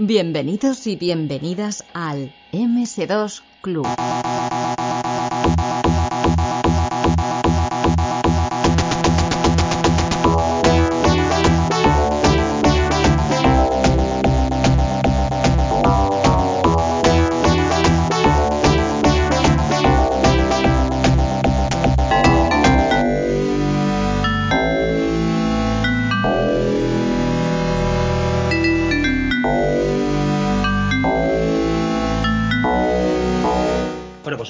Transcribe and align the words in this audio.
Bienvenidos 0.00 0.86
y 0.86 0.94
bienvenidas 0.94 1.84
al 1.92 2.32
MS2 2.52 3.42
Club. 3.62 3.84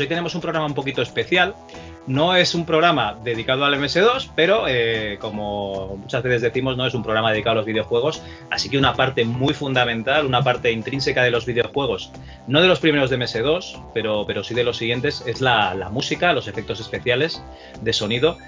Tenemos 0.09 0.35
un 0.35 0.41
programa 0.41 0.67
un 0.67 0.75
poquito 0.75 1.03
especial. 1.03 1.55
No 2.07 2.35
es 2.35 2.55
un 2.55 2.65
programa 2.65 3.19
dedicado 3.23 3.67
al 3.67 3.75
MS2, 3.75 4.31
pero 4.34 4.65
eh, 4.67 5.19
como 5.21 5.97
muchas 5.98 6.23
veces 6.23 6.41
decimos, 6.41 6.77
no 6.77 6.87
es 6.87 6.95
un 6.95 7.03
programa 7.03 7.31
dedicado 7.31 7.53
a 7.53 7.57
los 7.57 7.67
videojuegos. 7.67 8.23
Así 8.51 8.71
que 8.71 8.79
una 8.79 8.95
parte 8.95 9.27
muy 9.27 9.53
fundamental, 9.53 10.25
una 10.25 10.43
parte 10.43 10.73
intrínseca 10.73 11.23
de 11.23 11.31
los 11.31 11.45
videojuegos, 11.45 12.11
no 12.47 12.62
de 12.62 12.69
los 12.69 12.81
primeros 12.81 13.11
de 13.11 13.19
MS2, 13.19 13.91
pero, 13.92 14.25
pero 14.27 14.42
sí 14.42 14.55
de 14.55 14.65
los 14.65 14.78
siguientes, 14.78 15.23
es 15.27 15.42
la, 15.42 15.89
música, 15.92 16.33
los 16.33 16.48
efectos 16.48 16.81
especiales 16.81 17.43
de 17.83 17.93
sonido. 17.93 18.39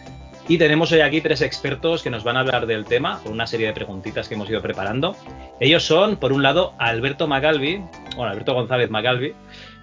Y 0.49 0.59
tenemos 0.59 0.91
hoy 0.91 1.01
aquí 1.01 1.21
tres 1.21 1.43
expertos 1.43 2.03
que 2.03 2.11
nos 2.11 2.25
van 2.25 2.37
a 2.37 2.41
hablar 2.41 2.67
del 2.67 2.85
tema, 2.85 3.21
con 3.23 3.33
una 3.33 3.47
serie 3.47 3.69
de 3.69 3.73
preguntitas 3.73 4.27
que 4.27 4.35
hemos 4.35 4.49
ido 4.49 4.63
preparando. 4.63 5.15
Ellos 5.61 5.85
son, 5.85 6.17
por 6.17 6.33
un 6.33 6.43
lado, 6.43 6.73
Alberto 6.79 7.29
Magalbi, 7.29 7.85
bueno, 8.17 8.33
Alberto 8.33 8.55
González 8.55 8.91
Magalbi, 8.91 9.35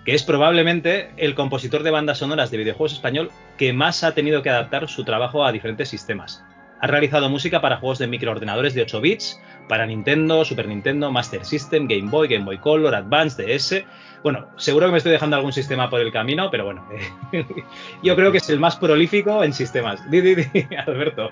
que 0.06 0.14
es 0.14 0.24
probablemente 0.24 1.12
el 1.18 1.36
compositor 1.36 1.84
de 1.84 1.92
bandas 1.92 2.20
sonoras 2.20 2.52
de 2.52 2.58
videojuegos 2.58 2.94
español 2.94 3.32
que 3.58 3.74
más 3.74 4.04
ha 4.04 4.14
tenido 4.14 4.42
que 4.42 4.50
adaptar 4.50 4.88
su 4.88 5.04
trabajo 5.04 5.46
a 5.46 5.52
diferentes 5.52 5.90
sistemas. 5.90 6.44
Ha 6.80 6.88
realizado 6.88 7.30
música 7.30 7.60
para 7.60 7.78
juegos 7.78 7.98
de 7.98 8.08
microordenadores 8.08 8.76
de 8.76 8.84
8 8.84 9.02
bits, 9.02 9.42
para 9.68 9.86
Nintendo, 9.86 10.46
Super 10.46 10.68
Nintendo, 10.68 11.12
Master 11.12 11.44
System, 11.44 11.88
Game 11.88 12.10
Boy, 12.10 12.28
Game 12.28 12.46
Boy 12.46 12.58
Color, 12.60 12.96
Advance, 12.96 13.42
DS. 13.42 13.84
Bueno, 14.24 14.48
seguro 14.58 14.86
que 14.86 14.92
me 14.94 14.98
estoy 15.00 15.12
dejando 15.12 15.36
algún 15.36 15.54
sistema 15.54 15.90
por 15.90 16.00
el 16.00 16.12
camino, 16.12 16.50
pero 16.52 16.66
bueno, 16.66 16.88
yo 18.04 18.16
creo 18.16 18.32
que 18.32 18.38
es 18.38 18.50
el 18.50 18.60
más 18.60 18.76
prolífico 18.78 19.44
en 19.44 19.54
sistemas. 19.54 20.10
Di, 20.10 20.22
di, 20.22 20.36
di, 20.36 20.68
Alberto. 20.88 21.30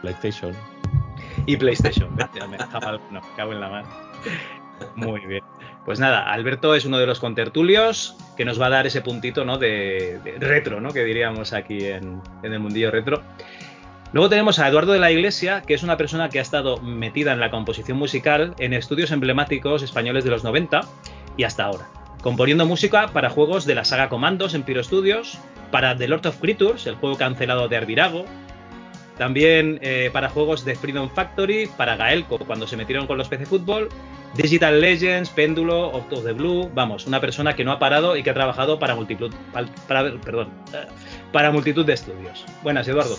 PlayStation. 0.00 0.54
Y 1.46 1.56
PlayStation. 1.56 2.14
me 2.16 2.58
no, 3.10 3.20
cago 3.36 3.52
en 3.52 3.60
la 3.60 3.68
mano. 3.68 3.88
Muy 4.96 5.20
bien. 5.26 5.44
Pues 5.84 5.98
nada, 5.98 6.30
Alberto 6.30 6.74
es 6.74 6.84
uno 6.84 6.98
de 6.98 7.06
los 7.06 7.20
contertulios 7.20 8.16
que 8.36 8.44
nos 8.44 8.60
va 8.60 8.66
a 8.66 8.70
dar 8.70 8.86
ese 8.86 9.00
puntito 9.00 9.44
¿no? 9.44 9.58
de, 9.58 10.20
retro, 10.38 10.80
¿no? 10.80 10.90
que 10.92 11.04
diríamos 11.04 11.52
aquí 11.52 11.86
en, 11.86 12.20
el 12.42 12.58
mundillo 12.58 12.90
retro. 12.90 13.22
Luego 14.12 14.28
tenemos 14.28 14.58
a 14.58 14.68
Eduardo 14.68 14.92
de 14.92 14.98
la 14.98 15.10
Iglesia, 15.10 15.62
que 15.62 15.74
es 15.74 15.82
una 15.82 15.96
persona 15.96 16.28
que 16.28 16.38
ha 16.38 16.42
estado 16.42 16.78
metida 16.78 17.32
en 17.32 17.40
la 17.40 17.50
composición 17.50 17.96
musical 17.96 18.54
en 18.58 18.72
estudios 18.72 19.12
emblemáticos 19.12 19.82
españoles 19.82 20.24
de 20.24 20.30
los 20.30 20.44
90 20.44 20.80
y 21.36 21.44
hasta 21.44 21.64
ahora, 21.64 21.88
componiendo 22.20 22.66
música 22.66 23.08
para 23.08 23.30
juegos 23.30 23.66
de 23.66 23.76
la 23.76 23.84
saga 23.84 24.08
Comandos 24.08 24.54
en 24.54 24.64
Piro 24.64 24.82
Studios, 24.82 25.38
para 25.70 25.96
The 25.96 26.08
Lord 26.08 26.26
of 26.26 26.40
Creatures, 26.40 26.86
el 26.86 26.96
juego 26.96 27.16
cancelado 27.16 27.68
de 27.68 27.76
Arvirago, 27.76 28.24
también 29.20 29.78
eh, 29.82 30.08
para 30.14 30.30
juegos 30.30 30.64
de 30.64 30.74
Freedom 30.74 31.10
Factory, 31.10 31.66
para 31.76 31.94
Gaelco 31.94 32.38
cuando 32.38 32.66
se 32.66 32.78
metieron 32.78 33.06
con 33.06 33.18
los 33.18 33.28
PC 33.28 33.44
Fútbol 33.44 33.90
Digital 34.34 34.80
Legends, 34.80 35.28
Péndulo, 35.28 35.92
Out 35.92 36.10
of 36.14 36.24
the 36.24 36.32
Blue, 36.32 36.70
vamos, 36.74 37.06
una 37.06 37.20
persona 37.20 37.54
que 37.54 37.62
no 37.62 37.70
ha 37.70 37.78
parado 37.78 38.16
y 38.16 38.22
que 38.22 38.30
ha 38.30 38.34
trabajado 38.34 38.78
para 38.78 38.94
multitud, 38.94 39.30
para, 39.86 40.18
perdón, 40.24 40.48
para 41.32 41.50
multitud 41.50 41.84
de 41.84 41.92
estudios. 41.92 42.46
Buenas, 42.62 42.88
Eduardo. 42.88 43.14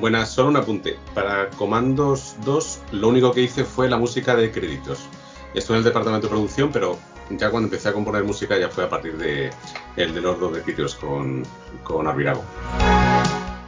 Buenas, 0.00 0.32
solo 0.32 0.48
un 0.48 0.56
apunte. 0.56 0.96
Para 1.14 1.48
Comandos 1.50 2.34
2, 2.44 2.82
lo 2.90 3.06
único 3.10 3.30
que 3.30 3.42
hice 3.42 3.62
fue 3.62 3.88
la 3.88 3.96
música 3.96 4.34
de 4.34 4.50
créditos. 4.50 5.06
Estuve 5.54 5.76
en 5.76 5.82
el 5.82 5.84
departamento 5.84 6.26
de 6.26 6.32
producción, 6.32 6.72
pero 6.72 6.98
ya 7.30 7.52
cuando 7.52 7.68
empecé 7.68 7.90
a 7.90 7.92
componer 7.92 8.24
música 8.24 8.58
ya 8.58 8.70
fue 8.70 8.82
a 8.82 8.88
partir 8.88 9.16
de 9.18 9.50
el 9.94 10.14
de 10.14 10.20
los 10.20 10.40
dos 10.40 10.52
de 10.52 10.62
con, 11.00 11.44
con 11.84 12.08
Arvirago. 12.08 12.42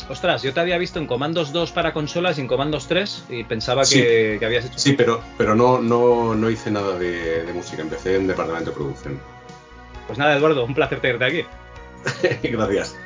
Ostras, 0.08 0.42
yo 0.42 0.54
te 0.54 0.60
había 0.60 0.78
visto 0.78 1.00
en 1.00 1.06
Comandos 1.06 1.52
2 1.52 1.72
para 1.72 1.92
consolas 1.92 2.38
y 2.38 2.40
en 2.40 2.46
Comandos 2.46 2.86
3 2.86 3.24
y 3.28 3.44
pensaba 3.44 3.82
que, 3.84 4.38
habías 4.44 4.66
hecho. 4.66 4.78
Sí, 4.78 4.92
pero, 4.92 5.20
pero 5.36 5.56
no, 5.56 5.80
no, 5.80 6.34
no 6.34 6.48
hice 6.48 6.70
nada 6.70 6.96
de, 6.96 7.50
música, 7.52 7.82
empecé 7.82 8.16
en 8.16 8.28
departamento 8.28 8.70
de 8.70 8.76
producción. 8.76 9.20
Pues 10.06 10.18
nada, 10.18 10.36
Eduardo, 10.36 10.64
un 10.64 10.74
placer 10.74 11.00
tenerte 11.00 11.24
aquí. 11.24 11.44
Gracias. 12.48 12.96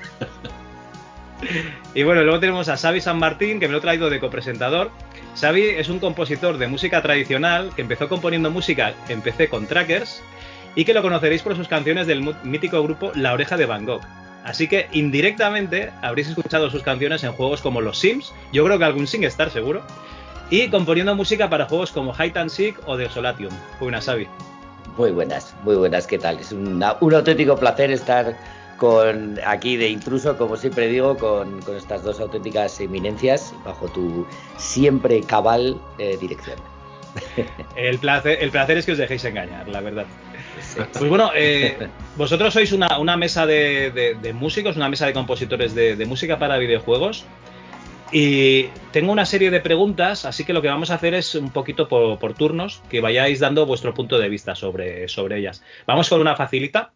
Y 1.94 2.02
bueno, 2.02 2.22
luego 2.22 2.38
tenemos 2.38 2.68
a 2.68 2.76
Xavi 2.76 3.00
San 3.00 3.18
Martín, 3.18 3.60
que 3.60 3.66
me 3.66 3.72
lo 3.72 3.78
he 3.78 3.80
traído 3.80 4.10
de 4.10 4.20
copresentador. 4.20 4.90
Xavi 5.40 5.62
es 5.62 5.88
un 5.88 6.00
compositor 6.00 6.58
de 6.58 6.66
música 6.66 7.00
tradicional 7.00 7.70
que 7.74 7.80
empezó 7.80 8.10
componiendo 8.10 8.50
música 8.50 8.92
en 9.08 9.22
PC 9.22 9.48
con 9.48 9.66
trackers 9.66 10.22
y 10.74 10.84
que 10.84 10.92
lo 10.92 11.00
conoceréis 11.00 11.40
por 11.40 11.56
sus 11.56 11.66
canciones 11.66 12.06
del 12.06 12.34
mítico 12.44 12.82
grupo 12.82 13.10
La 13.14 13.32
Oreja 13.32 13.56
de 13.56 13.64
Van 13.64 13.86
Gogh. 13.86 14.02
Así 14.44 14.68
que 14.68 14.88
indirectamente 14.92 15.92
habréis 16.02 16.28
escuchado 16.28 16.70
sus 16.70 16.82
canciones 16.82 17.24
en 17.24 17.32
juegos 17.32 17.60
como 17.60 17.80
los 17.80 17.98
Sims, 17.98 18.32
yo 18.52 18.64
creo 18.64 18.78
que 18.78 18.84
algún 18.84 19.06
SingStar 19.06 19.50
seguro, 19.50 19.82
y 20.50 20.68
componiendo 20.68 21.14
música 21.14 21.48
para 21.48 21.66
juegos 21.66 21.92
como 21.92 22.14
Hide 22.14 22.38
and 22.38 22.50
Seek 22.50 22.76
o 22.86 22.96
The 22.96 23.08
Solatium. 23.08 23.52
Buenas, 23.78 24.06
Xavi. 24.06 24.26
Muy 24.96 25.12
buenas, 25.12 25.54
muy 25.62 25.76
buenas, 25.76 26.06
¿qué 26.06 26.18
tal? 26.18 26.38
Es 26.38 26.52
un 26.52 26.82
auténtico 26.82 27.56
placer 27.56 27.90
estar 27.90 28.36
con 28.80 29.38
aquí 29.46 29.76
de 29.76 29.88
intruso, 29.88 30.38
como 30.38 30.56
siempre 30.56 30.88
digo, 30.88 31.16
con, 31.16 31.60
estas 31.76 32.02
dos 32.02 32.18
auténticas 32.18 32.80
eminencias 32.80 33.54
bajo 33.62 33.86
tu 33.88 34.26
siempre 34.56 35.20
cabal 35.22 35.78
eh, 35.98 36.16
dirección. 36.18 36.58
El 37.76 37.98
placer, 37.98 38.38
el 38.40 38.50
placer 38.50 38.78
es 38.78 38.86
que 38.86 38.92
os 38.92 38.98
dejéis 38.98 39.24
engañar, 39.24 39.68
la 39.68 39.80
verdad. 39.80 40.06
Pues 40.92 41.08
bueno, 41.08 41.30
eh, 41.34 41.88
vosotros 42.16 42.52
sois 42.52 42.72
una, 42.72 43.16
mesa 43.16 43.46
de, 43.46 44.34
músicos, 44.34 44.76
una 44.76 44.88
mesa 44.88 45.06
de 45.06 45.12
compositores 45.12 45.74
de, 45.74 46.06
música 46.06 46.38
para 46.38 46.58
videojuegos. 46.58 47.24
Y 48.12 48.64
tengo 48.90 49.12
una 49.12 49.24
serie 49.24 49.52
de 49.52 49.60
preguntas, 49.60 50.24
así 50.24 50.44
que 50.44 50.52
lo 50.52 50.62
que 50.62 50.68
vamos 50.68 50.90
a 50.90 50.94
hacer 50.94 51.14
es 51.14 51.34
un 51.36 51.50
poquito 51.50 51.88
por, 51.88 52.34
turnos, 52.34 52.82
que 52.90 53.00
vayáis 53.00 53.38
dando 53.38 53.66
vuestro 53.66 53.94
punto 53.94 54.18
de 54.18 54.28
vista 54.28 54.54
sobre, 54.56 55.08
sobre 55.08 55.38
ellas. 55.38 55.62
Vamos 55.86 56.08
con 56.08 56.20
una 56.20 56.34
facilita. 56.34 56.92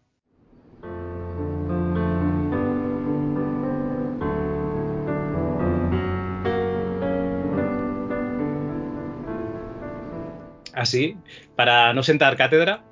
Así, 10.73 11.17
para 11.55 11.93
no 11.93 12.03
sentar 12.03 12.37
cátedra 12.37 12.83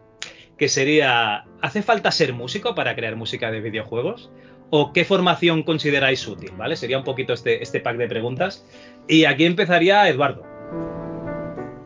que 0.56 0.68
sería, 0.68 1.44
¿hace 1.60 1.82
falta 1.82 2.10
ser 2.10 2.32
músico 2.32 2.74
para 2.74 2.94
crear 2.94 3.16
música 3.16 3.50
de 3.50 3.60
videojuegos? 3.60 4.30
¿O 4.70 4.92
qué 4.92 5.04
formación 5.04 5.64
consideráis 5.64 6.26
útil? 6.26 6.52
¿Vale? 6.56 6.76
Sería 6.76 6.98
un 6.98 7.04
poquito 7.04 7.32
este, 7.32 7.62
este 7.62 7.80
pack 7.80 7.96
de 7.96 8.08
preguntas. 8.08 8.64
Y 9.06 9.24
aquí 9.24 9.44
empezaría 9.44 10.08
Eduardo. 10.08 10.44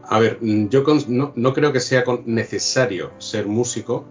A 0.08 0.20
ver, 0.20 0.38
yo 0.40 0.84
no, 1.08 1.52
creo 1.52 1.72
que 1.72 1.80
sea 1.80 2.04
necesario 2.26 3.12
ser 3.18 3.46
músico, 3.46 4.06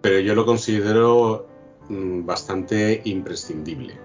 pero 0.00 0.20
yo 0.20 0.34
lo 0.34 0.46
considero 0.46 1.48
mm, 1.88 2.24
bastante 2.24 3.02
imprescindible. 3.04 3.98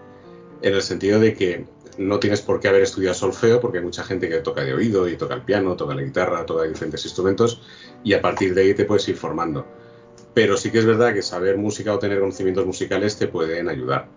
En 0.64 0.74
el 0.74 0.82
sentido 0.82 1.20
de 1.20 1.36
que 1.36 1.66
no 2.00 2.20
tienes 2.20 2.42
por 2.42 2.60
qué 2.60 2.70
haber 2.70 2.82
estudiado 2.82 3.14
solfeo, 3.14 3.62
porque 3.62 3.78
hay 3.78 3.84
mucha 3.84 4.04
gente 4.04 4.28
que 4.28 4.40
toca 4.40 4.64
de 4.64 4.74
oído 4.74 5.08
y 5.08 5.18
toca 5.18 5.36
el 5.36 5.44
piano, 5.44 5.76
toca 5.76 5.94
la 5.94 6.02
guitarra, 6.02 6.46
toca 6.46 6.64
diferentes 6.64 7.06
instrumentos, 7.06 7.62
y 8.04 8.14
a 8.14 8.22
partir 8.22 8.56
de 8.56 8.62
ahí 8.62 8.74
te 8.74 8.86
puedes 8.86 9.08
ir 9.08 9.16
formando 9.16 9.68
pero 10.34 10.58
sí 10.58 10.72
que 10.72 10.80
es 10.80 10.86
verdad 10.86 11.14
que 11.14 11.22
saber 11.22 11.58
música 11.58 11.94
o 11.94 12.00
tener 12.00 12.20
conocimientos 12.20 12.66
musicales 12.66 13.18
te 13.18 13.28
pueden 13.28 13.70
ayudar. 13.70 14.08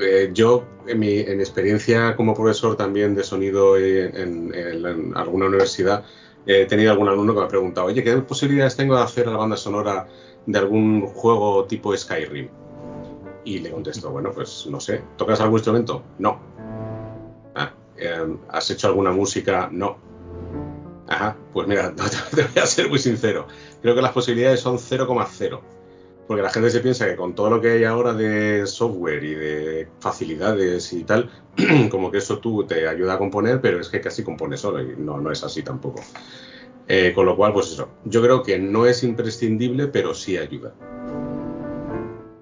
Eh, 0.00 0.30
yo, 0.32 0.64
en 0.86 0.98
mi, 0.98 1.18
experiencia 1.18 2.14
como 2.14 2.34
profesor 2.34 2.76
también 2.76 3.14
de 3.14 3.24
sonido 3.24 3.76
en, 3.76 4.52
alguna 5.16 5.46
universidad, 5.46 6.04
he 6.46 6.66
tenido 6.66 6.92
algún 6.92 7.08
alumno 7.08 7.34
que 7.34 7.40
me 7.40 7.46
ha 7.46 7.48
preguntado, 7.48 7.86
oye, 7.88 8.02
¿qué 8.02 8.16
posibilidades 8.18 8.76
tengo 8.76 8.96
de 8.96 9.02
hacer 9.02 9.26
la 9.26 9.36
banda 9.36 9.56
sonora 9.56 10.06
de 10.46 10.58
algún 10.58 11.06
juego 11.06 11.64
tipo 11.64 11.96
Skyrim? 11.96 12.48
Y 13.44 13.58
le 13.58 13.70
contesto, 13.70 14.10
bueno, 14.10 14.30
pues 14.32 14.66
no 14.70 14.78
sé, 14.78 15.02
¿tocas 15.16 15.40
algún 15.40 15.58
instrumento? 15.58 16.02
No. 16.18 16.40
Ah, 17.54 17.72
em, 17.96 18.38
¿Has 18.50 18.70
hecho 18.70 18.88
alguna 18.88 19.10
música? 19.10 19.68
No. 19.72 19.96
Ajá, 21.08 21.36
pues 21.52 21.66
mira, 21.66 21.94
te 22.34 22.42
voy 22.42 22.62
a 22.62 22.66
ser 22.66 22.88
muy 22.88 22.98
sincero. 22.98 23.48
Creo 23.82 23.94
que 23.94 24.02
las 24.02 24.12
posibilidades 24.12 24.60
son 24.60 24.78
0,0. 24.78 25.60
Porque 26.26 26.42
la 26.42 26.50
gente 26.50 26.68
se 26.68 26.80
piensa 26.80 27.06
que 27.06 27.16
con 27.16 27.34
todo 27.34 27.48
lo 27.48 27.60
que 27.60 27.70
hay 27.70 27.84
ahora 27.84 28.12
de 28.12 28.66
software 28.66 29.24
y 29.24 29.34
de 29.34 29.88
facilidades 29.98 30.92
y 30.92 31.04
tal, 31.04 31.30
como 31.90 32.10
que 32.10 32.18
eso 32.18 32.38
tú 32.38 32.66
te 32.66 32.86
ayuda 32.86 33.14
a 33.14 33.18
componer, 33.18 33.62
pero 33.62 33.80
es 33.80 33.88
que 33.88 34.00
casi 34.00 34.22
compone 34.22 34.58
solo 34.58 34.82
y 34.82 34.94
no, 34.98 35.18
no 35.18 35.32
es 35.32 35.42
así 35.42 35.62
tampoco. 35.62 36.02
Eh, 36.86 37.12
con 37.14 37.26
lo 37.26 37.36
cual, 37.36 37.52
pues 37.52 37.72
eso, 37.72 37.88
yo 38.04 38.22
creo 38.22 38.42
que 38.42 38.58
no 38.58 38.86
es 38.86 39.02
imprescindible, 39.04 39.88
pero 39.88 40.14
sí 40.14 40.36
ayuda. 40.36 40.74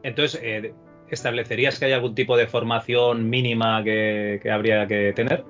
Entonces, 0.05 0.41
eh, 0.43 0.73
¿establecerías 1.09 1.79
que 1.79 1.87
hay 1.87 1.93
algún 1.93 2.15
tipo 2.15 2.37
de 2.37 2.47
formación 2.47 3.29
mínima 3.29 3.83
que, 3.83 4.41
habría 4.53 4.87
que 4.87 5.13
tener? 5.15 5.45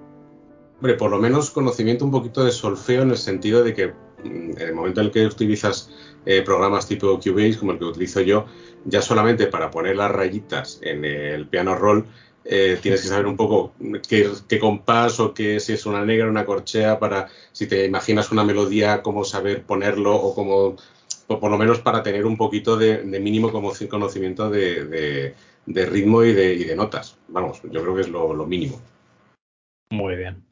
Hombre, 0.76 0.94
por 0.94 1.10
lo 1.10 1.18
menos 1.18 1.50
conocimiento 1.50 2.06
un 2.06 2.10
poquito 2.10 2.42
de 2.42 2.50
solfeo 2.50 3.02
en 3.02 3.10
el 3.10 3.18
sentido 3.18 3.62
de 3.62 3.74
que 3.74 3.92
en 4.24 4.54
el 4.58 4.74
momento 4.74 5.00
en 5.00 5.06
el 5.06 5.12
que 5.12 5.26
utilizas 5.26 5.90
eh, 6.24 6.42
programas 6.42 6.88
tipo 6.88 7.20
Cubase, 7.20 7.58
como 7.58 7.72
el 7.72 7.78
que 7.78 7.84
utilizo 7.84 8.20
yo, 8.20 8.46
ya 8.84 9.02
solamente 9.02 9.46
para 9.46 9.70
poner 9.70 9.96
las 9.96 10.10
rayitas 10.10 10.80
en 10.82 11.04
el 11.04 11.46
piano 11.46 11.74
roll, 11.74 12.06
eh, 12.48 12.78
tienes 12.80 13.02
que 13.02 13.08
saber 13.08 13.26
un 13.26 13.36
poco 13.36 13.72
qué, 14.08 14.60
compás 14.60 15.18
o 15.18 15.34
qué 15.34 15.58
si 15.58 15.72
es 15.72 15.84
una 15.84 16.04
negra, 16.04 16.28
una 16.28 16.44
corchea, 16.44 16.98
para 17.00 17.28
si 17.50 17.66
te 17.66 17.84
imaginas 17.84 18.30
una 18.30 18.44
melodía, 18.44 19.02
cómo 19.02 19.24
saber 19.24 19.64
ponerlo 19.64 20.14
o 20.14 20.32
cómo, 20.32 20.76
por 21.26 21.50
lo 21.50 21.58
menos 21.58 21.80
para 21.80 22.04
tener 22.04 22.24
un 22.24 22.36
poquito 22.36 22.76
de, 22.76 23.02
mínimo 23.20 23.50
conocimiento 23.50 24.48
de, 24.48 25.34
ritmo 25.66 26.22
y 26.22 26.32
de, 26.32 26.76
notas. 26.76 27.19
Vamos, 27.28 27.60
yo 27.64 27.82
creo 27.82 27.94
que 27.96 28.02
es 28.02 28.08
lo, 28.08 28.46
mínimo. 28.46 28.80
Muy 29.90 30.14
bien. 30.14 30.44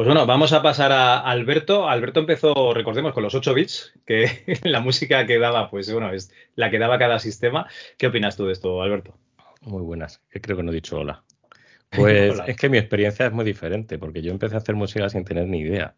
Pues 0.00 0.06
bueno, 0.06 0.24
vamos 0.24 0.54
a 0.54 0.62
pasar 0.62 0.92
a 0.92 1.18
Alberto. 1.18 1.86
Alberto 1.86 2.20
empezó, 2.20 2.72
recordemos, 2.72 3.12
con 3.12 3.22
los 3.22 3.34
8 3.34 3.52
bits, 3.52 3.92
que 4.06 4.44
la 4.64 4.80
música 4.80 5.26
que 5.26 5.38
daba, 5.38 5.68
pues 5.68 5.92
bueno, 5.92 6.10
es 6.10 6.32
la 6.54 6.70
que 6.70 6.78
daba 6.78 6.98
cada 6.98 7.18
sistema. 7.18 7.68
¿Qué 7.98 8.06
opinas 8.06 8.34
tú 8.34 8.46
de 8.46 8.54
esto, 8.54 8.80
Alberto? 8.80 9.18
Muy 9.60 9.82
buenas, 9.82 10.22
creo 10.30 10.56
que 10.56 10.62
no 10.62 10.72
he 10.72 10.76
dicho 10.76 10.96
hola. 11.00 11.22
Pues 11.90 12.34
es 12.46 12.56
que 12.56 12.70
mi 12.70 12.78
experiencia 12.78 13.26
es 13.26 13.32
muy 13.32 13.44
diferente, 13.44 13.98
porque 13.98 14.22
yo 14.22 14.32
empecé 14.32 14.54
a 14.54 14.60
hacer 14.60 14.74
música 14.74 15.06
sin 15.10 15.26
tener 15.26 15.46
ni 15.46 15.58
idea. 15.58 15.94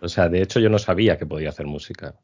O 0.00 0.08
sea, 0.08 0.30
de 0.30 0.40
hecho 0.40 0.58
yo 0.58 0.70
no 0.70 0.78
sabía 0.78 1.18
que 1.18 1.26
podía 1.26 1.50
hacer 1.50 1.66
música. 1.66 2.14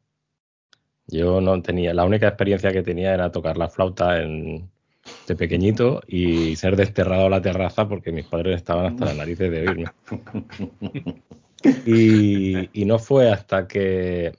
Yo 1.05 1.41
no 1.41 1.61
tenía, 1.61 1.93
la 1.93 2.05
única 2.05 2.27
experiencia 2.27 2.71
que 2.71 2.81
tenía 2.81 3.13
era 3.13 3.31
tocar 3.31 3.55
la 3.55 3.69
flauta 3.69 4.19
de 5.27 5.35
pequeñito 5.35 6.01
y 6.07 6.55
ser 6.55 6.75
desterrado 6.75 7.27
a 7.27 7.29
la 7.29 7.41
terraza 7.41 7.87
porque 7.87 8.11
mis 8.11 8.25
padres 8.25 8.57
estaban 8.57 8.87
hasta 8.87 9.05
las 9.05 9.17
narices 9.17 9.51
de 9.51 9.59
oírme. 9.61 9.85
Y, 11.85 12.85
no 12.85 12.97
fue 12.97 13.31
hasta 13.31 13.67
que, 13.67 14.33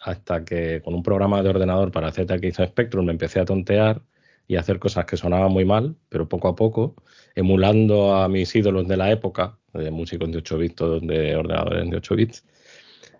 hasta 0.00 0.44
que 0.44 0.82
con 0.82 0.94
un 0.94 1.02
programa 1.02 1.42
de 1.42 1.48
ordenador 1.48 1.90
para 1.90 2.12
ZX 2.12 2.68
Spectrum 2.68 3.06
me 3.06 3.12
empecé 3.12 3.40
a 3.40 3.44
tontear 3.44 4.02
y 4.46 4.56
hacer 4.56 4.78
cosas 4.78 5.06
que 5.06 5.16
sonaban 5.16 5.50
muy 5.52 5.64
mal, 5.64 5.96
pero 6.08 6.28
poco 6.28 6.48
a 6.48 6.54
poco, 6.54 6.94
emulando 7.34 8.14
a 8.14 8.28
mis 8.28 8.54
ídolos 8.54 8.86
de 8.86 8.96
la 8.96 9.10
época, 9.10 9.58
de 9.72 9.90
músicos 9.90 10.30
de 10.30 10.38
8 10.38 10.58
bits, 10.58 10.82
de 11.02 11.36
ordenadores 11.36 11.90
de 11.90 11.96
8 11.96 12.16
bits, 12.16 12.44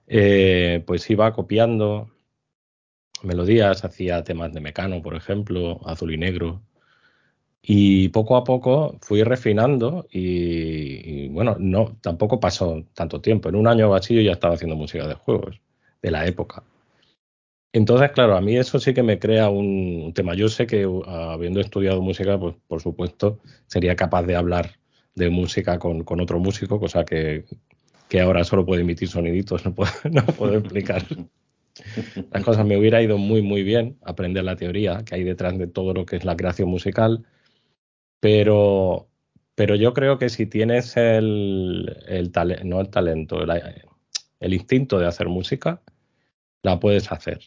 eh, 0.07 0.85
pues 0.87 1.09
iba 1.11 1.33
copiando 1.33 2.11
melodías, 3.23 3.85
hacía 3.85 4.23
temas 4.23 4.53
de 4.53 4.61
Mecano, 4.61 5.03
por 5.03 5.15
ejemplo, 5.15 5.81
azul 5.87 6.13
y 6.13 6.19
negro. 6.19 6.63
Y 7.69 8.11
poco 8.11 8.37
a 8.37 8.45
poco 8.45 8.97
fui 9.01 9.25
refinando 9.25 10.07
y, 10.13 11.27
bueno, 11.31 11.57
no, 11.59 11.97
tampoco 12.01 12.39
pasó 12.39 12.85
tanto 12.95 13.21
tiempo. 13.21 13.49
En 13.49 13.57
un 13.57 13.67
año 13.67 13.91
o 13.91 13.95
así 13.97 14.23
ya 14.23 14.31
estaba 14.31 14.55
haciendo 14.55 14.77
música 14.77 15.09
de 15.09 15.15
juegos 15.15 15.61
de 16.01 16.11
la 16.13 16.27
época. 16.29 16.63
Entonces, 17.73 18.13
claro, 18.13 18.37
a 18.37 18.41
mí 18.41 18.57
eso 18.57 18.79
sí 18.79 18.95
que 18.95 19.03
me 19.03 19.19
crea 19.19 19.51
un 19.51 20.13
tema. 20.15 20.37
Yo 20.37 20.49
sé 20.49 20.69
que 20.69 20.87
uh, 20.87 21.03
habiendo 21.05 21.61
estudiado 21.61 22.01
música, 22.01 22.39
pues 22.39 22.55
por 22.69 22.81
supuesto, 22.81 23.41
sería 23.67 23.97
capaz 23.97 24.23
de 24.23 24.37
hablar 24.37 24.79
de 25.17 25.29
música 25.31 25.81
con, 25.81 26.05
otro 26.21 26.39
músico, 26.39 26.79
cosa 26.79 27.05
que, 27.05 27.47
ahora 28.23 28.45
solo 28.45 28.65
puede 28.65 28.83
emitir 28.83 29.09
soniditos, 29.09 29.65
no 29.65 29.75
puedo, 29.75 29.91
no 30.13 30.25
puedo 30.25 30.55
explicar. 30.59 31.03
Las 32.31 32.45
cosas 32.45 32.65
me 32.65 32.79
hubiera 32.79 33.03
ido 33.03 33.19
muy, 33.19 33.43
muy 33.43 33.65
bien 33.65 33.99
aprender 34.05 34.45
la 34.45 34.55
teoría 34.55 35.05
que 35.05 35.17
hay 35.17 35.25
detrás 35.25 35.59
de 35.59 35.67
todo 35.67 35.95
lo 35.95 36.07
que 36.07 36.15
es 36.15 36.25
la 36.25 36.37
creación 36.37 36.69
musical, 36.69 37.27
pero, 38.21 39.09
pero 39.55 39.75
yo 39.75 39.95
creo 39.95 40.19
que 40.19 40.29
si 40.29 40.47
tienes 40.47 40.97
el, 40.97 41.97
el 42.09 42.33
no 42.65 42.81
el 42.81 42.91
talento, 42.91 43.45
el 44.41 44.55
instinto 44.55 44.99
de 44.99 45.07
hacer 45.07 45.29
música, 45.29 45.83
la 46.63 46.81
puedes 46.81 47.13
hacer 47.13 47.41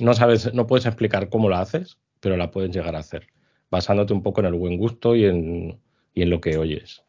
no 0.00 0.14
sabes, 0.14 0.52
no 0.54 0.66
puedes 0.66 0.86
explicar 0.86 1.28
cómo 1.28 1.48
la 1.48 1.60
haces, 1.60 1.98
pero 2.20 2.36
la 2.36 2.50
puedes 2.50 2.70
llegar 2.74 2.96
a 2.96 3.00
hacer, 3.00 3.28
basándote 3.70 4.12
un 4.12 4.22
poco 4.22 4.40
en 4.40 4.46
el 4.46 4.54
buen 4.54 4.76
gusto 4.76 5.14
y 5.14 5.24
en, 5.24 5.78
lo 6.14 6.40
que 6.40 6.56
oyes. 6.56 7.04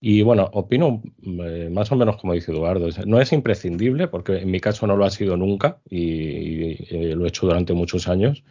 Y 0.00 0.22
bueno, 0.22 0.50
opino 0.52 1.02
eh, 1.22 1.70
más 1.72 1.90
o 1.90 1.96
menos 1.96 2.18
como 2.18 2.34
dice 2.34 2.52
Eduardo, 2.52 2.88
no 3.06 3.20
es 3.20 3.32
imprescindible, 3.32 4.08
porque 4.08 4.38
en 4.38 4.50
mi 4.50 4.60
caso 4.60 4.86
no 4.86 4.96
lo 4.96 5.04
ha 5.04 5.10
sido 5.10 5.36
nunca 5.36 5.80
y, 5.88 7.14
lo 7.14 7.24
he 7.24 7.28
hecho 7.28 7.46
durante 7.46 7.72
muchos 7.72 8.06
años, 8.08 8.44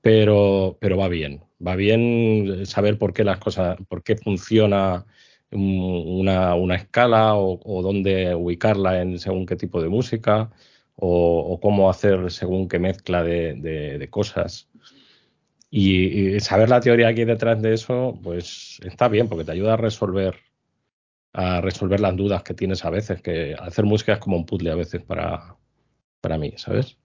pero, 0.00 0.76
pero 0.80 0.98
va 0.98 1.08
bien, 1.08 1.42
va 1.66 1.76
bien 1.76 2.66
saber 2.66 2.98
por 2.98 3.12
qué 3.12 3.24
las 3.24 3.38
cosas, 3.38 3.78
por 3.88 4.02
qué 4.02 4.16
funciona 4.16 5.06
una, 5.50 6.74
escala 6.74 7.34
o, 7.36 7.82
dónde 7.82 8.34
ubicarla 8.34 9.02
en 9.02 9.18
según 9.18 9.46
qué 9.46 9.56
tipo 9.56 9.82
de 9.82 9.88
música 9.88 10.50
o, 10.96 11.58
cómo 11.60 11.90
hacer 11.90 12.30
según 12.30 12.68
qué 12.68 12.78
mezcla 12.78 13.22
de, 13.22 14.08
cosas. 14.10 14.68
Y, 15.70 16.40
saber 16.40 16.68
la 16.68 16.80
teoría 16.80 17.08
aquí 17.08 17.24
detrás 17.24 17.60
de 17.62 17.74
eso, 17.74 18.18
pues 18.22 18.80
está 18.84 19.08
bien, 19.08 19.28
porque 19.28 19.44
te 19.44 19.52
ayuda 19.52 19.74
a 19.74 19.76
resolver 19.76 20.36
a 21.34 21.62
resolver 21.62 21.98
las 21.98 22.14
dudas 22.14 22.42
que 22.42 22.52
tienes 22.52 22.84
a 22.84 22.90
veces, 22.90 23.22
que 23.22 23.56
hacer 23.58 23.86
música 23.86 24.12
es 24.12 24.18
como 24.18 24.36
un 24.36 24.44
puzzle 24.44 24.70
a 24.70 24.74
veces 24.74 25.02
para, 25.02 25.56
para 26.20 26.36
mí, 26.36 26.52
¿sabes? 26.58 26.98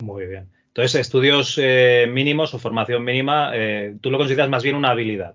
Muy 0.00 0.26
bien. 0.26 0.57
Entonces, 0.78 1.00
estudios 1.00 1.58
eh, 1.60 2.06
mínimos 2.08 2.54
o 2.54 2.58
formación 2.60 3.02
mínima, 3.02 3.50
eh, 3.52 3.96
¿tú 4.00 4.12
lo 4.12 4.18
consideras 4.18 4.48
más 4.48 4.62
bien 4.62 4.76
una 4.76 4.90
habilidad? 4.90 5.34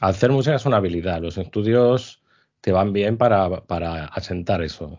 Hacer 0.00 0.30
música 0.30 0.56
es 0.56 0.64
una 0.64 0.78
habilidad. 0.78 1.20
Los 1.20 1.36
estudios 1.36 2.22
te 2.62 2.72
van 2.72 2.94
bien 2.94 3.18
para, 3.18 3.44
asentar 4.06 4.62
eso. 4.62 4.96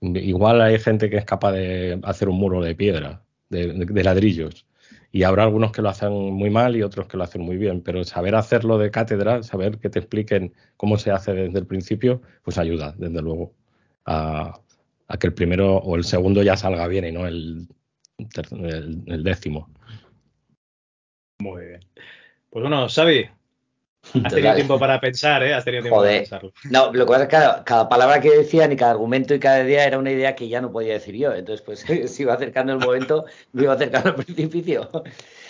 igual 0.00 0.60
hay 0.60 0.78
gente 0.78 1.10
que 1.10 1.16
es 1.16 1.24
capaz 1.24 1.50
de 1.50 1.98
hacer 2.04 2.28
un 2.28 2.36
muro 2.36 2.62
de 2.62 2.76
piedra, 2.76 3.24
de, 3.48 4.04
ladrillos, 4.04 4.66
y 5.10 5.24
habrá 5.24 5.42
algunos 5.42 5.72
que 5.72 5.82
lo 5.82 5.88
hacen 5.88 6.12
muy 6.12 6.50
mal 6.50 6.76
y 6.76 6.84
otros 6.84 7.08
que 7.08 7.16
lo 7.16 7.24
hacen 7.24 7.42
muy 7.42 7.56
bien, 7.56 7.80
pero 7.80 8.04
saber 8.04 8.36
hacerlo 8.36 8.78
de 8.78 8.92
cátedra, 8.92 9.42
saber 9.42 9.78
que 9.78 9.90
te 9.90 9.98
expliquen 9.98 10.54
cómo 10.76 10.96
se 10.96 11.10
hace 11.10 11.32
desde 11.32 11.58
el 11.58 11.66
principio, 11.66 12.22
pues 12.44 12.56
ayuda, 12.56 12.94
desde 12.96 13.20
luego, 13.20 13.52
a, 14.04 14.60
que 15.18 15.26
el 15.26 15.34
primero 15.34 15.76
o 15.76 15.96
el 15.96 16.04
segundo 16.04 16.42
ya 16.42 16.56
salga 16.56 16.86
bien 16.88 17.06
y 17.06 17.12
no 17.12 17.26
el, 17.26 17.68
el 18.18 19.24
décimo. 19.24 19.70
Muy 21.38 21.66
bien. 21.66 21.80
Pues 22.50 22.62
bueno, 22.62 22.88
Xavi, 22.88 23.28
Has 24.22 24.32
tenido 24.32 24.54
tiempo 24.54 24.78
para 24.78 25.00
pensar, 25.00 25.42
¿eh? 25.42 25.54
Has 25.54 25.64
tenido 25.64 25.82
tiempo 25.82 26.00
para 26.00 26.10
pensarlo. 26.10 26.52
No, 26.70 26.92
lo 26.92 27.06
que 27.06 27.10
pasa 27.10 27.22
es 27.24 27.28
que 27.28 27.64
cada, 27.64 27.88
palabra 27.88 28.20
que 28.20 28.30
decían 28.30 28.72
y 28.72 28.76
cada 28.76 28.92
argumento 28.92 29.34
y 29.34 29.40
cada 29.40 29.64
idea 29.64 29.86
era 29.86 29.98
una 29.98 30.10
idea 30.10 30.36
que 30.36 30.48
ya 30.48 30.60
no 30.60 30.70
podía 30.70 30.92
decir 30.92 31.16
yo. 31.16 31.34
Entonces, 31.34 31.64
pues 31.64 31.80
se 32.10 32.22
iba 32.22 32.34
acercando 32.34 32.72
el 32.72 32.78
momento, 32.78 33.24
me 33.52 33.64
iba 33.64 33.72
acercando 33.72 34.10
al 34.10 34.14
precipicio. 34.24 34.90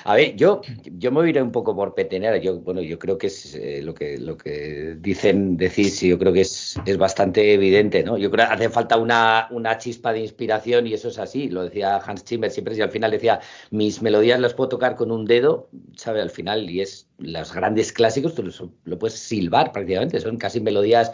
A 0.07 0.15
ver, 0.17 0.37
yo, 0.37 0.61
yo 0.85 1.11
me 1.11 1.27
iré 1.29 1.41
un 1.41 1.51
poco 1.51 1.75
por 1.75 1.95
petener. 1.95 2.39
Yo, 2.43 2.61
bueno, 2.61 2.83
yo 2.83 2.99
creo 2.99 3.17
que 3.17 3.29
es 3.29 3.55
eh, 3.55 3.81
lo 3.83 3.95
que 3.95 4.19
lo 4.19 4.37
que 4.37 4.97
dicen, 5.01 5.57
decís, 5.57 5.99
yo 6.03 6.19
creo 6.19 6.31
que 6.31 6.43
es, 6.43 6.77
es 6.85 6.99
bastante 6.99 7.55
evidente, 7.55 8.03
¿no? 8.03 8.19
Yo 8.19 8.31
creo 8.31 8.47
que 8.47 8.53
hace 8.53 8.69
falta 8.69 8.99
una, 8.99 9.49
una 9.51 9.79
chispa 9.79 10.13
de 10.13 10.21
inspiración 10.21 10.87
y 10.87 10.93
eso 10.93 11.09
es 11.09 11.19
así. 11.19 11.49
Lo 11.49 11.65
decía 11.65 11.97
Hans 11.97 12.23
Zimmer 12.23 12.51
siempre, 12.51 12.77
y 12.77 12.83
al 12.83 12.91
final 12.91 13.13
decía, 13.13 13.41
mis 13.71 14.03
melodías 14.03 14.39
las 14.41 14.53
puedo 14.53 14.69
tocar 14.69 14.95
con 14.95 15.11
un 15.11 15.25
dedo, 15.25 15.71
¿sabe? 15.97 16.21
Al 16.21 16.31
final, 16.31 16.69
y 16.69 16.83
es 16.83 17.09
los 17.17 17.55
grandes 17.55 17.91
clásicos, 17.91 18.35
tú 18.35 18.43
lo, 18.85 18.99
puedes 18.99 19.19
silbar 19.19 19.73
prácticamente, 19.73 20.21
son 20.21 20.37
casi 20.37 20.61
melodías, 20.61 21.13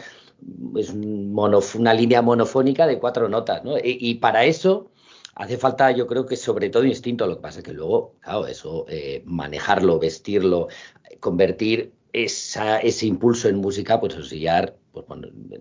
es 0.76 0.90
una 0.90 1.94
línea 1.94 2.22
monofónica 2.22 2.88
de 2.88 2.98
cuatro 2.98 3.28
notas, 3.28 3.62
¿no? 3.62 3.74
y 3.82 4.14
para 4.14 4.46
eso 4.46 4.90
hace 5.34 5.58
falta, 5.58 5.90
yo 5.90 6.06
creo 6.06 6.26
que 6.26 6.36
sobre 6.36 6.70
todo 6.70 6.84
instinto, 6.84 7.26
lo 7.26 7.36
que 7.36 7.42
pasa 7.42 7.58
es 7.60 7.64
que 7.64 7.72
luego, 7.72 8.14
claro, 8.20 8.46
eso, 8.46 8.86
eh, 8.88 9.22
manejarlo, 9.24 9.98
vestirlo, 9.98 10.68
convertir 11.20 11.92
ese 12.12 13.06
impulso 13.06 13.48
en 13.48 13.56
música, 13.56 14.00
pues 14.00 14.30
ya 14.30 14.74
pues, 14.92 15.06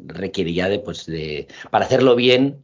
requeriría 0.08 0.68
de, 0.70 0.80
pues, 0.80 1.06
de, 1.06 1.48
para 1.72 1.86
hacerlo 1.86 2.16
bien, 2.16 2.64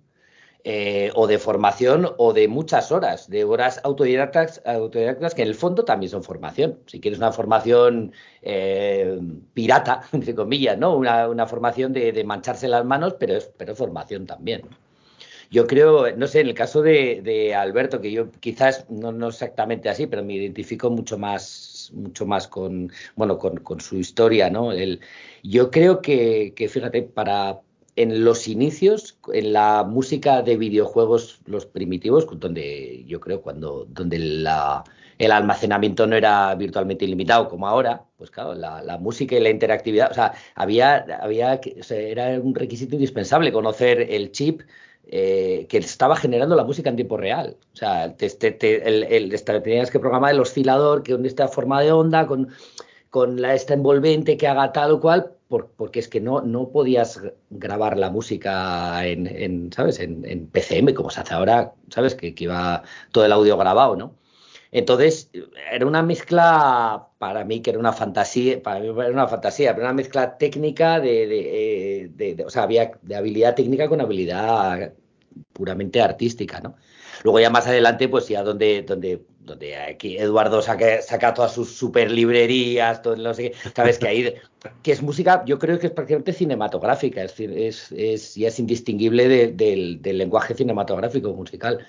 eh, 0.68 1.12
o 1.14 1.28
de 1.28 1.38
formación 1.38 2.10
o 2.18 2.34
de 2.34 2.48
muchas 2.48 2.92
horas, 2.92 3.30
de 3.30 3.44
horas 3.44 3.80
autodidactas, 3.84 4.64
autodidactas 4.66 5.36
que 5.36 5.44
en 5.44 5.50
el 5.50 5.54
fondo 5.54 5.86
también 5.86 6.10
son 6.10 6.24
formación. 6.24 6.80
Si 6.88 7.00
quieres 7.00 7.20
una 7.20 7.32
formación 7.32 8.14
eh, 8.42 9.20
pirata, 9.54 10.02
entre 10.12 10.34
comillas, 10.34 10.76
¿no? 10.80 10.96
Una, 10.96 11.46
formación 11.46 11.94
de, 11.94 12.12
de, 12.12 12.24
mancharse 12.24 12.68
las 12.68 12.84
manos, 12.84 13.14
pero 13.20 13.36
es, 13.36 13.46
pero 13.56 13.76
formación 13.76 14.26
también. 14.26 14.64
Yo 15.56 15.68
creo, 15.68 16.14
no 16.18 16.28
sé, 16.28 16.42
en 16.42 16.48
el 16.48 16.54
caso 16.54 16.82
de, 16.82 17.56
Alberto, 17.56 18.02
que 18.02 18.12
yo 18.12 18.30
quizás 18.42 18.86
no, 18.90 19.14
no, 19.14 19.30
exactamente 19.30 19.88
así, 19.88 20.06
pero 20.06 20.22
me 20.22 20.34
identifico 20.34 20.90
mucho 20.90 21.18
más, 21.18 21.92
mucho 21.94 22.26
más 22.26 22.46
con, 22.50 22.92
bueno, 23.16 23.38
con, 23.38 23.80
su 23.80 23.96
historia, 23.98 24.50
¿no? 24.50 24.72
Yo 25.44 25.72
creo 25.72 26.02
que, 26.02 26.54
fíjate, 26.70 27.04
para, 27.04 27.62
en 27.96 28.26
los 28.26 28.50
inicios, 28.50 29.18
en 29.32 29.54
la 29.54 29.86
música 29.86 30.42
de 30.42 30.58
videojuegos, 30.58 31.40
los 31.46 31.66
primitivos, 31.66 32.28
donde 32.38 33.06
yo 33.08 33.22
creo 33.22 33.42
cuando, 33.42 33.86
donde 33.86 34.20
la, 34.20 34.84
el 35.20 35.32
almacenamiento 35.32 36.06
no 36.06 36.18
era 36.18 36.54
virtualmente 36.56 37.06
ilimitado 37.06 37.48
como 37.48 37.66
ahora, 37.66 38.04
pues 38.18 38.30
claro, 38.30 38.56
la, 38.56 38.98
música 38.98 39.38
y 39.38 39.40
la 39.40 39.52
interactividad, 39.52 40.12
o 40.12 40.14
sea, 40.14 40.34
había, 40.56 41.06
había 41.22 41.62
era 41.90 42.40
un 42.42 42.54
requisito 42.56 42.96
indispensable 42.96 43.54
conocer 43.54 44.02
el 44.10 44.34
chip 44.34 44.62
eh, 45.08 45.68
que 45.70 45.78
estaba 45.78 46.16
generando 46.16 46.56
la 46.56 46.64
música 46.64 46.90
en 46.90 46.96
tiempo 46.96 47.18
real. 47.18 47.58
O 47.74 47.76
sea, 47.76 48.16
te, 48.16 48.30
tenías 48.30 49.92
que 49.92 50.00
programar 50.00 50.34
el 50.34 50.40
oscilador, 50.40 51.04
que 51.04 51.20
esta 51.26 51.48
forma 51.48 51.82
de 51.82 51.92
onda, 51.92 52.28
con, 52.28 52.50
con 53.10 53.42
la, 53.42 53.54
esta 53.54 53.74
envolvente 53.74 54.38
que 54.38 54.48
haga 54.48 54.72
tal 54.72 54.92
o 54.92 55.00
cual, 55.00 55.32
porque 55.48 56.00
es 56.00 56.08
que 56.08 56.20
no, 56.20 56.42
no 56.42 56.70
podías 56.70 57.22
grabar 57.50 57.98
la 57.98 58.10
música 58.10 59.06
en, 59.06 59.72
¿sabes? 59.72 60.00
En, 60.00 60.48
PCM, 60.48 60.94
como 60.94 61.10
se 61.10 61.22
hace 61.22 61.34
ahora, 61.34 61.74
¿sabes? 61.90 62.16
Que, 62.16 62.34
que 62.34 62.46
iba 62.46 62.84
todo 63.12 63.26
el 63.26 63.32
audio 63.32 63.58
grabado, 63.58 63.96
¿no? 63.96 64.16
Entonces, 64.72 65.30
era 65.72 65.86
una 65.86 66.04
mezcla, 66.04 67.08
para 67.18 67.46
mí, 67.46 67.62
que 67.62 67.70
era 67.70 67.80
una 67.80 67.94
fantasía, 67.94 68.62
para 68.62 68.80
mí 68.80 68.88
era 68.88 69.12
una 69.12 69.28
fantasía, 69.28 69.74
pero 69.74 69.86
una 69.86 69.94
mezcla 69.94 70.38
técnica 70.38 71.00
de, 71.00 72.12
de, 72.14 72.44
o 72.44 72.50
sea, 72.50 72.64
había 72.64 72.92
de 73.02 73.16
habilidad 73.16 73.56
técnica 73.56 73.88
con 73.88 74.02
habilidad 74.02 74.94
puramente 75.54 76.02
artística, 76.02 76.60
¿no? 76.60 76.76
Luego 77.24 77.40
ya 77.40 77.50
más 77.50 77.68
adelante, 77.68 78.08
pues 78.10 78.28
ya 78.28 78.44
donde, 78.44 78.84
donde, 78.84 79.24
donde 79.40 79.78
aquí 79.78 80.18
Eduardo 80.18 80.62
saca, 80.62 81.02
saca 81.02 81.34
todas 81.34 81.54
sus 81.54 81.76
super 81.76 82.12
librerías, 82.12 83.02
todo, 83.02 83.16
no 83.16 83.34
sé 83.34 83.52
qué, 83.52 83.70
sabes 83.76 83.98
que 83.98 84.08
ahí, 84.08 84.36
que 84.84 84.92
es 84.92 85.02
música, 85.02 85.44
yo 85.46 85.58
creo 85.58 85.80
que 85.80 85.88
es 85.88 85.94
prácticamente 85.94 86.34
cinematográfica, 86.34 87.24
es 87.24 87.40
es, 87.40 87.92
es, 87.92 88.36
ya 88.36 88.50
es 88.50 88.60
indistinguible 88.60 89.48
del 89.48 90.02
lenguaje 90.04 90.54
cinematográfico 90.54 91.34
musical. 91.34 91.86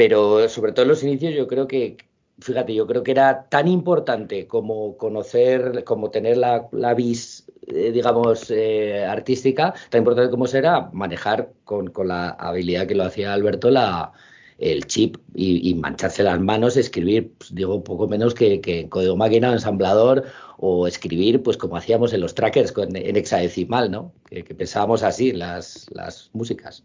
Pero 0.00 0.48
sobre 0.48 0.72
todo 0.72 0.84
en 0.84 0.88
los 0.88 1.02
inicios 1.02 1.34
yo 1.34 1.46
creo 1.46 1.68
que, 1.68 1.98
fíjate, 2.38 2.74
yo 2.74 2.86
creo 2.86 3.02
que 3.02 3.10
era 3.10 3.50
tan 3.50 3.68
importante 3.68 4.46
como 4.46 4.96
conocer, 4.96 5.84
como 5.84 6.10
tener 6.10 6.38
la, 6.38 6.94
vis, 6.94 7.44
eh, 7.66 7.92
digamos, 7.92 8.50
eh, 8.50 9.04
artística, 9.04 9.74
tan 9.90 9.98
importante 9.98 10.30
como 10.30 10.46
será 10.46 10.88
manejar 10.94 11.52
con, 11.64 11.92
la 12.06 12.30
habilidad 12.30 12.86
que 12.86 12.94
lo 12.94 13.04
hacía 13.04 13.34
Alberto 13.34 13.68
la, 13.70 14.12
el 14.56 14.86
chip 14.86 15.18
y, 15.34 15.74
mancharse 15.74 16.22
las 16.22 16.40
manos, 16.40 16.78
escribir, 16.78 17.34
pues, 17.36 17.54
digo, 17.54 17.84
poco 17.84 18.08
menos 18.08 18.32
que, 18.32 18.62
que, 18.62 18.80
en 18.80 18.88
código 18.88 19.16
máquina 19.18 19.50
o 19.50 19.52
ensamblador 19.52 20.24
o 20.56 20.86
escribir, 20.86 21.42
pues 21.42 21.58
como 21.58 21.76
hacíamos 21.76 22.14
en 22.14 22.22
los 22.22 22.34
trackers 22.34 22.72
en 22.78 23.16
hexadecimal, 23.16 23.90
¿no? 23.90 24.14
Que, 24.30 24.42
pensábamos 24.44 25.02
así 25.02 25.32
las, 25.32 25.88
las 25.92 26.30
músicas. 26.32 26.84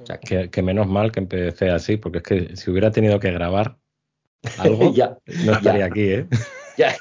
O 0.00 0.06
sea, 0.06 0.18
que, 0.18 0.50
que, 0.50 0.62
menos 0.62 0.86
mal 0.86 1.12
que 1.12 1.20
empecé 1.20 1.70
así, 1.70 1.96
porque 1.96 2.18
es 2.18 2.24
que 2.24 2.56
si 2.56 2.70
hubiera 2.70 2.90
tenido 2.90 3.20
que 3.20 3.30
grabar 3.30 3.76
algo, 4.58 4.92
ya, 4.94 5.18
no 5.44 5.52
estaría 5.52 5.86
aquí, 5.86 6.02
¿eh? 6.02 6.26
Ya. 6.78 6.96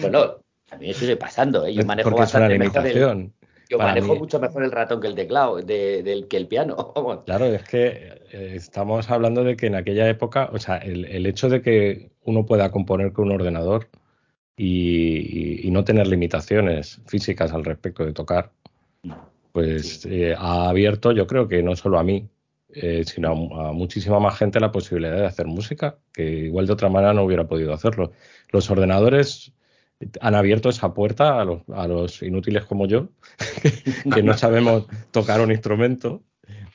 bueno, 0.00 0.38
a 0.70 0.76
mí 0.76 0.86
me 0.86 0.94
sigue 0.94 1.16
pasando, 1.16 1.66
¿eh? 1.66 1.74
Yo 1.74 1.84
manejo 1.84 2.10
bastante 2.10 2.58
mejor 2.58 2.86
el, 2.86 3.30
yo 3.68 3.78
manejo 3.78 4.16
mucho 4.16 4.40
mejor 4.40 4.62
el 4.64 4.72
ratón 4.72 5.00
que 5.00 5.06
el 5.06 5.14
teclado, 5.14 5.60
del, 5.62 6.28
que 6.28 6.36
el 6.36 6.46
piano. 6.46 6.92
claro, 7.26 7.46
es 7.46 7.62
que 7.64 7.88
eh, 8.32 8.52
estamos 8.54 9.10
hablando 9.10 9.44
de 9.44 9.56
que 9.56 9.66
en 9.66 9.74
aquella 9.74 10.08
época, 10.08 10.50
o 10.52 10.58
sea, 10.58 10.76
el, 10.78 11.26
hecho 11.26 11.48
de 11.48 11.62
que 11.62 12.10
uno 12.24 12.46
pueda 12.46 12.70
componer 12.70 13.12
con 13.12 13.26
un 13.26 13.32
ordenador 13.32 13.88
y, 14.56 15.68
no 15.70 15.82
tener 15.82 16.06
limitaciones 16.06 17.00
físicas 17.06 17.52
al 17.52 17.64
respecto 17.64 18.04
de 18.04 18.12
tocar, 18.12 18.52
pues 19.54 20.04
eh, 20.06 20.34
ha 20.36 20.68
abierto, 20.68 21.12
yo 21.12 21.28
creo 21.28 21.46
que 21.46 21.62
no 21.62 21.76
solo 21.76 22.00
a 22.00 22.02
mí, 22.02 22.28
eh, 22.70 23.04
sino 23.06 23.30
a, 23.60 23.72
muchísima 23.72 24.18
más 24.18 24.36
gente 24.36 24.58
la 24.58 24.72
posibilidad 24.72 25.16
de 25.16 25.26
hacer 25.26 25.46
música, 25.46 25.96
que 26.12 26.24
igual 26.24 26.66
de 26.66 26.72
otra 26.72 26.88
manera 26.88 27.14
no 27.14 27.22
hubiera 27.22 27.46
podido 27.46 27.72
hacerlo. 27.72 28.10
Los 28.50 28.68
ordenadores 28.68 29.52
han 30.20 30.34
abierto 30.34 30.70
esa 30.70 30.92
puerta 30.92 31.40
a 31.40 31.86
los, 31.86 32.20
inútiles 32.20 32.64
como 32.64 32.88
yo, 32.88 33.10
que 34.12 34.24
no 34.24 34.36
sabemos 34.36 34.86
tocar 35.12 35.40
un 35.40 35.52
instrumento 35.52 36.24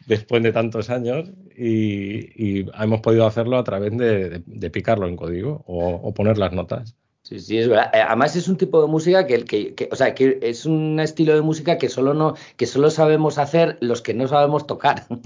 después 0.07 0.41
de 0.41 0.53
tantos 0.53 0.89
años 0.89 1.33
y, 1.57 2.65
hemos 2.81 3.01
podido 3.01 3.27
hacerlo 3.27 3.57
a 3.57 3.65
través 3.65 3.97
de, 3.97 4.69
picarlo 4.71 5.09
en 5.09 5.17
código 5.17 5.65
o, 5.67 6.13
poner 6.13 6.37
las 6.37 6.53
notas. 6.53 6.95
Sí, 7.29 7.39
sí, 7.39 7.59
es 7.59 7.67
verdad. 7.69 7.91
Eh, 7.93 8.01
además 8.01 8.35
es 8.35 8.47
un 8.47 8.57
tipo 8.57 8.81
de 8.81 8.87
música 8.87 9.27
que, 9.27 9.45
que, 9.45 9.87
o 9.91 9.95
sea, 9.95 10.15
que 10.15 10.39
es 10.41 10.65
un 10.65 10.99
estilo 10.99 11.35
de 11.35 11.41
música 11.41 11.77
que 11.77 11.87
solo 11.87 12.15
no, 12.15 12.33
que 12.57 12.65
solo 12.65 12.89
sabemos 12.89 13.37
hacer 13.37 13.77
los 13.81 14.01
que 14.01 14.15
no 14.15 14.27
sabemos 14.27 14.65
tocar. 14.65 15.05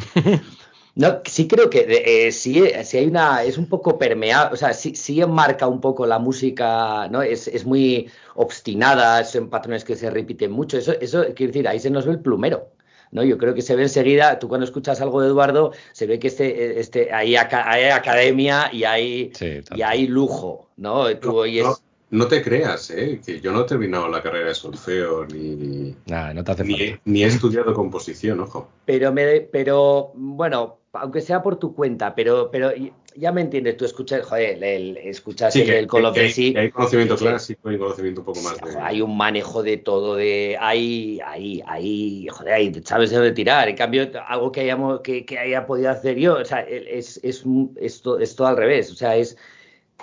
No, 0.95 1.21
sí 1.25 1.47
creo 1.47 1.71
que 1.71 2.27
eh, 2.27 2.31
sí, 2.31 2.61
hay 2.61 3.07
una, 3.07 3.41
es 3.43 3.57
un 3.57 3.65
poco 3.65 3.97
permeable, 3.97 4.53
o 4.53 4.55
sea, 4.55 4.73
sí, 4.73 4.93
sí 4.93 5.25
marca 5.25 5.67
un 5.67 5.81
poco 5.81 6.05
la 6.05 6.19
música, 6.19 7.07
¿no? 7.09 7.23
Es, 7.23 7.47
es 7.47 7.65
muy 7.65 8.11
obstinada, 8.35 9.23
son 9.25 9.49
patrones 9.49 9.83
que 9.83 9.95
se 9.95 10.11
repiten 10.11 10.51
mucho, 10.51 10.77
eso, 10.77 10.93
eso 11.01 11.23
quiere 11.33 11.51
decir, 11.51 11.67
ahí 11.67 11.79
se 11.79 11.89
nos 11.89 12.05
ve 12.05 12.11
el 12.11 12.19
plumero. 12.19 12.69
¿no? 13.09 13.23
Yo 13.23 13.39
creo 13.39 13.55
que 13.55 13.63
se 13.63 13.75
ve 13.75 13.81
enseguida, 13.83 14.37
tú 14.37 14.47
cuando 14.47 14.65
escuchas 14.65 15.01
algo 15.01 15.19
de 15.21 15.29
Eduardo, 15.29 15.71
se 15.93 16.05
ve 16.05 16.19
que 16.19 16.27
este, 16.27 16.79
este, 16.79 17.11
hay, 17.11 17.35
hay 17.35 17.85
academia 17.85 18.69
y 18.71 18.83
hay, 18.83 19.31
y 19.75 19.81
hay 19.81 20.05
lujo, 20.05 20.69
¿no? 20.77 21.07
Tú 21.17 21.37
oyes... 21.37 21.65
No 21.65 21.92
te 22.27 22.43
creas, 22.43 22.91
¿eh? 22.91 23.19
que 23.25 23.41
yo 23.41 23.51
no 23.51 23.61
he 23.61 23.63
terminado 23.65 24.07
la 24.07 24.21
carrera 24.21 24.49
de 24.49 24.55
solfeo 24.55 25.25
ni, 25.25 25.95
no 26.05 26.43
te 26.43 26.63
ni, 27.05 27.23
he, 27.23 27.27
estudiado 27.27 27.73
composición, 27.73 28.39
ojo. 28.41 28.69
Pero, 28.85 29.11
me, 29.11 29.41
pero 29.41 30.11
bueno, 30.13 30.77
aunque 30.93 31.21
sea 31.21 31.41
por 31.41 31.57
tu 31.57 31.73
cuenta, 31.73 32.13
pero, 32.13 32.51
pero 32.51 32.71
ya 33.15 33.31
me 33.31 33.41
entiendes, 33.41 33.77
tú 33.77 33.85
escuchas, 33.85 34.25
joder, 34.25 34.63
el, 34.63 34.97
escuchas 34.97 35.55
el, 35.55 35.69
el 35.69 35.87
Call 35.87 36.05
of 36.05 36.17
Hay, 36.17 36.71
conocimiento 36.71 37.15
clásico 37.15 37.71
y 37.71 37.77
conocimiento 37.77 38.21
un 38.21 38.25
poco 38.25 38.41
más 38.41 38.59
de... 38.61 38.79
Hay 38.79 39.01
un 39.01 39.15
manejo 39.17 39.63
de 39.63 39.77
todo, 39.77 40.15
de 40.15 40.57
hay, 40.59 41.19
hay, 41.25 41.63
hay, 41.65 42.27
joder, 42.27 42.53
hay, 42.53 42.81
sabes 42.83 43.09
de 43.09 43.17
dónde 43.17 43.31
tirar. 43.31 43.69
En 43.69 43.75
cambio, 43.75 44.09
algo 44.27 44.51
que 44.51 44.61
hayamos, 44.61 45.01
que, 45.01 45.25
que 45.25 45.39
haya 45.39 45.65
podido 45.65 45.89
hacer 45.89 46.17
yo, 46.17 46.35
o 46.35 46.45
sea, 46.45 46.61
es, 46.61 47.19
es, 47.23 47.43
es, 47.77 48.01
todo 48.01 48.47
al 48.47 48.57
revés. 48.57 48.91
O 48.91 48.95
sea, 48.95 49.15
es, 49.15 49.37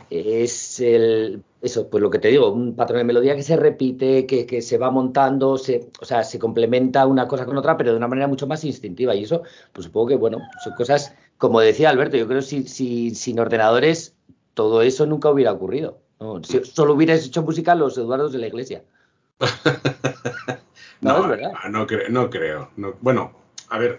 es 0.08 0.80
el 0.80 1.42
eso, 1.62 1.90
pues 1.90 2.02
lo 2.02 2.08
que 2.08 2.18
te 2.18 2.28
digo, 2.28 2.50
un 2.50 2.74
patrón 2.74 2.98
de 2.98 3.04
melodía 3.04 3.36
que 3.36 3.42
se 3.42 3.56
repite, 3.56 4.24
que, 4.26 4.46
que, 4.46 4.62
se 4.62 4.78
va 4.78 4.90
montando, 4.90 5.58
se, 5.58 5.90
o 6.00 6.04
sea, 6.06 6.24
se 6.24 6.38
complementa 6.38 7.06
una 7.06 7.28
cosa 7.28 7.44
con 7.44 7.56
otra, 7.58 7.76
pero 7.76 7.90
de 7.90 7.98
una 7.98 8.08
manera 8.08 8.28
mucho 8.28 8.46
más 8.46 8.64
instintiva. 8.64 9.14
Y 9.14 9.24
eso, 9.24 9.42
pues 9.72 9.86
supongo 9.86 10.08
que, 10.08 10.16
bueno, 10.16 10.38
son 10.64 10.74
cosas, 10.74 11.14
como 11.36 11.60
decía 11.60 11.90
Alberto, 11.90 12.16
yo 12.16 12.26
creo 12.26 12.40
que 12.40 12.46
si, 12.46 12.66
si, 12.66 13.14
sin 13.14 13.38
ordenadores 13.38 14.14
todo 14.54 14.80
eso 14.82 15.04
nunca 15.06 15.30
hubiera 15.30 15.52
ocurrido. 15.52 15.98
Si 16.42 16.62
solo 16.64 16.94
hubieras 16.94 17.24
hecho 17.24 17.42
música 17.42 17.74
los 17.74 17.96
Eduardos 17.96 18.32
de 18.32 18.38
la 18.38 18.46
Iglesia. 18.46 18.82
no, 21.00 21.28
verdad. 21.28 21.52
No, 21.70 21.86
no 22.10 22.30
creo. 22.30 22.70
bueno, 23.00 23.32
a 23.68 23.78
ver, 23.78 23.98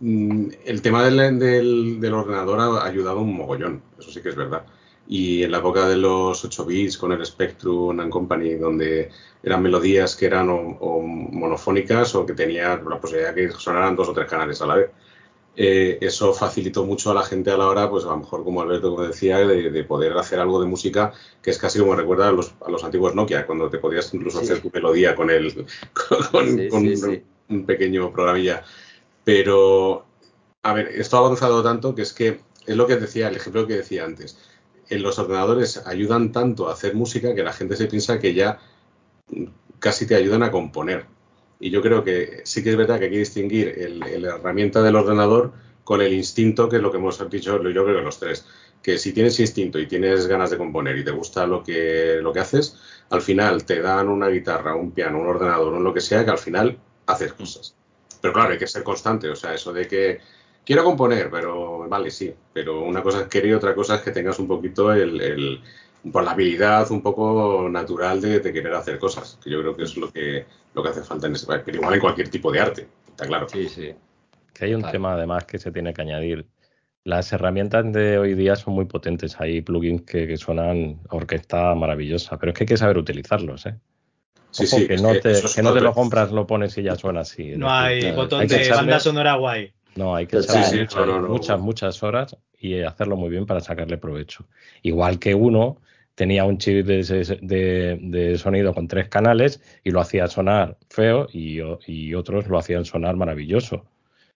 mm, 0.00 0.46
el 0.64 0.82
tema 0.82 1.04
del, 1.04 1.38
del, 1.38 2.00
del 2.00 2.14
ordenador 2.14 2.60
ha 2.60 2.84
ayudado 2.84 3.20
un 3.20 3.36
mogollón, 3.36 3.82
eso 3.98 4.10
sí 4.10 4.20
que 4.20 4.30
es 4.30 4.36
verdad 4.36 4.64
y 5.06 5.42
en 5.42 5.50
la 5.50 5.58
época 5.58 5.86
de 5.86 5.96
los 5.96 6.44
8 6.44 6.64
bits 6.64 6.96
con 6.96 7.12
el 7.12 7.24
Spectrum 7.24 8.00
and 8.00 8.10
Company, 8.10 8.54
donde 8.54 9.10
eran 9.42 9.62
melodías 9.62 10.16
que 10.16 10.26
eran 10.26 10.48
o, 10.48 11.00
monofónicas 11.00 12.14
o 12.14 12.24
que 12.24 12.32
tenían 12.32 12.88
la 12.88 13.00
posibilidad 13.00 13.34
de 13.34 13.48
que 13.48 13.52
sonaran 13.52 13.96
dos 13.96 14.08
o 14.08 14.12
tres 14.12 14.28
canales 14.28 14.62
a 14.62 14.66
la 14.66 14.76
vez. 14.76 14.90
Eh, 15.56 15.98
eso 16.00 16.32
facilitó 16.34 16.84
mucho 16.84 17.12
a 17.12 17.14
la 17.14 17.22
gente 17.22 17.50
a 17.50 17.56
la 17.56 17.68
hora, 17.68 17.88
pues 17.88 18.04
a 18.04 18.08
lo 18.08 18.16
mejor 18.16 18.42
como 18.42 18.62
Alberto 18.62 18.90
como 18.90 19.06
decía, 19.06 19.38
de, 19.38 19.84
poder 19.84 20.16
hacer 20.18 20.40
algo 20.40 20.60
de 20.60 20.66
música 20.66 21.12
que 21.42 21.50
es 21.50 21.58
casi 21.58 21.78
como 21.78 21.94
recuerda 21.94 22.28
a 22.28 22.32
los, 22.32 22.54
a 22.66 22.70
los 22.70 22.82
antiguos 22.82 23.14
Nokia, 23.14 23.46
cuando 23.46 23.70
te 23.70 23.78
podías 23.78 24.12
incluso 24.14 24.40
hacer 24.40 24.60
tu 24.60 24.70
melodía 24.72 25.14
con, 25.14 25.30
el, 25.30 25.66
con, 26.32 27.22
un, 27.48 27.66
pequeño 27.66 28.10
programilla. 28.12 28.64
Pero, 29.22 30.06
a 30.62 30.72
ver, 30.72 30.88
esto 30.88 31.16
ha 31.16 31.20
avanzado 31.20 31.62
tanto 31.62 31.94
que 31.94 32.02
es 32.02 32.12
que 32.12 32.40
es 32.66 32.76
lo 32.76 32.86
que 32.86 32.96
decía, 32.96 33.28
el 33.28 33.36
ejemplo 33.36 33.66
que 33.66 33.76
decía 33.76 34.04
antes 34.04 34.36
en 34.88 35.02
los 35.02 35.18
ordenadores 35.18 35.86
ayudan 35.86 36.32
tanto 36.32 36.68
a 36.68 36.72
hacer 36.72 36.94
música 36.94 37.34
que 37.34 37.42
la 37.42 37.52
gente 37.52 37.76
se 37.76 37.86
piensa 37.86 38.18
que 38.18 38.34
ya 38.34 38.60
casi 39.78 40.06
te 40.06 40.14
ayudan 40.14 40.42
a 40.42 40.50
componer. 40.50 41.06
Y 41.60 41.70
yo 41.70 41.82
creo 41.82 42.04
que 42.04 42.42
sí 42.44 42.62
que 42.62 42.70
es 42.70 42.76
verdad 42.76 42.98
que 42.98 43.06
hay 43.06 43.10
que 43.10 43.18
distinguir 43.18 43.90
la 44.00 44.34
herramienta 44.36 44.82
del 44.82 44.96
ordenador 44.96 45.52
con 45.84 46.00
el 46.00 46.12
instinto, 46.12 46.68
que 46.68 46.76
es 46.76 46.82
lo 46.82 46.90
que 46.90 46.98
hemos 46.98 47.18
dicho 47.30 47.62
yo 47.62 47.84
creo 47.84 47.86
que 47.86 48.02
los 48.02 48.18
tres. 48.18 48.46
Que 48.82 48.98
si 48.98 49.12
tienes 49.12 49.38
instinto 49.40 49.78
y 49.78 49.86
tienes 49.86 50.26
ganas 50.26 50.50
de 50.50 50.58
componer 50.58 50.98
y 50.98 51.04
te 51.04 51.10
gusta 51.10 51.46
lo 51.46 51.62
que, 51.62 52.18
lo 52.20 52.32
que 52.32 52.40
haces, 52.40 52.78
al 53.10 53.22
final 53.22 53.64
te 53.64 53.80
dan 53.80 54.08
una 54.08 54.28
guitarra, 54.28 54.74
un 54.74 54.92
piano, 54.92 55.20
un 55.20 55.26
ordenador, 55.26 55.72
un 55.72 55.84
lo 55.84 55.94
que 55.94 56.00
sea, 56.00 56.24
que 56.24 56.30
al 56.30 56.38
final 56.38 56.78
haces 57.06 57.32
cosas. 57.32 57.74
Pero 58.20 58.34
claro, 58.34 58.52
hay 58.52 58.58
que 58.58 58.66
ser 58.66 58.82
constante. 58.82 59.28
O 59.28 59.36
sea, 59.36 59.54
eso 59.54 59.72
de 59.72 59.86
que 59.86 60.20
quiero 60.64 60.84
componer, 60.84 61.30
pero 61.30 61.88
vale, 61.88 62.10
sí, 62.10 62.32
pero 62.52 62.82
una 62.82 63.02
cosa 63.02 63.22
es 63.22 63.28
querer 63.28 63.50
y 63.50 63.54
otra 63.54 63.74
cosa 63.74 63.96
es 63.96 64.02
que 64.02 64.10
tengas 64.10 64.38
un 64.38 64.48
poquito 64.48 64.92
el, 64.92 65.20
el 65.20 65.60
por 66.12 66.22
la 66.24 66.32
habilidad 66.32 66.90
un 66.90 67.02
poco 67.02 67.68
natural 67.70 68.20
de, 68.20 68.40
de, 68.40 68.52
querer 68.52 68.74
hacer 68.74 68.98
cosas, 68.98 69.38
que 69.42 69.50
yo 69.50 69.60
creo 69.60 69.76
que 69.76 69.84
es 69.84 69.96
lo 69.96 70.12
que, 70.12 70.44
lo 70.74 70.82
que 70.82 70.88
hace 70.90 71.02
falta 71.02 71.26
en 71.26 71.34
ese 71.34 71.46
pero 71.46 71.78
igual 71.78 71.94
en 71.94 72.00
cualquier 72.00 72.28
tipo 72.28 72.52
de 72.52 72.60
arte, 72.60 72.88
está 73.08 73.26
claro. 73.26 73.48
Sí, 73.48 73.68
sí. 73.68 73.94
Que 74.52 74.66
hay 74.66 74.74
un 74.74 74.82
tema 74.82 75.14
además 75.14 75.44
que 75.44 75.58
se 75.58 75.72
tiene 75.72 75.92
que 75.92 76.02
añadir. 76.02 76.46
Las 77.02 77.32
herramientas 77.32 77.92
de 77.92 78.18
hoy 78.18 78.34
día 78.34 78.54
son 78.56 78.74
muy 78.74 78.84
potentes. 78.86 79.38
Hay 79.40 79.60
plugins 79.60 80.02
que, 80.02 80.26
que 80.26 80.36
suenan 80.36 81.00
orquesta 81.10 81.74
maravillosa, 81.74 82.38
pero 82.38 82.52
es 82.52 82.58
que 82.58 82.64
hay 82.64 82.68
que 82.68 82.76
saber 82.76 82.96
utilizarlos, 82.96 83.66
¿eh? 83.66 83.74
Sí, 84.54 84.68
sí, 84.68 84.86
que, 84.86 84.96
no 84.98 85.12
te, 85.14 85.32
que 85.52 85.62
no 85.62 85.74
te, 85.74 85.80
lo 85.80 85.92
compras, 85.92 86.30
lo 86.30 86.46
pones 86.46 86.78
y 86.78 86.84
ya 86.84 86.94
suena 86.94 87.20
así. 87.20 87.56
No 87.56 87.68
hay 87.68 88.12
botón 88.12 88.42
hay 88.42 88.46
de 88.46 88.62
echarle, 88.62 88.82
banda 88.82 89.00
sonora 89.00 89.34
guay. 89.34 89.72
No, 89.96 90.14
hay 90.14 90.26
que 90.26 90.42
sí, 90.42 90.58
muchas, 90.80 91.06
no, 91.06 91.28
muchas, 91.28 91.60
muchas 91.60 92.02
horas 92.02 92.36
y 92.58 92.80
hacerlo 92.82 93.16
muy 93.16 93.30
bien 93.30 93.46
para 93.46 93.60
sacarle 93.60 93.98
provecho. 93.98 94.46
Igual 94.82 95.18
que 95.18 95.34
uno 95.34 95.78
tenía 96.14 96.44
un 96.44 96.58
chip 96.58 96.86
de, 96.86 97.02
de, 97.42 97.98
de, 98.00 98.38
sonido 98.38 98.72
con 98.74 98.88
tres 98.88 99.08
canales 99.08 99.60
y 99.82 99.90
lo 99.90 100.00
hacía 100.00 100.26
sonar 100.28 100.78
feo 100.88 101.28
y, 101.32 101.60
y 101.86 102.14
otros 102.14 102.48
lo 102.48 102.58
hacían 102.58 102.84
sonar 102.84 103.16
maravilloso. 103.16 103.84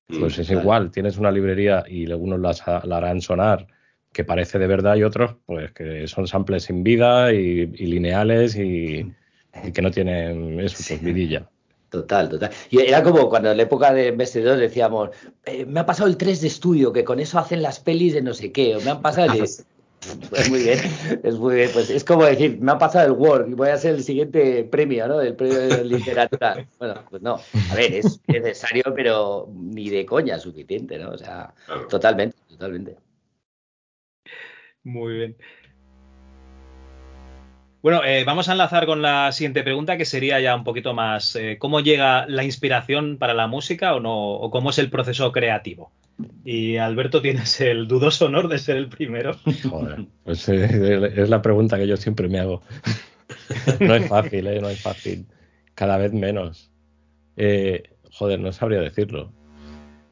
Pues 0.06 0.38
es 0.38 0.50
igual, 0.50 0.90
tienes 0.90 1.18
una 1.18 1.30
librería 1.30 1.84
y 1.86 2.10
algunos 2.10 2.40
las, 2.40 2.66
la 2.66 2.96
harán 2.96 3.20
sonar 3.20 3.66
que 4.12 4.24
parece 4.24 4.58
de 4.58 4.66
verdad 4.66 4.96
y 4.96 5.02
otros 5.02 5.36
pues 5.44 5.70
que 5.72 6.06
son 6.08 6.26
samples 6.26 6.64
sin 6.64 6.82
vida 6.82 7.32
y, 7.32 7.70
y 7.74 7.86
lineales 7.86 8.56
y, 8.56 9.12
y, 9.64 9.72
que 9.72 9.82
no 9.82 9.90
tienen 9.90 10.60
eso, 10.60 10.82
pues 10.88 11.02
vidilla. 11.02 11.50
Total, 11.90 12.28
total. 12.28 12.50
Y 12.70 12.80
era 12.80 13.02
como 13.02 13.28
cuando 13.30 13.50
en 13.50 13.56
la 13.56 13.62
época 13.62 13.92
de 13.94 14.14
MS2 14.14 14.56
decíamos, 14.56 15.10
eh, 15.46 15.64
me 15.64 15.80
ha 15.80 15.86
pasado 15.86 16.08
el 16.08 16.18
3 16.18 16.40
de 16.42 16.48
estudio, 16.48 16.92
que 16.92 17.04
con 17.04 17.18
eso 17.18 17.38
hacen 17.38 17.62
las 17.62 17.80
pelis 17.80 18.12
de 18.12 18.20
no 18.20 18.34
sé 18.34 18.52
qué, 18.52 18.76
o 18.76 18.80
me 18.80 18.90
han 18.90 19.02
pasado 19.02 19.32
el... 19.32 19.48
Pues 20.30 20.48
muy 20.48 20.62
bien, 20.62 20.78
es 21.24 21.38
muy 21.38 21.56
bien. 21.56 21.70
Pues 21.72 21.90
es 21.90 22.04
como 22.04 22.24
decir, 22.24 22.58
me 22.60 22.70
ha 22.70 22.78
pasado 22.78 23.06
el 23.06 23.12
Word 23.12 23.48
y 23.50 23.54
voy 23.54 23.70
a 23.70 23.76
ser 23.76 23.96
el 23.96 24.04
siguiente 24.04 24.62
premio, 24.62 25.08
¿no? 25.08 25.18
Del 25.18 25.34
premio 25.34 25.58
de 25.58 25.84
literatura. 25.84 26.64
Bueno, 26.78 27.02
pues 27.10 27.20
no. 27.20 27.40
A 27.70 27.74
ver, 27.74 27.94
es 27.94 28.20
necesario, 28.28 28.84
pero 28.94 29.48
ni 29.52 29.90
de 29.90 30.06
coña 30.06 30.38
suficiente, 30.38 30.98
¿no? 30.98 31.10
O 31.10 31.18
sea, 31.18 31.52
claro. 31.66 31.88
totalmente, 31.88 32.36
totalmente. 32.48 32.96
Muy 34.84 35.14
bien. 35.14 35.36
Bueno, 37.80 38.02
eh, 38.04 38.24
vamos 38.24 38.48
a 38.48 38.52
enlazar 38.52 38.86
con 38.86 39.02
la 39.02 39.30
siguiente 39.30 39.62
pregunta, 39.62 39.96
que 39.96 40.04
sería 40.04 40.40
ya 40.40 40.56
un 40.56 40.64
poquito 40.64 40.94
más, 40.94 41.36
eh, 41.36 41.58
¿cómo 41.60 41.78
llega 41.78 42.26
la 42.26 42.42
inspiración 42.42 43.18
para 43.18 43.34
la 43.34 43.46
música 43.46 43.94
o 43.94 44.00
no? 44.00 44.32
¿O 44.32 44.50
cómo 44.50 44.70
es 44.70 44.78
el 44.78 44.90
proceso 44.90 45.30
creativo? 45.30 45.92
Y 46.44 46.76
Alberto, 46.76 47.22
tienes 47.22 47.60
el 47.60 47.86
dudoso 47.86 48.26
honor 48.26 48.48
de 48.48 48.58
ser 48.58 48.76
el 48.76 48.88
primero. 48.88 49.36
Joder, 49.68 50.06
pues 50.24 50.48
eh, 50.48 51.12
es 51.16 51.28
la 51.28 51.40
pregunta 51.40 51.78
que 51.78 51.86
yo 51.86 51.96
siempre 51.96 52.28
me 52.28 52.40
hago. 52.40 52.62
no 53.80 53.94
es 53.94 54.08
fácil, 54.08 54.48
¿eh? 54.48 54.60
No 54.60 54.68
es 54.68 54.80
fácil. 54.80 55.26
Cada 55.74 55.98
vez 55.98 56.12
menos. 56.12 56.72
Joder, 57.36 58.40
no 58.40 58.52
sabría 58.52 58.80
decirlo. 58.80 59.32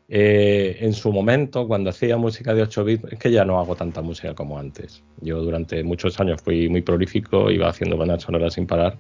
Eh, 0.09 0.79
en 0.81 0.93
su 0.93 1.13
momento, 1.13 1.67
cuando 1.67 1.91
hacía 1.91 2.17
música 2.17 2.55
de 2.55 2.63
8 2.63 2.85
bits, 2.85 3.13
es 3.13 3.19
que 3.19 3.31
ya 3.31 3.45
no 3.45 3.59
hago 3.59 3.75
tanta 3.75 4.03
música 4.03 4.35
como 4.35 4.59
antes. 4.59 5.03
Yo 5.21 5.41
durante 5.43 5.83
muchos 5.83 6.19
años 6.21 6.41
fui 6.43 6.69
muy 6.69 6.83
prolífico, 6.83 7.51
iba 7.51 7.69
haciendo 7.69 7.97
bandas 7.97 8.23
sonoras 8.23 8.55
sin 8.55 8.67
parar, 8.67 8.99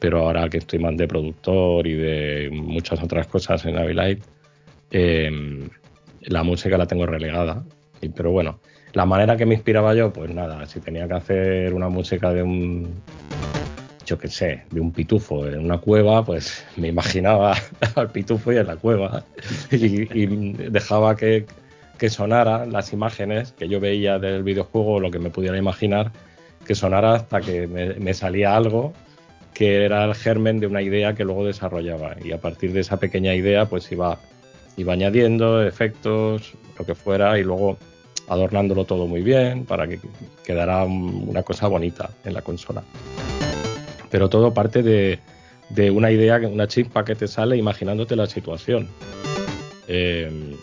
pero 0.00 0.20
ahora 0.20 0.48
que 0.48 0.58
estoy 0.58 0.80
más 0.80 0.96
de 0.96 1.06
productor 1.06 1.86
y 1.86 1.94
de 1.94 2.50
muchas 2.52 3.02
otras 3.02 3.26
cosas 3.28 3.64
en 3.66 3.78
Avilite, 3.78 4.22
eh, 4.90 5.30
la 6.22 6.42
música 6.42 6.76
la 6.76 6.86
tengo 6.86 7.06
relegada. 7.06 7.64
Pero 8.14 8.30
bueno, 8.30 8.60
la 8.92 9.06
manera 9.06 9.36
que 9.36 9.46
me 9.46 9.54
inspiraba 9.54 9.94
yo, 9.94 10.12
pues 10.12 10.34
nada, 10.34 10.66
si 10.66 10.80
tenía 10.80 11.06
que 11.08 11.14
hacer 11.14 11.74
una 11.74 11.88
música 11.88 12.32
de 12.32 12.42
un, 12.42 13.02
yo 14.06 14.18
qué 14.18 14.28
sé, 14.28 14.62
de 14.70 14.80
un 14.80 14.92
pitufo 14.92 15.46
en 15.46 15.64
una 15.64 15.78
cueva, 15.78 16.24
pues 16.24 16.64
me 16.76 16.88
imaginaba 16.88 17.54
al 17.94 18.10
pitufo 18.10 18.52
y 18.52 18.56
en 18.56 18.66
la 18.66 18.76
cueva 18.76 19.24
y, 19.70 20.22
y 20.22 20.26
dejaba 20.70 21.16
que, 21.16 21.46
que 21.98 22.08
sonaran 22.08 22.72
las 22.72 22.92
imágenes 22.92 23.52
que 23.52 23.68
yo 23.68 23.80
veía 23.80 24.18
del 24.18 24.42
videojuego, 24.42 25.00
lo 25.00 25.10
que 25.10 25.18
me 25.18 25.30
pudiera 25.30 25.58
imaginar, 25.58 26.12
que 26.66 26.74
sonara 26.74 27.14
hasta 27.14 27.40
que 27.40 27.66
me, 27.66 27.94
me 27.94 28.14
salía 28.14 28.56
algo 28.56 28.94
que 29.52 29.84
era 29.84 30.04
el 30.04 30.14
germen 30.14 30.60
de 30.60 30.66
una 30.66 30.82
idea 30.82 31.14
que 31.14 31.24
luego 31.24 31.46
desarrollaba. 31.46 32.14
Y 32.22 32.32
a 32.32 32.38
partir 32.38 32.72
de 32.72 32.80
esa 32.80 32.98
pequeña 32.98 33.34
idea, 33.34 33.64
pues 33.64 33.90
iba 33.90 34.18
iba 34.76 34.92
añadiendo 34.92 35.62
efectos, 35.62 36.52
lo 36.78 36.84
que 36.84 36.94
fuera, 36.94 37.38
y 37.38 37.42
luego 37.42 37.78
adornándolo 38.28 38.84
todo 38.84 39.06
muy 39.06 39.22
bien 39.22 39.64
para 39.64 39.86
que 39.86 39.98
quedara 40.44 40.84
una 40.84 41.42
cosa 41.42 41.68
bonita 41.68 42.10
en 42.24 42.34
la 42.34 42.42
consola. 42.42 42.82
Pero 44.10 44.28
todo 44.28 44.54
parte 44.54 44.82
de, 44.82 45.18
de 45.70 45.90
una 45.90 46.10
idea, 46.10 46.38
una 46.38 46.68
chispa 46.68 47.04
que 47.04 47.14
te 47.14 47.28
sale 47.28 47.56
imaginándote 47.56 48.16
la 48.16 48.26
situación. 48.26 48.88
Eh, 49.88 50.56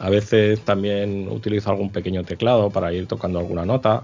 a 0.00 0.10
veces 0.10 0.60
también 0.62 1.28
utilizo 1.28 1.70
algún 1.70 1.90
pequeño 1.90 2.24
teclado 2.24 2.70
para 2.70 2.92
ir 2.92 3.06
tocando 3.06 3.38
alguna 3.38 3.64
nota. 3.64 4.02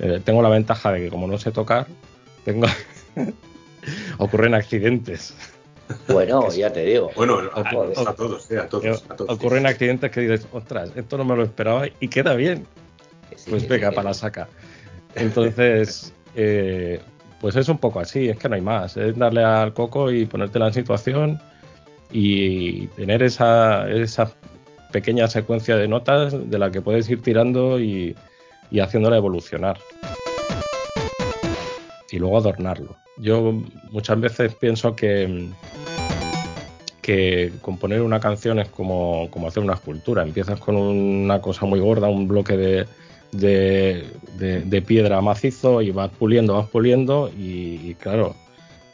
Eh, 0.00 0.20
tengo 0.24 0.42
la 0.42 0.48
ventaja 0.48 0.92
de 0.92 1.00
que 1.00 1.10
como 1.10 1.26
no 1.26 1.38
sé 1.38 1.52
tocar, 1.52 1.86
tengo 2.44 2.66
ocurren 4.18 4.54
accidentes. 4.54 5.34
Bueno, 6.08 6.50
ya 6.56 6.72
te 6.72 6.84
digo. 6.84 7.10
Bueno, 7.14 7.38
a, 7.54 7.60
a, 7.60 7.60
a, 7.60 7.70
todos, 7.70 7.98
a, 7.98 8.14
todos, 8.14 8.50
a, 8.50 9.16
todos, 9.16 9.30
Ocurren 9.30 9.66
accidentes 9.66 10.10
que 10.10 10.20
dices, 10.22 10.48
ostras, 10.52 10.90
esto 10.96 11.16
no 11.16 11.24
me 11.24 11.36
lo 11.36 11.44
esperaba 11.44 11.86
y 12.00 12.08
queda 12.08 12.34
bien. 12.34 12.66
Sí, 13.36 13.50
pues 13.50 13.68
venga, 13.68 13.90
sí, 13.90 13.94
para 13.94 14.08
la 14.08 14.14
saca. 14.14 14.48
Entonces, 15.14 16.12
eh, 16.34 17.00
pues 17.40 17.56
es 17.56 17.68
un 17.68 17.78
poco 17.78 18.00
así, 18.00 18.28
es 18.28 18.38
que 18.38 18.48
no 18.48 18.56
hay 18.56 18.60
más. 18.60 18.96
Es 18.96 19.16
darle 19.16 19.44
al 19.44 19.72
coco 19.72 20.10
y 20.10 20.26
ponerte 20.26 20.58
la 20.58 20.72
situación 20.72 21.40
y 22.10 22.86
tener 22.88 23.22
esa, 23.22 23.88
esa 23.90 24.32
pequeña 24.92 25.28
secuencia 25.28 25.76
de 25.76 25.88
notas 25.88 26.50
de 26.50 26.58
la 26.58 26.70
que 26.70 26.80
puedes 26.80 27.08
ir 27.10 27.22
tirando 27.22 27.78
y, 27.80 28.16
y 28.70 28.80
haciéndola 28.80 29.16
evolucionar. 29.16 29.78
Y 32.10 32.18
luego 32.18 32.38
adornarlo. 32.38 32.96
Yo 33.18 33.60
muchas 33.90 34.20
veces 34.20 34.54
pienso 34.54 34.96
que 34.96 35.50
que 37.08 37.52
componer 37.62 38.02
una 38.02 38.20
canción 38.20 38.58
es 38.58 38.68
como, 38.68 39.30
como, 39.30 39.48
hacer 39.48 39.62
una 39.62 39.72
escultura. 39.72 40.22
Empiezas 40.22 40.60
con 40.60 40.76
una 40.76 41.40
cosa 41.40 41.64
muy 41.64 41.80
gorda, 41.80 42.08
un 42.08 42.28
bloque 42.28 42.54
de, 42.54 42.86
de, 43.32 44.06
de, 44.38 44.60
de 44.60 44.82
piedra 44.82 45.20
macizo 45.20 45.82
y 45.82 45.90
vas 45.90 46.10
puliendo, 46.10 46.54
vas 46.54 46.68
puliendo 46.68 47.30
y, 47.36 47.80
y, 47.84 47.96
claro, 47.98 48.34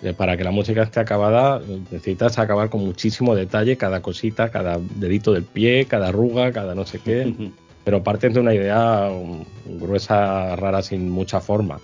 eh, 0.02 0.12
para 0.12 0.36
que 0.36 0.44
la 0.44 0.50
música 0.50 0.82
esté 0.82 1.00
acabada 1.00 1.60
necesitas 1.90 2.38
acabar 2.38 2.68
con 2.68 2.84
muchísimo 2.84 3.34
detalle 3.34 3.76
cada 3.76 4.02
cosita, 4.02 4.50
cada 4.50 4.78
dedito 4.96 5.32
del 5.32 5.44
pie, 5.44 5.86
cada 5.86 6.08
arruga, 6.08 6.52
cada 6.52 6.74
no 6.74 6.84
sé 6.84 6.98
qué. 6.98 7.32
pero 7.84 8.02
partes 8.02 8.32
de 8.32 8.40
una 8.40 8.54
idea 8.54 9.10
gruesa, 9.66 10.56
rara, 10.56 10.82
sin 10.82 11.10
mucha 11.10 11.40
forma. 11.40 11.78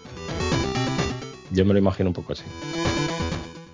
Yo 1.50 1.64
me 1.64 1.74
lo 1.74 1.78
imagino 1.78 2.08
un 2.08 2.14
poco 2.14 2.32
así. 2.32 2.44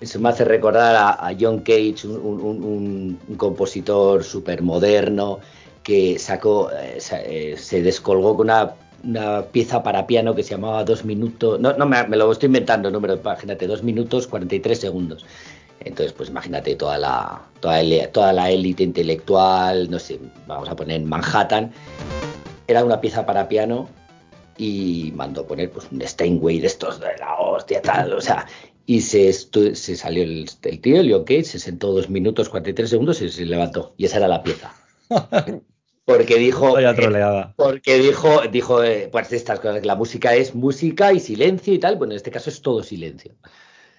Eso 0.01 0.19
me 0.19 0.29
hace 0.29 0.43
recordar 0.43 0.95
a, 0.95 1.27
a 1.27 1.35
John 1.39 1.59
Cage, 1.59 2.05
un, 2.05 2.41
un, 2.41 3.19
un 3.27 3.35
compositor 3.35 4.23
súper 4.23 4.61
moderno 4.61 5.39
que 5.87 6.19
sacó, 6.19 6.69
eh, 6.69 6.97
se, 6.99 7.55
se, 7.55 7.81
descolgó 7.81 8.35
con 8.35 8.47
una, 8.47 8.73
una, 9.05 9.43
pieza 9.43 9.81
para 9.83 10.05
piano 10.05 10.35
que 10.35 10.43
se 10.43 10.49
llamaba 10.49 10.83
Dos 10.83 11.05
minutos, 11.05 11.61
no, 11.61 11.71
no 11.77 11.85
me, 11.85 12.05
lo 12.09 12.29
estoy 12.29 12.47
inventando, 12.47 12.91
número 12.91 13.15
de 13.15 13.23
página, 13.23 13.55
dos 13.55 13.83
minutos 13.83 14.27
43 14.27 14.77
segundos. 14.77 15.25
Entonces, 15.79 16.11
pues 16.11 16.27
imagínate 16.27 16.75
toda 16.75 16.97
la, 16.97 17.41
toda, 17.61 17.79
el, 17.79 18.09
toda 18.09 18.33
la 18.33 18.51
élite 18.51 18.83
intelectual, 18.83 19.89
no 19.89 19.97
sé, 19.97 20.19
vamos 20.45 20.67
a 20.67 20.75
poner 20.75 21.01
Manhattan. 21.03 21.71
Era 22.67 22.83
una 22.83 22.99
pieza 22.99 23.25
para 23.25 23.47
piano 23.47 23.87
y 24.57 25.13
mandó 25.15 25.47
poner 25.47 25.71
pues 25.71 25.87
un 25.89 26.01
Steinway 26.01 26.59
de 26.59 26.67
estos 26.67 26.99
de 26.99 27.15
la 27.17 27.33
hostia 27.39 27.81
tal, 27.81 28.11
o 28.11 28.19
sea, 28.19 28.45
y 28.85 28.99
se, 28.99 29.31
se 29.31 29.95
salió 29.95 30.23
el, 30.23 30.49
el, 30.63 30.81
tío, 30.81 30.99
el 30.99 31.23
Cage, 31.23 31.45
se 31.45 31.59
sentó 31.59 31.93
dos 31.93 32.09
minutos 32.09 32.49
43 32.49 32.89
segundos 32.89 33.21
y 33.21 33.29
se 33.29 33.45
levantó. 33.45 33.93
Y 33.95 34.03
esa 34.03 34.17
era 34.17 34.27
la 34.27 34.43
pieza. 34.43 34.73
Porque 36.07 36.37
dijo, 36.37 36.77
porque 37.57 37.99
dijo, 37.99 38.41
dijo, 38.49 38.81
eh, 38.81 39.09
pues 39.11 39.33
estas 39.33 39.59
cosas, 39.59 39.81
que 39.81 39.87
la 39.87 39.97
música 39.97 40.33
es 40.33 40.55
música 40.55 41.11
y 41.11 41.19
silencio 41.19 41.73
y 41.73 41.79
tal. 41.79 41.97
Bueno, 41.97 42.13
en 42.13 42.15
este 42.15 42.31
caso 42.31 42.49
es 42.49 42.61
todo 42.61 42.81
silencio. 42.81 43.33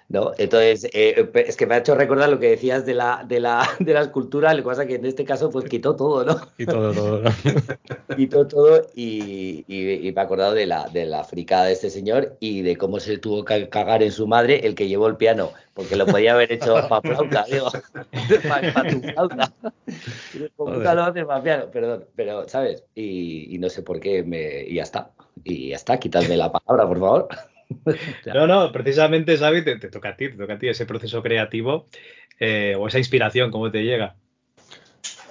¿No? 0.08 0.32
Entonces, 0.38 0.88
eh, 0.94 1.30
es 1.34 1.56
que 1.56 1.66
me 1.66 1.74
ha 1.74 1.78
hecho 1.78 1.94
recordar 1.94 2.30
lo 2.30 2.38
que 2.38 2.48
decías 2.48 2.86
de 2.86 2.94
la, 2.94 3.24
de 3.28 3.40
la, 3.40 3.68
de 3.78 3.92
la 3.92 4.00
escultura, 4.00 4.54
lo 4.54 4.62
que 4.62 4.68
pasa 4.68 4.86
que 4.86 4.94
en 4.94 5.04
este 5.04 5.24
caso, 5.24 5.50
pues 5.50 5.66
quitó 5.66 5.96
todo, 5.96 6.24
¿no? 6.24 6.40
Quitó 6.56 6.92
todo, 6.92 7.20
¿no? 7.20 7.30
quitó 8.16 8.46
todo 8.46 8.86
y, 8.94 9.64
y, 9.68 10.12
me 10.12 10.20
he 10.20 10.20
acordado 10.20 10.54
de 10.54 10.66
la, 10.66 10.88
de 10.88 11.04
la 11.04 11.24
fricada 11.24 11.64
de 11.64 11.72
este 11.72 11.90
señor 11.90 12.36
y 12.40 12.62
de 12.62 12.76
cómo 12.76 13.00
se 13.00 13.18
tuvo 13.18 13.44
que 13.44 13.68
cagar 13.68 14.02
en 14.02 14.12
su 14.12 14.26
madre 14.26 14.66
el 14.66 14.74
que 14.74 14.88
llevó 14.88 15.08
el 15.08 15.16
piano, 15.16 15.50
porque 15.74 15.96
lo 15.96 16.06
podía 16.06 16.32
haber 16.32 16.52
hecho 16.52 16.74
para 16.88 17.02
flauta, 17.02 17.44
digo, 17.50 17.70
para 18.48 18.90
tu 18.90 19.00
flauta. 19.00 19.52
Nunca 20.58 20.94
lo 20.94 21.26
para 21.26 21.42
piano, 21.42 21.64
perdón, 21.70 22.04
pero, 22.16 22.48
¿sabes? 22.48 22.82
Y, 22.94 23.54
y 23.54 23.58
no 23.58 23.68
sé 23.68 23.82
por 23.82 24.00
qué 24.00 24.22
me... 24.22 24.62
y 24.62 24.76
ya 24.76 24.82
está. 24.82 25.10
Y 25.44 25.68
ya 25.70 25.76
está, 25.76 25.98
quitadme 25.98 26.36
la 26.36 26.50
palabra, 26.50 26.88
por 26.88 26.98
favor. 26.98 27.28
No, 28.34 28.46
no, 28.46 28.72
precisamente, 28.72 29.36
Xavi, 29.36 29.64
te, 29.64 29.78
toca 29.90 30.10
a 30.10 30.16
ti, 30.16 30.28
te 30.30 30.36
toca 30.36 30.54
a 30.54 30.58
ti 30.58 30.68
ese 30.68 30.86
proceso 30.86 31.22
creativo 31.22 31.88
eh, 32.38 32.74
o 32.78 32.86
esa 32.88 32.98
inspiración, 32.98 33.50
¿cómo 33.50 33.70
te 33.70 33.82
llega? 33.84 34.16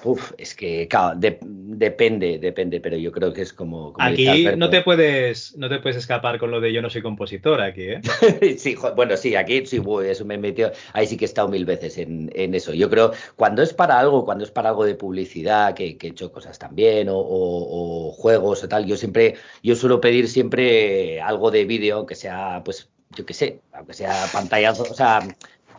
Uf, 0.07 0.31
es 0.37 0.55
que 0.55 0.87
claro, 0.87 1.19
de, 1.19 1.37
depende, 1.41 2.39
depende, 2.39 2.79
pero 2.79 2.95
yo 2.95 3.11
creo 3.11 3.33
que 3.33 3.41
es 3.41 3.51
como. 3.51 3.91
como 3.91 4.07
aquí 4.07 4.45
no 4.55 4.69
te 4.69 4.81
puedes, 4.81 5.57
no 5.57 5.67
te 5.67 5.79
puedes 5.79 5.97
escapar 5.97 6.39
con 6.39 6.49
lo 6.49 6.61
de 6.61 6.71
yo 6.71 6.81
no 6.81 6.89
soy 6.89 7.01
compositor 7.01 7.59
aquí, 7.59 7.89
¿eh? 7.89 8.01
sí, 8.57 8.77
bueno, 8.95 9.17
sí, 9.17 9.35
aquí 9.35 9.65
sí, 9.65 9.81
eso 10.05 10.23
me 10.23 10.37
metió. 10.37 10.71
Ahí 10.93 11.07
sí 11.07 11.17
que 11.17 11.25
he 11.25 11.27
estado 11.27 11.49
mil 11.49 11.65
veces 11.65 11.97
en, 11.97 12.31
en, 12.35 12.55
eso. 12.55 12.73
Yo 12.73 12.89
creo, 12.89 13.11
cuando 13.35 13.61
es 13.61 13.73
para 13.73 13.99
algo, 13.99 14.23
cuando 14.23 14.45
es 14.45 14.51
para 14.51 14.69
algo 14.69 14.85
de 14.85 14.95
publicidad, 14.95 15.73
que, 15.73 15.97
que 15.97 16.07
he 16.07 16.09
hecho 16.11 16.31
cosas 16.31 16.57
también, 16.57 17.09
o, 17.09 17.17
o, 17.17 18.07
o, 18.07 18.11
juegos 18.13 18.63
o 18.63 18.69
tal, 18.69 18.85
yo 18.85 18.95
siempre, 18.95 19.35
yo 19.61 19.75
suelo 19.75 19.99
pedir 19.99 20.29
siempre 20.29 21.19
algo 21.19 21.51
de 21.51 21.65
vídeo, 21.65 22.05
que 22.05 22.15
sea, 22.15 22.61
pues, 22.63 22.89
yo 23.13 23.25
qué 23.25 23.33
sé, 23.33 23.59
aunque 23.73 23.93
sea 23.93 24.25
pantallazo, 24.31 24.83
o 24.83 24.93
sea, 24.93 25.19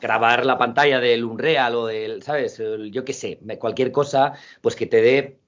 grabar 0.01 0.47
la 0.47 0.59
pantalla 0.59 1.01
del 1.01 1.25
Unreal 1.25 1.75
o 1.75 1.87
del, 1.87 2.23
¿sabes? 2.23 2.61
Yo 2.91 3.05
qué 3.05 3.13
sé, 3.13 3.39
cualquier 3.59 3.93
cosa, 3.93 4.35
pues 4.61 4.77
que 4.77 4.87
te 4.87 5.03
dé 5.03 5.39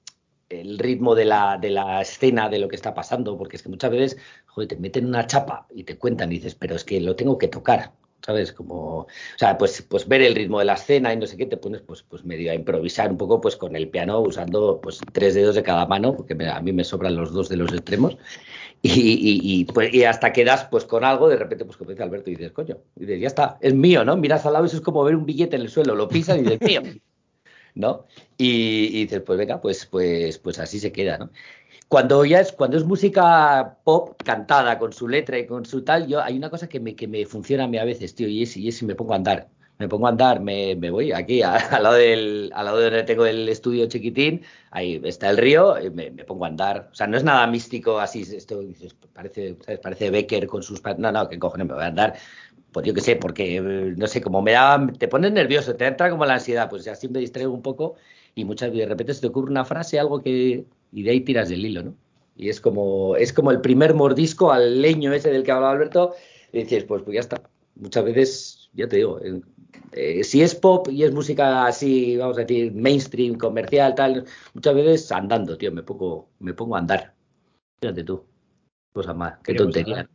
el 0.48 0.78
ritmo 0.78 1.14
de 1.14 1.24
la, 1.24 1.58
de 1.58 1.70
la 1.70 2.02
escena, 2.02 2.48
de 2.48 2.58
lo 2.58 2.68
que 2.68 2.76
está 2.76 2.92
pasando, 2.92 3.38
porque 3.38 3.56
es 3.56 3.62
que 3.62 3.68
muchas 3.68 3.90
veces, 3.90 4.18
joder, 4.46 4.68
te 4.68 4.76
meten 4.76 5.06
una 5.06 5.26
chapa 5.26 5.66
y 5.70 5.84
te 5.84 5.96
cuentan 5.96 6.32
y 6.32 6.36
dices, 6.36 6.54
pero 6.56 6.74
es 6.74 6.84
que 6.84 7.00
lo 7.00 7.16
tengo 7.16 7.38
que 7.38 7.48
tocar, 7.48 7.92
¿sabes? 8.24 8.52
Como, 8.52 9.00
o 9.00 9.08
sea, 9.36 9.56
pues, 9.58 9.82
pues 9.82 10.06
ver 10.06 10.22
el 10.22 10.34
ritmo 10.34 10.58
de 10.58 10.64
la 10.66 10.74
escena 10.74 11.12
y 11.12 11.16
no 11.16 11.26
sé 11.26 11.36
qué, 11.36 11.46
te 11.46 11.56
pones 11.56 11.80
pues, 11.82 12.02
pues 12.02 12.24
medio 12.24 12.50
a 12.52 12.54
improvisar 12.54 13.10
un 13.10 13.16
poco 13.16 13.40
pues 13.40 13.56
con 13.56 13.76
el 13.76 13.88
piano 13.88 14.20
usando 14.20 14.80
pues 14.80 15.00
tres 15.12 15.34
dedos 15.34 15.54
de 15.54 15.62
cada 15.62 15.86
mano, 15.86 16.16
porque 16.16 16.36
a 16.46 16.60
mí 16.60 16.72
me 16.72 16.84
sobran 16.84 17.16
los 17.16 17.32
dos 17.32 17.48
de 17.48 17.56
los 17.56 17.72
extremos, 17.72 18.16
y, 18.82 19.64
pues, 19.66 19.92
y, 19.92 20.04
hasta 20.04 20.32
quedas 20.32 20.64
pues 20.70 20.84
con 20.84 21.04
algo, 21.04 21.28
de 21.28 21.36
repente, 21.36 21.64
pues 21.64 21.76
como 21.76 21.90
dice 21.90 22.02
Alberto, 22.02 22.30
y 22.30 22.36
dices, 22.36 22.52
coño, 22.52 22.78
y 22.96 23.00
dices, 23.00 23.20
ya 23.20 23.26
está, 23.26 23.58
es 23.60 23.74
mío, 23.74 24.04
¿no? 24.04 24.16
Miras 24.16 24.46
al 24.46 24.54
lado, 24.54 24.64
eso 24.64 24.76
es 24.76 24.82
como 24.82 25.04
ver 25.04 25.16
un 25.16 25.26
billete 25.26 25.56
en 25.56 25.62
el 25.62 25.68
suelo, 25.68 25.94
lo 25.94 26.08
pisas 26.08 26.38
y 26.38 26.42
dices, 26.42 26.60
mío, 26.62 26.82
¿no? 27.74 28.06
Y, 28.38 28.86
y, 28.86 29.04
dices, 29.04 29.20
pues 29.20 29.38
venga, 29.38 29.60
pues, 29.60 29.84
pues, 29.84 30.38
pues 30.38 30.58
así 30.58 30.80
se 30.80 30.92
queda, 30.92 31.18
¿no? 31.18 31.30
Cuando 31.90 32.24
ya 32.24 32.40
es, 32.40 32.52
cuando 32.52 32.76
es 32.78 32.84
música 32.84 33.78
pop 33.84 34.16
cantada 34.24 34.78
con 34.78 34.92
su 34.92 35.08
letra 35.08 35.38
y 35.38 35.46
con 35.46 35.64
su 35.66 35.82
tal, 35.84 36.06
yo 36.06 36.22
hay 36.22 36.36
una 36.38 36.48
cosa 36.48 36.68
que 36.68 36.80
me, 36.80 36.94
que 36.96 37.08
me 37.08 37.26
funciona 37.26 37.64
a 37.64 37.68
mí 37.68 37.78
a 37.78 37.84
veces, 37.84 38.14
tío, 38.14 38.28
y 38.28 38.44
es, 38.44 38.56
y 38.56 38.68
es 38.68 38.78
si 38.78 38.86
me 38.86 38.94
pongo 38.94 39.12
a 39.14 39.16
andar 39.16 39.48
me 39.80 39.88
pongo 39.88 40.06
a 40.06 40.10
andar, 40.10 40.40
me, 40.40 40.76
me 40.76 40.90
voy 40.90 41.10
aquí 41.10 41.42
al 41.42 41.82
lado 41.82 41.94
del, 41.96 42.52
al 42.54 42.66
lado 42.66 42.78
de 42.78 42.84
donde 42.84 43.02
tengo 43.04 43.24
el 43.26 43.48
estudio 43.48 43.86
chiquitín, 43.88 44.42
ahí 44.70 45.00
está 45.04 45.30
el 45.30 45.38
río, 45.38 45.74
me, 45.94 46.10
pongo 46.24 46.44
a 46.44 46.48
andar. 46.48 46.90
O 46.92 46.94
sea, 46.94 47.06
no 47.06 47.16
es 47.16 47.24
nada 47.24 47.46
místico 47.46 47.98
así, 47.98 48.22
esto 48.22 48.60
parece, 49.14 49.56
¿sabes? 49.64 49.80
parece 49.80 50.10
Becker 50.10 50.46
con 50.46 50.62
sus 50.62 50.82
no, 50.98 51.10
no, 51.10 51.28
que 51.28 51.38
cojones 51.38 51.66
me 51.66 51.74
voy 51.74 51.82
a 51.82 51.86
andar. 51.86 52.14
Pues 52.72 52.86
yo 52.86 52.94
qué 52.94 53.00
sé, 53.00 53.16
porque 53.16 53.60
no 53.60 54.06
sé, 54.06 54.20
como 54.20 54.42
me 54.42 54.52
da, 54.52 54.86
te 54.98 55.08
pones 55.08 55.32
nervioso, 55.32 55.74
te 55.74 55.86
entra 55.86 56.10
como 56.10 56.24
la 56.26 56.34
ansiedad, 56.34 56.68
pues 56.68 56.86
así 56.86 57.08
me 57.08 57.18
distraigo 57.18 57.52
un 57.52 57.62
poco 57.62 57.96
y 58.34 58.44
muchas 58.44 58.70
veces 58.70 58.86
de 58.86 58.90
repente 58.90 59.14
se 59.14 59.22
te 59.22 59.26
ocurre 59.28 59.50
una 59.50 59.64
frase, 59.64 59.98
algo 59.98 60.22
que, 60.22 60.66
y 60.92 61.02
de 61.02 61.10
ahí 61.10 61.20
tiras 61.20 61.48
del 61.48 61.64
hilo, 61.64 61.82
¿no? 61.82 61.94
Y 62.36 62.48
es 62.48 62.60
como, 62.60 63.16
es 63.16 63.32
como 63.32 63.50
el 63.50 63.60
primer 63.60 63.94
mordisco 63.94 64.50
al 64.50 64.80
leño 64.80 65.12
ese 65.12 65.30
del 65.30 65.42
que 65.42 65.52
hablaba 65.52 65.72
Alberto, 65.72 66.14
y 66.52 66.60
dices, 66.62 66.84
pues, 66.84 67.02
pues 67.02 67.14
ya 67.14 67.20
está. 67.20 67.42
Muchas 67.74 68.04
veces, 68.04 68.70
ya 68.72 68.88
te 68.88 68.96
digo, 68.96 69.20
eh, 69.92 70.24
si 70.24 70.42
es 70.42 70.54
pop 70.54 70.88
y 70.90 71.04
es 71.04 71.12
música 71.12 71.66
así, 71.66 72.16
vamos 72.16 72.38
a 72.38 72.42
decir, 72.42 72.72
mainstream, 72.72 73.36
comercial, 73.36 73.94
tal, 73.94 74.24
muchas 74.54 74.74
veces 74.74 75.12
andando, 75.12 75.56
tío, 75.56 75.72
me 75.72 75.82
pongo, 75.82 76.28
me 76.38 76.54
pongo 76.54 76.76
a 76.76 76.78
andar. 76.78 77.14
Fíjate 77.80 78.04
tú, 78.04 78.24
cosa 78.92 79.14
más, 79.14 79.38
qué 79.42 79.54
tontería. 79.54 80.08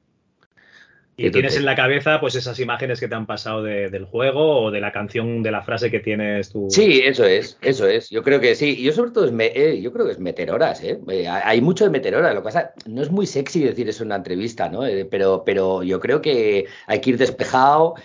Y 1.18 1.32
tienes 1.32 1.56
en 1.56 1.64
la 1.64 1.76
cabeza 1.76 2.20
pues 2.20 2.36
esas 2.36 2.60
imágenes 2.60 3.00
que 3.00 3.08
te 3.08 3.16
han 3.16 3.26
pasado 3.26 3.64
de, 3.64 3.90
del 3.90 4.04
juego 4.04 4.64
o 4.64 4.72
de 4.72 4.82
la 4.82 4.92
canción, 4.92 5.44
de 5.44 5.52
la 5.52 5.62
frase 5.62 5.90
que 5.90 6.02
tienes 6.02 6.50
tú. 6.50 6.68
Sí, 6.70 7.02
eso 7.06 7.24
es, 7.24 7.58
eso 7.62 7.88
es. 7.88 8.10
Yo 8.10 8.22
creo 8.22 8.42
que 8.42 8.54
sí. 8.56 8.82
Yo 8.82 8.92
sobre 8.92 9.12
todo 9.12 9.26
es 9.26 9.32
me, 9.32 9.46
eh, 9.56 9.82
yo 9.82 9.94
creo 9.94 10.06
que 10.06 10.12
es 10.12 10.20
meter 10.20 10.52
horas, 10.52 10.84
¿eh? 10.84 11.00
¿eh? 11.10 11.28
Hay 11.28 11.62
mucho 11.62 11.86
de 11.86 11.90
meter 11.90 12.16
horas. 12.16 12.34
Lo 12.34 12.42
que 12.42 12.46
pasa, 12.46 12.74
no 12.86 13.02
es 13.02 13.10
muy 13.12 13.26
sexy 13.28 13.64
decir 13.64 13.88
eso 13.88 14.04
en 14.04 14.08
una 14.08 14.18
entrevista, 14.18 14.68
¿no? 14.68 14.86
Eh, 14.86 15.06
pero, 15.06 15.44
pero 15.46 15.84
yo 15.84 16.02
creo 16.02 16.22
que 16.22 16.66
hay 16.86 17.00
que 17.00 17.12
ir 17.12 17.18
despejado, 17.18 17.96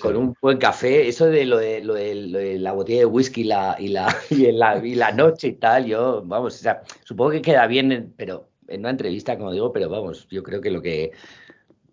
con 0.00 0.16
un 0.16 0.34
buen 0.40 0.58
café. 0.58 1.06
Eso 1.06 1.26
de 1.26 1.44
lo 1.44 1.58
de, 1.58 1.80
lo 1.80 1.94
de, 1.94 2.14
lo 2.14 2.38
de 2.38 2.58
la 2.58 2.72
botella 2.72 3.00
de 3.00 3.06
whisky 3.06 3.44
la, 3.44 3.76
y, 3.78 3.88
la, 3.88 4.16
y, 4.30 4.50
la, 4.50 4.84
y 4.84 4.96
la 4.96 5.12
noche 5.12 5.48
y 5.48 5.52
tal, 5.52 5.86
yo, 5.86 6.22
vamos, 6.24 6.56
o 6.56 6.58
sea, 6.58 6.82
supongo 7.04 7.30
que 7.30 7.42
queda 7.42 7.68
bien, 7.68 8.12
pero 8.16 8.48
en 8.66 8.80
una 8.80 8.90
entrevista, 8.90 9.36
como 9.36 9.52
digo, 9.52 9.72
pero 9.72 9.88
vamos, 9.88 10.26
yo 10.30 10.42
creo 10.42 10.60
que 10.60 10.70
lo 10.70 10.80
que 10.80 11.12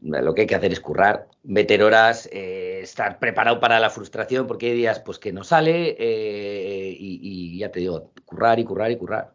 lo 0.02 0.34
que 0.34 0.42
hay 0.42 0.48
que 0.48 0.56
hacer 0.56 0.72
es 0.72 0.80
currar, 0.80 1.28
meter 1.44 1.84
horas, 1.84 2.30
eh, 2.32 2.80
estar 2.82 3.20
preparado 3.20 3.60
para 3.60 3.80
la 3.80 3.90
frustración, 3.90 4.48
porque 4.48 4.68
hay 4.68 4.78
días 4.78 5.00
pues 5.00 5.20
que 5.20 5.34
no 5.34 5.44
sale 5.44 5.96
eh, 6.00 6.96
y, 6.98 7.20
y, 7.22 7.60
ya 7.60 7.72
te 7.72 7.82
digo, 7.82 8.12
currar 8.26 8.60
y 8.60 8.66
currar 8.66 8.92
y 8.92 8.98
currar. 8.98 9.34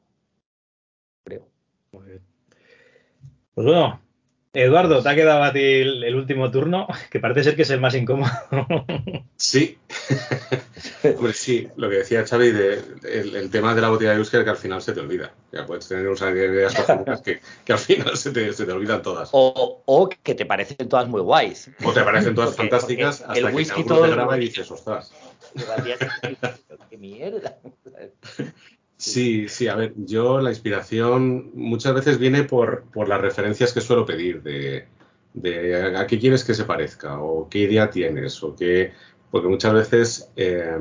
Creo. 1.25 1.49
Pues 1.91 2.21
bueno, 3.55 4.01
Eduardo, 4.55 5.03
te 5.03 5.09
ha 5.09 5.15
quedado 5.15 5.43
a 5.43 5.53
ti 5.53 5.61
el, 5.61 6.05
el, 6.05 6.15
último 6.15 6.51
turno, 6.51 6.87
que 7.11 7.21
parece 7.21 7.45
ser 7.45 7.57
que 7.57 7.63
es 7.63 7.71
el 7.71 7.81
más 7.81 7.95
incómodo. 7.95 8.31
Sí, 9.37 9.79
Hombre, 11.17 11.33
sí, 11.33 11.69
lo 11.77 11.89
que 11.89 11.97
decía 11.97 12.27
Xavi, 12.27 12.51
de, 12.51 12.81
el, 13.03 13.37
el, 13.37 13.51
tema 13.51 13.75
de 13.75 13.81
la 13.81 13.89
botella 13.89 14.13
de 14.13 14.19
Eusker 14.19 14.45
que 14.45 14.51
al 14.51 14.57
final 14.57 14.81
se 14.83 14.93
te 14.93 15.01
olvida. 15.01 15.33
Ya 15.53 15.67
puedes 15.67 15.87
tener 15.89 16.07
unas 16.07 16.23
ideas 16.23 16.75
que, 17.23 17.41
que 17.65 17.73
al 17.73 17.79
final 17.79 18.17
se 18.17 18.31
te, 18.33 18.53
se 18.53 18.65
te 18.65 18.73
olvidan 18.73 19.03
todas. 19.03 19.31
O, 19.33 19.83
o, 19.85 20.09
que 20.09 20.35
te 20.35 20.47
parecen 20.47 20.89
todas 20.89 21.09
muy 21.09 21.21
guays. 21.21 21.71
O 21.85 21.93
te 21.93 22.03
parecen 22.03 22.35
todas 22.35 22.51
porque, 22.51 22.71
fantásticas 22.71 23.19
porque 23.19 23.39
hasta 23.39 23.49
el 23.49 23.55
whisky 23.55 23.83
que 23.83 23.89
todo 23.89 24.05
te 24.05 24.11
graba 24.11 24.37
y 24.37 24.41
dices, 24.41 24.71
ostras. 24.71 25.13
¡Qué 26.91 26.97
mierda! 26.97 27.59
Sí, 29.05 29.49
sí, 29.49 29.69
a 29.69 29.77
ver, 29.77 29.93
yo 29.97 30.41
la 30.41 30.49
inspiración 30.51 31.51
muchas 31.55 31.93
veces 31.93 32.19
viene 32.19 32.45
por, 32.45 32.85
por 32.85 33.07
las 33.07 33.21
referencias 33.21 33.73
que 33.73 33.83
suelo 33.83 34.07
pedir, 34.07 34.43
de, 34.43 34.87
de, 35.35 35.97
a 35.97 36.07
qué 36.07 36.19
quieres 36.19 36.43
que 36.43 36.55
se 36.55 36.65
parezca, 36.65 37.21
o 37.21 37.47
qué 37.51 37.59
idea 37.59 37.91
tienes, 37.91 38.43
o 38.43 38.57
qué. 38.57 38.93
Porque 39.31 39.49
muchas 39.49 39.75
veces 39.75 40.31
eh, 40.37 40.79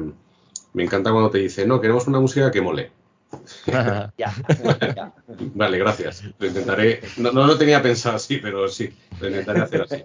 me 0.71 0.83
encanta 0.83 1.12
cuando 1.12 1.31
te 1.31 1.39
dicen, 1.39 1.67
no, 1.67 1.81
queremos 1.81 2.07
una 2.07 2.21
música 2.21 2.49
que 2.49 2.62
mole. 2.62 2.91
ya, 3.67 4.13
ya. 4.17 4.33
Vale, 5.55 5.77
gracias. 5.79 6.23
Lo 6.39 6.47
intentaré. 6.47 7.01
No, 7.17 7.33
no 7.33 7.45
lo 7.45 7.57
tenía 7.57 7.81
pensado 7.81 8.15
así, 8.15 8.38
pero 8.38 8.69
sí, 8.69 8.89
lo 9.19 9.27
intentaré 9.27 9.59
hacer 9.59 9.81
así. 9.81 10.03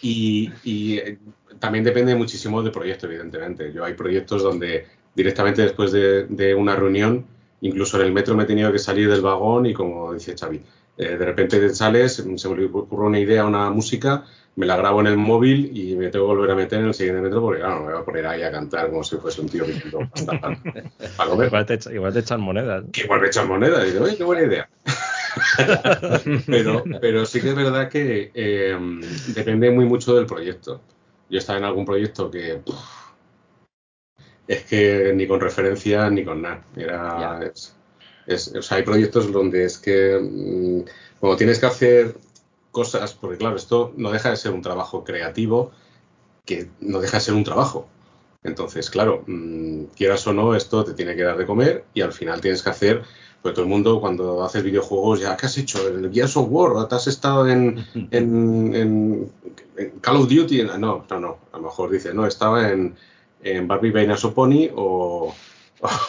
Y, 0.00 0.50
y 0.64 0.96
eh, 0.96 1.18
también 1.58 1.84
depende 1.84 2.14
muchísimo 2.14 2.62
del 2.62 2.72
proyecto, 2.72 3.06
evidentemente. 3.06 3.70
Yo 3.70 3.84
hay 3.84 3.92
proyectos 3.92 4.42
donde 4.42 4.86
directamente 5.14 5.62
después 5.62 5.92
de, 5.92 6.24
de, 6.26 6.54
una 6.54 6.76
reunión, 6.76 7.26
incluso 7.60 7.98
en 8.00 8.06
el 8.06 8.12
metro 8.12 8.34
me 8.34 8.44
he 8.44 8.46
tenido 8.46 8.72
que 8.72 8.78
salir 8.78 9.10
del 9.10 9.20
vagón 9.20 9.66
y 9.66 9.74
como 9.74 10.12
dice 10.12 10.34
Xavi, 10.38 10.60
eh, 10.98 11.16
de 11.16 11.24
repente 11.24 11.74
sales, 11.74 12.14
se 12.14 12.48
me 12.48 12.64
ocurre 12.64 13.06
una 13.06 13.18
idea, 13.18 13.44
una 13.44 13.70
música, 13.70 14.24
me 14.56 14.66
la 14.66 14.76
grabo 14.76 15.00
en 15.00 15.06
el 15.06 15.16
móvil 15.16 15.70
y 15.74 15.96
me 15.96 16.08
tengo 16.08 16.26
que 16.26 16.34
volver 16.34 16.50
a 16.50 16.54
meter 16.54 16.80
en 16.80 16.86
el 16.86 16.94
siguiente 16.94 17.22
metro 17.22 17.40
porque 17.40 17.60
claro, 17.60 17.76
no 17.76 17.86
me 17.86 17.92
voy 17.92 18.02
a 18.02 18.04
poner 18.04 18.26
ahí 18.26 18.42
a 18.42 18.50
cantar 18.50 18.90
como 18.90 19.02
si 19.02 19.16
fuese 19.16 19.40
un 19.40 19.48
tío 19.48 19.64
que 19.64 19.74
para, 20.26 20.58
para 21.16 21.30
comer. 21.30 21.46
Igual 21.46 21.66
te, 21.66 21.78
igual 21.94 22.12
te 22.12 22.18
echan 22.18 22.40
monedas. 22.40 22.84
Igual 22.94 23.20
me 23.22 23.26
echan 23.28 23.48
monedas. 23.48 23.88
Y 23.88 23.92
digo, 23.92 24.04
oye, 24.04 24.16
qué 24.16 24.24
buena 24.24 24.42
idea. 24.42 24.68
pero, 26.46 26.84
pero 27.00 27.24
sí 27.24 27.40
que 27.40 27.48
es 27.48 27.54
verdad 27.54 27.88
que 27.88 28.30
eh, 28.34 28.78
depende 29.28 29.70
muy 29.70 29.86
mucho 29.86 30.14
del 30.14 30.26
proyecto. 30.26 30.82
Yo 31.30 31.38
estaba 31.38 31.58
en 31.58 31.64
algún 31.64 31.86
proyecto 31.86 32.30
que... 32.30 32.60
es 34.46 34.64
que 34.64 35.12
ni 35.14 35.26
con 35.26 35.40
referencia 35.40 36.08
ni 36.10 36.24
con 36.24 36.42
nada. 36.42 36.64
Era, 36.76 37.40
es, 37.44 37.74
es, 38.26 38.54
o 38.54 38.62
sea, 38.62 38.78
hay 38.78 38.82
proyectos 38.82 39.30
donde 39.32 39.64
es 39.64 39.78
que 39.78 40.18
mmm, 40.20 40.82
cuando 41.20 41.36
tienes 41.36 41.58
que 41.58 41.66
hacer 41.66 42.16
cosas, 42.70 43.14
porque 43.14 43.38
claro, 43.38 43.56
esto 43.56 43.92
no 43.96 44.10
deja 44.10 44.30
de 44.30 44.36
ser 44.36 44.52
un 44.52 44.62
trabajo 44.62 45.04
creativo, 45.04 45.72
que 46.44 46.68
no 46.80 47.00
deja 47.00 47.18
de 47.18 47.24
ser 47.24 47.34
un 47.34 47.44
trabajo. 47.44 47.88
Entonces, 48.42 48.90
claro, 48.90 49.22
mmm, 49.26 49.84
quieras 49.96 50.26
o 50.26 50.32
no, 50.32 50.54
esto 50.54 50.84
te 50.84 50.94
tiene 50.94 51.14
que 51.14 51.22
dar 51.22 51.36
de 51.36 51.46
comer 51.46 51.84
y 51.94 52.00
al 52.00 52.12
final 52.12 52.40
tienes 52.40 52.62
que 52.62 52.70
hacer, 52.70 53.02
pues 53.40 53.54
todo 53.54 53.64
el 53.64 53.70
mundo 53.70 54.00
cuando 54.00 54.42
haces 54.42 54.62
videojuegos, 54.64 55.20
ya, 55.20 55.36
¿qué 55.36 55.46
has 55.46 55.58
hecho? 55.58 55.88
¿En 55.88 56.04
el 56.04 56.12
Gears 56.12 56.36
of 56.36 56.48
War? 56.50 56.88
¿Te 56.88 56.94
has 56.94 57.06
estado 57.06 57.48
en, 57.48 57.84
en, 58.10 58.74
en, 58.74 59.32
en 59.76 59.90
Call 60.00 60.16
of 60.16 60.28
Duty? 60.28 60.64
No, 60.64 60.78
no, 60.78 61.20
no, 61.20 61.38
a 61.52 61.56
lo 61.56 61.62
mejor 61.62 61.90
dice, 61.90 62.12
no, 62.14 62.26
estaba 62.26 62.70
en, 62.70 62.96
en 63.42 63.68
Barbie 63.68 63.90
Vainas 63.90 64.24
o 64.24 64.34
Pony 64.34 64.68
o, 64.74 65.34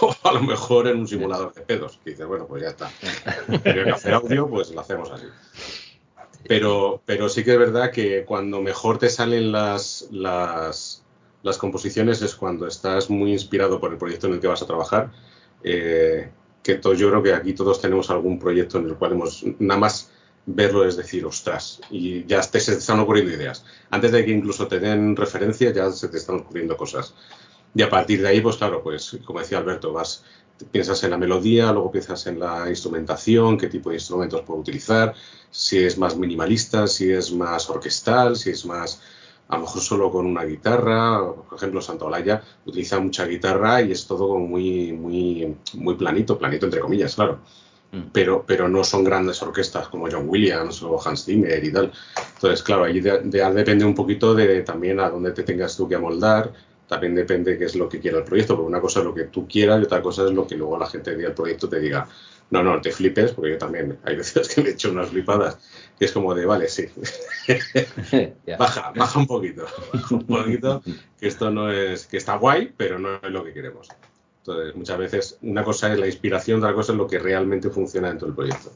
o, 0.01 0.15
a 0.23 0.31
lo 0.33 0.41
mejor 0.41 0.87
en 0.87 0.99
un 0.99 1.07
simulador 1.07 1.53
de 1.53 1.61
pedos. 1.61 1.99
Que 2.03 2.11
dices, 2.11 2.25
bueno, 2.25 2.45
pues 2.45 2.63
ya 2.63 2.69
está. 2.69 2.91
Tenía 3.63 3.83
que 3.85 3.91
hacer 3.91 4.13
audio, 4.13 4.47
pues 4.47 4.71
lo 4.71 4.81
hacemos 4.81 5.11
así. 5.11 5.25
Pero, 6.47 7.01
pero 7.05 7.29
sí 7.29 7.43
que 7.43 7.53
es 7.53 7.59
verdad 7.59 7.91
que 7.91 8.25
cuando 8.25 8.61
mejor 8.61 8.97
te 8.97 9.09
salen 9.09 9.51
las, 9.51 10.07
las, 10.11 11.03
las 11.41 11.57
composiciones 11.57 12.21
es 12.21 12.35
cuando 12.35 12.67
estás 12.67 13.09
muy 13.09 13.31
inspirado 13.31 13.79
por 13.79 13.91
el 13.91 13.97
proyecto 13.97 14.27
en 14.27 14.33
el 14.33 14.39
que 14.39 14.47
vas 14.47 14.61
a 14.61 14.67
trabajar. 14.67 15.11
Eh, 15.63 16.29
que 16.61 16.75
to, 16.75 16.93
yo 16.93 17.09
creo 17.09 17.23
que 17.23 17.33
aquí 17.33 17.53
todos 17.53 17.81
tenemos 17.81 18.09
algún 18.09 18.39
proyecto 18.39 18.77
en 18.77 18.87
el 18.87 18.95
cual 18.95 19.13
hemos 19.13 19.43
nada 19.59 19.79
más 19.79 20.11
verlo 20.45 20.85
es 20.85 20.97
decir, 20.97 21.25
ostras, 21.25 21.79
y 21.89 22.25
ya 22.25 22.41
se 22.43 22.51
te 22.51 22.57
están 22.57 22.99
ocurriendo 22.99 23.33
ideas. 23.33 23.65
Antes 23.89 24.11
de 24.11 24.25
que 24.25 24.31
incluso 24.31 24.67
te 24.67 24.79
den 24.79 25.15
referencia, 25.15 25.71
ya 25.71 25.91
se 25.91 26.09
te 26.09 26.17
están 26.17 26.37
ocurriendo 26.37 26.75
cosas. 26.75 27.13
Y 27.75 27.81
a 27.81 27.89
partir 27.89 28.21
de 28.21 28.27
ahí, 28.27 28.41
pues 28.41 28.57
claro, 28.57 28.83
pues 28.83 29.17
como 29.25 29.39
decía 29.39 29.57
Alberto, 29.57 29.93
vas, 29.93 30.23
piensas 30.71 31.03
en 31.03 31.11
la 31.11 31.17
melodía, 31.17 31.71
luego 31.71 31.91
piensas 31.91 32.27
en 32.27 32.39
la 32.39 32.69
instrumentación, 32.69 33.57
qué 33.57 33.67
tipo 33.67 33.89
de 33.89 33.95
instrumentos 33.95 34.41
puedo 34.41 34.59
utilizar, 34.59 35.13
si 35.49 35.79
es 35.79 35.97
más 35.97 36.15
minimalista, 36.15 36.87
si 36.87 37.11
es 37.11 37.31
más 37.31 37.69
orquestal, 37.69 38.35
si 38.35 38.51
es 38.51 38.65
más 38.65 39.01
a 39.47 39.57
lo 39.57 39.63
mejor 39.63 39.81
solo 39.81 40.11
con 40.11 40.25
una 40.25 40.43
guitarra, 40.45 41.19
por 41.19 41.57
ejemplo, 41.57 41.81
Olaya 42.01 42.41
utiliza 42.65 42.99
mucha 42.99 43.25
guitarra 43.25 43.81
y 43.81 43.91
es 43.91 44.07
todo 44.07 44.37
muy, 44.39 44.93
muy, 44.93 45.55
muy 45.73 45.95
planito, 45.95 46.37
planito 46.37 46.65
entre 46.65 46.79
comillas, 46.79 47.15
claro. 47.15 47.39
Mm. 47.93 48.09
Pero, 48.11 48.43
pero 48.45 48.67
no 48.67 48.83
son 48.83 49.03
grandes 49.03 49.41
orquestas 49.43 49.87
como 49.87 50.09
John 50.11 50.27
Williams 50.27 50.81
o 50.81 50.99
Hans 51.07 51.25
Zimmer 51.25 51.63
y 51.63 51.71
tal. 51.71 51.91
Entonces, 52.35 52.63
claro, 52.63 52.85
ahí 52.85 52.99
de, 52.99 53.19
de, 53.19 53.53
depende 53.53 53.85
un 53.85 53.93
poquito 53.93 54.33
de 54.33 54.63
también 54.63 54.99
a 54.99 55.09
dónde 55.09 55.31
te 55.31 55.43
tengas 55.43 55.77
tú 55.77 55.87
que 55.87 55.95
amoldar, 55.95 56.51
también 56.87 57.13
depende 57.13 57.57
qué 57.57 57.65
es 57.65 57.75
lo 57.75 57.87
que 57.87 57.99
quiera 57.99 58.17
el 58.17 58.23
proyecto, 58.23 58.55
porque 58.55 58.67
una 58.67 58.81
cosa 58.81 58.99
es 58.99 59.05
lo 59.05 59.13
que 59.13 59.25
tú 59.25 59.47
quieras 59.47 59.79
y 59.79 59.83
otra 59.83 60.01
cosa 60.01 60.25
es 60.25 60.31
lo 60.31 60.47
que 60.47 60.55
luego 60.55 60.77
la 60.77 60.87
gente 60.87 61.15
del 61.15 61.33
proyecto 61.33 61.69
te 61.69 61.79
diga, 61.79 62.07
no, 62.49 62.63
no, 62.63 62.81
te 62.81 62.91
flipes, 62.91 63.31
porque 63.31 63.51
yo 63.51 63.57
también 63.57 63.99
hay 64.03 64.15
veces 64.15 64.47
que 64.49 64.61
me 64.61 64.69
he 64.69 64.71
hecho 64.73 64.91
unas 64.91 65.09
flipadas, 65.09 65.57
que 65.97 66.05
es 66.05 66.11
como 66.11 66.33
de, 66.33 66.45
vale, 66.45 66.67
sí, 66.67 66.87
baja, 68.59 68.91
baja 68.95 69.19
un 69.19 69.27
poquito, 69.27 69.65
un 70.11 70.25
poquito, 70.25 70.81
que 71.19 71.27
esto 71.27 71.51
no 71.51 71.71
es, 71.71 72.05
que 72.07 72.17
está 72.17 72.37
guay, 72.37 72.73
pero 72.75 72.97
no 72.97 73.15
es 73.15 73.31
lo 73.31 73.43
que 73.43 73.53
queremos. 73.53 73.87
Entonces, 74.45 74.75
muchas 74.75 74.97
veces 74.97 75.39
una 75.41 75.63
cosa 75.63 75.93
es 75.93 75.97
la 75.97 76.05
inspiración, 76.05 76.59
otra 76.59 76.73
cosa 76.73 76.91
es 76.91 76.97
lo 76.97 77.07
que 77.07 77.17
realmente 77.17 77.69
funciona 77.69 78.09
dentro 78.09 78.27
del 78.27 78.35
proyecto. 78.35 78.73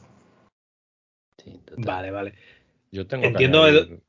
Sí, 1.36 1.60
vale, 1.76 2.10
vale. 2.10 2.34
Yo 2.90 3.06
tengo 3.06 3.26
Entiendo 3.26 3.64
que 3.64 3.68
el... 3.68 4.02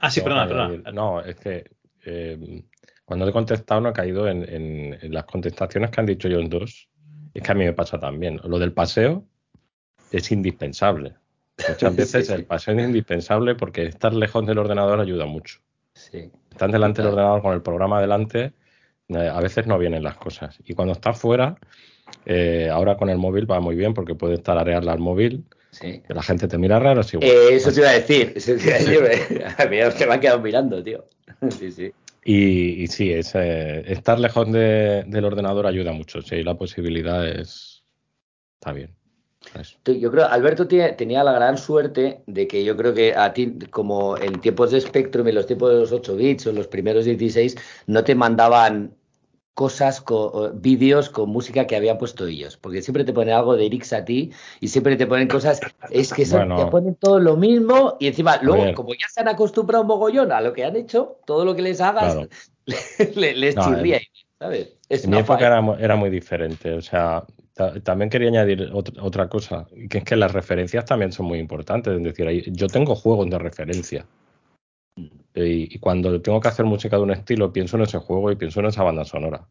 Ah, 0.00 0.10
sí, 0.10 0.20
perdona, 0.20 0.46
perdona. 0.46 0.92
No, 0.92 1.22
es 1.22 1.36
que 1.36 1.70
eh, 2.04 2.62
cuando 3.06 3.26
he 3.26 3.32
contestado 3.32 3.80
no 3.80 3.88
he 3.88 3.92
caído 3.94 4.28
en, 4.28 4.42
en, 4.46 4.98
en, 5.00 5.14
las 5.14 5.24
contestaciones 5.24 5.90
que 5.90 5.98
han 5.98 6.06
dicho 6.06 6.28
yo 6.28 6.40
en 6.40 6.50
dos. 6.50 6.90
Es 7.32 7.42
que 7.42 7.52
a 7.52 7.54
mí 7.54 7.64
me 7.64 7.72
pasa 7.72 7.98
también. 7.98 8.38
Lo 8.44 8.58
del 8.58 8.74
paseo 8.74 9.24
es 10.12 10.30
indispensable. 10.30 11.14
Muchas 11.70 11.96
veces 11.96 12.26
sí, 12.26 12.32
sí. 12.32 12.38
el 12.38 12.44
paseo 12.44 12.78
es 12.78 12.84
indispensable 12.84 13.54
porque 13.54 13.84
estar 13.84 14.12
lejos 14.12 14.46
del 14.46 14.58
ordenador 14.58 15.00
ayuda 15.00 15.24
mucho. 15.24 15.60
Sí. 15.94 16.30
Están 16.50 16.70
delante 16.70 17.00
del 17.00 17.12
ordenador 17.12 17.40
con 17.40 17.54
el 17.54 17.62
programa 17.62 17.98
delante, 17.98 18.52
eh, 19.08 19.28
a 19.28 19.40
veces 19.40 19.66
no 19.66 19.78
vienen 19.78 20.02
las 20.02 20.16
cosas. 20.16 20.58
Y 20.64 20.74
cuando 20.74 20.92
estás 20.92 21.18
fuera, 21.18 21.56
eh, 22.24 22.68
ahora 22.70 22.96
con 22.96 23.10
el 23.10 23.18
móvil 23.18 23.50
va 23.50 23.60
muy 23.60 23.76
bien 23.76 23.94
porque 23.94 24.14
puedes 24.14 24.42
tararearla 24.42 24.92
al 24.92 24.98
móvil. 24.98 25.44
Sí. 25.70 26.00
Que 26.06 26.14
la 26.14 26.22
gente 26.22 26.48
te 26.48 26.58
mira 26.58 26.78
raro, 26.78 27.02
igual. 27.12 27.28
Eh, 27.28 27.54
eso 27.56 27.72
te 27.72 27.80
iba 27.80 27.90
a 27.90 27.92
decir. 27.92 28.32
Eso 28.34 28.54
te 28.56 28.64
iba 28.64 29.04
a 29.04 29.08
decir. 29.08 29.44
a 29.58 29.66
mí 29.66 29.78
es 29.78 29.94
que 29.94 30.06
me 30.06 30.14
han 30.14 30.20
quedado 30.20 30.40
mirando, 30.40 30.82
tío. 30.82 31.04
Sí, 31.50 31.70
sí. 31.70 31.92
Y, 32.24 32.82
y 32.82 32.86
sí, 32.88 33.12
es, 33.12 33.34
eh, 33.34 33.84
estar 33.90 34.18
lejos 34.18 34.50
de, 34.52 35.04
del 35.06 35.24
ordenador 35.24 35.66
ayuda 35.66 35.92
mucho. 35.92 36.20
Sí, 36.20 36.42
la 36.42 36.56
posibilidad 36.56 37.26
es. 37.26 37.84
Está 38.60 38.72
bien. 38.72 38.94
Eso. 39.58 39.78
Yo 39.84 40.10
creo, 40.10 40.26
Alberto 40.26 40.66
tenía 40.66 41.24
la 41.24 41.32
gran 41.32 41.56
suerte 41.56 42.22
de 42.26 42.46
que 42.46 42.64
yo 42.64 42.76
creo 42.76 42.92
que 42.92 43.14
a 43.14 43.32
ti, 43.32 43.56
como 43.70 44.18
en 44.18 44.40
tiempos 44.40 44.72
de 44.72 44.80
Spectrum, 44.80 45.26
en 45.28 45.36
los 45.36 45.46
tiempos 45.46 45.70
de 45.70 45.76
los 45.78 45.92
8 45.92 46.16
bits 46.16 46.48
o 46.48 46.52
los 46.52 46.66
primeros 46.66 47.04
16, 47.06 47.56
no 47.86 48.04
te 48.04 48.14
mandaban 48.14 48.97
cosas, 49.58 50.00
con, 50.00 50.62
vídeos 50.62 51.10
con 51.10 51.30
música 51.30 51.66
que 51.66 51.74
habían 51.74 51.98
puesto 51.98 52.28
ellos, 52.28 52.56
porque 52.56 52.80
siempre 52.80 53.02
te 53.02 53.12
ponen 53.12 53.34
algo 53.34 53.56
de 53.56 53.66
Eric 53.66 53.92
a 53.92 54.04
ti 54.04 54.30
y 54.60 54.68
siempre 54.68 54.94
te 54.94 55.04
ponen 55.04 55.26
cosas, 55.26 55.60
es 55.90 56.12
que 56.12 56.24
bueno, 56.26 56.64
te 56.64 56.70
ponen 56.70 56.94
todo 56.94 57.18
lo 57.18 57.36
mismo 57.36 57.96
y 57.98 58.06
encima 58.06 58.38
luego, 58.40 58.72
como 58.74 58.94
ya 58.94 59.08
se 59.12 59.20
han 59.20 59.26
acostumbrado 59.26 59.82
un 59.82 59.88
mogollón 59.88 60.30
a 60.30 60.40
lo 60.40 60.52
que 60.52 60.64
han 60.64 60.76
hecho, 60.76 61.18
todo 61.26 61.44
lo 61.44 61.56
que 61.56 61.62
les 61.62 61.80
hagas 61.80 62.14
claro. 62.14 62.28
les, 63.16 63.36
les 63.36 63.56
no, 63.56 63.64
chirría, 63.64 63.96
en, 63.96 64.02
¿sabes? 64.38 64.74
Es 64.88 65.02
en 65.02 65.10
mi 65.10 65.18
época 65.18 65.48
era, 65.48 65.76
era, 65.80 65.96
muy 65.96 66.10
diferente, 66.10 66.74
o 66.74 66.80
sea, 66.80 67.24
también 67.82 68.10
quería 68.10 68.28
añadir 68.28 68.70
otra, 68.72 69.02
otra, 69.02 69.28
cosa, 69.28 69.66
que 69.90 69.98
es 69.98 70.04
que 70.04 70.14
las 70.14 70.32
referencias 70.32 70.84
también 70.84 71.10
son 71.10 71.26
muy 71.26 71.40
importantes, 71.40 71.92
es 71.92 72.04
decir, 72.04 72.52
yo 72.52 72.68
tengo 72.68 72.94
juegos 72.94 73.28
de 73.28 73.38
referencia. 73.40 74.06
Y, 75.34 75.74
y, 75.74 75.78
cuando 75.78 76.20
tengo 76.20 76.40
que 76.40 76.48
hacer 76.48 76.64
música 76.64 76.96
de 76.96 77.02
un 77.02 77.10
estilo, 77.12 77.52
pienso 77.52 77.76
en 77.76 77.82
ese 77.84 77.98
juego 77.98 78.32
y 78.32 78.36
pienso 78.36 78.60
en 78.60 78.66
esa 78.66 78.82
banda 78.82 79.04
sonora. 79.04 79.48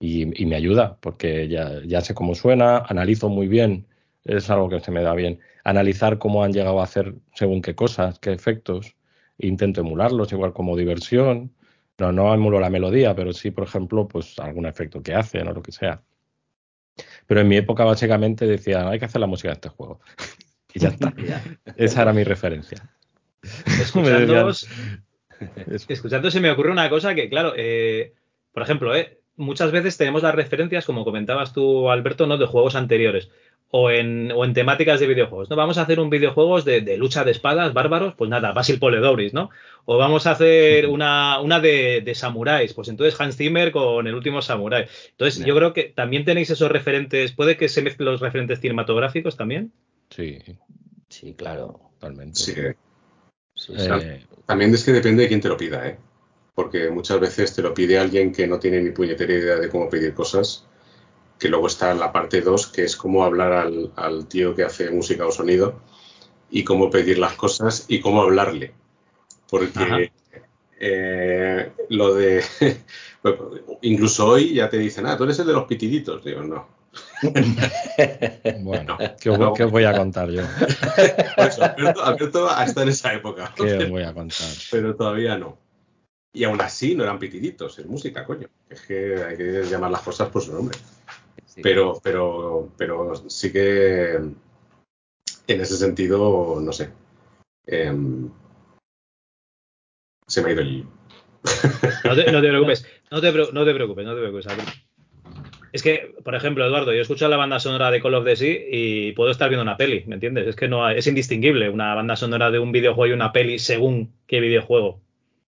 Y, 0.00 0.42
y 0.42 0.46
me 0.46 0.56
ayuda, 0.56 0.98
porque 1.00 1.48
ya, 1.48 1.82
ya, 1.84 2.00
sé 2.00 2.14
cómo 2.14 2.34
suena, 2.34 2.78
analizo 2.78 3.28
muy 3.28 3.48
bien, 3.48 3.86
es 4.24 4.50
algo 4.50 4.68
que 4.68 4.80
se 4.80 4.90
me 4.90 5.02
da 5.02 5.14
bien. 5.14 5.40
Analizar 5.64 6.18
cómo 6.18 6.44
han 6.44 6.52
llegado 6.52 6.80
a 6.80 6.84
hacer 6.84 7.14
según 7.34 7.62
qué 7.62 7.74
cosas, 7.74 8.18
qué 8.18 8.32
efectos, 8.32 8.96
intento 9.38 9.80
emularlos, 9.80 10.32
igual 10.32 10.52
como 10.52 10.76
diversión. 10.76 11.52
No, 11.98 12.12
no 12.12 12.32
emulo 12.32 12.60
la 12.60 12.70
melodía, 12.70 13.14
pero 13.14 13.32
sí, 13.32 13.50
por 13.50 13.64
ejemplo, 13.64 14.06
pues 14.06 14.38
algún 14.38 14.66
efecto 14.66 15.02
que 15.02 15.14
hacen 15.14 15.48
o 15.48 15.52
lo 15.52 15.62
que 15.62 15.72
sea. 15.72 16.02
Pero 17.26 17.40
en 17.40 17.48
mi 17.48 17.56
época 17.56 17.84
básicamente 17.84 18.46
decían, 18.46 18.86
hay 18.88 18.98
que 18.98 19.04
hacer 19.06 19.20
la 19.20 19.26
música 19.26 19.48
de 19.48 19.54
este 19.54 19.68
juego. 19.68 20.00
y 20.74 20.80
ya 20.80 20.88
está. 20.88 21.12
Esa 21.76 22.02
era 22.02 22.12
mi 22.12 22.24
referencia. 22.24 22.90
Escuchándoos, 23.66 24.68
escuchando 25.88 26.30
se 26.30 26.40
me 26.40 26.50
ocurre 26.50 26.70
una 26.70 26.90
cosa 26.90 27.14
que, 27.14 27.28
claro, 27.28 27.52
eh, 27.56 28.12
por 28.52 28.62
ejemplo, 28.62 28.94
eh, 28.94 29.18
muchas 29.36 29.70
veces 29.72 29.96
tenemos 29.96 30.22
las 30.22 30.34
referencias, 30.34 30.84
como 30.84 31.04
comentabas 31.04 31.52
tú, 31.52 31.90
Alberto, 31.90 32.26
¿no? 32.26 32.36
de 32.36 32.46
juegos 32.46 32.74
anteriores. 32.74 33.30
O 33.70 33.90
en, 33.90 34.32
o 34.32 34.46
en 34.46 34.54
temáticas 34.54 34.98
de 34.98 35.06
videojuegos. 35.06 35.50
¿no? 35.50 35.56
Vamos 35.56 35.76
a 35.76 35.82
hacer 35.82 36.00
un 36.00 36.08
videojuegos 36.08 36.64
de, 36.64 36.80
de 36.80 36.96
lucha 36.96 37.22
de 37.22 37.32
espadas 37.32 37.74
bárbaros, 37.74 38.14
pues 38.14 38.30
nada, 38.30 38.52
Basil 38.52 38.78
Poledouris, 38.78 39.34
¿no? 39.34 39.50
O 39.84 39.98
vamos 39.98 40.26
a 40.26 40.30
hacer 40.30 40.86
una, 40.86 41.38
una 41.40 41.60
de, 41.60 42.00
de, 42.00 42.14
samuráis, 42.14 42.72
pues 42.72 42.88
entonces 42.88 43.20
Hans 43.20 43.36
Zimmer 43.36 43.70
con 43.70 44.06
el 44.06 44.14
último 44.14 44.40
samurái. 44.40 44.86
Entonces, 45.10 45.40
no. 45.40 45.46
yo 45.46 45.54
creo 45.54 45.74
que 45.74 45.84
también 45.84 46.24
tenéis 46.24 46.48
esos 46.48 46.72
referentes, 46.72 47.32
¿puede 47.32 47.58
que 47.58 47.68
se 47.68 47.82
mezclen 47.82 48.10
los 48.10 48.22
referentes 48.22 48.58
cinematográficos 48.58 49.36
también? 49.36 49.70
Sí. 50.08 50.38
Sí, 51.10 51.34
claro. 51.34 51.78
Totalmente. 52.00 52.38
Sí. 52.38 52.54
Sí, 53.58 53.72
eh, 53.76 54.24
también 54.46 54.72
es 54.72 54.84
que 54.84 54.92
depende 54.92 55.24
de 55.24 55.28
quién 55.28 55.40
te 55.40 55.48
lo 55.48 55.56
pida, 55.56 55.86
¿eh? 55.86 55.98
Porque 56.54 56.90
muchas 56.90 57.18
veces 57.18 57.54
te 57.54 57.60
lo 57.60 57.74
pide 57.74 57.98
alguien 57.98 58.32
que 58.32 58.46
no 58.46 58.58
tiene 58.60 58.80
ni 58.80 58.90
puñetera 58.90 59.32
idea 59.32 59.56
de 59.56 59.68
cómo 59.68 59.90
pedir 59.90 60.14
cosas, 60.14 60.64
que 61.38 61.48
luego 61.48 61.66
está 61.66 61.92
la 61.94 62.12
parte 62.12 62.40
2, 62.40 62.68
que 62.68 62.84
es 62.84 62.96
cómo 62.96 63.24
hablar 63.24 63.52
al, 63.52 63.92
al, 63.96 64.26
tío 64.26 64.54
que 64.54 64.62
hace 64.62 64.90
música 64.90 65.26
o 65.26 65.32
sonido 65.32 65.80
y 66.50 66.62
cómo 66.62 66.88
pedir 66.88 67.18
las 67.18 67.34
cosas 67.34 67.84
y 67.88 68.00
cómo 68.00 68.22
hablarle. 68.22 68.72
Porque 69.50 70.12
eh, 70.78 71.72
lo 71.88 72.14
de... 72.14 72.44
incluso 73.82 74.28
hoy 74.28 74.54
ya 74.54 74.70
te 74.70 74.78
dicen, 74.78 75.06
ah, 75.06 75.16
tú 75.16 75.24
eres 75.24 75.38
el 75.40 75.48
de 75.48 75.52
los 75.52 75.64
pitiditos. 75.64 76.24
Digo, 76.24 76.42
no, 76.42 76.77
bueno, 78.60 78.96
¿qué, 79.20 79.30
os, 79.30 79.56
¿qué, 79.56 79.64
os 79.64 79.70
voy 79.70 79.84
a 79.84 79.96
contar 79.96 80.30
yo? 80.30 80.42
Por 81.36 81.46
eso, 81.46 81.64
Alberto, 81.64 82.04
Alberto 82.04 82.48
hasta 82.48 82.82
en 82.82 82.88
esa 82.88 83.14
época. 83.14 83.52
¿Qué 83.56 83.76
os 83.76 83.88
voy 83.88 84.02
a 84.02 84.12
contar? 84.12 84.46
Pero 84.70 84.94
todavía 84.94 85.36
no. 85.36 85.58
Y 86.32 86.44
aún 86.44 86.60
así 86.60 86.94
no 86.94 87.04
eran 87.04 87.18
pitiditos, 87.18 87.78
es 87.78 87.86
música, 87.86 88.24
coño. 88.24 88.48
Es 88.68 88.82
que 88.82 89.22
hay 89.24 89.36
que 89.36 89.62
llamar 89.64 89.90
las 89.90 90.02
cosas 90.02 90.28
por 90.28 90.42
su 90.42 90.52
nombre. 90.52 90.78
Sí. 91.46 91.62
Pero, 91.62 91.98
pero, 92.02 92.70
pero 92.76 93.14
sí 93.28 93.50
que 93.50 94.14
en 94.14 95.60
ese 95.60 95.76
sentido, 95.76 96.60
no 96.60 96.72
sé. 96.72 96.90
Eh, 97.66 97.92
se 100.26 100.42
me 100.42 100.50
ha 100.50 100.52
ido 100.52 100.60
el. 100.60 100.86
No 102.04 102.14
te, 102.14 102.32
no 102.32 102.40
te 102.40 102.48
preocupes, 102.48 102.86
no 103.10 103.20
te, 103.20 103.32
no 103.32 103.64
te 103.64 103.74
preocupes, 103.74 104.04
no 104.04 104.14
te 104.14 104.20
preocupes, 104.20 104.46
Alberto. 104.46 104.72
Es 105.72 105.82
que, 105.82 106.14
por 106.24 106.34
ejemplo, 106.34 106.64
Eduardo, 106.64 106.92
yo 106.92 107.02
escucho 107.02 107.28
la 107.28 107.36
banda 107.36 107.60
sonora 107.60 107.90
de 107.90 108.00
Call 108.00 108.14
of 108.14 108.24
Duty 108.24 108.58
y 108.70 109.12
puedo 109.12 109.30
estar 109.30 109.48
viendo 109.48 109.62
una 109.62 109.76
peli, 109.76 110.04
¿me 110.06 110.14
entiendes? 110.14 110.46
Es 110.46 110.56
que 110.56 110.68
no 110.68 110.88
es 110.88 111.06
indistinguible 111.06 111.68
una 111.68 111.94
banda 111.94 112.16
sonora 112.16 112.50
de 112.50 112.58
un 112.58 112.72
videojuego 112.72 113.12
y 113.12 113.14
una 113.14 113.32
peli 113.32 113.58
según 113.58 114.12
qué 114.26 114.40
videojuego. 114.40 115.00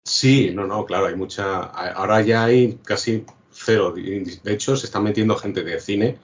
Sí, 0.05 0.51
no, 0.55 0.67
no, 0.67 0.85
claro, 0.85 1.07
hay 1.07 1.15
mucha. 1.15 1.61
Ahora 1.61 2.21
ya 2.23 2.45
hay 2.45 2.79
casi 2.85 3.25
cero. 3.51 3.95
De 3.95 4.53
hecho, 4.53 4.77
se 4.77 4.87
están 4.87 5.05
metiendo 5.05 5.37
gente 5.37 5.63
de 5.63 5.81
cine 5.81 6.19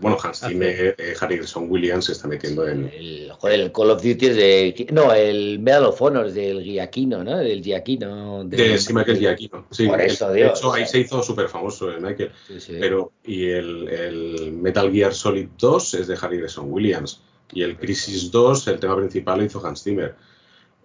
bueno, 0.00 0.16
Hans 0.22 0.40
Zimmer, 0.40 0.94
eh, 0.96 1.14
Harrison 1.20 1.70
Williams 1.70 2.06
se 2.06 2.12
está 2.12 2.26
metiendo 2.26 2.66
en. 2.66 2.90
El, 2.94 3.30
joder, 3.32 3.60
el 3.60 3.72
Call 3.72 3.90
of 3.90 4.02
Duty 4.02 4.26
es 4.26 4.36
de. 4.36 4.86
No, 4.90 5.12
el 5.12 5.58
Medal 5.58 5.84
of 5.84 6.00
Honor 6.00 6.32
del 6.32 6.62
Giaquino, 6.62 7.22
¿no? 7.22 7.36
Del 7.36 7.62
Giaquino. 7.62 8.44
De, 8.44 8.78
sí, 8.78 8.94
Michael 8.94 9.18
Giaquino. 9.18 9.66
Sí, 9.70 9.86
Por 9.86 10.00
eso, 10.00 10.30
de 10.30 10.46
hecho, 10.46 10.72
ahí 10.72 10.86
se 10.86 11.00
hizo 11.00 11.22
súper 11.22 11.48
famoso 11.48 11.90
el 11.90 11.96
eh, 11.96 12.00
Michael. 12.00 12.32
Pero, 12.80 13.12
y 13.24 13.48
el, 13.48 13.88
el, 13.88 14.52
Metal 14.52 14.90
Gear 14.90 15.12
Solid 15.12 15.48
2 15.58 15.94
es 15.94 16.06
de 16.06 16.16
Harrison 16.20 16.72
Williams. 16.72 17.20
Y 17.52 17.62
el 17.62 17.76
Crisis 17.76 18.30
2, 18.30 18.68
el 18.68 18.80
tema 18.80 18.96
principal 18.96 19.38
lo 19.38 19.44
hizo 19.44 19.64
Hans 19.64 19.82
Zimmer. 19.82 20.14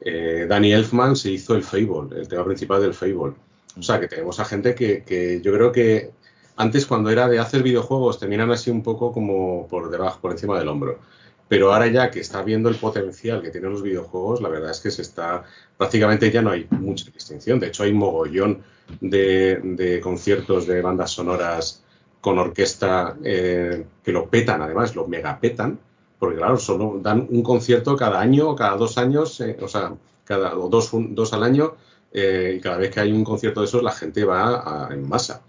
Danny 0.04 0.74
Elfman 0.74 1.16
se 1.16 1.32
hizo 1.32 1.56
el 1.56 1.64
Fable, 1.64 2.20
el 2.20 2.28
tema 2.28 2.44
principal 2.44 2.82
del 2.82 2.94
Fable. 2.94 3.34
O 3.78 3.82
sea, 3.82 4.00
que 4.00 4.08
tenemos 4.08 4.40
a 4.40 4.46
gente 4.46 4.76
que, 4.76 5.04
que 5.04 5.40
yo 5.42 5.54
creo 5.54 5.72
que 5.72 6.12
antes 6.62 6.86
cuando 6.86 7.10
era 7.10 7.28
de 7.28 7.40
hacer 7.40 7.64
videojuegos 7.64 8.20
terminan 8.20 8.52
así 8.52 8.70
un 8.70 8.84
poco 8.84 9.12
como 9.12 9.68
por 9.68 9.90
debajo, 9.90 10.20
por 10.22 10.32
encima 10.32 10.60
del 10.60 10.68
hombro. 10.68 11.00
Pero 11.48 11.74
ahora 11.74 11.88
ya 11.88 12.12
que 12.12 12.20
está 12.20 12.44
viendo 12.44 12.70
el 12.70 12.76
potencial 12.76 13.42
que 13.42 13.50
tienen 13.50 13.72
los 13.72 13.82
videojuegos, 13.82 14.42
la 14.42 14.48
verdad 14.48 14.70
es 14.70 14.80
que 14.80 14.92
se 14.92 15.02
está, 15.02 15.44
prácticamente 15.76 16.32
ya 16.32 16.44
no 16.44 16.52
hay 16.52 16.68
mucha 16.70 17.10
distinción. 17.10 17.60
De 17.60 17.68
hecho, 17.68 17.84
hay 17.84 17.94
mogollón 17.94 18.62
de, 19.02 20.00
conciertos 20.04 20.68
de 20.68 20.82
bandas 20.82 21.12
sonoras 21.12 21.84
con 22.22 22.38
orquesta 22.38 23.18
eh, 23.24 23.84
que 24.04 24.12
lo 24.12 24.30
petan, 24.30 24.62
además, 24.62 24.96
lo 24.96 25.08
megapetan, 25.08 25.80
porque 26.20 26.38
claro, 26.38 26.58
solo 26.58 27.00
dan 27.02 27.28
un 27.28 27.42
concierto 27.42 27.96
cada 27.96 28.22
año 28.22 28.56
cada 28.56 28.78
dos 28.78 29.00
años, 29.00 29.42
eh, 29.42 29.58
o 29.60 29.68
sea, 29.68 29.94
cada 30.24 30.56
o 30.58 30.70
dos, 30.70 30.92
dos 30.94 31.34
al 31.34 31.44
año, 31.44 31.74
eh, 32.14 32.54
y 32.58 32.62
cada 32.62 32.78
vez 32.78 32.92
que 32.92 33.00
hay 33.00 33.12
un 33.12 33.24
concierto 33.24 33.62
de 33.62 33.66
esos, 33.66 33.82
la 33.82 33.92
gente 33.92 34.24
va 34.24 34.90
en 34.92 35.10
masa. 35.10 35.42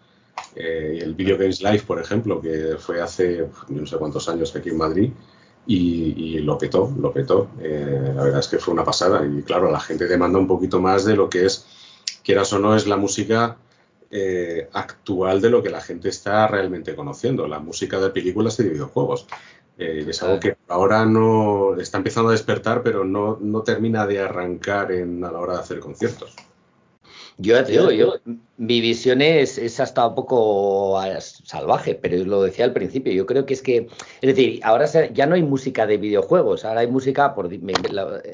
Eh, 0.55 0.99
el 1.01 1.15
Video 1.15 1.39
Games 1.39 1.63
Live, 1.63 1.83
por 1.87 2.01
ejemplo, 2.01 2.41
que 2.41 2.77
fue 2.79 3.01
hace 3.01 3.47
no 3.69 3.87
sé 3.87 3.97
cuántos 3.97 4.29
años 4.29 4.55
aquí 4.55 4.69
en 4.69 4.77
Madrid, 4.77 5.11
y, 5.67 6.41
lo 6.41 6.59
petó, 6.59 6.93
lo 6.99 7.13
petó. 7.13 7.49
Eh, 7.61 8.13
la 8.15 8.25
verdad 8.25 8.41
es 8.41 8.49
que 8.49 8.59
fue 8.59 8.75
una 8.75 8.85
pasada. 8.85 9.25
Y 9.25 9.43
claro, 9.43 9.71
la 9.71 9.81
gente 9.81 10.07
demanda 10.07 10.39
un 10.39 10.49
poquito 10.49 10.81
más 10.81 11.05
de 11.05 11.17
lo 11.17 11.31
que 11.31 11.47
es, 11.47 11.67
quieras 12.25 12.53
o 12.53 12.59
no, 12.59 12.75
es 12.75 12.87
la 12.87 12.97
música 12.97 13.57
eh, 14.11 14.69
actual 14.73 15.41
de 15.41 15.51
lo 15.51 15.63
que 15.63 15.71
la 15.71 15.81
gente 15.81 16.09
está 16.09 16.47
realmente 16.49 16.95
conociendo, 16.95 17.47
la 17.47 17.61
música 17.61 18.01
de 18.01 18.11
películas 18.11 18.59
y 18.59 18.65
de 18.65 18.71
videojuegos. 18.71 19.27
es 19.79 20.23
algo 20.23 20.39
que 20.39 20.57
ahora 20.69 21.07
no 21.07 21.77
está 21.79 21.99
empezando 21.99 22.29
a 22.31 22.33
despertar, 22.33 22.83
pero 22.83 23.05
no, 23.05 23.39
no 23.41 23.63
termina 23.63 24.07
de 24.07 24.21
arrancar 24.21 24.93
en, 24.93 25.25
a 25.25 25.31
la 25.31 25.39
hora 25.39 25.55
de 25.55 25.61
hacer 25.61 25.81
conciertos. 25.81 26.37
Yo 27.39 27.65
te 27.65 27.73
digo, 27.73 27.91
yo, 27.91 28.15
mi 28.59 28.81
visión 28.81 29.23
es, 29.23 29.59
es, 29.59 29.81
hasta 29.81 30.07
un 30.07 30.15
poco 30.15 30.99
ah, 30.99 31.21
salvaje, 31.21 31.95
pero 31.95 32.23
lo 32.25 32.43
decía 32.43 32.65
al 32.65 32.73
principio. 32.73 33.13
Yo 33.13 33.27
creo 33.27 33.47
que 33.47 33.55
es 33.55 33.63
que, 33.63 33.89
es 34.21 34.37
decir, 34.37 34.61
ahora 34.63 34.87
ya 35.13 35.27
no 35.27 35.35
hay 35.35 35.43
música 35.43 35.87
de 35.87 35.97
videojuegos, 35.97 36.65
ahora 36.65 36.81
hay 36.81 36.89
música, 36.89 37.35
por, 37.35 37.51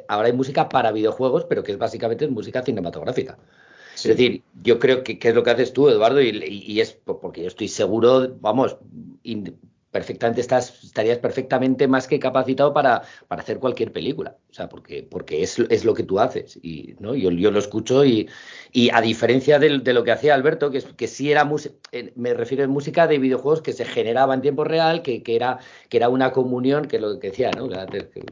ahora 0.09 0.27
hay 0.27 0.33
música 0.33 0.69
para 0.69 0.93
videojuegos, 0.93 1.45
pero 1.45 1.63
que 1.63 1.73
es 1.73 1.79
básicamente 1.79 2.27
música 2.29 2.63
cinematográfica. 2.63 3.39
Es 3.95 4.05
decir, 4.05 4.43
yo 4.63 4.79
creo 4.79 5.03
que, 5.03 5.19
es 5.21 5.35
lo 5.35 5.43
que 5.43 5.51
haces 5.51 5.73
tú, 5.73 5.89
Eduardo, 5.89 6.21
y, 6.21 6.31
y, 6.31 6.81
es 6.81 6.93
porque 6.93 7.43
yo 7.43 7.49
estoy 7.49 7.67
seguro, 7.67 8.37
vamos, 8.41 8.77
perfectamente 9.91 10.43
estarías 10.43 11.19
perfectamente 11.19 11.89
más 11.89 12.07
que 12.07 12.19
capacitado 12.19 12.75
para, 12.75 13.03
para 13.27 13.43
hacer 13.43 13.59
cualquier 13.59 13.93
película. 13.93 14.37
O 14.51 14.55
sea, 14.55 14.69
porque, 14.69 15.03
porque 15.03 15.43
es, 15.43 15.59
es 15.59 15.85
lo 15.85 15.95
que 15.95 16.03
tú 16.03 16.21
haces. 16.21 16.59
Y 16.63 16.95
¿no? 16.99 17.15
yo, 17.15 17.31
yo 17.31 17.51
lo 17.51 17.59
escucho 17.59 18.05
y, 18.05 18.29
y 18.73 18.91
a 18.93 19.01
diferencia 19.01 19.59
de, 19.59 19.71
lo 19.71 20.05
que 20.05 20.13
hacía 20.13 20.35
Alberto, 20.35 20.71
que, 20.71 20.83
que 20.83 21.09
sí 21.09 21.31
era 21.31 21.45
música, 21.45 21.75
me 22.17 22.35
refiero 22.35 22.65
a 22.65 22.69
música 22.69 23.07
de 23.07 23.19
videojuegos 23.19 23.63
que 23.63 23.73
se 23.73 23.85
generaba 23.85 24.35
en 24.35 24.43
tiempo 24.43 24.65
real, 24.65 25.03
que, 25.03 25.23
que, 25.23 25.37
era, 25.37 25.59
que 25.89 25.97
era 25.97 26.09
una 26.09 26.33
comunión, 26.33 26.87
que 26.87 26.99
lo 26.99 27.19
que 27.19 27.31
decía, 27.31 27.51
¿no? 27.51 27.69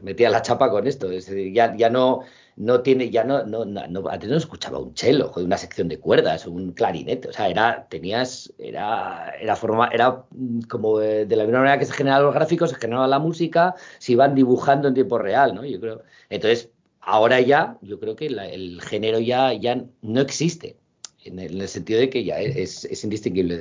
Metía 0.03 0.29
la 0.29 0.41
chapa 0.43 0.69
con 0.69 0.85
esto. 0.87 1.09
Es 1.11 1.31
ya, 1.53 1.75
ya 1.75 1.89
no 1.89 2.21
no 2.57 2.81
tiene, 2.81 3.11
ya 3.11 3.23
no, 3.23 3.45
no, 3.45 3.65
no, 3.65 4.09
antes 4.09 4.29
no 4.29 4.35
escuchaba 4.35 4.79
un 4.79 4.93
chelo, 4.95 5.31
una 5.35 5.57
sección 5.57 5.87
de 5.87 5.99
cuerdas, 5.99 6.47
un 6.47 6.73
clarinete, 6.73 7.29
o 7.29 7.33
sea, 7.33 7.49
era, 7.49 7.87
tenías, 7.87 8.51
era, 8.57 9.31
era 9.39 9.55
forma, 9.55 9.89
era 9.93 10.23
como 10.67 10.97
de, 10.97 11.27
la 11.35 11.43
misma 11.43 11.59
manera 11.59 11.77
que 11.77 11.85
se 11.85 11.93
generaban 11.93 12.25
los 12.25 12.33
gráficos, 12.33 12.71
se 12.71 12.77
generaba 12.77 13.07
la 13.07 13.19
música, 13.19 13.75
se 13.99 14.13
iban 14.13 14.33
dibujando 14.33 14.87
en 14.87 14.95
tiempo 14.95 15.19
real, 15.19 15.53
¿no? 15.53 15.65
Yo 15.65 15.79
creo, 15.79 16.01
entonces, 16.29 16.71
ahora 16.99 17.39
ya, 17.41 17.77
yo 17.81 17.99
creo 17.99 18.15
que 18.15 18.25
el 18.25 18.81
género 18.81 19.19
ya, 19.19 19.53
ya 19.53 19.85
no 20.01 20.21
existe, 20.21 20.77
en 21.25 21.37
el, 21.37 21.67
sentido 21.67 21.99
de 21.99 22.09
que 22.09 22.23
ya 22.23 22.39
es, 22.39 22.85
es 22.85 23.03
indistinguible 23.03 23.59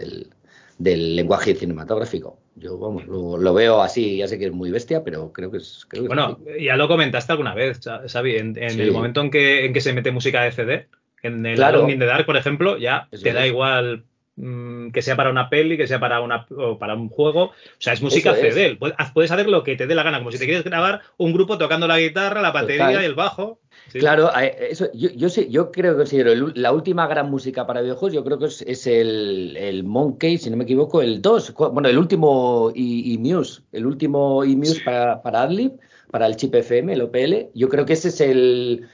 del 0.78 1.16
lenguaje 1.16 1.54
cinematográfico. 1.54 2.38
Yo 2.58 2.78
vamos, 2.78 3.06
lo, 3.06 3.52
veo 3.52 3.82
así, 3.82 4.16
ya 4.16 4.28
sé 4.28 4.38
que 4.38 4.46
es 4.46 4.52
muy 4.52 4.70
bestia, 4.70 5.04
pero 5.04 5.30
creo 5.30 5.50
que 5.50 5.58
es. 5.58 5.86
bueno, 6.08 6.38
ya 6.58 6.76
lo 6.76 6.88
comentaste 6.88 7.32
alguna 7.32 7.54
vez, 7.54 7.80
Xavi, 8.08 8.36
en, 8.36 8.56
el 8.56 8.92
momento 8.92 9.20
en 9.20 9.30
que, 9.30 9.66
en 9.66 9.74
que 9.74 9.82
se 9.82 9.92
mete 9.92 10.10
música 10.10 10.42
de 10.42 10.52
CD, 10.52 10.88
en 11.22 11.44
el 11.44 11.56
claro. 11.56 11.86
de 11.86 11.96
Dark, 11.96 12.24
por 12.24 12.38
ejemplo, 12.38 12.78
ya 12.78 13.08
te 13.10 13.34
da 13.34 13.46
igual 13.46 14.04
mm, 14.36 14.90
que 14.90 15.02
sea 15.02 15.16
para 15.16 15.28
una 15.28 15.50
peli, 15.50 15.76
que 15.76 15.86
sea 15.86 16.00
para 16.00 16.20
una 16.20 16.46
para 16.80 16.94
un 16.94 17.10
juego, 17.10 17.42
o 17.42 17.54
sea, 17.78 17.92
es 17.92 18.00
música 18.00 18.34
CD. 18.34 18.78
Puedes 19.12 19.30
hacer 19.30 19.48
lo 19.48 19.62
que 19.62 19.76
te 19.76 19.86
dé 19.86 19.94
la 19.94 20.02
gana, 20.02 20.18
como 20.18 20.32
si 20.32 20.38
te 20.38 20.46
quieres 20.46 20.64
grabar 20.64 21.02
un 21.18 21.34
grupo 21.34 21.58
tocando 21.58 21.86
la 21.86 21.98
guitarra, 21.98 22.40
la 22.40 22.52
batería 22.52 23.02
y 23.02 23.04
el 23.04 23.14
bajo. 23.14 23.60
Claro, 23.92 24.30
eso, 24.34 24.90
yo, 24.92 25.10
yo, 25.10 25.28
sé, 25.28 25.48
yo 25.48 25.70
creo 25.70 25.92
que 25.92 25.98
considero 25.98 26.50
la 26.54 26.72
última 26.72 27.06
gran 27.06 27.30
música 27.30 27.66
para 27.66 27.80
videojuegos, 27.80 28.14
yo 28.14 28.24
creo 28.24 28.38
que 28.38 28.46
es, 28.46 28.86
el, 28.86 29.56
el, 29.56 29.84
Monkey, 29.84 30.38
si 30.38 30.50
no 30.50 30.56
me 30.56 30.64
equivoco, 30.64 31.02
el 31.02 31.22
2, 31.22 31.54
bueno, 31.72 31.88
el 31.88 31.96
último 31.96 32.72
y, 32.74 33.16
Muse, 33.18 33.62
el 33.72 33.86
último 33.86 34.44
y 34.44 34.56
Muse 34.56 34.82
para, 34.84 35.22
para 35.22 35.42
Adlib, 35.42 35.72
para 36.10 36.26
el 36.26 36.36
chip 36.36 36.54
FM, 36.54 36.92
el 36.92 37.02
OPL, 37.02 37.50
yo 37.54 37.68
creo 37.68 37.86
que 37.86 37.94
ese 37.94 38.08
es 38.08 38.20
el, 38.20 38.86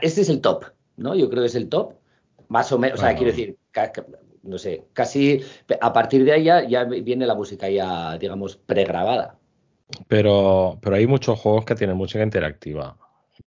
este 0.00 0.20
es 0.20 0.28
el 0.28 0.40
top, 0.40 0.64
¿no? 0.96 1.14
Yo 1.14 1.28
creo 1.28 1.42
que 1.42 1.48
es 1.48 1.54
el 1.54 1.68
top, 1.68 1.94
más 2.48 2.70
o 2.72 2.78
menos, 2.78 2.98
o 2.98 3.02
sea, 3.02 3.14
quiero 3.14 3.32
decir, 3.32 3.56
no 4.42 4.58
sé, 4.58 4.84
casi 4.92 5.40
a 5.80 5.92
partir 5.92 6.24
de 6.24 6.32
ahí 6.32 6.44
ya, 6.44 6.66
ya 6.66 6.84
viene 6.84 7.26
la 7.26 7.34
música 7.34 7.68
ya, 7.68 8.16
digamos, 8.16 8.56
pregrabada. 8.56 9.36
Pero, 10.06 10.78
pero 10.80 10.96
hay 10.96 11.06
muchos 11.06 11.38
juegos 11.38 11.64
que 11.64 11.74
tienen 11.74 11.96
música 11.96 12.22
interactiva 12.22 12.96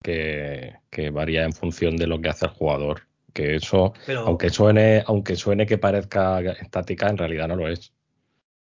que, 0.03 1.11
varía 1.13 1.45
en 1.45 1.53
función 1.53 1.97
de 1.97 2.07
lo 2.07 2.21
que 2.21 2.29
hace 2.29 2.47
el 2.47 2.53
jugador. 2.53 3.03
Que 3.33 3.57
eso, 3.57 3.95
aunque 4.27 4.51
suene, 4.51 5.03
aunque 5.07 5.37
suene 5.37 5.67
que 5.67 5.79
parezca 5.79 6.41
estática, 6.41 7.09
en 7.09 7.17
realidad 7.17 7.49
no 7.49 7.57
lo 7.57 7.69
es. 7.69 7.93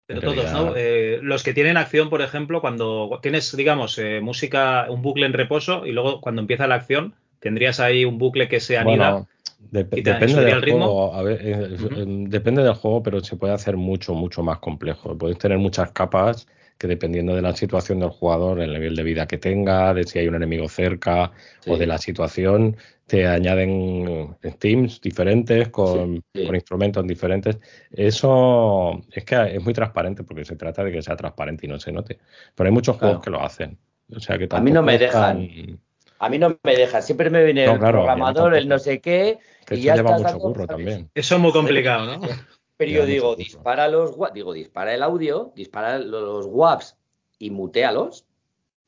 Pero 0.06 0.20
todos, 0.20 0.52
¿no? 0.52 0.74
Eh, 0.76 1.18
los 1.22 1.42
que 1.42 1.54
tienen 1.54 1.76
acción, 1.76 2.10
por 2.10 2.22
ejemplo, 2.22 2.60
cuando 2.60 3.18
tienes, 3.22 3.56
digamos, 3.56 3.98
eh, 3.98 4.20
música, 4.20 4.86
un 4.88 5.02
bucle 5.02 5.26
en 5.26 5.32
reposo 5.32 5.86
y 5.86 5.92
luego 5.92 6.20
cuando 6.20 6.40
empieza 6.40 6.66
la 6.66 6.76
acción, 6.76 7.14
tendrías 7.38 7.80
ahí 7.80 8.04
un 8.04 8.18
bucle 8.18 8.48
que 8.48 8.60
se 8.60 8.76
anida. 8.76 9.26
depende 9.70 10.44
del 10.44 10.60
juego, 10.60 11.28
eh, 11.28 12.04
depende 12.28 12.62
del 12.62 12.74
juego, 12.74 13.02
pero 13.02 13.20
se 13.20 13.36
puede 13.36 13.54
hacer 13.54 13.76
mucho, 13.76 14.14
mucho 14.14 14.42
más 14.42 14.58
complejo. 14.58 15.16
Puedes 15.16 15.38
tener 15.38 15.58
muchas 15.58 15.92
capas 15.92 16.46
que 16.80 16.88
dependiendo 16.88 17.36
de 17.36 17.42
la 17.42 17.54
situación 17.54 18.00
del 18.00 18.08
jugador, 18.08 18.58
el 18.58 18.72
nivel 18.72 18.96
de 18.96 19.02
vida 19.02 19.26
que 19.26 19.36
tenga, 19.36 19.92
de 19.92 20.04
si 20.04 20.18
hay 20.18 20.28
un 20.28 20.34
enemigo 20.34 20.66
cerca 20.66 21.30
o 21.66 21.76
de 21.76 21.86
la 21.86 21.98
situación, 21.98 22.74
te 23.04 23.26
añaden 23.26 24.34
teams 24.58 24.98
diferentes 24.98 25.68
con, 25.68 26.24
instrumentos 26.32 27.06
diferentes. 27.06 27.58
Eso 27.90 28.98
es 29.12 29.24
que 29.26 29.56
es 29.56 29.62
muy 29.62 29.74
transparente 29.74 30.24
porque 30.24 30.46
se 30.46 30.56
trata 30.56 30.82
de 30.82 30.90
que 30.90 31.02
sea 31.02 31.16
transparente 31.16 31.66
y 31.66 31.68
no 31.68 31.78
se 31.78 31.92
note. 31.92 32.18
Pero 32.54 32.66
hay 32.66 32.72
muchos 32.72 32.96
juegos 32.96 33.22
que 33.22 33.28
lo 33.28 33.42
hacen. 33.42 33.76
O 34.16 34.18
sea 34.18 34.38
que 34.38 34.48
a 34.50 34.60
mí 34.62 34.70
no 34.70 34.82
me 34.82 34.96
dejan. 34.96 35.78
A 36.18 36.28
mí 36.30 36.38
no 36.38 36.58
me 36.62 36.76
dejan. 36.76 37.02
Siempre 37.02 37.28
me 37.28 37.44
viene 37.44 37.64
el 37.64 37.78
programador, 37.78 38.54
el 38.54 38.66
no 38.66 38.78
sé 38.78 39.02
qué. 39.02 39.38
y 39.70 39.82
ya 39.82 39.96
lleva 39.96 40.16
mucho 40.16 40.38
curro 40.38 40.66
también. 40.66 41.10
Eso 41.14 41.34
es 41.34 41.40
muy 41.42 41.52
complicado, 41.52 42.06
¿no? 42.06 42.26
Pero 42.80 42.92
yo 42.92 43.04
digo, 43.04 43.36
dispara 43.36 43.88
los 43.88 44.16
digo, 44.32 44.54
dispara 44.54 44.94
el 44.94 45.02
audio, 45.02 45.52
dispara 45.54 45.98
los 45.98 46.46
WAPs 46.46 46.96
y 47.38 47.50
mutealos. 47.50 48.24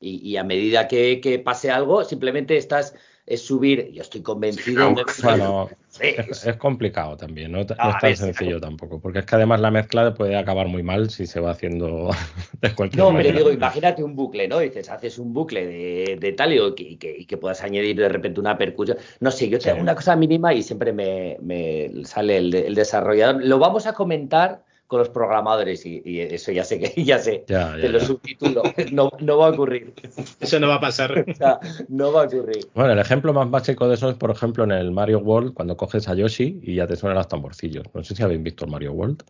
Y, 0.01 0.35
a 0.39 0.45
medida 0.45 0.89
que, 0.89 1.21
que, 1.21 1.39
pase 1.39 1.71
algo, 1.71 2.03
simplemente 2.03 2.57
estás 2.57 2.95
es 3.33 3.47
subir, 3.47 3.91
yo 3.93 4.03
estoy 4.03 4.21
convencido 4.21 4.95
de 4.95 5.05
es, 6.01 6.57
complicado 6.59 7.17
también, 7.17 7.53
no, 7.53 7.61
es 7.61 7.67
tan 7.67 8.17
sencillo 8.17 8.61
tampoco, 8.61 9.01
porque 9.01 9.21
es 9.21 9.27
que 9.27 9.37
además 9.37 9.61
la 9.61 9.71
mezcla 9.71 10.13
puede 10.15 10.37
acabar 10.37 10.69
muy 10.69 10.83
mal 10.83 11.09
si 11.09 11.27
se 11.27 11.41
va 11.41 11.53
haciendo 11.53 12.11
de 12.61 12.75
cualquier 12.75 13.03
no, 13.03 13.11
manera. 13.11 13.33
No, 13.33 13.39
digo, 13.39 13.53
imagínate 13.53 14.03
un 14.03 14.15
bucle, 14.15 14.49
¿no? 14.49 14.59
Dices, 14.59 14.91
haces 14.91 15.19
un 15.19 15.33
bucle 15.33 15.67
de, 15.67 16.19
de 16.21 16.33
tal 16.33 16.53
y 16.53 16.99
que, 16.99 17.27
que, 17.27 17.37
puedas 17.39 17.63
añadir 17.63 17.97
de 17.97 18.09
repente 18.09 18.39
una 18.39 18.59
percusión. 18.59 18.99
No 19.21 19.31
sé, 19.31 19.49
yo 19.49 19.59
tengo 19.59 19.81
una 19.81 19.95
cosa 19.95 20.15
mínima 20.15 20.53
y 20.53 20.63
siempre 20.63 20.93
me, 20.93 21.39
me 21.41 22.05
sale 22.05 22.37
el, 22.37 22.55
el 22.55 22.75
desarrollador. 22.75 23.43
Lo 23.43 23.59
vamos 23.59 23.87
a 23.87 23.95
comentar 23.95 24.63
con 24.93 24.99
los 25.01 25.09
programadores 25.09 25.87
y, 25.87 26.03
y 26.05 26.21
eso 26.21 26.53
ya 26.53 26.65
sé 26.65 26.79
que 26.79 27.03
ya 27.05 27.19
sé, 27.19 27.45
Ya, 27.49 27.75
ya, 27.77 27.81
te 27.81 27.89
lo 27.89 27.99
ya. 27.99 28.05
subtitulo, 28.05 28.63
no, 28.93 29.11
no 29.21 29.39
va 29.39 29.47
a 29.47 29.51
ocurrir, 29.51 29.95
Eso 30.39 30.61
no 30.61 30.69
va 30.69 30.75
a 30.75 30.81
pasar. 30.81 31.25
o 31.29 31.35
sea, 31.35 31.59
no 31.89 32.13
va 32.13 32.25
a 32.25 32.27
ocurrir. 32.27 32.67
Bueno, 32.75 32.93
el 32.93 32.99
ejemplo 32.99 33.33
más 33.33 33.51
básico 33.51 33.89
de 33.89 33.95
eso 33.95 34.11
es, 34.11 34.17
por 34.17 34.31
ejemplo, 34.31 34.65
en 34.65 34.73
el 34.73 34.91
Mario 34.93 35.21
World, 35.21 35.55
cuando 35.55 35.77
coges 35.79 36.07
a 36.09 36.15
Yoshi 36.15 36.61
y 36.63 36.75
ya 36.75 36.87
te 36.87 36.95
suenan 36.97 37.17
los 37.17 37.27
tamborcillos. 37.29 37.85
No 37.95 38.05
sé 38.05 38.15
si 38.15 38.23
habéis 38.23 38.43
visto 38.43 38.67
el 38.67 38.71
Mario 38.71 38.93
World. 38.93 39.23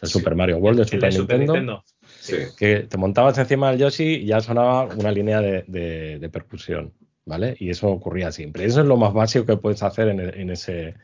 El 0.00 0.08
Sí. 0.08 0.18
Super 0.18 0.34
Mario 0.36 0.58
World 0.58 0.78
de 0.78 0.82
El 0.84 0.88
Super, 0.88 1.12
Super 1.12 1.38
Nintendo, 1.40 1.52
Nintendo. 1.60 1.84
Sí. 2.20 2.36
Que 2.56 2.80
te 2.88 2.96
montabas 2.96 3.36
encima 3.38 3.70
del 3.70 3.80
Yoshi 3.80 4.04
y 4.14 4.26
ya 4.26 4.40
sonaba 4.40 4.84
una 4.84 5.10
línea 5.10 5.40
de, 5.40 5.64
de- 5.66 6.18
de 6.20 6.28
percusión, 6.30 6.92
¿vale? 7.26 7.56
Y 7.58 7.68
eso 7.70 7.88
ocurría 7.88 8.30
siempre. 8.32 8.64
Eso 8.64 8.80
es 8.80 8.86
lo 8.86 8.96
más 8.96 9.12
básico 9.12 9.44
que 9.44 9.56
puedes 9.56 9.82
hacer 9.82 10.08
en, 10.08 10.20
en 10.20 10.50
ese 10.50 10.94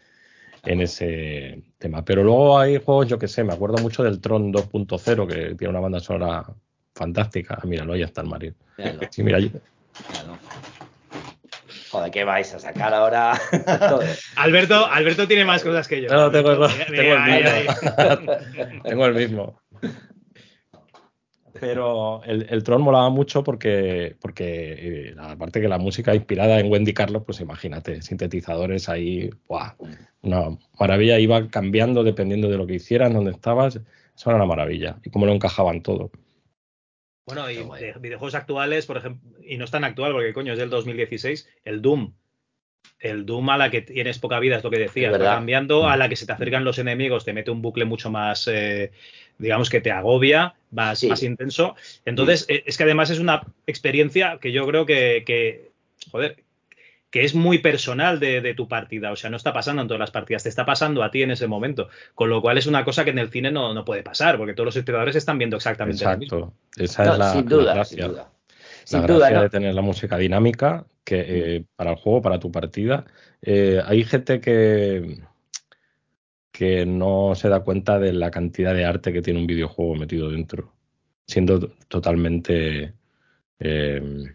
en 0.66 0.80
ese 0.80 1.62
tema. 1.78 2.04
Pero 2.04 2.22
luego 2.22 2.58
hay 2.58 2.78
juegos, 2.82 3.06
yo 3.08 3.18
que 3.18 3.28
sé, 3.28 3.44
me 3.44 3.54
acuerdo 3.54 3.78
mucho 3.78 4.02
del 4.02 4.20
Tron 4.20 4.52
2.0, 4.52 5.26
que 5.26 5.54
tiene 5.54 5.70
una 5.70 5.80
banda 5.80 6.00
sonora 6.00 6.44
fantástica. 6.94 7.58
Ah, 7.60 7.66
Míralo, 7.66 7.92
ahí 7.94 8.02
está 8.02 8.20
el 8.22 8.28
Mario. 8.28 8.54
Míralo, 8.76 9.00
Sí, 9.10 9.22
mira, 9.22 9.38
allí. 9.38 9.50
míralo. 10.10 10.38
Joder, 11.90 12.10
¿qué 12.10 12.24
vais 12.24 12.52
a 12.52 12.58
sacar 12.58 12.92
ahora? 12.92 13.40
Alberto, 14.36 14.86
Alberto 14.86 15.26
tiene 15.28 15.44
más 15.44 15.62
cosas 15.62 15.86
que 15.86 16.02
yo. 16.02 16.08
No, 16.12 16.30
tengo, 16.30 16.50
tengo 16.68 16.68
Mira, 16.90 17.38
el 17.38 17.64
mismo. 17.64 18.82
tengo 18.84 19.06
el 19.06 19.14
mismo. 19.14 19.60
Pero 21.60 22.22
el, 22.24 22.46
el 22.48 22.62
Tron 22.62 22.82
molaba 22.82 23.10
mucho 23.10 23.42
porque, 23.44 24.16
porque 24.20 25.08
eh, 25.08 25.14
aparte 25.18 25.60
que 25.60 25.68
la 25.68 25.78
música 25.78 26.14
inspirada 26.14 26.58
en 26.60 26.70
Wendy 26.70 26.92
Carlos, 26.92 27.22
pues 27.24 27.40
imagínate, 27.40 28.02
sintetizadores 28.02 28.88
ahí, 28.88 29.30
¡buah! 29.48 29.74
una 30.22 30.58
maravilla, 30.78 31.18
iba 31.18 31.48
cambiando 31.48 32.02
dependiendo 32.04 32.48
de 32.48 32.58
lo 32.58 32.66
que 32.66 32.74
hicieras, 32.74 33.12
donde 33.12 33.30
estabas, 33.30 33.76
eso 33.76 34.30
era 34.30 34.36
una 34.36 34.46
maravilla. 34.46 34.98
Y 35.04 35.10
cómo 35.10 35.26
lo 35.26 35.32
encajaban 35.32 35.82
todo. 35.82 36.10
Bueno, 37.26 37.50
y 37.50 37.56
de 37.56 37.94
videojuegos 37.98 38.36
actuales, 38.36 38.86
por 38.86 38.98
ejemplo, 38.98 39.40
y 39.42 39.56
no 39.56 39.64
es 39.64 39.70
tan 39.70 39.82
actual 39.82 40.12
porque 40.12 40.32
coño, 40.32 40.52
es 40.52 40.58
del 40.58 40.70
2016, 40.70 41.48
el 41.64 41.82
Doom. 41.82 42.12
El 43.00 43.26
Doom 43.26 43.50
a 43.50 43.58
la 43.58 43.68
que 43.68 43.82
tienes 43.82 44.20
poca 44.20 44.38
vida, 44.38 44.56
es 44.56 44.64
lo 44.64 44.70
que 44.70 44.78
decías, 44.78 45.12
va 45.12 45.18
cambiando, 45.18 45.88
a 45.88 45.96
la 45.96 46.08
que 46.08 46.14
se 46.14 46.24
te 46.24 46.32
acercan 46.32 46.64
los 46.64 46.78
enemigos, 46.78 47.24
te 47.24 47.32
mete 47.32 47.50
un 47.50 47.62
bucle 47.62 47.84
mucho 47.84 48.10
más, 48.10 48.46
eh, 48.46 48.92
digamos 49.38 49.70
que 49.70 49.80
te 49.80 49.90
agobia, 49.90 50.54
más, 50.76 51.00
Sí. 51.00 51.08
más 51.08 51.22
intenso. 51.24 51.74
Entonces, 52.04 52.44
eh, 52.48 52.62
es 52.66 52.76
que 52.76 52.84
además 52.84 53.10
es 53.10 53.18
una 53.18 53.42
experiencia 53.66 54.38
que 54.40 54.52
yo 54.52 54.64
creo 54.66 54.86
que, 54.86 55.24
que, 55.26 55.72
joder, 56.12 56.36
que 57.10 57.24
es 57.24 57.34
muy 57.34 57.58
personal 57.58 58.20
de, 58.20 58.40
de 58.42 58.54
tu 58.54 58.68
partida. 58.68 59.10
O 59.10 59.16
sea, 59.16 59.30
no 59.30 59.36
está 59.38 59.52
pasando 59.52 59.80
en 59.82 59.88
todas 59.88 60.00
las 60.00 60.10
partidas, 60.10 60.42
te 60.42 60.48
está 60.50 60.64
pasando 60.66 61.02
a 61.02 61.10
ti 61.10 61.22
en 61.22 61.30
ese 61.30 61.46
momento. 61.46 61.88
Con 62.14 62.28
lo 62.28 62.42
cual 62.42 62.58
es 62.58 62.66
una 62.66 62.84
cosa 62.84 63.04
que 63.04 63.10
en 63.10 63.18
el 63.18 63.30
cine 63.30 63.50
no, 63.50 63.72
no 63.74 63.84
puede 63.84 64.02
pasar, 64.02 64.36
porque 64.36 64.52
todos 64.54 64.66
los 64.66 64.76
espectadores 64.76 65.16
están 65.16 65.38
viendo 65.38 65.56
exactamente 65.56 66.04
lo 66.04 66.18
mismo. 66.18 66.52
Exacto. 66.76 66.82
Esa 66.84 67.04
No, 67.04 67.12
es 67.14 67.18
la, 67.18 67.32
sin 67.32 67.44
la 67.44 67.56
duda, 67.56 67.74
gracia. 67.74 67.96
sin 68.04 68.12
duda. 68.12 68.22
La 68.22 68.86
Sin 68.86 68.98
gracia 69.00 69.14
duda, 69.16 69.30
¿no? 69.30 69.42
de 69.42 69.48
tener 69.50 69.74
la 69.74 69.82
música 69.82 70.18
dinámica 70.18 70.84
que 71.04 71.24
eh, 71.56 71.64
para 71.76 71.92
el 71.92 71.96
juego, 71.96 72.20
para 72.22 72.38
tu 72.38 72.52
partida. 72.52 73.04
Eh, 73.42 73.80
hay 73.84 74.04
gente 74.04 74.40
que, 74.40 75.18
que 76.56 76.86
no 76.86 77.34
se 77.34 77.50
da 77.50 77.60
cuenta 77.60 77.98
de 77.98 78.14
la 78.14 78.30
cantidad 78.30 78.72
de 78.72 78.86
arte 78.86 79.12
que 79.12 79.20
tiene 79.20 79.40
un 79.40 79.46
videojuego 79.46 79.94
metido 79.94 80.30
dentro, 80.30 80.72
siendo 81.26 81.68
totalmente, 81.88 82.94
eh, 83.58 84.34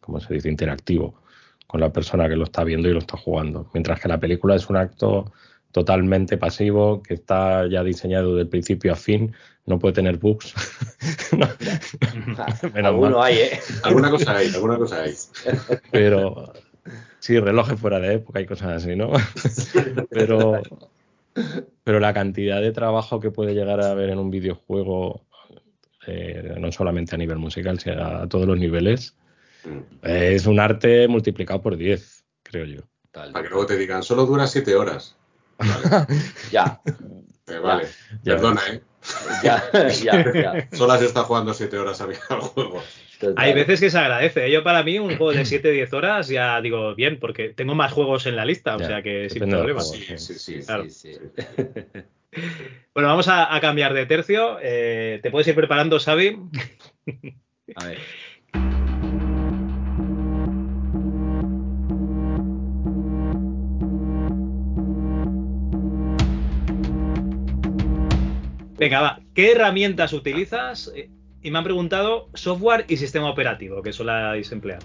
¿cómo 0.00 0.18
se 0.18 0.34
dice?, 0.34 0.48
interactivo 0.48 1.22
con 1.68 1.80
la 1.80 1.92
persona 1.92 2.28
que 2.28 2.34
lo 2.34 2.44
está 2.44 2.64
viendo 2.64 2.88
y 2.88 2.92
lo 2.92 2.98
está 2.98 3.16
jugando. 3.16 3.70
Mientras 3.74 4.00
que 4.00 4.08
la 4.08 4.18
película 4.18 4.56
es 4.56 4.68
un 4.68 4.76
acto 4.76 5.32
totalmente 5.70 6.36
pasivo, 6.36 7.00
que 7.00 7.14
está 7.14 7.68
ya 7.68 7.84
diseñado 7.84 8.34
del 8.34 8.48
principio 8.48 8.92
a 8.92 8.96
fin, 8.96 9.32
no 9.66 9.78
puede 9.78 9.94
tener 9.94 10.18
bugs. 10.18 10.52
No, 11.36 12.88
Alguno 12.88 13.22
hay, 13.22 13.36
¿eh? 13.36 13.60
Alguna 13.82 14.10
cosa 14.10 14.36
hay, 14.36 14.48
alguna 14.48 14.78
cosa 14.78 15.02
hay. 15.02 15.14
pero 15.90 16.52
sí, 17.18 17.38
relojes 17.38 17.78
fuera 17.78 18.00
de 18.00 18.14
época 18.14 18.40
y 18.40 18.46
cosas 18.46 18.82
así, 18.82 18.96
¿no? 18.96 19.12
pero, 20.10 20.62
pero 21.84 22.00
la 22.00 22.14
cantidad 22.14 22.60
de 22.60 22.72
trabajo 22.72 23.20
que 23.20 23.30
puede 23.30 23.54
llegar 23.54 23.80
a 23.80 23.90
haber 23.90 24.10
en 24.10 24.18
un 24.18 24.30
videojuego, 24.30 25.26
eh, 26.06 26.54
no 26.58 26.72
solamente 26.72 27.14
a 27.14 27.18
nivel 27.18 27.38
musical, 27.38 27.78
sino 27.78 28.04
a 28.04 28.28
todos 28.28 28.46
los 28.46 28.58
niveles, 28.58 29.16
eh, 30.02 30.32
es 30.34 30.46
un 30.46 30.60
arte 30.60 31.08
multiplicado 31.08 31.60
por 31.62 31.76
10, 31.76 32.24
creo 32.42 32.64
yo. 32.64 32.82
Tal. 33.10 33.32
Para 33.32 33.44
que 33.44 33.50
luego 33.50 33.66
te 33.66 33.76
digan, 33.76 34.02
solo 34.02 34.26
dura 34.26 34.46
siete 34.46 34.74
horas. 34.74 35.16
Vale, 35.58 36.06
Ya, 36.52 36.80
eh, 37.46 37.58
vale. 37.58 37.86
Ya. 38.22 38.34
Perdona, 38.34 38.60
¿eh? 38.70 38.82
ya, 39.42 39.70
ya, 39.72 40.32
ya. 40.32 40.68
Solo 40.76 40.92
has 40.92 41.02
estado 41.02 41.26
jugando 41.26 41.54
siete 41.54 41.78
horas 41.78 42.00
a 42.00 42.06
mi 42.06 42.14
al 42.28 42.40
juego. 42.40 42.82
Total. 43.18 43.34
Hay 43.44 43.54
veces 43.54 43.80
que 43.80 43.90
se 43.90 43.98
agradece. 43.98 44.50
Yo 44.50 44.62
para 44.62 44.82
mí 44.82 44.98
un 44.98 45.16
juego 45.16 45.32
de 45.32 45.40
7-10 45.44 45.92
horas 45.94 46.28
ya 46.28 46.60
digo 46.60 46.94
bien, 46.94 47.18
porque 47.18 47.50
tengo 47.50 47.74
más 47.74 47.92
juegos 47.92 48.26
en 48.26 48.36
la 48.36 48.44
lista, 48.44 48.76
o 48.76 48.80
Ya, 48.80 48.86
sea 48.86 49.02
que 49.02 49.30
sin 49.30 49.48
problema. 49.48 49.80
Sí, 49.80 50.04
sí, 50.16 50.34
sí. 50.34 50.60
Claro. 50.64 50.84
Sí, 50.88 51.14
sí. 51.14 51.18
Bueno, 52.92 53.08
vamos 53.08 53.28
a, 53.28 53.54
a 53.54 53.60
cambiar 53.60 53.94
de 53.94 54.04
tercio. 54.04 54.58
Eh, 54.60 55.20
¿Te 55.22 55.30
puedes 55.30 55.48
ir 55.48 55.54
preparando, 55.54 55.98
Xavi? 55.98 56.38
A 57.74 57.84
ver. 57.86 57.98
Venga, 68.78 69.00
va. 69.00 69.20
¿Qué 69.34 69.52
herramientas 69.52 70.12
utilizas? 70.12 70.92
Y 71.46 71.50
me 71.52 71.58
han 71.58 71.64
preguntado 71.64 72.26
software 72.34 72.86
y 72.88 72.96
sistema 72.96 73.30
operativo 73.30 73.80
que 73.80 73.92
soláis 73.92 74.50
emplear. 74.50 74.80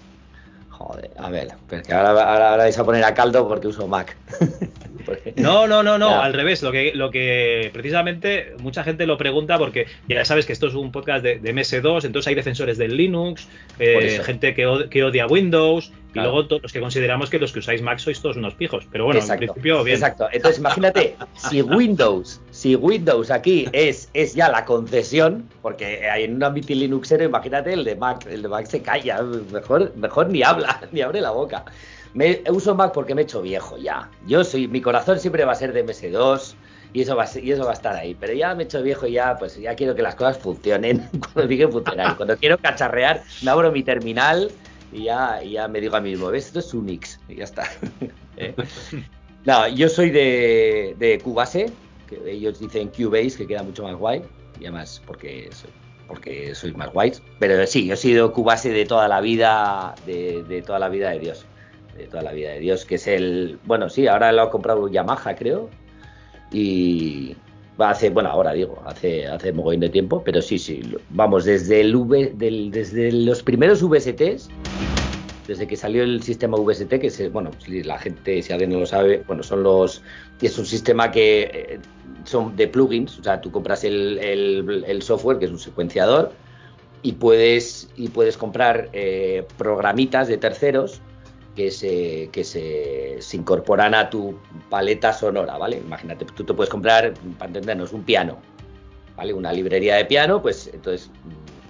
Joder, 0.70 1.10
a 1.18 1.28
ver, 1.28 1.48
pero 1.68 1.82
que 1.82 1.92
ahora, 1.92 2.10
ahora, 2.10 2.50
ahora 2.50 2.62
vais 2.62 2.78
a 2.78 2.84
poner 2.84 3.02
a 3.02 3.12
caldo 3.14 3.48
porque 3.48 3.66
uso 3.66 3.88
Mac. 3.88 4.16
Porque- 5.04 5.32
No, 5.36 5.66
no, 5.66 5.82
no, 5.82 5.98
no, 5.98 6.20
al 6.20 6.32
revés. 6.32 6.62
Lo 6.62 6.72
que, 6.72 6.92
lo 6.94 7.10
que 7.10 7.70
precisamente 7.72 8.54
mucha 8.60 8.84
gente 8.84 9.06
lo 9.06 9.16
pregunta 9.18 9.58
porque 9.58 9.86
ya 10.08 10.24
sabes 10.24 10.46
que 10.46 10.52
esto 10.52 10.66
es 10.68 10.74
un 10.74 10.92
podcast 10.92 11.22
de, 11.24 11.38
de 11.38 11.54
MS2, 11.54 12.04
entonces 12.04 12.28
hay 12.28 12.34
defensores 12.34 12.78
del 12.78 12.96
Linux, 12.96 13.48
eh, 13.78 14.20
gente 14.24 14.54
que, 14.54 14.66
od- 14.66 14.88
que 14.88 15.04
odia 15.04 15.26
Windows 15.26 15.92
Claro. 16.12 16.28
y 16.28 16.32
luego 16.32 16.46
to- 16.48 16.58
los 16.58 16.70
que 16.74 16.80
consideramos 16.80 17.30
que 17.30 17.38
los 17.38 17.52
que 17.52 17.60
usáis 17.60 17.80
Mac 17.80 17.98
sois 17.98 18.20
todos 18.20 18.36
unos 18.36 18.52
pijos. 18.54 18.86
Pero 18.92 19.06
bueno, 19.06 19.18
exacto, 19.20 19.44
en 19.44 19.48
principio, 19.48 19.82
bien. 19.82 19.96
exacto. 19.96 20.28
Entonces, 20.30 20.58
imagínate, 20.58 21.16
si 21.50 21.62
Windows, 21.62 22.38
si 22.50 22.76
Windows 22.76 23.30
aquí 23.30 23.66
es, 23.72 24.10
es 24.12 24.34
ya 24.34 24.50
la 24.50 24.66
concesión, 24.66 25.48
porque 25.62 26.06
hay 26.10 26.24
en 26.24 26.34
un 26.36 26.44
ámbito 26.44 26.74
linuxero, 26.74 27.24
imagínate 27.24 27.72
el 27.72 27.84
de 27.84 27.96
Mac, 27.96 28.26
el 28.30 28.42
de 28.42 28.48
Mac 28.48 28.66
se 28.66 28.82
calla, 28.82 29.22
mejor, 29.22 29.90
mejor 29.96 30.28
ni 30.28 30.42
habla, 30.42 30.82
ni 30.92 31.00
abre 31.00 31.22
la 31.22 31.30
boca. 31.30 31.64
Me 32.14 32.42
uso 32.50 32.74
Mac 32.74 32.92
porque 32.92 33.14
me 33.14 33.22
he 33.22 33.24
hecho 33.24 33.40
viejo 33.42 33.78
ya. 33.78 34.10
Yo 34.26 34.44
soy, 34.44 34.68
mi 34.68 34.80
corazón 34.80 35.18
siempre 35.18 35.44
va 35.44 35.52
a 35.52 35.56
ser 35.56 35.72
de 35.72 35.84
MS2 35.84 36.54
y 36.92 37.00
eso 37.02 37.16
va 37.16 37.22
a, 37.22 37.26
ser- 37.26 37.42
y 37.44 37.52
eso 37.52 37.64
va 37.64 37.70
a 37.70 37.74
estar 37.74 37.96
ahí. 37.96 38.14
Pero 38.18 38.34
ya 38.34 38.54
me 38.54 38.62
he 38.62 38.66
hecho 38.66 38.82
viejo 38.82 39.06
y 39.06 39.12
ya, 39.12 39.36
pues 39.38 39.56
ya 39.58 39.74
quiero 39.74 39.94
que 39.94 40.02
las 40.02 40.14
cosas 40.14 40.38
funcionen 40.38 41.08
cuando 41.32 41.48
digan 41.48 41.72
funcionar. 41.72 42.16
Cuando 42.16 42.36
quiero 42.36 42.58
cacharrear, 42.58 43.22
me 43.42 43.50
abro 43.50 43.72
mi 43.72 43.82
terminal 43.82 44.50
y 44.92 45.04
ya, 45.04 45.42
y 45.42 45.52
ya 45.52 45.68
me 45.68 45.80
digo 45.80 45.96
a 45.96 46.00
mí 46.02 46.10
mismo, 46.10 46.28
¿ves? 46.30 46.46
Esto 46.48 46.58
es 46.58 46.74
Unix 46.74 47.18
y 47.28 47.36
ya 47.36 47.44
está. 47.44 47.66
¿Eh? 48.36 48.54
No, 49.44 49.66
yo 49.68 49.88
soy 49.88 50.10
de, 50.10 50.94
de 50.98 51.18
Cubase, 51.18 51.70
que 52.08 52.30
ellos 52.30 52.58
dicen 52.60 52.88
Cubase, 52.88 53.36
que 53.38 53.46
queda 53.46 53.62
mucho 53.62 53.82
más 53.84 53.94
guay, 53.96 54.22
y 54.60 54.64
además 54.66 55.02
porque 55.06 55.48
soy, 55.52 55.70
porque 56.06 56.54
soy 56.54 56.72
más 56.74 56.92
guay. 56.92 57.12
Pero 57.38 57.66
sí, 57.66 57.86
yo 57.86 57.94
he 57.94 57.96
sido 57.96 58.32
Cubase 58.32 58.68
de 58.70 58.84
toda 58.84 59.08
la 59.08 59.20
vida, 59.22 59.94
de, 60.06 60.44
de 60.44 60.60
toda 60.62 60.78
la 60.78 60.88
vida 60.90 61.10
de 61.10 61.18
Dios. 61.18 61.46
De 61.96 62.06
toda 62.06 62.22
la 62.22 62.32
vida 62.32 62.50
de 62.52 62.60
Dios, 62.60 62.84
que 62.84 62.94
es 62.96 63.06
el. 63.06 63.58
Bueno, 63.64 63.88
sí, 63.88 64.06
ahora 64.06 64.32
lo 64.32 64.42
ha 64.42 64.50
comprado 64.50 64.88
Yamaha, 64.88 65.34
creo. 65.36 65.68
Y. 66.52 67.36
Hace, 67.78 68.10
bueno, 68.10 68.28
ahora 68.28 68.52
digo, 68.52 68.80
hace, 68.86 69.26
hace 69.26 69.52
mogollón 69.52 69.80
de 69.80 69.88
tiempo, 69.88 70.22
pero 70.22 70.40
sí, 70.42 70.58
sí. 70.58 70.82
Vamos, 71.08 71.44
desde 71.46 71.80
el 71.80 71.96
V, 71.96 72.32
del, 72.36 72.70
desde 72.70 73.10
los 73.10 73.42
primeros 73.42 73.82
VSTs, 73.82 74.48
desde 75.48 75.66
que 75.66 75.74
salió 75.74 76.02
el 76.04 76.22
sistema 76.22 76.56
VST, 76.58 77.00
que 77.00 77.06
es, 77.08 77.32
bueno, 77.32 77.50
si 77.58 77.82
la 77.82 77.98
gente, 77.98 78.40
si 78.42 78.52
alguien 78.52 78.70
no 78.70 78.78
lo 78.80 78.86
sabe, 78.86 79.24
bueno, 79.26 79.42
son 79.42 79.62
los, 79.64 80.02
es 80.40 80.58
un 80.58 80.66
sistema 80.66 81.10
que 81.10 81.50
eh, 81.52 81.78
son 82.24 82.54
de 82.54 82.68
plugins, 82.68 83.18
o 83.18 83.24
sea, 83.24 83.40
tú 83.40 83.50
compras 83.50 83.82
el, 83.84 84.18
el- 84.18 84.84
el 84.86 85.02
software, 85.02 85.38
que 85.38 85.46
es 85.46 85.50
un 85.50 85.58
secuenciador, 85.58 86.30
y 87.02 87.12
puedes, 87.12 87.88
y 87.96 88.08
puedes 88.10 88.36
comprar 88.36 88.90
eh, 88.92 89.44
programitas 89.58 90.28
de 90.28 90.36
terceros 90.36 91.00
que 91.54 91.70
se, 91.70 92.30
que 92.32 92.44
se, 92.44 93.16
se 93.20 93.36
incorporan 93.36 93.94
a 93.94 94.08
tu 94.08 94.38
paleta 94.70 95.12
sonora, 95.12 95.58
¿vale? 95.58 95.78
Imagínate, 95.78 96.24
tú 96.24 96.44
te 96.44 96.54
puedes 96.54 96.70
comprar, 96.70 97.14
para 97.38 97.48
entendernos, 97.48 97.92
un 97.92 98.04
piano, 98.04 98.38
¿vale? 99.16 99.34
Una 99.34 99.52
librería 99.52 99.96
de 99.96 100.04
piano, 100.06 100.40
pues 100.40 100.70
entonces 100.72 101.10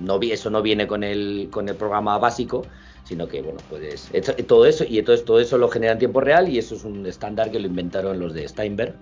mm, 0.00 0.04
no, 0.04 0.20
eso 0.22 0.50
no 0.50 0.62
viene 0.62 0.86
con 0.86 1.02
el, 1.02 1.48
con 1.50 1.68
el 1.68 1.74
programa 1.74 2.18
básico, 2.18 2.64
sino 3.04 3.26
que, 3.26 3.42
bueno, 3.42 3.58
puedes... 3.68 4.10
todo 4.46 4.66
eso, 4.66 4.84
y 4.84 4.98
entonces 4.98 5.24
todo 5.24 5.40
eso 5.40 5.58
lo 5.58 5.68
genera 5.68 5.92
en 5.92 5.98
tiempo 5.98 6.20
real 6.20 6.48
y 6.48 6.58
eso 6.58 6.76
es 6.76 6.84
un 6.84 7.04
estándar 7.06 7.50
que 7.50 7.58
lo 7.58 7.66
inventaron 7.66 8.20
los 8.20 8.34
de 8.34 8.48
Steinberg, 8.48 8.94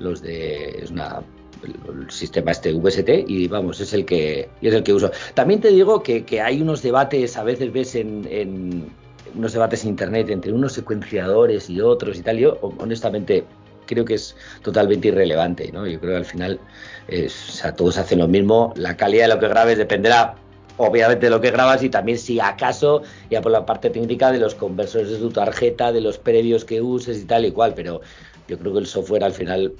los 0.00 0.22
de... 0.22 0.82
es 0.82 0.90
una 0.90 1.22
el, 1.62 2.10
sistema 2.10 2.50
este 2.50 2.72
VST 2.72 3.28
y 3.28 3.48
vamos, 3.48 3.80
es 3.80 3.92
el 3.92 4.04
que 4.04 4.48
es 4.60 4.74
el 4.74 4.82
que 4.82 4.92
uso. 4.92 5.10
También 5.34 5.60
te 5.60 5.68
digo 5.68 6.02
que, 6.02 6.40
hay 6.40 6.60
unos 6.62 6.82
debates, 6.82 7.36
a 7.36 7.44
veces 7.44 7.72
ves 7.72 7.94
en, 7.94 8.90
unos 9.34 9.52
debates 9.52 9.82
en 9.84 9.90
internet 9.90 10.30
entre 10.30 10.52
unos 10.52 10.72
secuenciadores 10.72 11.68
y 11.70 11.80
otros 11.80 12.18
y 12.18 12.22
tal. 12.22 12.38
Yo 12.38 12.58
honestamente 12.78 13.44
creo 13.86 14.04
que 14.04 14.14
es 14.14 14.36
totalmente 14.62 15.08
irrelevante, 15.08 15.70
¿no? 15.72 15.86
Yo 15.86 15.98
creo 16.00 16.12
que 16.12 16.18
al 16.18 16.24
final 16.24 16.60
o 17.08 17.28
sea, 17.28 17.74
todos 17.74 17.98
hacen 17.98 18.18
lo 18.18 18.28
mismo. 18.28 18.72
La 18.76 18.96
calidad 18.96 19.24
de 19.24 19.34
lo 19.34 19.40
que 19.40 19.48
grabes 19.48 19.78
dependerá 19.78 20.36
obviamente 20.76 21.26
de 21.26 21.30
lo 21.30 21.40
que 21.40 21.50
grabas 21.50 21.82
y 21.82 21.90
también 21.90 22.16
si 22.16 22.40
acaso 22.40 23.02
ya 23.30 23.42
por 23.42 23.52
la 23.52 23.66
parte 23.66 23.90
técnica 23.90 24.32
de 24.32 24.38
los 24.38 24.54
conversores 24.54 25.10
de 25.10 25.18
tu 25.18 25.30
tarjeta, 25.30 25.92
de 25.92 26.00
los 26.00 26.16
previos 26.16 26.64
que 26.64 26.80
uses 26.80 27.20
y 27.20 27.24
tal 27.24 27.44
y 27.44 27.52
cual, 27.52 27.74
pero 27.74 28.00
yo 28.48 28.58
creo 28.58 28.72
que 28.72 28.78
el 28.78 28.86
software 28.86 29.24
al 29.24 29.32
final 29.32 29.72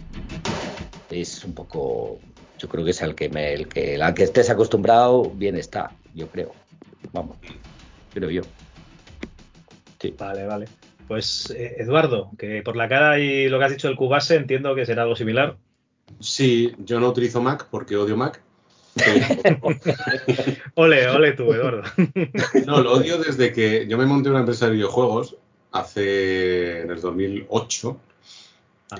es 1.10 1.44
un 1.44 1.54
poco, 1.54 2.18
yo 2.58 2.68
creo 2.68 2.84
que 2.84 2.90
es 2.90 3.02
al 3.02 3.14
que 3.14 3.30
me, 3.30 3.54
el 3.54 3.66
que, 3.66 4.00
al 4.00 4.12
que 4.12 4.24
estés 4.24 4.50
acostumbrado 4.50 5.30
bien 5.34 5.56
está, 5.56 5.90
yo 6.14 6.28
creo, 6.28 6.52
vamos, 7.12 7.36
creo 8.12 8.30
yo. 8.30 8.42
Sí. 10.00 10.14
Vale, 10.18 10.46
vale. 10.46 10.66
Pues 11.06 11.50
eh, 11.50 11.76
Eduardo, 11.78 12.30
que 12.38 12.62
por 12.62 12.76
la 12.76 12.88
cara 12.88 13.18
y 13.18 13.48
lo 13.48 13.58
que 13.58 13.64
has 13.64 13.72
dicho 13.72 13.88
del 13.88 13.96
Cubase 13.96 14.36
entiendo 14.36 14.74
que 14.74 14.86
será 14.86 15.02
algo 15.02 15.16
similar. 15.16 15.56
Sí, 16.18 16.72
yo 16.78 17.00
no 17.00 17.08
utilizo 17.08 17.40
Mac 17.40 17.66
porque 17.70 17.96
odio 17.96 18.16
Mac 18.16 18.42
ole, 20.74 21.08
ole 21.08 21.32
tú, 21.32 21.52
Eduardo. 21.52 21.82
no, 22.66 22.80
lo 22.80 22.92
odio 22.94 23.18
desde 23.18 23.52
que 23.52 23.86
yo 23.86 23.96
me 23.96 24.06
monté 24.06 24.30
una 24.30 24.40
empresa 24.40 24.66
de 24.66 24.72
videojuegos 24.72 25.36
hace 25.72 26.80
en 26.82 26.90
el 26.90 27.00
2008 27.00 28.00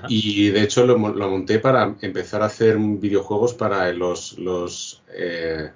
y 0.07 0.49
de 0.49 0.61
hecho 0.61 0.85
lo, 0.85 0.97
monté 0.97 1.59
para 1.59 1.95
empezar 2.01 2.41
a 2.41 2.45
hacer 2.45 2.77
videojuegos 2.77 3.53
para 3.53 3.91
los, 3.91 4.37
los 4.39 5.03
eh, 5.13 5.71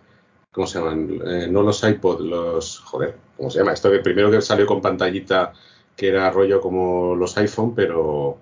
¿cómo 0.56 0.68
se 0.68 0.80
llaman? 0.80 1.22
Eh, 1.26 1.48
no 1.52 1.62
los 1.62 1.84
iPod, 1.84 2.22
los, 2.22 2.80
joder, 2.80 3.16
¿cómo 3.36 3.52
se 3.52 3.60
llama? 3.60 3.74
Esto 3.74 3.92
que 3.92 4.00
primero 4.00 4.32
que 4.32 4.42
salió 4.42 4.66
con 4.66 4.82
pantallita 4.82 5.52
que 5.98 6.08
era 6.08 6.32
rollo 6.32 6.62
como 6.62 7.14
los 7.14 7.38
iPhone, 7.38 7.76
pero 7.76 8.38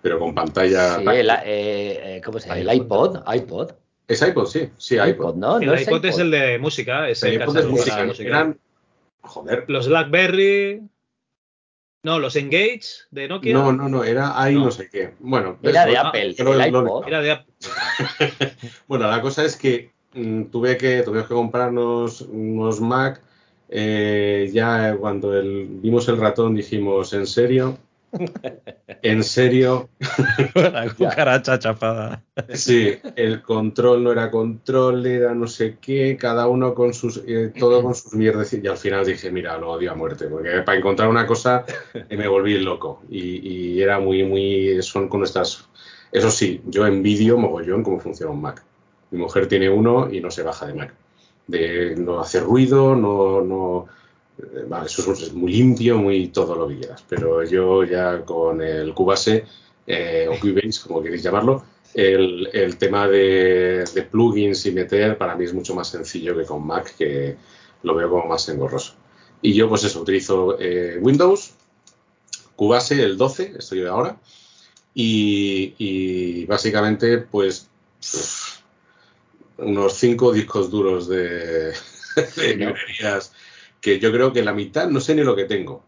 pero 0.00 0.20
con 0.20 0.32
pantalla. 0.32 0.98
Sí, 0.98 1.04
el, 1.08 1.30
eh, 1.44 2.22
¿cómo 2.24 2.38
se 2.38 2.48
llama? 2.48 2.60
El 2.60 2.72
iPod, 2.72 3.18
iPod. 3.34 3.72
Es 4.06 4.22
iPod, 4.22 4.46
sí, 4.46 4.70
sí, 4.76 4.96
iPod. 4.96 5.34
¿no? 5.34 5.58
el 5.58 5.80
iPod, 5.80 6.04
es 6.04 6.18
el 6.18 6.30
de 6.30 6.58
música, 6.60 7.08
es 7.08 7.24
el, 7.24 7.34
iPod 7.34 7.56
es 7.56 7.66
música. 7.66 8.06
Eran, 8.20 8.60
joder. 9.22 9.64
Los 9.66 9.88
BlackBerry. 9.88 10.82
No, 12.04 12.20
los 12.20 12.36
Engage 12.36 13.06
de 13.10 13.26
Nokia. 13.26 13.52
No, 13.52 13.72
no, 13.72 13.88
no, 13.88 14.04
era 14.04 14.40
ahí 14.40 14.54
no, 14.54 14.70
sé 14.70 14.88
qué. 14.88 15.14
Bueno, 15.18 15.58
era 15.64 15.84
de 15.84 15.98
Apple. 15.98 16.36
el 16.38 16.66
iPod. 16.68 17.08
Era 17.08 17.20
de 17.20 17.32
Apple. 17.32 17.52
bueno, 18.86 19.10
la 19.10 19.20
cosa 19.20 19.44
es 19.44 19.56
que 19.56 19.95
tuve 20.50 20.76
que 20.76 21.02
tuvimos 21.02 21.28
que 21.28 21.34
comprarnos 21.34 22.22
unos 22.22 22.80
Mac. 22.80 23.20
Eh, 23.68 24.48
ya 24.52 24.96
cuando 24.96 25.36
el, 25.36 25.66
vimos 25.68 26.08
el 26.08 26.18
ratón 26.18 26.54
dijimos, 26.54 27.12
¿en 27.12 27.26
serio? 27.26 27.78
En 29.02 29.22
serio. 29.22 29.88
La 30.54 30.88
cucaracha 30.96 31.58
chapada. 31.58 32.22
Sí, 32.54 32.94
el 33.14 33.42
control 33.42 34.02
no 34.02 34.12
era 34.12 34.30
control, 34.30 35.06
era 35.06 35.34
no 35.34 35.46
sé 35.46 35.76
qué, 35.80 36.16
cada 36.16 36.48
uno 36.48 36.74
con 36.74 36.94
sus, 36.94 37.22
eh, 37.26 37.52
todo 37.58 37.82
con 37.82 37.94
sus 37.94 38.14
mierdas. 38.14 38.52
Y 38.52 38.66
al 38.66 38.76
final 38.76 39.04
dije, 39.04 39.30
mira, 39.30 39.58
lo 39.58 39.70
odio 39.72 39.92
a 39.92 39.94
muerte, 39.94 40.26
porque 40.26 40.62
para 40.62 40.78
encontrar 40.78 41.08
una 41.08 41.26
cosa 41.26 41.64
me 42.10 42.26
volví 42.26 42.58
loco. 42.58 43.02
Y, 43.08 43.80
era 43.80 44.00
muy, 44.00 44.24
muy, 44.24 44.82
son 44.82 45.08
con 45.08 45.22
estas, 45.22 45.68
eso 46.10 46.30
sí, 46.30 46.62
yo 46.66 46.86
envidio 46.86 47.36
mogollón 47.36 47.82
cómo 47.82 48.00
funciona 48.00 48.32
un 48.32 48.40
Mac. 48.40 48.64
Mi 49.10 49.18
mujer 49.18 49.48
tiene 49.48 49.68
uno 49.68 50.12
y 50.12 50.20
no 50.20 50.30
se 50.30 50.42
baja 50.42 50.66
de 50.66 50.74
Mac. 50.74 50.94
No 51.98 52.20
hacer 52.20 52.42
ruido, 52.42 52.96
no, 52.96 53.40
no, 53.40 53.86
eh, 54.38 54.66
eso 54.84 55.12
es 55.12 55.32
muy 55.32 55.52
limpio, 55.52 55.98
muy 55.98 56.28
todo 56.28 56.56
lo 56.56 56.68
que 56.68 56.78
quieras, 56.78 57.04
pero 57.08 57.44
yo 57.44 57.84
ya 57.84 58.22
con 58.24 58.60
el 58.60 58.92
Cubase 58.94 59.44
eh, 59.86 60.28
o 60.28 60.38
Cubase, 60.40 60.80
como 60.86 61.02
queréis 61.02 61.22
llamarlo, 61.22 61.64
el, 61.94 62.76
tema 62.78 63.08
de, 63.08 63.84
plugins 64.10 64.66
y 64.66 64.72
meter 64.72 65.16
para 65.16 65.34
mí 65.34 65.44
es 65.44 65.54
mucho 65.54 65.74
más 65.74 65.88
sencillo 65.88 66.36
que 66.36 66.44
con 66.44 66.66
Mac, 66.66 66.94
que 66.96 67.36
lo 67.82 67.94
veo 67.94 68.10
como 68.10 68.26
más 68.26 68.48
engorroso. 68.48 68.94
Y 69.40 69.54
yo, 69.54 69.68
pues 69.68 69.84
eso, 69.84 70.02
utilizo 70.02 70.58
eh, 70.58 70.98
Windows, 71.00 71.54
Cubase, 72.54 73.02
el 73.02 73.16
12, 73.16 73.54
estoy 73.58 73.80
de 73.80 73.88
ahora, 73.88 74.18
y, 74.94 76.44
básicamente, 76.46 77.18
pues, 77.18 77.68
unos 79.58 79.94
cinco 79.94 80.32
discos 80.32 80.70
duros 80.70 81.08
de, 81.08 81.72
librerías 82.36 83.32
que 83.80 83.98
yo 83.98 84.10
creo 84.12 84.32
que 84.32 84.42
la 84.42 84.52
mitad 84.52 84.88
no 84.88 85.00
sé 85.00 85.14
ni 85.14 85.22
lo 85.22 85.36
que 85.36 85.44
tengo. 85.44 85.82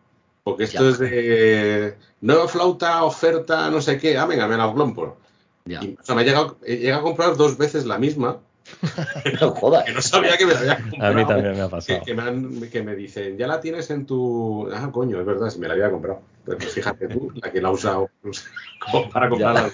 Porque 0.44 0.64
esto 0.64 0.88
es 0.88 0.98
de 0.98 1.96
nueva 2.20 2.48
flauta, 2.48 3.04
oferta, 3.04 3.70
no 3.70 3.82
sé 3.82 3.98
qué. 3.98 4.16
Ah, 4.16 4.24
venga, 4.24 4.46
me 4.46 4.56
la 4.56 4.72
compro. 4.72 5.18
o 5.66 6.04
sea, 6.04 6.14
me 6.14 6.22
he 6.22 6.24
llegado, 6.24 6.58
he 6.64 6.76
llegado 6.76 7.00
a 7.00 7.04
comprar 7.04 7.36
dos 7.36 7.58
veces 7.58 7.84
la 7.84 7.98
misma. 7.98 8.38
no 9.40 9.50
jodas. 9.50 9.84
Que 9.84 9.92
no 9.92 10.00
sabía 10.00 10.36
que 10.36 10.46
me 10.46 10.54
la 10.54 10.60
había 10.60 10.76
comprado. 10.80 11.12
A 11.12 11.16
mí 11.16 11.26
también 11.26 11.54
me 11.54 11.60
ha 11.62 11.68
pasado. 11.68 12.02
Que, 12.04 12.14
me, 12.14 12.70
que, 12.70 12.82
me 12.82 12.94
dicen, 12.94 13.36
ya 13.36 13.46
la 13.46 13.60
tienes 13.60 13.90
en 13.90 14.06
tu. 14.06 14.68
Ah, 14.72 14.90
coño, 14.92 15.20
es 15.20 15.26
verdad, 15.26 15.50
si 15.50 15.58
me 15.58 15.68
la 15.68 15.74
había 15.74 15.90
comprado. 15.90 16.22
Pues 16.44 16.72
fíjate 16.72 17.08
tú, 17.08 17.30
la 17.34 17.52
que 17.52 17.60
la 17.60 17.68
he 17.68 17.72
usado 17.72 18.08
como 18.80 19.10
para 19.10 19.28
comprarla. 19.28 19.70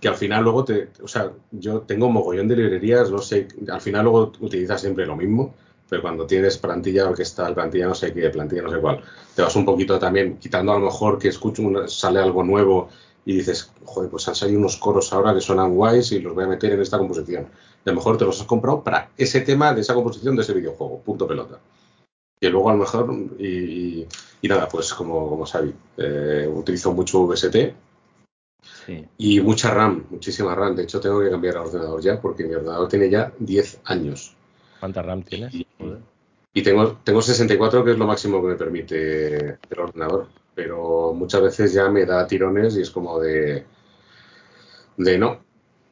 Que 0.00 0.08
al 0.08 0.16
final 0.16 0.44
luego 0.44 0.64
te. 0.64 0.90
O 1.02 1.08
sea, 1.08 1.32
yo 1.50 1.80
tengo 1.80 2.06
un 2.06 2.14
mogollón 2.14 2.48
de 2.48 2.56
librerías, 2.56 3.10
no 3.10 3.18
sé. 3.18 3.48
Al 3.70 3.80
final 3.80 4.04
luego 4.04 4.32
utilizas 4.40 4.80
siempre 4.80 5.06
lo 5.06 5.16
mismo 5.16 5.54
pero 5.88 6.02
cuando 6.02 6.26
tienes 6.26 6.58
plantilla 6.58 7.08
orquestal, 7.08 7.54
plantilla 7.54 7.86
no 7.86 7.94
sé 7.94 8.12
qué, 8.12 8.28
plantilla 8.30 8.62
no 8.62 8.70
sé 8.70 8.78
cuál, 8.78 9.02
te 9.34 9.42
vas 9.42 9.56
un 9.56 9.64
poquito 9.64 9.98
también 9.98 10.36
quitando 10.36 10.72
a 10.72 10.78
lo 10.78 10.86
mejor 10.86 11.18
que 11.18 11.28
escucho 11.28 11.62
sale 11.88 12.20
algo 12.20 12.44
nuevo 12.44 12.88
y 13.24 13.34
dices, 13.34 13.70
joder, 13.84 14.10
pues 14.10 14.28
han 14.28 14.34
salido 14.34 14.58
unos 14.58 14.76
coros 14.76 15.12
ahora 15.12 15.34
que 15.34 15.40
suenan 15.40 15.74
guays 15.74 16.12
y 16.12 16.20
los 16.20 16.34
voy 16.34 16.44
a 16.44 16.48
meter 16.48 16.72
en 16.72 16.80
esta 16.80 16.98
composición. 16.98 17.44
A 17.44 17.90
lo 17.90 17.94
mejor 17.94 18.16
te 18.16 18.24
los 18.24 18.40
has 18.40 18.46
comprado 18.46 18.82
para 18.82 19.10
ese 19.16 19.40
tema 19.42 19.74
de 19.74 19.82
esa 19.82 19.94
composición 19.94 20.36
de 20.36 20.42
ese 20.42 20.54
videojuego, 20.54 21.00
punto 21.00 21.26
pelota. 21.26 21.58
Y 22.40 22.48
luego 22.48 22.70
a 22.70 22.72
lo 22.72 22.78
mejor, 22.78 23.12
y, 23.38 24.06
nada, 24.42 24.68
pues 24.68 24.94
como, 24.94 25.28
como 25.28 25.44
eh, 25.98 26.50
utilizo 26.50 26.92
mucho 26.92 27.26
VST, 27.26 27.56
Y 29.18 29.40
mucha 29.40 29.70
RAM, 29.72 30.06
muchísima 30.10 30.54
RAM. 30.54 30.74
De 30.74 30.84
hecho, 30.84 31.00
tengo 31.00 31.20
que 31.20 31.30
cambiar 31.30 31.54
el 31.54 31.60
ordenador 31.60 32.00
ya 32.00 32.20
porque 32.20 32.44
mi 32.44 32.54
ordenador 32.54 32.88
tiene 32.88 33.10
ya 33.10 33.32
10 33.38 33.80
años. 33.84 34.34
¿Cuánta 34.80 35.02
RAM 35.02 35.22
tienes? 35.22 35.54
Y, 36.54 36.62
tengo, 36.62 36.98
tengo 37.04 37.20
64, 37.20 37.84
que 37.84 37.92
es 37.92 37.98
lo 37.98 38.06
máximo 38.06 38.40
que 38.40 38.48
me 38.48 38.54
permite 38.54 39.36
el 39.70 39.78
ordenador. 39.78 40.28
Pero 40.54 41.12
muchas 41.12 41.42
veces 41.42 41.72
ya 41.72 41.88
me 41.88 42.04
da 42.04 42.26
tirones 42.26 42.76
y 42.76 42.82
es 42.82 42.90
como 42.90 43.20
de. 43.20 43.64
de 44.96 45.18
no. 45.18 45.40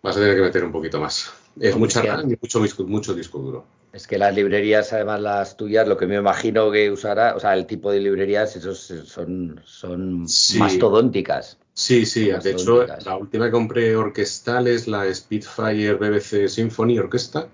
Vas 0.03 0.16
a 0.16 0.20
tener 0.20 0.37
que 0.37 0.43
meter 0.43 0.64
un 0.64 0.72
poquito 0.72 0.99
más. 1.01 1.33
Es 1.61 1.77
mucha 1.77 2.03
RAM 2.03 2.31
y 2.31 2.37
mucho, 2.41 2.61
mucho 2.87 3.14
disco 3.14 3.39
duro. 3.39 3.64
Es 3.93 4.07
que 4.07 4.18
las 4.18 4.35
librerías, 4.35 4.93
además 4.93 5.20
las 5.20 5.57
tuyas, 5.57 5.89
lo 5.89 5.97
que 5.97 6.07
me 6.07 6.16
imagino 6.16 6.70
que 6.70 6.91
usará, 6.91 7.35
o 7.35 7.41
sea, 7.41 7.55
el 7.55 7.66
tipo 7.66 7.91
de 7.91 8.01
librerías, 8.01 8.55
esos 8.57 8.79
son, 9.07 9.61
son 9.64 10.27
mastodónticas. 10.59 11.59
Sí, 11.79 12.07
sí, 12.07 12.31
de 12.31 12.51
hecho, 12.53 12.87
la 12.87 13.18
última 13.18 13.45
que 13.45 13.51
compré 13.51 13.95
orquestal 13.95 14.66
es 14.66 14.89
la 14.89 15.12
Spitfire 15.12 15.93
BBC 15.97 16.49
Symphony 16.49 16.99
Orquesta, 16.99 17.49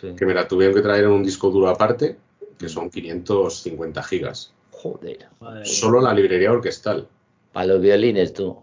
que 0.00 0.26
me 0.26 0.34
la 0.34 0.48
tuvieron 0.48 0.74
que 0.74 0.82
traer 0.82 1.04
en 1.04 1.12
un 1.12 1.22
disco 1.22 1.48
duro 1.48 1.68
aparte, 1.68 2.16
que 2.58 2.68
son 2.68 2.90
550 2.90 4.02
gigas. 4.02 4.52
Joder. 4.72 5.28
Solo 5.62 6.00
la 6.00 6.12
librería 6.12 6.50
orquestal. 6.50 7.06
Para 7.52 7.66
los 7.66 7.80
violines, 7.80 8.32
tú. 8.32 8.58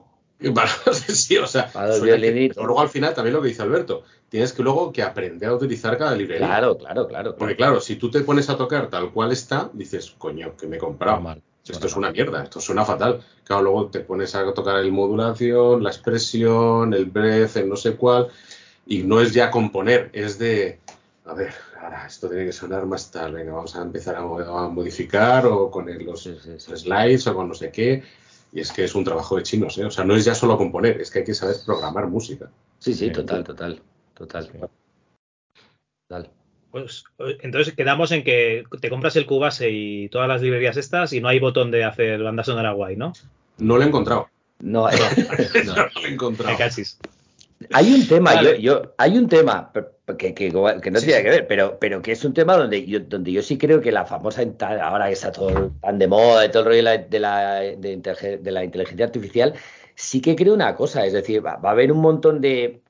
Para, 0.53 0.69
sí, 0.91 1.37
o 1.37 1.47
sea, 1.47 1.71
para 1.71 1.87
los 1.87 2.01
violinitos. 2.01 2.61
luego 2.61 2.81
al 2.81 2.89
final 2.89 3.13
también 3.13 3.35
lo 3.35 3.41
que 3.41 3.47
dice 3.47 3.61
Alberto, 3.61 4.03
tienes 4.27 4.51
que 4.51 4.63
luego 4.63 4.91
que 4.91 5.01
aprender 5.01 5.47
a 5.47 5.55
utilizar 5.55 5.97
cada 5.97 6.13
librería. 6.13 6.45
Claro, 6.45 6.77
claro, 6.77 7.07
claro. 7.07 7.37
Porque 7.37 7.55
claro, 7.55 7.79
si 7.79 7.95
tú 7.95 8.11
te 8.11 8.19
pones 8.19 8.49
a 8.49 8.57
tocar 8.57 8.89
tal 8.89 9.13
cual 9.13 9.31
está, 9.31 9.69
dices, 9.71 10.13
coño, 10.17 10.57
que 10.57 10.67
me 10.67 10.75
he 10.75 10.79
comprado. 10.79 11.21
Mal. 11.21 11.41
Esto 11.67 11.87
es 11.87 11.95
una 11.95 12.11
mierda, 12.11 12.43
esto 12.43 12.59
suena 12.59 12.85
fatal. 12.85 13.23
Claro, 13.43 13.63
luego 13.63 13.87
te 13.87 14.01
pones 14.01 14.35
a 14.35 14.53
tocar 14.53 14.77
el 14.77 14.91
modulación, 14.91 15.83
la 15.83 15.89
expresión, 15.89 16.93
el 16.93 17.05
breath, 17.05 17.57
el 17.57 17.69
no 17.69 17.75
sé 17.75 17.95
cuál, 17.95 18.27
y 18.85 19.03
no 19.03 19.19
es 19.19 19.33
ya 19.33 19.49
componer, 19.49 20.09
es 20.13 20.37
de 20.37 20.79
a 21.25 21.33
ver, 21.33 21.53
ahora 21.81 22.05
esto 22.05 22.29
tiene 22.29 22.45
que 22.45 22.51
sonar 22.51 22.85
más 22.85 23.09
tal, 23.09 23.33
venga, 23.33 23.53
vamos 23.53 23.75
a 23.75 23.81
empezar 23.81 24.15
a, 24.15 24.21
modificar 24.21 25.45
o 25.47 25.71
con 25.71 25.87
los, 26.05 26.23
slides 26.23 27.27
o 27.27 27.35
con 27.35 27.47
no 27.47 27.55
sé 27.55 27.71
qué. 27.71 28.03
Y 28.53 28.61
es 28.61 28.71
que 28.71 28.85
es 28.85 28.95
un 28.95 29.03
trabajo 29.03 29.35
de 29.35 29.43
chinos, 29.43 29.77
¿eh? 29.79 29.85
O 29.85 29.91
sea, 29.91 30.05
no 30.05 30.15
es 30.15 30.23
ya 30.23 30.33
solo 30.33 30.57
componer, 30.57 31.01
es 31.01 31.11
que 31.11 31.19
hay 31.19 31.25
que 31.25 31.33
saber 31.33 31.57
programar 31.65 32.07
música. 32.07 32.49
Sí, 32.79 32.93
sí, 32.93 33.11
total, 33.11 33.43
total, 33.43 33.81
total. 34.13 34.69
total. 36.07 36.31
Pues 36.75 37.05
entonces 37.41 37.73
quedamos 37.73 38.11
en 38.11 38.25
que 38.25 38.65
te 38.81 38.89
compras 38.89 39.15
el 39.15 39.25
Cubase 39.25 39.69
y 39.71 40.09
todas 40.09 40.27
las 40.27 40.41
librerías 40.41 40.75
estas 40.75 41.13
y 41.13 41.21
no 41.21 41.29
hay 41.29 41.39
botón 41.39 41.71
de 41.71 41.85
hacer 41.85 42.21
banda 42.21 42.43
sonora 42.43 42.73
guay, 42.73 42.97
¿no? 42.97 43.13
No 43.59 43.77
lo 43.77 43.83
he 43.83 43.87
encontrado. 43.87 44.27
No, 44.59 44.85
no, 44.89 44.89
no 45.65 45.73
lo 45.73 46.05
he 46.05 46.11
encontrado. 46.11 46.57
Casi. 46.57 46.83
Hay 47.71 47.93
un 47.93 48.05
tema, 48.05 48.41
yo, 48.41 48.55
yo, 48.55 48.93
hay 48.97 49.17
un 49.17 49.29
tema 49.29 49.71
que, 50.17 50.33
que, 50.33 50.51
no 50.51 50.99
tiene 50.99 51.23
que 51.23 51.29
ver, 51.29 51.47
pero, 51.47 51.77
pero 51.79 52.01
que 52.01 52.11
es 52.11 52.25
un 52.25 52.33
tema 52.33 52.57
donde 52.57 52.85
yo, 52.85 52.99
donde 52.99 53.31
yo 53.31 53.41
sí 53.41 53.57
creo 53.57 53.79
que 53.79 53.93
la 53.93 54.05
famosa, 54.05 54.43
ahora 54.83 55.07
que 55.07 55.13
está 55.13 55.31
todo 55.31 55.71
tan 55.79 55.97
de 55.97 56.09
moda 56.09 56.45
y 56.45 56.49
todo 56.49 56.63
el 56.63 56.65
rollo 56.65 56.77
de 56.77 56.83
la, 56.83 56.97
de 56.97 57.19
la, 57.21 57.59
de, 57.61 58.51
la 58.51 58.65
inteligencia 58.65 59.05
artificial, 59.05 59.53
sí 59.95 60.19
que 60.19 60.35
creo 60.35 60.53
una 60.53 60.75
cosa, 60.75 61.05
es 61.05 61.13
decir, 61.13 61.43
va, 61.45 61.55
va 61.55 61.69
a 61.69 61.71
haber 61.71 61.93
un 61.93 62.01
montón 62.01 62.41
de, 62.41 62.81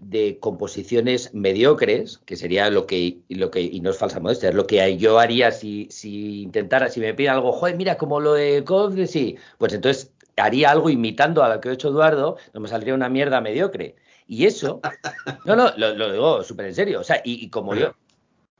de 0.00 0.38
composiciones 0.38 1.32
mediocres, 1.34 2.18
que 2.18 2.36
sería 2.36 2.70
lo 2.70 2.86
que, 2.86 3.18
lo 3.28 3.50
que, 3.50 3.62
y 3.62 3.80
no 3.80 3.90
es 3.90 3.98
falsa 3.98 4.20
modestia, 4.20 4.50
es 4.50 4.54
lo 4.54 4.66
que 4.66 4.96
yo 4.96 5.18
haría 5.18 5.50
si, 5.50 5.88
si 5.90 6.42
intentara, 6.42 6.90
si 6.90 7.00
me 7.00 7.14
piden 7.14 7.32
algo, 7.32 7.52
joder, 7.52 7.76
mira, 7.76 7.96
como 7.96 8.20
lo 8.20 8.34
de 8.34 8.64
Code, 8.64 9.06
sí, 9.06 9.36
pues 9.56 9.72
entonces 9.72 10.12
haría 10.36 10.70
algo 10.70 10.90
imitando 10.90 11.42
a 11.42 11.54
lo 11.54 11.60
que 11.60 11.70
ha 11.70 11.72
hecho 11.72 11.88
Eduardo, 11.88 12.36
no 12.52 12.60
me 12.60 12.68
saldría 12.68 12.94
una 12.94 13.08
mierda 13.08 13.40
mediocre. 13.40 13.96
Y 14.26 14.44
eso, 14.44 14.80
no, 15.46 15.56
no, 15.56 15.72
lo, 15.76 16.12
digo 16.12 16.42
súper 16.42 16.66
en 16.66 16.74
serio, 16.74 17.00
o 17.00 17.04
sea, 17.04 17.20
y, 17.24 17.48
como 17.48 17.74
yo, 17.74 17.94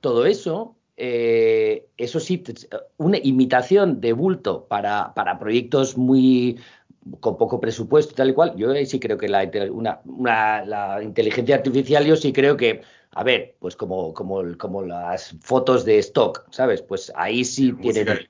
todo 0.00 0.24
eso, 0.24 0.76
eh, 0.96 1.86
eso 1.98 2.20
sí, 2.20 2.42
una 2.96 3.18
imitación 3.18 4.00
de 4.00 4.14
bulto 4.14 4.66
para, 4.66 5.12
para 5.14 5.38
proyectos 5.38 5.96
muy, 5.96 6.58
con 7.20 7.38
poco 7.38 7.60
presupuesto 7.60 8.12
y 8.12 8.16
tal 8.16 8.30
y 8.30 8.32
cual, 8.34 8.54
yo 8.56 8.74
sí 8.84 9.00
creo 9.00 9.18
que 9.18 9.28
la, 9.28 9.48
una, 9.70 10.64
la 10.64 11.02
inteligencia 11.02 11.56
artificial, 11.56 12.04
yo 12.04 12.16
sí 12.16 12.32
creo 12.32 12.56
que, 12.56 12.82
a 13.12 13.24
ver, 13.24 13.56
pues 13.58 13.76
como, 13.76 14.12
como, 14.12 14.56
como 14.58 14.82
las 14.82 15.34
fotos 15.40 15.84
de 15.84 15.98
stock, 15.98 16.46
¿sabes? 16.50 16.82
Pues 16.82 17.12
ahí 17.16 17.44
sí 17.44 17.72
tienen... 17.72 18.28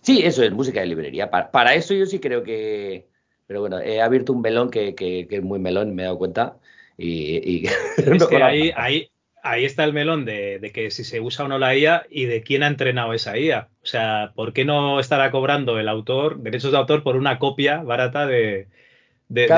sí, 0.00 0.22
eso 0.24 0.42
es 0.42 0.52
música 0.52 0.80
de 0.80 0.86
librería. 0.86 1.30
Para, 1.30 1.74
eso 1.74 1.94
yo 1.94 2.06
sí 2.06 2.18
creo 2.18 2.42
que... 2.42 3.06
Pero 3.46 3.60
bueno, 3.60 3.78
he 3.78 4.00
abierto 4.00 4.32
un 4.32 4.40
melón 4.40 4.70
que, 4.70 4.94
que, 4.94 5.26
es 5.28 5.42
muy 5.42 5.58
melón, 5.58 5.94
me 5.94 6.02
he 6.02 6.06
dado 6.06 6.18
cuenta. 6.18 6.56
Y, 6.96 7.66
es 7.98 8.26
que 8.26 8.42
ahí, 8.42 8.72
ahí, 8.74 9.10
ahí 9.44 9.64
está 9.64 9.84
el 9.84 9.92
melón 9.92 10.24
de, 10.24 10.70
que 10.74 10.90
si 10.90 11.04
se 11.04 11.20
usa 11.20 11.44
o 11.44 11.48
no 11.48 11.58
la 11.58 11.76
IA 11.76 12.06
y 12.10 12.24
de 12.24 12.42
quién 12.42 12.62
ha 12.62 12.66
entrenado 12.66 13.12
esa 13.12 13.38
IA. 13.38 13.68
O 13.82 13.86
sea, 13.86 14.32
¿por 14.34 14.52
qué 14.52 14.64
no 14.64 14.98
estará 14.98 15.30
cobrando 15.30 15.78
el 15.78 15.88
autor 15.88 16.38
derechos 16.38 16.72
de 16.72 16.78
autor 16.78 17.02
por 17.02 17.16
una 17.16 17.38
copia 17.38 17.82
barata 17.82 18.26
de, 18.26 18.68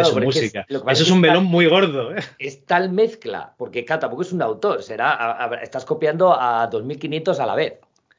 su 0.04 0.20
música? 0.20 0.66
Eso 0.68 0.84
es, 0.88 1.10
un 1.10 1.20
melón 1.20 1.44
muy 1.44 1.66
gordo. 1.66 2.14
¿eh? 2.14 2.20
Es 2.38 2.66
tal 2.66 2.90
mezcla, 2.90 3.54
porque 3.56 3.84
Cata, 3.84 4.10
porque 4.10 4.26
es 4.26 4.32
un 4.32 4.42
autor, 4.42 4.82
será, 4.82 5.48
estás 5.62 5.84
copiando 5.84 6.38
a 6.38 6.66
2500 6.66 7.40
a 7.40 7.46
la 7.46 7.54
vez. 7.54 7.74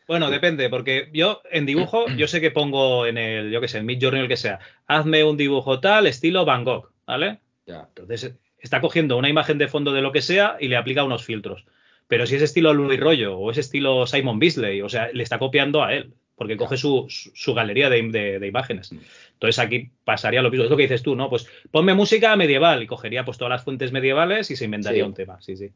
Bueno, 0.07 0.29
depende, 0.29 0.69
porque 0.69 1.09
yo 1.11 1.41
en 1.51 1.65
dibujo, 1.65 2.07
yo 2.15 2.29
sé 2.29 2.39
que 2.39 2.49
pongo 2.49 3.05
en 3.05 3.17
el, 3.17 3.51
yo 3.51 3.59
qué 3.59 3.67
sé, 3.67 3.79
en 3.79 3.85
Mid 3.85 4.01
Journey 4.01 4.21
o 4.21 4.23
el 4.23 4.29
que 4.29 4.37
sea, 4.37 4.59
hazme 4.87 5.25
un 5.25 5.35
dibujo 5.35 5.81
tal, 5.81 6.07
estilo 6.07 6.45
Van 6.45 6.63
Gogh, 6.63 6.91
¿vale? 7.05 7.41
Ya. 7.65 7.89
Entonces, 7.89 8.33
está 8.67 8.81
cogiendo 8.81 9.17
una 9.17 9.29
imagen 9.29 9.57
de 9.57 9.67
fondo 9.67 9.93
de 9.93 10.01
lo 10.01 10.11
que 10.11 10.21
sea 10.21 10.57
y 10.59 10.67
le 10.67 10.75
aplica 10.75 11.03
unos 11.03 11.23
filtros. 11.23 11.65
Pero 12.07 12.25
si 12.25 12.35
es 12.35 12.41
estilo 12.41 12.73
Louis 12.73 12.99
Rollo 12.99 13.37
o 13.37 13.51
es 13.51 13.57
estilo 13.57 14.05
Simon 14.05 14.39
Beasley, 14.39 14.81
o 14.81 14.89
sea, 14.89 15.09
le 15.13 15.23
está 15.23 15.39
copiando 15.39 15.83
a 15.83 15.93
él, 15.93 16.13
porque 16.35 16.57
coge 16.57 16.77
su, 16.77 17.07
galería 17.55 17.89
de, 17.89 18.47
imágenes. 18.47 18.91
Mm. 18.91 18.99
Entonces 19.33 19.59
aquí 19.59 19.91
pasaría 20.03 20.41
lo 20.41 20.49
mismo. 20.49 20.65
Es 20.65 20.69
lo 20.69 20.77
que 20.77 20.83
dices 20.83 21.03
tú, 21.03 21.15
¿no? 21.15 21.29
Pues 21.29 21.47
ponme 21.71 21.93
música 21.93 22.35
medieval 22.35 22.83
y 22.83 22.87
cogería 22.87 23.25
pues 23.25 23.37
todas 23.37 23.51
las 23.51 23.63
fuentes 23.63 23.91
medievales 23.91 24.51
y 24.51 24.55
se 24.55 24.65
inventaría 24.65 25.05
un 25.05 25.13
tema. 25.13 25.41
Sí, 25.41 25.55
sí. 25.57 25.71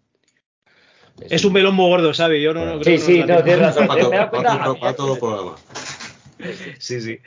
Es, 1.29 1.43
un 1.45 1.53
melón 1.53 1.75
muy 1.75 1.89
gordo, 1.89 2.13
¿sabes? 2.13 2.41
Yo 2.41 2.53
no, 2.53 2.65
no 2.65 2.79
creo 2.79 2.97
Sí, 2.97 3.05
sí, 3.05 3.23
no, 3.23 3.43
tienes 3.43 3.59
razón. 3.59 3.87
Sí, 6.79 6.99
sí. 7.01 7.19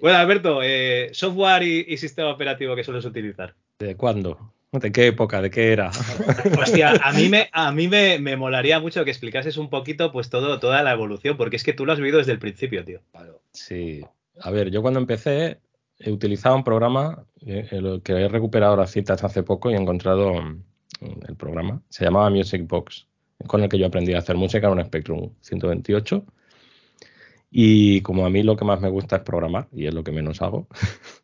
Bueno, 0.00 0.16
Alberto, 0.16 0.60
eh, 0.62 1.10
software 1.12 1.62
y 1.62 1.96
sistema 1.98 2.30
operativo 2.30 2.74
que 2.74 2.84
sueles 2.84 3.04
utilizar. 3.04 3.54
¿De 3.78 3.94
cuándo? 3.94 4.54
¿De 4.80 4.92
qué 4.92 5.06
época? 5.08 5.40
¿De 5.40 5.50
qué 5.50 5.72
era? 5.72 5.90
Hostia, 6.60 6.92
a 7.02 7.12
mí 7.12 7.28
me, 7.28 7.48
a 7.52 7.72
mí 7.72 7.88
me, 7.88 8.36
molaría 8.36 8.80
mucho 8.80 9.04
que 9.04 9.10
explicases 9.10 9.56
un 9.56 9.70
poquito 9.70 10.12
pues 10.12 10.28
todo, 10.28 10.58
toda 10.58 10.82
la 10.82 10.92
evolución, 10.92 11.36
porque 11.36 11.56
es 11.56 11.64
que 11.64 11.72
tú 11.72 11.86
lo 11.86 11.92
has 11.92 11.98
vivido 11.98 12.18
desde 12.18 12.32
el 12.32 12.38
principio, 12.38 12.84
tío. 12.84 13.00
Sí. 13.52 14.02
A 14.40 14.50
ver, 14.50 14.70
yo 14.70 14.82
cuando 14.82 15.00
empecé 15.00 15.60
he 15.98 16.12
utilizado 16.12 16.56
un 16.56 16.64
programa 16.64 17.24
eh, 17.46 18.00
que 18.04 18.12
he 18.12 18.28
recuperado 18.28 18.76
las 18.76 18.90
citas 18.90 19.24
hace 19.24 19.42
poco 19.42 19.70
y 19.70 19.74
he 19.74 19.76
encontrado 19.76 20.34
mm, 20.34 20.62
el 21.28 21.36
programa. 21.36 21.80
Se 21.88 22.04
llamaba 22.04 22.30
Music 22.30 22.66
Box, 22.66 23.06
con 23.46 23.62
el 23.62 23.68
que 23.68 23.78
yo 23.78 23.86
aprendí 23.86 24.12
a 24.14 24.18
hacer 24.18 24.36
música 24.36 24.66
en 24.66 24.74
un 24.74 24.84
Spectrum 24.84 25.30
128. 25.40 26.24
Y 27.50 28.00
como 28.02 28.26
a 28.26 28.30
mí 28.30 28.42
lo 28.42 28.56
que 28.56 28.64
más 28.64 28.80
me 28.80 28.90
gusta 28.90 29.16
es 29.16 29.22
programar, 29.22 29.68
y 29.72 29.86
es 29.86 29.94
lo 29.94 30.04
que 30.04 30.12
menos 30.12 30.42
hago 30.42 30.66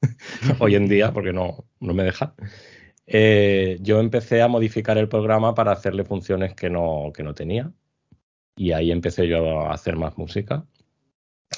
hoy 0.61 0.77
en 0.77 0.89
día, 0.89 1.13
porque 1.13 1.33
no, 1.33 1.65
no 1.81 1.93
me 1.93 2.05
deja, 2.05 2.35
eh, 3.15 3.77
yo 3.83 4.01
empecé 4.01 4.41
a 4.41 4.49
modificar 4.49 4.97
el 4.97 5.07
programa 5.07 5.55
para 5.55 5.73
hacerle 5.73 6.03
funciones 6.05 6.55
que 6.55 6.71
no, 6.71 7.13
que 7.15 7.23
no 7.23 7.35
tenía. 7.35 7.71
Y 8.57 8.73
ahí 8.73 8.91
empecé 8.91 9.29
yo 9.29 9.61
a 9.61 9.75
hacer 9.75 9.97
más 9.97 10.17
música. 10.17 10.67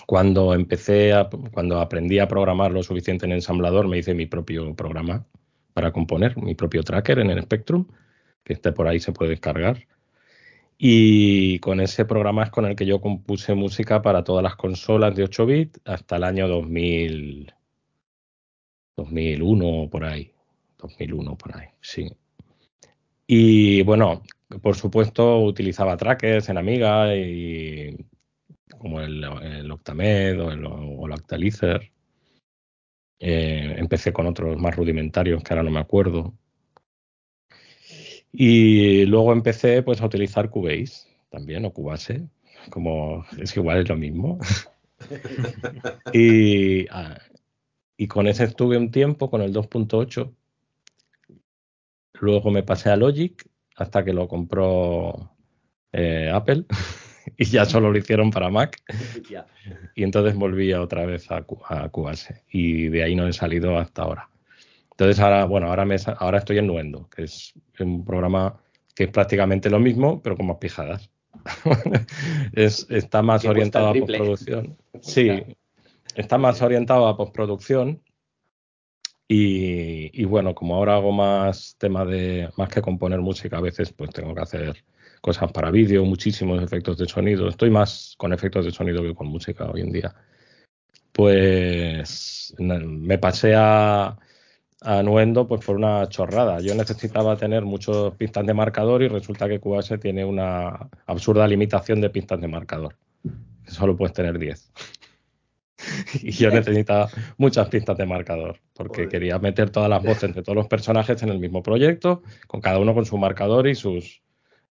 Cuando 0.07 0.55
empecé 0.55 1.13
a, 1.13 1.31
cuando 1.53 1.81
aprendí 1.81 2.19
a 2.19 2.29
programar 2.29 2.73
lo 2.73 2.83
suficiente 2.83 3.27
en 3.27 3.33
ensamblador, 3.33 3.87
me 3.89 3.99
hice 3.99 4.15
mi 4.15 4.27
propio 4.27 4.75
programa 4.75 5.27
para 5.75 5.93
componer, 5.93 6.37
mi 6.39 6.55
propio 6.57 6.83
tracker 6.83 7.21
en 7.21 7.31
el 7.31 7.43
Spectrum, 7.43 7.87
que 8.45 8.55
este 8.55 8.73
por 8.73 8.89
ahí 8.89 8.99
se 9.01 9.13
puede 9.13 9.31
descargar. 9.33 9.87
Y 10.79 11.61
con 11.61 11.81
ese 11.81 12.05
programa 12.05 12.45
es 12.45 12.51
con 12.51 12.67
el 12.67 12.77
que 12.77 12.87
yo 12.87 13.01
compuse 13.01 13.55
música 13.55 14.03
para 14.03 14.25
todas 14.25 14.43
las 14.43 14.57
consolas 14.57 15.15
de 15.15 15.25
8 15.25 15.47
bits 15.47 15.81
hasta 15.85 16.17
el 16.17 16.25
año 16.25 16.49
2000, 16.49 17.53
2001 18.97 19.89
por 19.91 20.05
ahí. 20.05 20.34
2001 20.85 21.37
por 21.37 21.57
ahí, 21.57 21.69
sí. 21.81 22.07
Y 23.27 23.83
bueno, 23.83 24.23
por 24.63 24.77
supuesto 24.77 25.41
utilizaba 25.41 25.97
trackers 25.97 26.49
en 26.49 26.59
Amiga 26.59 27.17
y 27.17 27.97
como 28.79 29.01
el, 29.01 29.71
Octamed 29.71 30.41
o 30.41 30.53
el, 30.53 31.13
Octalizer. 31.13 31.91
Eh, 33.19 33.77
empecé 33.79 34.13
con 34.13 34.27
otros 34.27 34.59
más 34.59 34.77
rudimentarios 34.77 35.43
que 35.43 35.55
ahora 35.55 35.63
no 35.63 35.71
me 35.71 35.81
acuerdo. 35.81 36.35
Y 38.31 39.07
luego 39.07 39.33
empecé 39.33 39.83
pues 39.83 40.03
a 40.03 40.07
utilizar 40.07 40.51
Cubase 40.51 41.09
también 41.31 41.65
o 41.65 41.73
Cubase, 41.73 42.29
como 42.69 43.25
es 43.39 43.57
igual 43.57 43.79
es 43.79 43.89
lo 43.89 43.97
mismo. 43.97 44.39
y, 46.13 46.87
ah, 46.89 47.19
y 47.97 48.09
con 48.09 48.27
ese 48.27 48.45
estuve 48.45 48.77
un 48.77 48.91
tiempo, 48.91 49.31
con 49.31 49.41
el 49.41 49.53
2.8, 49.53 50.35
Luego 52.25 52.51
me 52.51 52.63
pasé 52.63 52.89
a 52.89 52.97
Logic 52.97 53.47
hasta 53.77 54.03
que 54.03 54.15
lo 54.15 54.27
compró 54.27 55.37
eh, 55.93 56.31
Apple 56.33 56.65
y 57.37 57.45
ya 57.45 57.67
solo 57.67 57.93
lo 57.93 57.99
hicieron 57.99 58.31
para 58.31 58.49
Mac. 58.49 58.83
y 59.95 60.03
entonces 60.03 60.35
volví 60.35 60.73
otra 60.73 61.05
vez 61.05 61.31
a, 61.31 61.45
a 61.69 61.89
Cubase 61.91 62.43
y 62.51 62.89
de 62.89 63.03
ahí 63.03 63.15
no 63.15 63.29
he 63.29 63.33
salido 63.35 63.79
hasta 63.79 64.03
ahora. 64.03 64.31
Entonces 64.93 65.21
ahora, 65.21 65.45
bueno, 65.45 65.67
ahora, 65.67 65.85
me, 65.85 65.97
ahora 66.17 66.39
estoy 66.39 66.59
en 66.59 66.69
Nuendo, 66.69 67.11
que 67.11 67.25
es 67.25 67.53
un 67.79 68.07
programa 68.07 68.59
que 68.95 69.05
es 69.05 69.11
prácticamente 69.11 69.69
lo 69.69 69.79
mismo, 69.79 70.23
pero 70.23 70.35
con 70.35 70.47
más 70.47 70.57
pijadas. 70.57 71.11
es, 72.55 72.87
está 72.89 73.21
más 73.21 73.45
orientado 73.45 73.89
a 73.89 73.93
postproducción. 73.93 74.79
Sí, 75.03 75.43
está 76.15 76.39
más 76.39 76.63
orientado 76.63 77.07
a 77.07 77.19
postproducción 77.19 78.01
y, 79.27 80.25
bueno, 80.25 80.55
como 80.55 80.77
ahora 80.77 80.95
hago 80.97 81.13
más 81.13 81.77
tema 81.79 82.05
de, 82.05 82.51
más 82.57 82.69
que 82.69 82.83
componer 82.83 83.21
música, 83.21 83.59
a 83.59 83.63
veces 83.63 83.93
pues 83.93 84.11
tengo 84.11 84.35
que 84.35 84.43
hacer 84.43 84.85
cosas 85.21 85.51
para 85.53 85.71
vídeo, 85.71 86.05
muchísimos 86.05 86.63
efectos 86.63 86.99
de 86.99 87.07
sonido. 87.07 87.49
Estoy 87.49 87.71
más 87.71 88.15
con 88.19 88.33
efectos 88.33 88.67
de 88.67 88.71
sonido 88.71 89.03
que 89.03 89.15
con 89.15 89.29
música 89.29 89.71
hoy 89.71 89.81
en 89.81 89.93
día. 89.93 90.15
Pues 91.13 92.55
me 92.59 93.19
pasé 93.19 93.55
a, 93.57 94.19
a 94.83 95.03
Nuendo 95.03 95.49
pues 95.49 95.65
por 95.65 95.77
una 95.77 96.07
chorrada. 96.09 96.61
Yo 96.61 96.75
necesitaba 96.75 97.37
tener 97.37 97.65
muchos 97.65 98.15
pistas 98.17 98.47
de 98.47 98.53
marcador 98.53 99.03
y 99.03 99.09
resulta 99.09 99.49
que 99.49 99.61
Cubase 99.61 99.97
tiene 99.99 100.25
una 100.25 100.91
absurda 101.07 101.49
limitación 101.49 102.01
de 102.03 102.11
pistas 102.11 102.41
de 102.41 102.49
marcador. 102.49 102.97
Solo 103.67 103.97
puedes 103.97 104.13
tener 104.13 104.39
10. 104.39 104.73
y 106.23 106.31
yo 106.31 106.51
necesitaba 106.51 107.09
muchas 107.37 107.69
pistas 107.69 107.97
de 107.97 108.07
marcador, 108.07 108.61
porque 108.75 109.09
quería 109.09 109.39
meter 109.39 109.71
todas 109.71 109.89
las 109.89 110.03
voces 110.03 110.35
de 110.35 110.43
todos 110.43 110.57
los 110.57 110.69
personajes 110.69 111.23
en 111.23 111.31
el 111.31 111.39
mismo 111.39 111.63
proyecto, 111.63 112.23
con 112.47 112.61
cada 112.61 112.79
uno 112.79 112.95
con 112.95 113.05
su 113.05 113.19
marcador 113.19 113.67
y 113.67 113.75
sus, 113.75 114.23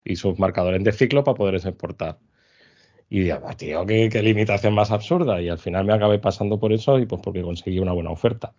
y 0.03 0.15
sus 0.15 0.39
marcadores 0.39 0.83
de 0.83 0.91
ciclo 0.91 1.23
para 1.23 1.35
poder 1.35 1.55
exportar. 1.55 2.19
Y 3.09 3.19
dije, 3.21 3.37
tío, 3.57 3.85
¿qué, 3.85 4.09
qué, 4.11 4.23
limitación 4.23 4.73
más 4.73 4.89
absurda. 4.89 5.39
Y 5.41 5.49
al 5.49 5.59
final 5.59 5.85
me 5.85 5.93
acabé 5.93 6.19
pasando 6.19 6.59
por 6.59 6.73
eso 6.73 6.97
y 6.97 7.05
pues 7.05 7.21
porque 7.21 7.43
conseguí 7.43 7.77
una 7.79 7.91
buena 7.91 8.09
oferta. 8.09 8.55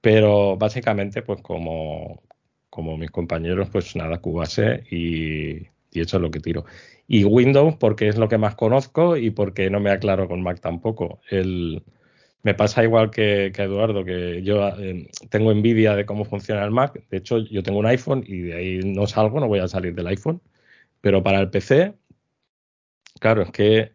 Pero 0.00 0.56
básicamente, 0.56 1.22
pues 1.22 1.40
como, 1.42 2.22
como 2.70 2.96
mis 2.96 3.10
compañeros, 3.10 3.68
pues 3.70 3.94
nada, 3.94 4.18
Cubase 4.18 4.84
y, 4.90 5.58
y 5.92 6.00
eso 6.00 6.16
es 6.16 6.22
lo 6.22 6.30
que 6.30 6.40
tiro 6.40 6.64
y 7.08 7.24
Windows 7.24 7.76
porque 7.76 8.08
es 8.08 8.18
lo 8.18 8.28
que 8.28 8.38
más 8.38 8.54
conozco 8.54 9.16
y 9.16 9.30
porque 9.30 9.70
no 9.70 9.80
me 9.80 9.90
aclaro 9.90 10.28
con 10.28 10.42
Mac 10.42 10.60
tampoco. 10.60 11.20
El, 11.30 11.82
Me 12.42 12.54
pasa 12.54 12.84
igual 12.84 13.10
que, 13.10 13.46
Eduardo, 13.46 14.04
que 14.04 14.42
yo 14.42 14.68
eh, 14.78 15.08
tengo 15.30 15.52
envidia 15.52 15.96
de 15.96 16.06
cómo 16.06 16.24
funciona 16.24 16.64
el 16.64 16.70
Mac. 16.70 17.02
De 17.10 17.18
hecho, 17.18 17.38
yo 17.38 17.62
tengo 17.62 17.78
un 17.80 17.86
iPhone 17.86 18.24
y 18.26 18.40
de 18.42 18.54
ahí 18.54 18.80
no 18.84 19.06
salgo, 19.06 19.40
no 19.40 19.48
voy 19.48 19.60
a 19.60 19.68
salir 19.68 19.94
del 19.94 20.06
iPhone. 20.08 20.42
Pero 21.00 21.22
para 21.22 21.40
el 21.40 21.50
PC, 21.50 21.94
claro, 23.20 23.42
es 23.42 23.50
que 23.52 23.92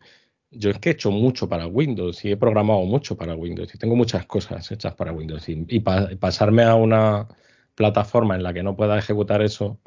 yo 0.51 0.69
es 0.71 0.79
que 0.79 0.89
he 0.89 0.93
hecho 0.93 1.11
mucho 1.11 1.49
para 1.49 1.67
Windows 1.67 2.23
y 2.25 2.31
he 2.31 2.37
programado 2.37 2.83
mucho 2.85 3.17
para 3.17 3.35
Windows 3.35 3.73
y 3.73 3.77
tengo 3.77 3.95
muchas 3.95 4.25
cosas 4.25 4.71
hechas 4.71 4.95
para 4.95 5.11
Windows. 5.11 5.47
Y, 5.49 5.79
pasarme 5.81 6.63
a 6.63 6.75
una 6.75 7.27
plataforma 7.75 8.35
en 8.35 8.43
la 8.43 8.53
que 8.53 8.63
no 8.63 8.75
pueda 8.75 8.97
ejecutar 8.99 9.41
eso, 9.41 9.79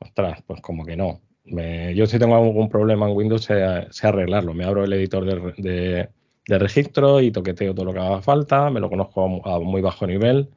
ostras, 0.00 0.42
pues 0.46 0.60
como 0.60 0.84
que 0.84 0.96
no. 0.96 1.25
Yo 1.46 2.06
si 2.06 2.18
tengo 2.18 2.36
algún 2.36 2.68
problema 2.68 3.08
en 3.08 3.16
Windows 3.16 3.44
sé, 3.44 3.62
arreglarlo. 4.02 4.54
Me 4.54 4.64
abro 4.64 4.84
el 4.84 4.92
editor 4.92 5.24
de, 5.56 6.08
registro 6.48 7.20
y 7.20 7.30
toqueteo 7.30 7.74
todo 7.74 7.86
lo 7.86 7.92
que 7.92 8.00
haga 8.00 8.22
falta, 8.22 8.70
me 8.70 8.80
lo 8.80 8.88
conozco 8.88 9.42
a, 9.44 9.60
muy 9.60 9.80
bajo 9.80 10.06
nivel. 10.06 10.48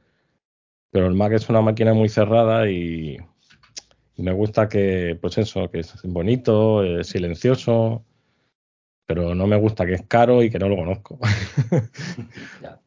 Pero 0.92 1.08
el 1.08 1.14
Mac 1.14 1.34
es 1.34 1.50
una 1.50 1.62
máquina 1.62 1.94
muy 1.94 2.10
cerrada 2.10 2.70
y, 2.70 3.18
me 4.18 4.34
gusta 4.34 4.68
que, 4.68 5.18
pues 5.22 5.38
eso, 5.38 5.70
que 5.72 5.80
es 5.80 5.94
bonito, 6.04 6.84
es 6.84 7.08
silencioso, 7.08 8.04
pero 9.06 9.34
no 9.34 9.48
me 9.48 9.56
gusta 9.56 9.86
que 9.86 9.94
es 9.94 10.06
caro 10.08 10.44
y 10.44 10.50
que 10.50 10.60
no 10.60 10.68
lo 10.68 10.76
conozco. 10.76 11.20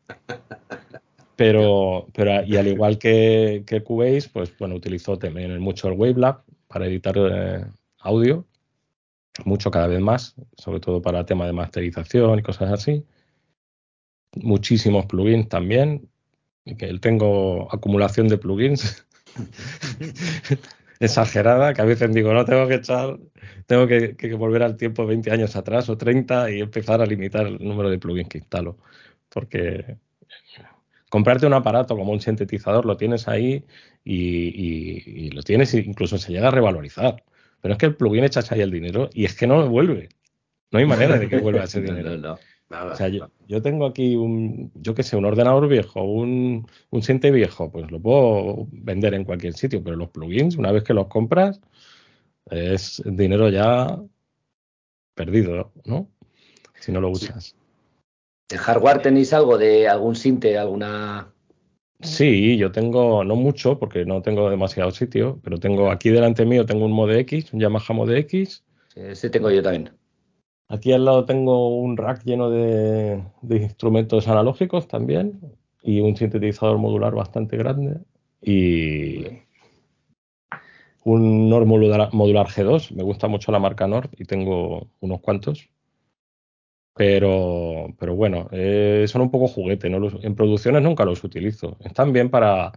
pero, 1.37 2.07
pero, 2.13 2.45
y 2.45 2.57
al 2.57 2.67
igual 2.67 2.99
que, 2.99 3.65
que 3.67 3.83
Cubase, 3.83 4.29
pues 4.33 4.57
bueno, 4.59 4.75
utilizo 4.75 5.19
también 5.19 5.59
mucho 5.61 5.89
el 5.89 5.95
Wavelab 5.95 6.43
para 6.69 6.87
editar 6.87 7.15
eh, 7.17 7.65
audio, 8.03 8.47
mucho 9.45 9.71
cada 9.71 9.87
vez 9.87 10.01
más, 10.01 10.35
sobre 10.57 10.81
todo 10.81 11.01
para 11.03 11.25
temas 11.25 11.47
de 11.47 11.53
masterización 11.55 12.39
y 12.39 12.43
cosas 12.43 12.73
así. 12.73 13.07
Muchísimos 14.35 15.07
plugins 15.07 15.49
también, 15.49 16.09
que 16.65 16.99
tengo 16.99 17.73
acumulación 17.73 18.29
de 18.29 18.39
plugins 18.39 19.07
exagerada, 21.01 21.75
que 21.75 21.83
a 21.83 21.85
veces 21.85 22.13
digo, 22.15 22.33
no 22.33 22.45
tengo 22.45 22.69
que 22.69 22.77
echar, 22.77 23.19
tengo 23.67 23.87
que, 23.87 24.35
volver 24.39 24.63
al 24.63 24.77
tiempo 24.77 25.07
20 25.07 25.31
años 25.31 25.57
atrás 25.57 25.89
o 25.89 25.97
30 25.97 26.51
y 26.51 26.61
empezar 26.61 27.01
a 27.03 27.07
limitar 27.07 27.47
el 27.47 27.59
número 27.59 27.91
de 27.91 27.99
plugins 27.99 28.29
que 28.29 28.39
instalo. 28.39 28.79
Porque 29.29 29.97
comprarte 31.11 31.47
un 31.47 31.55
aparato 31.55 31.97
como 31.97 32.13
un 32.13 32.21
sintetizador 32.21 32.87
lo 32.87 32.97
tienes 32.97 33.29
ahí 33.29 33.65
y, 34.05 35.31
lo 35.31 35.43
tienes 35.43 35.75
incluso 35.75 36.19
se 36.19 36.33
llega 36.33 36.49
a 36.49 36.51
revalorizar. 36.51 37.23
Pero 37.63 37.73
es 37.73 37.79
que 37.79 37.87
el 37.87 37.97
plugin 37.97 38.25
echas 38.25 38.51
ahí 38.53 38.61
el 38.61 38.71
dinero 38.71 39.09
y 39.15 39.25
es 39.25 39.35
que 39.35 39.47
no 39.47 39.67
vuelve. 39.69 40.11
No 40.73 40.81
hay 40.81 40.85
manera 40.85 41.19
de 41.19 41.29
que 41.29 41.39
vuelva 41.39 41.65
ese 41.65 41.81
dinero. 41.81 42.39
o 42.69 42.97
sea, 42.97 43.09
yo, 43.09 43.63
tengo 43.63 43.87
aquí 43.87 44.17
un, 44.17 44.73
yo 44.75 44.95
qué 44.95 45.03
sé, 45.03 45.17
un 45.17 45.25
ordenador 45.25 45.69
viejo, 45.69 46.03
un, 46.03 46.67
un 46.91 47.03
Sinte 47.03 47.31
viejo, 47.31 47.71
pues 47.71 47.91
lo 47.91 48.01
puedo 48.01 48.67
vender 48.73 49.15
en 49.15 49.25
cualquier 49.25 49.55
sitio, 49.55 49.83
pero 49.83 49.97
los 49.97 50.11
plugins, 50.11 50.57
una 50.57 50.73
vez 50.73 50.83
que 50.83 50.93
los 50.93 51.07
compras, 51.07 51.61
es 52.51 53.01
dinero 53.07 53.49
ya 53.49 53.99
perdido, 55.15 55.73
¿no? 55.85 56.09
Si 56.81 56.91
no 56.91 57.01
lo 57.01 57.11
usas. 57.11 57.55
¿De 58.49 58.59
hardware 58.59 59.03
tenéis 59.03 59.33
algo 59.33 59.57
de 59.57 59.89
algún 59.89 60.17
Sinte, 60.17 60.59
alguna 60.59 61.32
Sí, 62.03 62.57
yo 62.57 62.73
tengo, 62.73 63.23
no 63.25 63.37
mucho, 63.37 63.79
porque 63.79 64.05
no 64.05 64.23
tengo 64.23 64.51
demasiado 64.51 64.91
sitio, 64.91 65.41
pero 65.43 65.59
tengo 65.59 65.91
aquí 65.91 66.11
delante 66.11 66.45
mío 66.45 66.67
tengo 66.67 66.85
un 66.85 66.93
Mode 66.93 67.21
X, 67.21 67.53
un 67.53 67.61
Yamaha 67.61 67.95
Mode 67.95 68.19
X. 68.19 68.65
Sí, 68.89 69.01
ese 69.01 69.31
tengo 69.31 69.51
yo 69.51 69.63
también. 69.63 69.91
Aquí 70.69 70.93
al 70.93 71.05
lado 71.05 71.25
tengo 71.25 71.77
un 71.77 71.97
rack 71.97 72.25
lleno 72.25 72.51
de, 72.51 73.23
instrumentos 73.43 74.27
analógicos 74.27 74.89
también 74.89 75.39
y 75.83 76.01
un 76.01 76.17
sintetizador 76.17 76.79
modular 76.79 77.15
bastante 77.15 77.57
grande 77.57 77.99
y 78.41 79.25
un 81.05 81.49
Nord 81.51 81.67
modular, 81.67 82.13
modular 82.13 82.47
G2. 82.47 82.93
Me 82.93 83.03
gusta 83.03 83.29
mucho 83.29 83.53
la 83.53 83.59
marca 83.59 83.87
Nord 83.87 84.11
y 84.19 84.25
tengo 84.25 84.89
unos 85.01 85.21
cuantos. 85.21 85.69
Pero, 86.95 87.95
pero 87.99 88.15
bueno, 88.15 88.49
eh, 88.53 89.07
son 89.09 89.23
un 89.23 89.31
poco 89.31 89.49
juguete. 89.49 89.89
¿no? 89.89 90.09
en 90.23 90.35
producciones 90.35 90.83
nunca 90.83 91.05
los 91.05 91.25
utilizo. 91.25 91.77
Están 91.81 92.13
bien 92.13 92.29
para, 92.29 92.73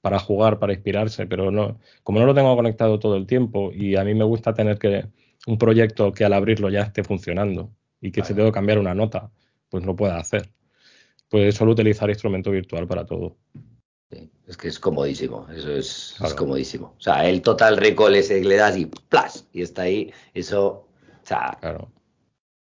para 0.00 0.18
jugar, 0.18 0.58
para 0.58 0.74
inspirarse, 0.74 1.26
pero 1.26 1.50
no, 1.50 1.78
como 2.02 2.20
no 2.20 2.26
lo 2.26 2.34
tengo 2.34 2.54
conectado 2.56 2.98
todo 2.98 3.16
el 3.16 3.26
tiempo 3.26 3.72
y 3.72 3.96
a 3.96 4.04
mí 4.04 4.14
me 4.14 4.24
gusta 4.24 4.52
tener 4.52 4.78
que 4.78 5.06
un 5.46 5.58
proyecto 5.58 6.12
que 6.12 6.24
al 6.24 6.32
abrirlo 6.32 6.68
ya 6.70 6.82
esté 6.82 7.02
funcionando 7.02 7.70
y 8.00 8.12
que 8.12 8.22
se 8.22 8.34
tengo 8.34 8.48
que 8.48 8.54
cambiar 8.54 8.78
una 8.78 8.94
nota, 8.94 9.30
pues 9.70 9.84
lo 9.84 9.96
pueda 9.96 10.18
hacer. 10.18 10.50
Pues 11.28 11.54
solo 11.54 11.72
utilizar 11.72 12.10
instrumento 12.10 12.50
virtual 12.50 12.86
para 12.86 13.06
todo. 13.06 13.38
es 14.46 14.56
que 14.56 14.68
es 14.68 14.78
comodísimo, 14.78 15.46
eso 15.50 15.72
es, 15.72 16.16
es, 16.22 16.34
comodísimo. 16.34 16.94
O 16.98 17.00
sea, 17.00 17.26
el 17.26 17.40
total 17.40 17.78
recall 17.78 18.14
ese 18.14 18.40
que 18.42 18.48
le 18.48 18.56
das 18.56 18.76
y 18.76 18.86
¡plas! 18.86 19.48
Y 19.52 19.62
está 19.62 19.82
ahí, 19.82 20.12
eso, 20.34 20.66
o 20.68 21.26
sea, 21.26 21.56
claro. 21.60 21.90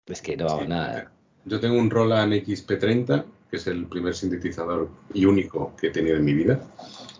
Es 0.06 0.22
que 0.22 0.36
no, 0.36 0.64
nada. 0.64 1.12
Yo 1.44 1.60
tengo 1.60 1.78
un 1.78 1.90
Roland 1.90 2.32
XP30, 2.32 3.24
que 3.50 3.56
es 3.56 3.66
el 3.66 3.86
primer 3.86 4.14
sintetizador 4.14 4.88
y 5.12 5.24
único 5.24 5.74
que 5.76 5.88
he 5.88 5.90
tenido 5.90 6.16
en 6.16 6.24
mi 6.24 6.34
vida. 6.34 6.60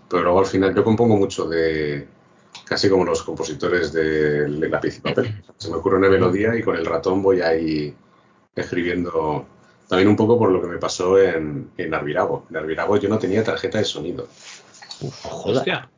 Pero 0.09 0.25
luego 0.25 0.41
al 0.41 0.47
final 0.47 0.75
yo 0.75 0.85
compongo 0.85 1.17
mucho 1.17 1.49
de, 1.49 2.07
casi 2.65 2.89
como 2.89 3.05
los 3.05 3.23
compositores 3.23 3.93
de, 3.93 4.49
lápiz 4.49 4.99
y 4.99 5.01
papel. 5.01 5.43
Se 5.57 5.71
me 5.71 5.77
ocurre 5.77 5.99
una 5.99 6.09
melodía 6.09 6.57
y 6.57 6.63
con 6.63 6.77
el 6.77 6.87
ratón 6.87 7.23
voy 7.23 7.41
ahí 7.41 7.95
escribiendo. 8.55 9.47
También 9.89 10.09
un 10.09 10.17
poco 10.17 10.39
por 10.39 10.51
lo 10.51 10.61
que 10.61 10.69
me 10.69 10.79
pasó 10.79 11.19
en, 11.19 11.71
en 11.77 11.95
Arvirago. 11.95 12.47
En 12.51 12.57
Arvirago 12.57 12.97
yo 12.97 13.09
no 13.09 13.19
tenía 13.19 13.45
tarjeta 13.45 13.79
de 13.79 13.85
sonido. 13.85 14.29
Uf, 15.01 15.27
Hostia. 15.31 15.91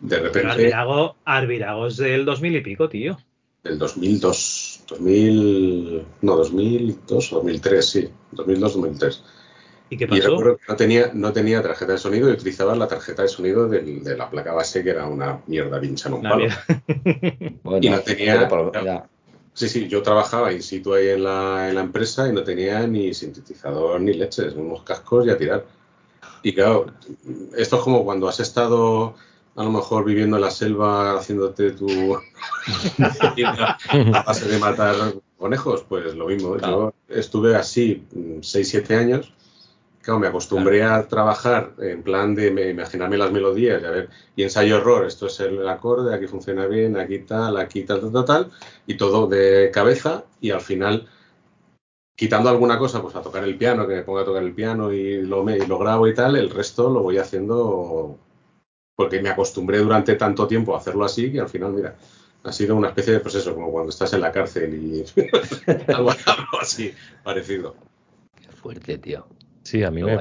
De 0.00 0.18
repente. 0.18 0.48
Arvirago, 0.48 1.16
Arvirago 1.24 1.86
es 1.86 1.96
del 1.96 2.24
2000 2.24 2.56
y 2.56 2.60
pico, 2.60 2.88
tío. 2.88 3.18
Del 3.62 3.78
2002. 3.78 4.77
2000, 4.88 6.06
no, 6.22 6.36
2002 6.36 7.32
o 7.32 7.36
2003, 7.36 7.86
sí, 7.86 8.08
2002-2003. 8.32 9.20
¿Y 9.90 9.96
qué 9.96 10.06
pasó? 10.06 10.58
no 10.68 10.76
tenía, 10.76 11.10
no 11.14 11.32
tenía 11.32 11.62
tarjeta 11.62 11.92
de 11.92 11.98
sonido 11.98 12.28
y 12.28 12.32
utilizaba 12.32 12.74
la 12.74 12.88
tarjeta 12.88 13.22
de 13.22 13.28
sonido 13.28 13.68
de 13.68 14.16
la 14.16 14.28
placa 14.28 14.52
base, 14.52 14.82
que 14.82 14.90
era 14.90 15.06
una 15.06 15.40
mierda 15.46 15.80
pincha 15.80 16.08
en 16.08 16.14
un 16.14 16.22
palo. 16.22 16.44
y 17.80 17.88
no 17.88 18.00
tenía. 18.00 18.48
sí, 19.54 19.68
sí, 19.68 19.88
yo 19.88 20.02
trabajaba 20.02 20.52
in 20.52 20.62
situ 20.62 20.92
ahí 20.94 21.08
en 21.08 21.24
la, 21.24 21.68
en 21.68 21.76
la 21.76 21.80
empresa 21.80 22.28
y 22.28 22.32
no 22.32 22.42
tenía 22.42 22.86
ni 22.86 23.14
sintetizador 23.14 24.00
ni 24.00 24.12
leches, 24.12 24.54
unos 24.54 24.82
cascos 24.82 25.26
y 25.26 25.30
a 25.30 25.38
tirar. 25.38 25.64
Y 26.42 26.52
claro, 26.52 26.86
esto 27.56 27.76
es 27.76 27.82
como 27.82 28.04
cuando 28.04 28.28
has 28.28 28.40
estado 28.40 29.14
a 29.58 29.64
lo 29.64 29.72
mejor 29.72 30.04
viviendo 30.04 30.36
en 30.36 30.42
la 30.42 30.52
selva 30.52 31.18
haciéndote 31.18 31.72
tu 31.72 32.14
a 33.04 34.22
base 34.22 34.48
de 34.48 34.58
matar 34.58 34.94
conejos, 35.36 35.84
pues 35.88 36.14
lo 36.14 36.28
mismo. 36.28 36.56
Yo 36.58 36.94
estuve 37.08 37.56
así 37.56 38.04
6-7 38.14 38.96
años. 38.96 39.34
Claro, 40.00 40.20
me 40.20 40.28
acostumbré 40.28 40.84
a 40.84 41.08
trabajar 41.08 41.72
en 41.78 42.04
plan 42.04 42.36
de 42.36 42.70
imaginarme 42.70 43.18
las 43.18 43.32
melodías 43.32 43.82
y 43.82 43.84
a 43.84 43.90
ver, 43.90 44.08
y 44.36 44.44
ensayo 44.44 44.76
error, 44.76 45.04
esto 45.04 45.26
es 45.26 45.40
el 45.40 45.68
acorde, 45.68 46.14
aquí 46.14 46.28
funciona 46.28 46.66
bien, 46.66 46.96
aquí 46.96 47.18
tal, 47.18 47.56
aquí 47.56 47.82
tal, 47.82 48.00
tal, 48.00 48.12
tal, 48.12 48.24
tal, 48.24 48.50
y 48.86 48.96
todo 48.96 49.26
de 49.26 49.72
cabeza 49.74 50.24
y 50.40 50.52
al 50.52 50.60
final 50.60 51.08
quitando 52.14 52.48
alguna 52.48 52.78
cosa, 52.78 53.02
pues 53.02 53.16
a 53.16 53.22
tocar 53.22 53.42
el 53.42 53.58
piano, 53.58 53.88
que 53.88 53.96
me 53.96 54.02
ponga 54.02 54.22
a 54.22 54.24
tocar 54.24 54.44
el 54.44 54.54
piano 54.54 54.92
y 54.92 55.20
lo, 55.22 55.48
y 55.50 55.66
lo 55.66 55.78
grabo 55.78 56.06
y 56.06 56.14
tal, 56.14 56.36
el 56.36 56.48
resto 56.48 56.88
lo 56.90 57.02
voy 57.02 57.18
haciendo 57.18 58.18
porque 58.98 59.22
me 59.22 59.28
acostumbré 59.28 59.78
durante 59.78 60.16
tanto 60.16 60.48
tiempo 60.48 60.74
a 60.74 60.78
hacerlo 60.78 61.04
así 61.04 61.30
que 61.30 61.38
al 61.38 61.48
final, 61.48 61.72
mira, 61.72 61.94
ha 62.42 62.50
sido 62.50 62.74
una 62.74 62.88
especie 62.88 63.12
de 63.12 63.20
proceso 63.20 63.54
como 63.54 63.70
cuando 63.70 63.90
estás 63.90 64.12
en 64.12 64.20
la 64.20 64.32
cárcel 64.32 64.74
y 64.74 65.04
algo, 65.92 66.10
así 66.60 66.92
parecido. 67.22 67.76
Qué 68.34 68.50
fuerte, 68.50 68.98
tío. 68.98 69.24
Sí, 69.62 69.84
a 69.84 69.92
mí 69.92 70.02
me, 70.02 70.16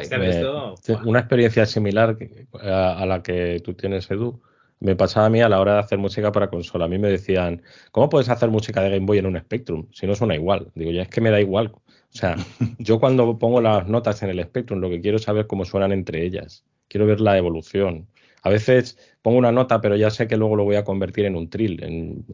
una 1.06 1.20
experiencia 1.20 1.66
similar 1.66 2.20
a, 2.62 3.04
la 3.08 3.24
que 3.24 3.60
tú 3.66 3.74
tienes, 3.74 4.12
Edu, 4.12 4.40
me 4.80 4.96
pasaba 4.96 5.26
a 5.26 5.30
mí 5.32 5.42
a 5.42 5.50
la 5.50 5.60
hora 5.60 5.74
de 5.74 5.80
hacer 5.80 5.98
música 5.98 6.32
para 6.32 6.52
consola. 6.52 6.86
A 6.86 6.88
mí 6.88 7.00
me 7.00 7.10
decían, 7.10 7.64
¿cómo 7.92 8.10
puedes 8.10 8.30
hacer 8.30 8.50
música 8.50 8.82
de 8.84 8.92
Game 8.92 9.08
Boy 9.08 9.18
en 9.18 9.26
un 9.26 9.40
Spectrum 9.40 9.88
si 9.92 10.06
no 10.06 10.14
suena 10.14 10.36
igual? 10.36 10.70
Digo, 10.76 10.92
ya 10.92 11.02
es 11.02 11.10
que 11.10 11.22
me 11.22 11.32
da 11.32 11.42
igual. 11.42 11.72
O 11.74 11.82
sea, 12.10 12.36
yo 12.78 13.00
cuando 13.00 13.40
pongo 13.40 13.60
las 13.60 13.88
notas 13.88 14.22
en 14.22 14.30
el 14.30 14.44
Spectrum, 14.44 14.82
lo 14.82 14.90
que 14.92 15.02
quiero 15.02 15.18
es 15.18 15.24
saber 15.24 15.48
cómo 15.48 15.66
suenan 15.66 15.92
entre 15.92 16.24
ellas. 16.24 16.64
Quiero 16.88 17.08
ver 17.08 17.22
la 17.22 17.40
evolución. 17.40 18.08
A 18.44 18.50
veces 18.50 18.98
pongo 19.22 19.38
una 19.38 19.52
nota, 19.52 19.82
pero 19.82 19.96
ya 19.96 20.10
sé 20.10 20.28
que 20.28 20.38
luego 20.38 20.56
lo 20.56 20.64
voy 20.64 20.76
a 20.76 20.84
convertir 20.84 21.26
en 21.26 21.36
un 21.36 21.50
trill, 21.50 21.84
en, 21.84 22.26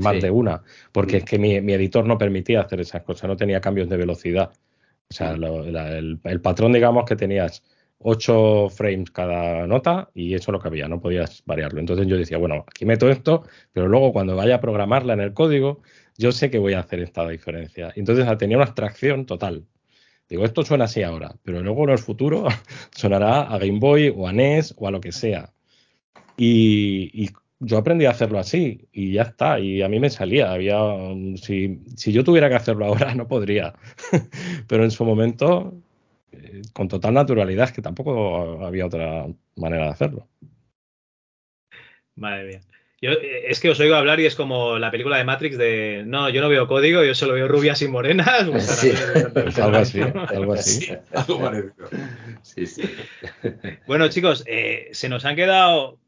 más 0.00 0.20
de 0.20 0.30
una, 0.30 0.62
porque 0.92 1.18
es 1.18 1.24
que 1.24 1.38
mi, 1.38 1.54
editor 1.54 2.06
no 2.06 2.18
permitía 2.18 2.62
hacer 2.62 2.80
esas 2.80 3.02
cosas, 3.02 3.28
no 3.28 3.36
tenía 3.36 3.60
cambios 3.60 3.88
de 3.88 3.96
velocidad. 3.96 4.50
O 5.08 5.14
sea, 5.14 5.32
el, 5.32 6.40
patrón, 6.42 6.72
digamos, 6.72 7.04
que 7.04 7.16
tenías 7.16 7.62
8 7.98 8.68
frames 8.70 9.10
cada 9.10 9.66
nota 9.66 10.08
y 10.14 10.34
eso 10.34 10.50
es 10.50 10.52
lo 10.52 10.60
que 10.60 10.68
había, 10.68 10.88
no 10.88 11.00
podías 11.00 11.42
variarlo. 11.46 11.80
Entonces 11.80 12.06
yo 12.06 12.16
decía, 12.16 12.38
bueno, 12.38 12.64
aquí 12.66 12.84
meto 12.86 13.10
esto, 13.10 13.44
pero 13.72 13.88
luego 13.88 14.12
cuando 14.12 14.36
vaya 14.36 14.56
a 14.56 14.60
programarla 14.60 15.14
en 15.14 15.20
el 15.20 15.34
código, 15.34 15.82
yo 16.16 16.32
sé 16.32 16.50
que 16.50 16.58
voy 16.58 16.74
a 16.74 16.80
hacer 16.80 17.00
esta 17.00 17.28
diferencia. 17.28 17.92
Entonces 17.96 18.26
tenía 18.38 18.56
una 18.56 18.66
abstracción 18.66 19.26
total. 19.26 19.64
Digo, 20.30 20.44
esto 20.44 20.64
suena 20.64 20.84
así 20.84 21.02
ahora, 21.02 21.34
pero 21.42 21.60
luego 21.60 21.82
en 21.84 21.90
el 21.90 21.98
futuro 21.98 22.46
sonará 22.94 23.42
a 23.42 23.58
Game 23.58 23.80
Boy 23.80 24.14
o 24.16 24.28
a 24.28 24.32
NES 24.32 24.74
o 24.78 24.86
a 24.86 24.92
lo 24.92 25.00
que 25.00 25.10
sea. 25.10 25.52
Y, 26.36 27.30
yo 27.62 27.76
aprendí 27.76 28.06
a 28.06 28.10
hacerlo 28.12 28.38
así 28.38 28.88
y 28.90 29.12
ya 29.12 29.22
está. 29.22 29.60
Y 29.60 29.82
a 29.82 29.88
mí 29.88 30.00
me 30.00 30.08
salía. 30.08 30.50
Había, 30.50 30.78
si, 31.36 31.82
yo 31.96 32.24
tuviera 32.24 32.48
que 32.48 32.54
hacerlo 32.54 32.86
ahora, 32.86 33.14
no 33.16 33.26
podría. 33.28 33.74
pero 34.68 34.84
en 34.84 34.90
su 34.90 35.04
momento, 35.04 35.74
eh, 36.32 36.62
con 36.72 36.88
total 36.88 37.12
naturalidad, 37.12 37.70
que 37.70 37.82
tampoco 37.82 38.64
había 38.64 38.86
otra 38.86 39.26
manera 39.56 39.86
de 39.86 39.90
hacerlo. 39.90 40.28
Madre 42.14 42.46
mía. 42.46 42.60
Yo, 43.02 43.12
eh, 43.12 43.44
es 43.48 43.60
que 43.60 43.70
os 43.70 43.80
oigo 43.80 43.94
hablar 43.94 44.20
y 44.20 44.26
es 44.26 44.34
como 44.34 44.78
la 44.78 44.90
película 44.90 45.16
de 45.16 45.24
Matrix 45.24 45.56
de 45.56 46.02
no, 46.06 46.28
yo 46.28 46.42
no 46.42 46.50
veo 46.50 46.66
código, 46.66 47.02
yo 47.02 47.14
solo 47.14 47.32
veo 47.32 47.48
rubias 47.48 47.80
y 47.80 47.88
morenas. 47.88 48.46
Pues 49.32 49.58
algo 49.58 49.76
así, 49.78 50.00
algo 50.00 50.52
así. 50.52 50.88
Sí, 52.42 52.66
sí. 52.66 52.82
Bueno, 53.86 54.08
chicos, 54.08 54.44
eh, 54.46 54.88
se 54.92 55.08
nos 55.08 55.24
han 55.24 55.36
quedado, 55.36 55.98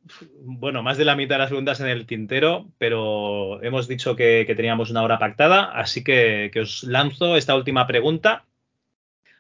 bueno, 0.41 0.83
más 0.83 0.99
de 0.99 1.05
la 1.05 1.17
mitad 1.17 1.37
de 1.37 1.41
las 1.41 1.49
preguntas 1.49 1.81
en 1.81 1.87
el 1.87 2.07
tintero, 2.07 2.69
pero 2.79 3.63
hemos 3.63 3.89
dicho 3.89 4.15
que, 4.17 4.51
teníamos 4.55 4.91
una 4.91 5.03
hora 5.03 5.19
pactada, 5.19 5.73
así 5.73 6.05
que, 6.05 6.51
os 6.61 6.83
lanzo 6.85 7.37
esta 7.37 7.55
última 7.55 7.87
pregunta. 7.87 8.45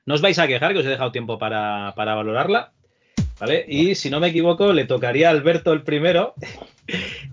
No 0.07 0.15
os 0.15 0.21
vais 0.21 0.39
a 0.39 0.47
quejar 0.47 0.73
que 0.73 0.79
os 0.79 0.87
he 0.87 0.91
dejado 0.91 1.13
tiempo 1.13 1.39
para, 1.39 1.93
para 1.97 2.15
valorarla. 2.15 2.73
¿Vale? 3.39 3.65
Y 3.69 3.95
si 3.95 4.09
no 4.09 4.21
me 4.21 4.29
equivoco, 4.29 4.73
le 4.73 4.85
tocaría 4.85 5.29
a 5.29 5.33
Alberto 5.33 5.73
el 5.73 5.83
primero. 5.83 6.35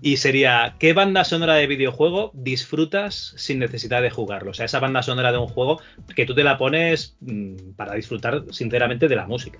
Y 0.00 0.16
sería, 0.16 0.76
¿qué 0.78 0.92
banda 0.92 1.24
sonora 1.24 1.54
de 1.54 1.66
videojuego 1.66 2.30
disfrutas 2.34 3.34
sin 3.36 3.58
necesidad 3.58 4.02
de 4.02 4.10
jugarlo? 4.10 4.52
O 4.52 4.54
sea, 4.54 4.66
esa 4.66 4.80
banda 4.80 5.02
sonora 5.02 5.32
de 5.32 5.38
un 5.38 5.48
juego 5.48 5.80
que 6.14 6.26
tú 6.26 6.34
te 6.34 6.44
la 6.44 6.56
pones 6.56 7.16
mm, 7.20 7.72
para 7.76 7.94
disfrutar 7.94 8.44
sinceramente 8.50 9.08
de 9.08 9.16
la 9.16 9.26
música. 9.26 9.58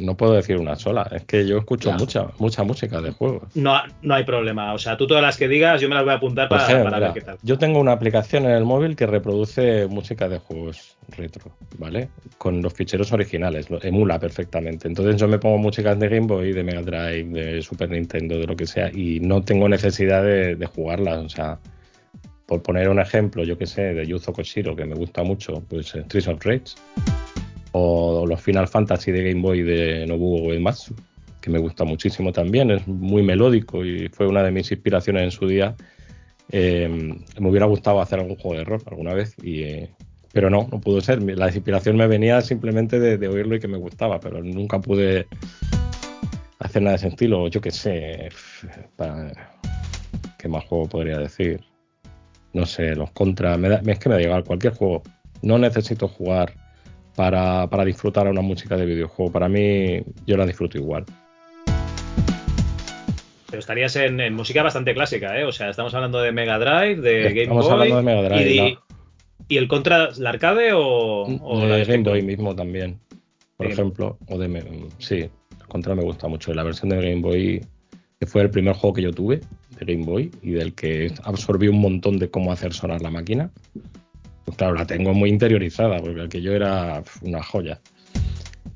No 0.00 0.16
puedo 0.16 0.32
decir 0.32 0.56
una 0.58 0.76
sola, 0.76 1.08
es 1.10 1.24
que 1.24 1.46
yo 1.46 1.58
escucho 1.58 1.92
mucha, 1.92 2.28
mucha 2.38 2.62
música 2.62 3.00
de 3.00 3.10
juegos. 3.10 3.54
No, 3.54 3.80
no 4.02 4.14
hay 4.14 4.24
problema, 4.24 4.74
o 4.74 4.78
sea, 4.78 4.96
tú 4.96 5.06
todas 5.06 5.22
las 5.22 5.36
que 5.36 5.48
digas 5.48 5.80
yo 5.80 5.88
me 5.88 5.94
las 5.94 6.04
voy 6.04 6.12
a 6.12 6.16
apuntar 6.16 6.48
para, 6.48 6.98
ver 6.98 7.12
qué 7.12 7.20
tal. 7.20 7.38
Yo 7.42 7.58
tengo 7.58 7.80
una 7.80 7.92
aplicación 7.92 8.44
en 8.44 8.52
el 8.52 8.64
móvil 8.64 8.96
que 8.96 9.06
reproduce 9.06 9.86
música 9.86 10.28
de 10.28 10.38
juegos 10.38 10.96
retro, 11.16 11.52
¿vale? 11.78 12.08
Con 12.36 12.62
los 12.62 12.74
ficheros 12.74 13.12
originales, 13.12 13.70
lo 13.70 13.82
emula 13.82 14.18
perfectamente. 14.18 14.88
Entonces 14.88 15.16
yo 15.16 15.28
me 15.28 15.38
pongo 15.38 15.58
músicas 15.58 15.98
de 15.98 16.08
Game 16.08 16.26
Boy, 16.26 16.52
de 16.52 16.62
Mega 16.62 16.82
Drive, 16.82 17.24
de 17.24 17.62
Super 17.62 17.90
Nintendo, 17.90 18.38
de 18.38 18.46
lo 18.46 18.56
que 18.56 18.66
sea, 18.66 18.90
y 18.92 19.20
no 19.20 19.42
tengo 19.42 19.68
necesidad 19.68 20.22
de, 20.22 20.56
de 20.56 20.66
jugarlas, 20.66 21.18
o 21.18 21.28
sea 21.28 21.58
por 22.48 22.62
poner 22.62 22.88
un 22.88 22.98
ejemplo, 22.98 23.44
yo 23.44 23.58
que 23.58 23.66
sé, 23.66 23.92
de 23.92 24.06
Yuzo 24.06 24.32
Koshiro, 24.32 24.74
que 24.74 24.86
me 24.86 24.94
gusta 24.94 25.22
mucho, 25.22 25.62
pues 25.68 25.88
Streets 25.88 26.28
of 26.28 26.42
Rage 26.42 26.74
o 27.72 28.26
los 28.26 28.40
Final 28.40 28.68
Fantasy 28.68 29.12
de 29.12 29.30
Game 29.30 29.42
Boy 29.42 29.62
de 29.62 30.06
Nobuo 30.06 30.48
Uematsu, 30.48 30.94
que 31.40 31.50
me 31.50 31.58
gusta 31.58 31.84
muchísimo 31.84 32.32
también, 32.32 32.70
es 32.70 32.86
muy 32.86 33.22
melódico 33.22 33.84
y 33.84 34.08
fue 34.08 34.26
una 34.26 34.42
de 34.42 34.50
mis 34.50 34.70
inspiraciones 34.70 35.22
en 35.22 35.30
su 35.30 35.46
día. 35.46 35.76
Eh, 36.50 36.88
me 37.38 37.48
hubiera 37.48 37.66
gustado 37.66 38.00
hacer 38.00 38.20
algún 38.20 38.36
juego 38.36 38.58
de 38.58 38.64
rock 38.64 38.82
alguna 38.88 39.14
vez, 39.14 39.34
y, 39.42 39.62
eh, 39.62 39.90
pero 40.32 40.50
no, 40.50 40.68
no 40.70 40.80
pudo 40.80 41.00
ser. 41.00 41.22
La 41.22 41.48
inspiración 41.48 41.96
me 41.96 42.06
venía 42.06 42.40
simplemente 42.40 42.98
de, 42.98 43.28
oírlo 43.28 43.56
y 43.56 43.60
que 43.60 43.68
me 43.68 43.78
gustaba, 43.78 44.20
pero 44.20 44.42
nunca 44.42 44.80
pude 44.80 45.26
hacer 46.58 46.82
nada 46.82 46.92
de 46.92 46.96
ese 46.96 47.08
estilo. 47.08 47.48
Yo 47.48 47.60
qué 47.60 47.70
sé, 47.70 48.28
¿qué 50.38 50.48
más 50.48 50.64
juego 50.64 50.88
podría 50.88 51.18
decir? 51.18 51.60
No 52.52 52.66
sé, 52.66 52.94
los 52.94 53.10
contra, 53.12 53.56
es 53.56 53.98
que 53.98 54.08
me 54.08 54.14
da 54.14 54.22
igual, 54.22 54.44
cualquier 54.44 54.74
juego. 54.74 55.02
No 55.42 55.58
necesito 55.58 56.08
jugar 56.08 56.54
para, 57.18 57.84
disfrutar 57.84 58.28
a 58.28 58.30
una 58.30 58.42
música 58.42 58.76
de 58.76 58.86
videojuego. 58.86 59.32
Para 59.32 59.48
mí, 59.48 60.00
yo 60.24 60.36
la 60.36 60.46
disfruto 60.46 60.78
igual. 60.78 61.04
Pero 63.50 63.58
estarías 63.58 63.96
en, 63.96 64.32
música 64.34 64.62
bastante 64.62 64.94
clásica, 64.94 65.36
¿eh? 65.36 65.44
O 65.44 65.50
sea, 65.50 65.70
estamos 65.70 65.92
hablando 65.94 66.22
de 66.22 66.30
Mega 66.30 66.60
Drive, 66.60 67.00
de 67.00 67.22
Game 67.22 67.34
Boy. 67.34 67.40
Estamos 67.42 67.70
hablando 67.70 67.96
de 67.96 68.02
Mega 68.02 68.22
Drive. 68.22 68.78
Y, 69.48 69.56
el 69.56 69.66
Contra, 69.66 70.10
la 70.18 70.30
arcade 70.30 70.70
o, 70.74 71.26
de 71.66 71.84
Game 71.84 72.04
Boy 72.04 72.22
mismo 72.22 72.54
también, 72.54 73.00
por 73.56 73.66
ejemplo. 73.66 74.16
O 74.28 74.38
de, 74.38 74.86
sí, 74.98 75.16
el 75.16 75.66
Contra 75.66 75.96
me 75.96 76.02
gusta 76.02 76.28
mucho. 76.28 76.54
La 76.54 76.62
versión 76.62 76.90
de 76.90 76.96
Game 76.98 77.22
Boy, 77.22 77.66
que 78.20 78.26
fue 78.26 78.42
el 78.42 78.50
primer 78.50 78.74
juego 78.74 78.94
que 78.94 79.02
yo 79.02 79.10
tuve 79.10 79.40
de 79.80 79.92
Game 79.92 80.04
Boy 80.04 80.30
y 80.40 80.52
del 80.52 80.72
que 80.72 81.12
absorbí 81.24 81.66
un 81.66 81.80
montón 81.80 82.18
de 82.18 82.30
cómo 82.30 82.52
hacer 82.52 82.72
sonar 82.72 83.02
la 83.02 83.10
máquina. 83.10 83.50
Pues 84.48 84.56
claro, 84.56 84.76
la 84.76 84.86
tengo 84.86 85.12
muy 85.12 85.28
interiorizada, 85.28 86.00
porque 86.00 86.22
aquello 86.22 86.54
era 86.54 87.02
una 87.20 87.42
joya. 87.42 87.78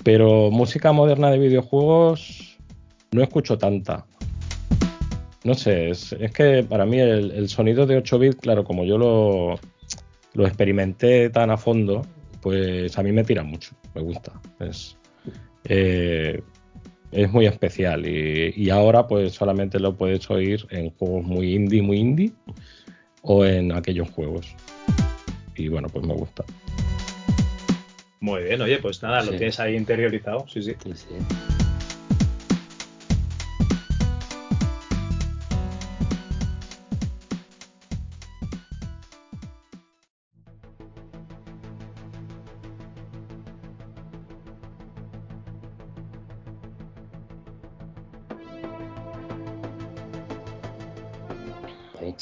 Pero 0.05 0.51
música 0.51 0.93
moderna 0.93 1.31
de 1.31 1.39
videojuegos 1.39 2.59
no 3.12 3.23
escucho 3.23 3.57
tanta. 3.57 4.05
No 5.45 5.55
sé, 5.55 5.89
es, 5.89 6.14
que 6.35 6.62
para 6.62 6.85
mí 6.85 6.99
el, 7.01 7.49
sonido 7.49 7.87
de 7.87 7.97
8 7.97 8.18
bits, 8.18 8.37
claro, 8.37 8.64
como 8.64 8.85
yo 8.85 8.99
lo, 8.99 9.59
lo 10.35 10.47
experimenté 10.47 11.31
tan 11.31 11.51
a 11.51 11.57
fondo, 11.57 12.03
pues 12.43 12.99
a 12.99 13.03
mí 13.03 13.11
me 13.11 13.25
tira 13.25 13.43
mucho, 13.43 13.75
me 13.95 14.03
gusta. 14.03 14.31
Es, 14.61 14.99
eh, 15.64 16.43
es 17.12 17.33
muy 17.33 17.47
especial 17.47 18.07
y, 18.07 18.53
y, 18.55 18.68
ahora 18.68 19.07
pues 19.07 19.33
solamente 19.33 19.81
lo 19.81 19.97
puedes 19.97 20.31
oír 20.31 20.66
en 20.68 20.91
juegos 20.91 21.25
muy 21.25 21.55
indie, 21.55 21.81
muy 21.81 21.97
indie 21.97 22.33
o 23.23 23.47
en 23.47 23.73
aquellos 23.73 24.11
juegos 24.11 24.55
y 25.57 25.69
bueno, 25.69 25.89
pues 25.89 26.05
me 26.05 26.15
gusta. 26.15 26.45
Muy 28.21 28.45
bien, 28.45 28.61
oye, 28.61 28.79
pues 28.79 29.03
nada, 29.03 29.23
lo 29.23 29.31
tienes 29.31 29.59
ahí 29.59 29.75
interiorizado, 29.75 30.47
sí, 30.49 30.63
sí. 30.63 30.75
sí, 30.85 30.93
sí. 30.95 31.07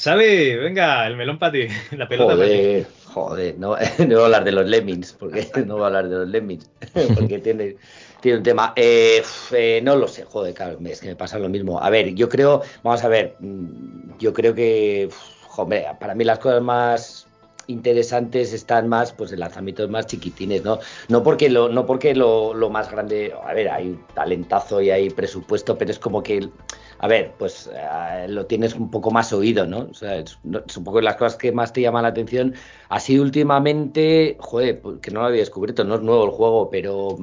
Xavi, 0.01 0.55
venga, 0.55 1.05
el 1.05 1.15
melón 1.15 1.37
para 1.37 1.51
ti, 1.51 1.67
la 1.95 2.07
pelota 2.07 2.35
para 2.35 2.47
ti. 2.49 2.83
Joder, 3.13 3.57
no, 3.57 3.75
no 3.99 4.05
voy 4.07 4.21
a 4.21 4.25
hablar 4.25 4.43
de 4.43 4.51
los 4.51 4.67
Lemmings, 4.67 5.13
porque 5.13 5.49
no 5.65 5.75
voy 5.75 5.83
a 5.83 5.87
hablar 5.87 6.09
de 6.09 6.15
los 6.15 6.29
Lemmings, 6.29 6.69
porque 7.15 7.39
tiene, 7.39 7.75
tiene 8.21 8.37
un 8.37 8.43
tema. 8.43 8.73
Eh, 8.75 9.21
eh, 9.51 9.81
no 9.83 9.95
lo 9.95 10.07
sé, 10.07 10.23
joder, 10.23 10.53
claro, 10.53 10.77
es 10.85 11.01
que 11.01 11.07
me 11.07 11.15
pasa 11.15 11.37
lo 11.37 11.49
mismo. 11.49 11.81
A 11.81 11.89
ver, 11.89 12.13
yo 12.15 12.29
creo, 12.29 12.61
vamos 12.83 13.03
a 13.03 13.07
ver, 13.09 13.35
mm, 13.39 14.17
yo 14.19 14.33
creo 14.33 14.53
que, 14.53 15.09
joder, 15.47 15.87
para 15.99 16.15
mí 16.15 16.23
las 16.23 16.39
cosas 16.39 16.61
más 16.61 17.27
interesantes 17.67 18.53
están 18.53 18.87
más 18.87 19.13
pues 19.13 19.31
en 19.31 19.39
lanzamientos 19.39 19.89
más 19.89 20.05
chiquitines, 20.07 20.63
¿no? 20.63 20.79
No 21.07 21.23
porque 21.23 21.49
lo, 21.49 21.69
no 21.69 21.85
porque 21.85 22.15
lo, 22.15 22.53
lo 22.53 22.69
más 22.69 22.91
grande, 22.91 23.33
a 23.43 23.53
ver, 23.53 23.69
hay 23.69 23.99
talentazo 24.13 24.81
y 24.81 24.89
hay 24.89 25.09
presupuesto, 25.09 25.77
pero 25.77 25.91
es 25.91 25.99
como 25.99 26.23
que 26.23 26.49
a 27.03 27.07
ver, 27.07 27.33
pues 27.39 27.67
eh, 27.73 28.27
lo 28.29 28.45
tienes 28.45 28.75
un 28.75 28.91
poco 28.91 29.09
más 29.09 29.33
oído, 29.33 29.65
¿no? 29.65 29.87
O 29.89 29.93
sea, 29.93 30.17
es, 30.17 30.37
un 30.43 30.83
poco 30.83 31.01
las 31.01 31.15
cosas 31.15 31.35
que 31.35 31.51
más 31.51 31.73
te 31.73 31.81
llaman 31.81 32.03
la 32.03 32.09
atención. 32.09 32.53
Así 32.89 33.17
últimamente, 33.17 34.37
joder, 34.39 34.79
pues, 34.81 34.99
que 34.99 35.09
no 35.09 35.21
lo 35.21 35.25
había 35.25 35.39
descubierto, 35.39 35.83
no 35.83 35.95
es 35.95 36.01
nuevo 36.01 36.25
el 36.25 36.29
juego, 36.29 36.69
pero 36.69 37.17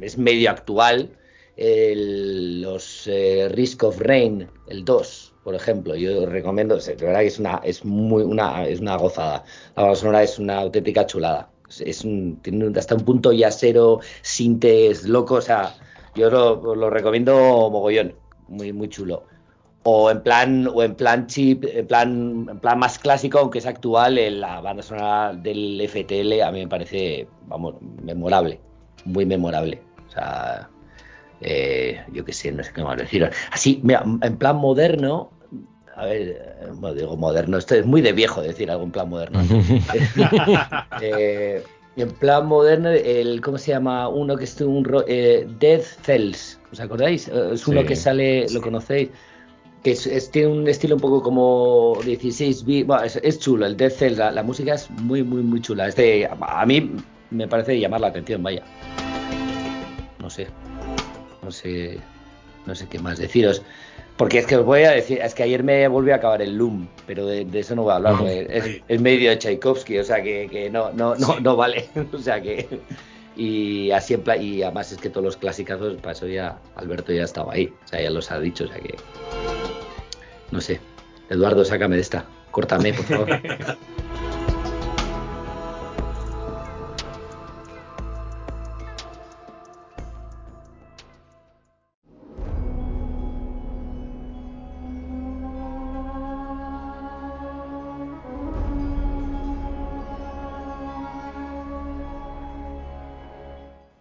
es, 0.00 0.18
medio 0.18 0.50
actual. 0.50 1.08
los 1.56 3.06
eh, 3.06 3.48
Risk 3.52 3.84
of 3.84 4.00
Rain, 4.00 4.48
el 4.66 4.84
2, 4.84 5.34
por 5.44 5.54
ejemplo, 5.54 5.94
yo 5.94 6.26
recomiendo, 6.26 6.76
de 6.76 6.94
verdad 6.96 7.20
que 7.20 7.26
es 7.26 7.38
una, 7.38 7.60
es 7.62 7.84
muy, 7.84 8.24
una, 8.24 8.66
es 8.66 8.80
una 8.80 8.96
gozada. 8.96 9.44
La 9.76 9.84
banda 9.84 9.96
sonora 9.96 10.22
es 10.24 10.36
una 10.40 10.58
auténtica 10.58 11.06
chulada. 11.06 11.48
Es 11.78 12.04
un, 12.04 12.40
tiene 12.42 12.76
hasta 12.76 12.96
un 12.96 13.04
punto 13.04 13.32
yasero, 13.32 14.00
sintes 14.22 15.04
loco, 15.04 15.36
o 15.36 15.40
sea, 15.40 15.76
yo 16.16 16.28
lo, 16.28 16.74
lo 16.74 16.90
recomiendo 16.90 17.34
mogollón 17.70 18.14
muy, 18.50 18.72
muy 18.72 18.88
chulo. 18.88 19.24
O 19.82 20.10
en 20.10 20.22
plan, 20.22 20.68
o 20.74 20.82
en 20.82 20.94
plan 20.94 21.26
chip, 21.26 21.64
en 21.64 21.86
plan, 21.86 22.46
en 22.50 22.58
plan 22.58 22.78
más 22.78 22.98
clásico, 22.98 23.38
aunque 23.38 23.58
es 23.60 23.66
actual, 23.66 24.18
en 24.18 24.40
la 24.40 24.60
banda 24.60 24.82
sonora 24.82 25.32
del 25.32 25.80
FTL 25.88 26.42
a 26.42 26.52
mí 26.52 26.60
me 26.60 26.68
parece, 26.68 27.26
vamos, 27.46 27.76
memorable, 28.02 28.60
muy 29.06 29.24
memorable. 29.24 29.80
O 30.06 30.10
sea, 30.12 30.68
eh, 31.40 32.04
yo 32.12 32.24
qué 32.24 32.32
sé, 32.32 32.52
no 32.52 32.62
sé 32.62 32.72
qué 32.74 32.82
más. 32.82 33.00
Así, 33.52 33.80
mira, 33.82 34.04
en 34.04 34.36
plan 34.36 34.56
moderno, 34.56 35.30
a 35.96 36.04
ver, 36.04 36.68
bueno, 36.74 36.94
digo 36.94 37.16
moderno, 37.16 37.56
esto 37.56 37.74
es 37.74 37.86
muy 37.86 38.02
de 38.02 38.12
viejo 38.12 38.42
decir 38.42 38.70
algo 38.70 38.84
en 38.84 38.90
plan 38.90 39.08
moderno. 39.08 39.40
eh, 41.00 41.62
en 42.00 42.10
plan 42.10 42.46
moderno, 42.46 42.90
el, 42.90 43.40
¿cómo 43.40 43.58
se 43.58 43.72
llama? 43.72 44.08
Uno 44.08 44.36
que 44.36 44.44
es 44.44 44.60
un 44.60 44.86
eh, 45.06 45.46
Death 45.58 45.84
Cells, 46.02 46.58
¿os 46.72 46.80
acordáis? 46.80 47.28
Eh, 47.28 47.50
es 47.54 47.66
uno 47.66 47.84
que 47.84 47.96
sale, 47.96 48.46
lo 48.50 48.60
conocéis. 48.60 49.10
que 49.82 49.92
es, 49.92 50.30
tiene 50.30 50.48
un 50.48 50.68
estilo 50.68 50.96
un 50.96 51.00
poco 51.00 51.22
como 51.22 51.98
16 52.04 52.64
bits, 52.64 52.86
bueno, 52.86 53.02
es, 53.04 53.38
chulo, 53.38 53.66
el 53.66 53.76
Death 53.76 53.92
Cell, 53.92 54.16
la, 54.16 54.42
música 54.42 54.74
es 54.74 54.90
muy, 54.90 55.22
muy, 55.22 55.42
muy 55.42 55.60
chula. 55.60 55.88
Este, 55.88 56.26
a 56.26 56.66
mí 56.66 56.92
me 57.30 57.48
parece 57.48 57.78
llamar 57.78 58.00
la 58.00 58.08
atención, 58.08 58.42
vaya. 58.42 58.62
No 60.18 60.28
sé, 60.28 60.48
no 61.42 61.50
sé, 61.50 61.98
no 62.66 62.74
sé 62.74 62.86
qué 62.88 62.98
más 62.98 63.18
deciros. 63.18 63.62
Porque 64.20 64.36
es 64.36 64.46
que 64.46 64.58
os 64.58 64.66
voy 64.66 64.82
a 64.82 64.90
decir, 64.90 65.18
es 65.22 65.34
que 65.34 65.44
ayer 65.44 65.62
me 65.62 65.88
volvió 65.88 66.12
a 66.12 66.18
acabar 66.18 66.42
el 66.42 66.54
Loom, 66.54 66.86
pero 67.06 67.24
de, 67.24 67.48
eso 67.54 67.74
no 67.74 67.84
voy 67.84 67.92
a 67.92 67.96
hablar, 67.96 68.16
es, 68.26 69.00
medio 69.00 69.30
de 69.30 69.38
Tchaikovsky, 69.38 69.96
o 69.98 70.04
sea 70.04 70.22
que, 70.22 70.46
que 70.50 70.68
no, 70.68 70.92
no, 70.92 71.14
no, 71.14 71.40
no 71.40 71.56
vale. 71.56 71.88
o 72.12 72.18
sea 72.18 72.38
que. 72.38 72.68
Y 73.34 73.90
así 73.92 74.12
en 74.12 74.22
y 74.42 74.62
además 74.62 74.92
es 74.92 74.98
que 74.98 75.08
todos 75.08 75.24
los 75.24 75.38
clásicos, 75.38 75.96
para 76.02 76.12
eso 76.12 76.26
ya 76.26 76.58
Alberto 76.76 77.14
ya 77.14 77.24
estaba 77.24 77.54
ahí, 77.54 77.72
o 77.82 77.88
sea, 77.88 78.02
ya 78.02 78.10
los 78.10 78.30
ha 78.30 78.38
dicho, 78.38 78.64
o 78.64 78.68
sea 78.68 78.76
que. 78.76 78.94
No 80.50 80.60
sé. 80.60 80.80
Eduardo, 81.30 81.64
sácame 81.64 81.96
de 81.96 82.02
esta. 82.02 82.26
Córtame, 82.50 82.92
por 82.92 83.04
favor. 83.06 83.28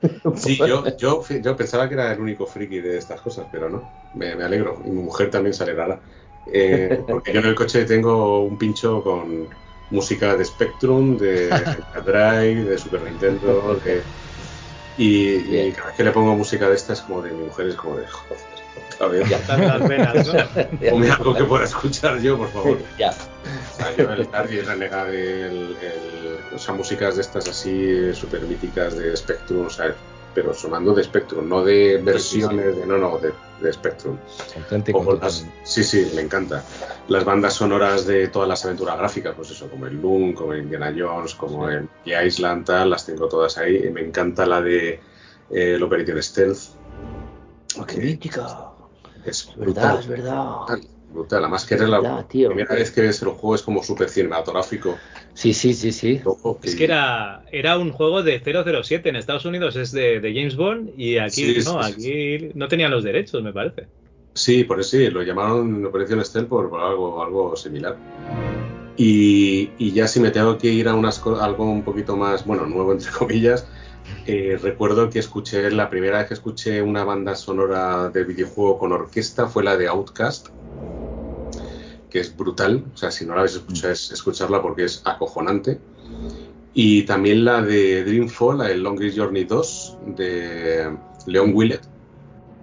Sí, 0.35 0.57
yo, 0.57 0.85
yo, 0.97 1.23
yo, 1.27 1.55
pensaba 1.55 1.87
que 1.87 1.95
era 1.95 2.13
el 2.13 2.19
único 2.19 2.45
friki 2.45 2.79
de 2.79 2.97
estas 2.97 3.21
cosas, 3.21 3.47
pero 3.51 3.69
no, 3.69 3.83
me, 4.13 4.31
alegro. 4.31 4.81
Y 4.85 4.89
mi 4.89 5.01
mujer 5.01 5.29
también 5.29 5.53
se 5.53 5.63
alegrará. 5.63 5.99
Eh, 6.45 7.03
porque 7.07 7.33
yo 7.33 7.39
en 7.39 7.47
el 7.47 7.55
coche 7.55 7.85
tengo 7.85 8.43
un 8.43 8.57
pincho 8.57 9.03
con 9.03 9.49
música 9.89 10.35
de 10.35 10.45
Spectrum, 10.45 11.17
de 11.17 11.49
Drive, 12.05 12.63
de 12.63 12.77
Super 12.77 13.01
Nintendo, 13.03 13.79
y, 14.95 15.71
cada 15.71 15.87
vez 15.87 15.95
que 15.95 16.03
le 16.03 16.11
pongo 16.11 16.35
música 16.35 16.67
de 16.67 16.75
estas, 16.75 17.01
como 17.01 17.21
de 17.21 17.31
mi 17.31 17.45
mujer, 17.45 17.67
es 17.67 17.75
como 17.75 17.97
de 17.97 18.05
joder, 18.05 18.58
otra 18.99 19.07
vez. 19.07 19.29
Ya 19.29 19.37
están 19.37 19.67
las 19.67 19.87
venas, 19.87 20.27
¿no? 20.27 20.33
Ponme 20.89 21.11
algo 21.11 21.33
que 21.33 21.43
pueda 21.45 21.63
escuchar 21.63 22.19
yo, 22.19 22.37
por 22.37 22.49
favor. 22.49 22.77
Ya. 22.97 23.11
O 23.11 23.75
sea, 23.77 23.95
yo 23.95 24.11
el 24.11 24.27
Tardy 24.27 24.61
renegar 24.61 25.09
el, 25.09 25.77
el, 25.81 26.37
o 26.53 26.59
sea, 26.59 26.73
músicas 26.73 27.15
de 27.15 27.21
estas 27.21 27.47
así 27.47 28.13
súper 28.13 28.41
míticas 28.41 28.97
de 28.97 29.15
Spectrum, 29.15 29.67
o 29.67 29.69
sea, 29.69 29.95
pero 30.35 30.53
sonando 30.53 30.93
de 30.93 31.03
Spectrum, 31.03 31.47
no 31.47 31.63
de 31.63 31.97
versiones 32.03 32.75
de 32.75 32.85
no, 32.85 32.97
no, 32.97 33.17
de, 33.17 33.33
de 33.61 33.73
Spectrum. 33.73 34.17
sí, 35.63 35.83
sí, 35.83 36.11
me 36.15 36.21
encanta. 36.21 36.63
Las 37.07 37.25
bandas 37.25 37.53
sonoras 37.53 38.05
de 38.05 38.27
todas 38.27 38.47
las 38.47 38.63
aventuras 38.65 38.97
gráficas, 38.97 39.33
pues 39.35 39.49
eso, 39.51 39.69
como 39.69 39.87
el 39.87 39.99
Loom, 39.99 40.33
como 40.33 40.53
el 40.53 40.63
Indiana 40.63 40.93
Jones, 40.95 41.33
como 41.33 41.67
el 41.69 41.87
The 42.05 42.27
Island, 42.27 42.65
tal, 42.65 42.91
las 42.91 43.05
tengo 43.05 43.27
todas 43.27 43.57
ahí. 43.57 43.87
Y 43.87 43.89
me 43.89 44.01
encanta 44.01 44.45
la 44.45 44.61
de 44.61 44.99
eh, 45.49 45.73
el 45.75 45.81
Operation 45.83 46.21
Stealth. 46.21 46.59
¡Qué 47.87 47.97
mítica! 47.97 48.69
Es 49.25 49.51
brutal. 49.55 49.99
Es 49.99 50.07
verdad, 50.07 50.63
es 50.67 50.77
verdad 50.77 50.89
brutal. 51.09 51.43
Además 51.43 51.65
que 51.65 51.75
es 51.75 51.81
la 51.81 52.27
primera 52.27 52.75
vez 52.75 52.91
que 52.91 53.01
ves 53.01 53.21
el 53.21 53.29
juego 53.29 53.55
es 53.55 53.61
como 53.61 53.83
súper 53.83 54.09
cinematográfico. 54.09 54.97
Sí, 55.33 55.53
sí, 55.53 55.73
sí, 55.73 55.91
sí. 55.91 56.21
Es 56.63 56.75
que 56.75 56.83
era, 56.83 57.45
era 57.51 57.77
un 57.77 57.91
juego 57.91 58.23
de 58.23 58.41
007 58.41 59.09
en 59.09 59.15
Estados 59.15 59.45
Unidos, 59.45 59.75
es 59.75 59.91
de, 59.91 60.19
James 60.21 60.55
Bond 60.55 60.91
y 60.97 61.17
aquí 61.17 61.55
no, 61.63 61.79
aquí 61.79 62.51
no 62.55 62.67
tenían 62.67 62.91
los 62.91 63.03
derechos, 63.03 63.41
me 63.41 63.53
parece. 63.53 63.87
Sí, 64.33 64.63
por 64.63 64.79
eso 64.79 64.91
sí, 64.91 65.09
lo 65.09 65.23
llamaron 65.23 65.85
Operación 65.85 66.19
Estel 66.19 66.45
por, 66.45 66.65
algo, 66.79 67.23
algo 67.23 67.55
similar. 67.55 67.97
Y, 68.97 69.91
ya 69.93 70.07
si 70.07 70.19
me 70.19 70.29
tengo 70.29 70.57
que 70.57 70.67
ir 70.67 70.89
a 70.89 70.93
unas, 70.93 71.25
algo 71.25 71.71
un 71.71 71.83
poquito 71.83 72.17
más, 72.17 72.45
bueno, 72.45 72.65
nuevo 72.65 72.91
entre 72.91 73.11
comillas, 73.11 73.65
eh, 74.25 74.59
recuerdo 74.61 75.09
que 75.09 75.19
escuché, 75.19 75.71
la 75.71 75.89
primera 75.89 76.19
vez 76.19 76.27
que 76.27 76.33
escuché 76.33 76.81
una 76.81 77.03
banda 77.03 77.35
sonora 77.35 78.09
de 78.09 78.23
videojuego 78.23 78.77
con 78.77 78.91
orquesta 78.91 79.47
fue 79.47 79.63
la 79.63 79.77
de 79.77 79.87
Outcast 79.87 80.49
que 82.09 82.19
es 82.19 82.35
brutal. 82.35 82.83
O 82.93 82.97
sea, 82.97 83.11
si 83.11 83.25
no 83.25 83.33
la 83.33 83.41
habéis 83.41 83.55
escuchado, 83.55 83.93
es 83.93 84.11
escucharla 84.11 84.61
porque 84.61 84.85
es 84.85 85.01
acojonante. 85.05 85.79
Y 86.73 87.03
también 87.03 87.45
la 87.45 87.61
de 87.61 88.03
Dreamfall, 88.03 88.59
la 88.59 88.65
de 88.65 88.77
Longest 88.77 89.17
Journey 89.17 89.43
2, 89.43 89.97
de 90.15 90.97
Leon 91.25 91.51
Willett, 91.53 91.81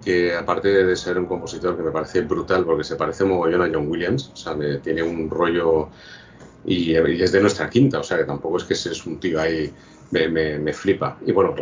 que 0.03 0.33
aparte 0.35 0.69
de 0.69 0.95
ser 0.95 1.17
un 1.17 1.25
compositor 1.25 1.75
que 1.75 1.83
me 1.83 1.91
parece 1.91 2.21
brutal 2.21 2.65
porque 2.65 2.83
se 2.83 2.95
parece 2.95 3.25
mogollón 3.25 3.61
a 3.61 3.69
John 3.71 3.89
Williams, 3.89 4.31
o 4.33 4.35
sea, 4.35 4.55
tiene 4.81 5.03
un 5.03 5.29
rollo 5.29 5.89
y, 6.65 6.95
es 6.95 7.31
de 7.31 7.41
nuestra 7.41 7.69
quinta, 7.69 7.99
o 7.99 8.03
sea, 8.03 8.17
que 8.17 8.23
tampoco 8.23 8.57
es 8.57 8.63
que 8.63 8.73
es 8.73 9.05
un 9.05 9.19
tío 9.19 9.39
ahí, 9.39 9.71
me, 10.11 10.59
me, 10.59 10.73
flipa. 10.73 11.17
Y 11.25 11.31
bueno, 11.31 11.55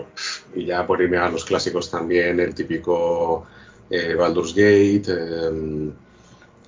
y 0.54 0.66
ya 0.66 0.86
por 0.86 1.02
irme 1.02 1.18
a 1.18 1.30
los 1.30 1.46
clásicos 1.46 1.90
también, 1.90 2.40
el 2.40 2.54
típico 2.54 3.46
eh, 3.90 4.14
Baldur's 4.16 4.54
Gate, 4.54 5.06
eh, 5.08 5.92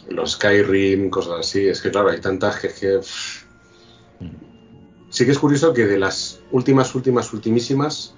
los 0.10 0.32
Skyrim, 0.34 1.10
cosas 1.10 1.40
así. 1.40 1.68
Es 1.68 1.82
que 1.82 1.92
claro, 1.92 2.10
hay 2.10 2.22
tantas 2.22 2.60
que, 2.60 3.02
Sí 5.10 5.26
que 5.26 5.32
es 5.32 5.40
curioso 5.40 5.74
que 5.74 5.88
de 5.88 5.98
las 5.98 6.42
últimas, 6.52 6.94
últimas, 6.94 7.32
ultimísimas, 7.34 8.14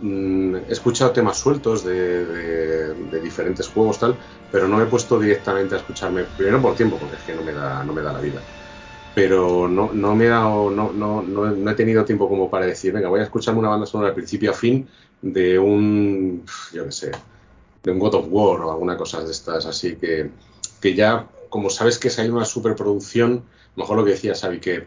mm, 0.00 0.56
he 0.56 0.72
escuchado 0.72 1.12
temas 1.12 1.38
sueltos 1.38 1.84
de, 1.84 3.20
diferentes 3.22 3.68
juegos 3.68 3.98
tal, 3.98 4.18
pero 4.50 4.66
no 4.68 4.82
he 4.82 4.86
puesto 4.86 5.18
directamente 5.18 5.74
a 5.74 5.78
escucharme, 5.78 6.24
primero 6.24 6.60
por 6.60 6.74
tiempo, 6.74 6.98
porque 6.98 7.16
es 7.16 7.22
que 7.22 7.34
no 7.34 7.42
me 7.42 7.52
da, 7.52 7.84
no 7.84 7.92
me 7.92 8.02
da 8.02 8.12
la 8.12 8.20
vida. 8.20 8.42
Pero 9.18 9.66
no, 9.66 9.92
no 9.92 10.14
me 10.14 10.26
he 10.26 10.28
dado, 10.28 10.70
no, 10.70 10.92
no, 10.92 11.22
no, 11.22 11.70
he 11.70 11.74
tenido 11.74 12.04
tiempo 12.04 12.28
como 12.28 12.48
para 12.48 12.66
decir, 12.66 12.92
venga, 12.92 13.08
voy 13.08 13.18
a 13.18 13.24
escucharme 13.24 13.58
una 13.58 13.68
banda 13.68 13.84
sonora 13.84 14.10
de 14.10 14.14
principio 14.14 14.52
a 14.52 14.54
fin 14.54 14.86
de 15.20 15.58
un, 15.58 16.44
yo 16.72 16.84
qué 16.84 16.92
sé, 16.92 17.10
de 17.82 17.90
un 17.90 17.98
God 17.98 18.14
of 18.14 18.26
War 18.30 18.60
o 18.60 18.70
alguna 18.70 18.96
cosa 18.96 19.20
de 19.24 19.32
estas 19.32 19.66
así 19.66 19.96
que, 19.96 20.30
que 20.80 20.94
ya, 20.94 21.26
como 21.48 21.68
sabes 21.68 21.98
que 21.98 22.12
hay 22.16 22.28
una 22.28 22.44
superproducción, 22.44 23.42
mejor 23.74 23.96
lo 23.96 24.04
que 24.04 24.12
decía 24.12 24.36
Xavi, 24.36 24.60
que 24.60 24.86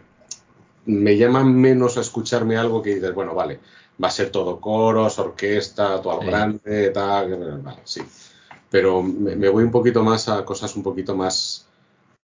me 0.86 1.18
llama 1.18 1.44
menos 1.44 1.98
a 1.98 2.00
escucharme 2.00 2.56
algo 2.56 2.82
que 2.82 2.96
dices, 2.96 3.14
bueno, 3.14 3.36
vale, 3.36 3.60
va 4.02 4.08
a 4.08 4.12
ser 4.12 4.30
todo 4.30 4.62
coros, 4.62 5.20
orquesta, 5.20 6.02
todo 6.02 6.22
lo 6.22 6.26
grande, 6.26 6.90
tal, 6.92 7.60
vale, 7.62 7.82
sí. 7.84 8.02
Pero 8.70 9.04
me, 9.04 9.50
voy 9.50 9.66
un 9.66 9.72
poquito 9.72 10.04
más 10.04 10.30
a 10.30 10.46
cosas 10.46 10.74
un 10.78 10.84
poquito 10.84 11.18
más, 11.18 11.68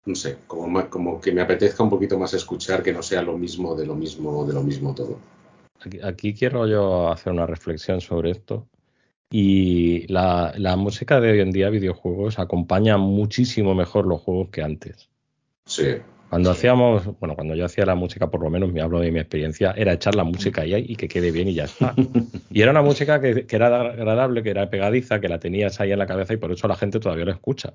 no 0.06 0.14
sé, 0.14 0.38
como, 0.46 0.88
como 0.88 1.20
que 1.20 1.32
me 1.32 1.42
apetezca 1.42 1.82
un 1.82 1.90
poquito 1.90 2.18
más 2.18 2.32
escuchar 2.32 2.82
que 2.82 2.92
no 2.92 3.02
sea 3.02 3.22
lo 3.22 3.36
mismo 3.36 3.74
de 3.74 3.86
lo 3.86 3.94
mismo, 3.96 4.46
de 4.46 4.54
lo 4.54 4.62
mismo 4.62 4.94
todo. 4.94 5.18
aquí 6.04 6.32
quiero 6.32 6.66
yo 6.66 7.10
hacer 7.10 7.32
una 7.32 7.46
reflexión 7.46 8.00
sobre 8.00 8.30
esto. 8.30 8.68
Y 9.28 10.06
la, 10.06 10.54
música 10.78 11.20
de 11.20 11.32
hoy 11.32 11.40
en 11.40 11.50
día, 11.50 11.68
videojuegos, 11.68 12.38
acompaña 12.38 12.96
muchísimo 12.96 13.74
mejor 13.74 14.06
los 14.06 14.20
juegos 14.20 14.50
que 14.50 14.62
antes. 14.62 15.10
Sí. 15.64 15.96
Cuando 16.30 16.52
hacíamos, 16.52 17.18
bueno, 17.18 17.34
cuando 17.34 17.56
yo 17.56 17.64
hacía 17.64 17.84
la 17.84 17.96
música, 17.96 18.30
por 18.30 18.40
lo 18.42 18.50
menos 18.50 18.72
me 18.72 18.80
hablo 18.80 19.00
de 19.00 19.10
mi 19.10 19.18
experiencia, 19.18 19.72
era 19.76 19.92
echar 19.92 20.14
la 20.14 20.22
música 20.22 20.62
ahí 20.62 20.86
y 20.88 20.94
que 20.94 21.08
quede 21.08 21.32
bien 21.32 21.48
y 21.48 21.54
ya 21.54 21.64
está. 21.64 21.94
Y 22.50 22.62
era 22.62 22.70
una 22.70 22.82
música 22.82 23.20
que, 23.20 23.46
que, 23.46 23.56
era 23.56 23.80
agradable, 23.80 24.44
que 24.44 24.50
era 24.50 24.70
pegadiza, 24.70 25.20
que 25.20 25.28
la 25.28 25.40
tenías 25.40 25.80
ahí 25.80 25.90
en 25.90 25.98
la 25.98 26.06
cabeza 26.06 26.32
y 26.32 26.36
por 26.36 26.52
eso 26.52 26.68
la 26.68 26.76
gente 26.76 27.00
todavía 27.00 27.24
lo 27.24 27.32
escucha. 27.32 27.74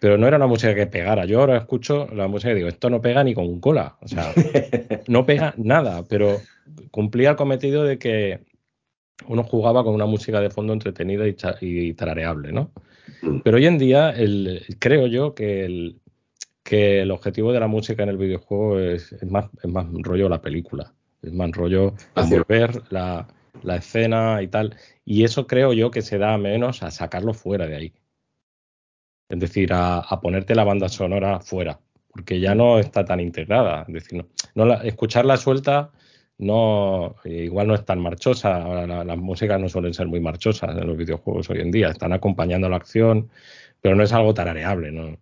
Pero 0.00 0.16
no 0.16 0.26
era 0.28 0.36
una 0.36 0.46
música 0.46 0.74
que 0.74 0.86
pegara. 0.86 1.24
Yo 1.24 1.40
ahora 1.40 1.56
escucho 1.56 2.06
la 2.14 2.28
música 2.28 2.52
y 2.52 2.56
digo, 2.56 2.68
esto 2.68 2.88
no 2.88 3.00
pega 3.00 3.24
ni 3.24 3.34
con 3.34 3.60
cola. 3.60 3.96
O 4.00 4.08
sea, 4.08 4.32
no 5.08 5.26
pega 5.26 5.54
nada, 5.56 6.04
pero 6.08 6.40
cumplía 6.90 7.30
el 7.30 7.36
cometido 7.36 7.84
de 7.84 7.98
que 7.98 8.40
uno 9.26 9.42
jugaba 9.42 9.82
con 9.82 9.94
una 9.94 10.06
música 10.06 10.40
de 10.40 10.50
fondo 10.50 10.72
entretenida 10.72 11.26
y, 11.26 11.36
y 11.60 11.94
tarareable, 11.94 12.52
¿no? 12.52 12.70
Mm. 13.22 13.38
Pero 13.40 13.56
hoy 13.56 13.66
en 13.66 13.78
día 13.78 14.10
el, 14.10 14.64
creo 14.78 15.06
yo 15.06 15.34
que 15.34 15.64
el, 15.64 16.00
que 16.62 17.00
el 17.00 17.10
objetivo 17.10 17.52
de 17.52 17.60
la 17.60 17.66
música 17.66 18.02
en 18.02 18.10
el 18.10 18.18
videojuego 18.18 18.78
es, 18.78 19.14
más, 19.24 19.46
es 19.62 19.70
más 19.70 19.86
rollo 20.02 20.28
la 20.28 20.42
película, 20.42 20.92
es 21.22 21.32
más 21.32 21.50
rollo 21.52 21.94
envolver 22.14 22.82
la, 22.90 23.26
la 23.62 23.76
escena 23.76 24.42
y 24.42 24.48
tal. 24.48 24.76
Y 25.04 25.24
eso 25.24 25.46
creo 25.46 25.72
yo 25.72 25.90
que 25.90 26.02
se 26.02 26.18
da 26.18 26.36
menos 26.38 26.82
a 26.82 26.90
sacarlo 26.90 27.34
fuera 27.34 27.66
de 27.66 27.76
ahí. 27.76 27.92
Es 29.28 29.38
decir, 29.38 29.70
a, 29.72 30.02
ponerte 30.20 30.54
la 30.54 30.64
banda 30.64 30.88
sonora 30.88 31.40
fuera, 31.40 31.80
porque 32.10 32.40
ya 32.40 32.54
no 32.54 32.78
está 32.78 33.04
tan 33.04 33.20
integrada. 33.20 33.84
Es 33.88 33.94
decir, 33.94 34.24
no, 34.54 34.64
no 34.64 34.74
escucharla 34.82 35.36
suelta 35.36 35.90
no 36.38 37.16
igual 37.24 37.66
no 37.66 37.74
es 37.74 37.84
tan 37.84 38.00
marchosa. 38.00 38.60
las 38.86 39.18
músicas 39.18 39.60
no 39.60 39.68
suelen 39.68 39.94
ser 39.94 40.06
muy 40.06 40.20
marchosas 40.20 40.76
en 40.76 40.86
los 40.86 40.96
videojuegos 40.96 41.50
hoy 41.50 41.60
en 41.60 41.70
día. 41.70 41.88
Están 41.88 42.12
acompañando 42.12 42.68
la 42.68 42.76
acción, 42.76 43.28
pero 43.80 43.96
no 43.96 44.04
es 44.04 44.12
algo 44.12 44.34
tarareable. 44.34 44.92
¿no? 44.92 45.18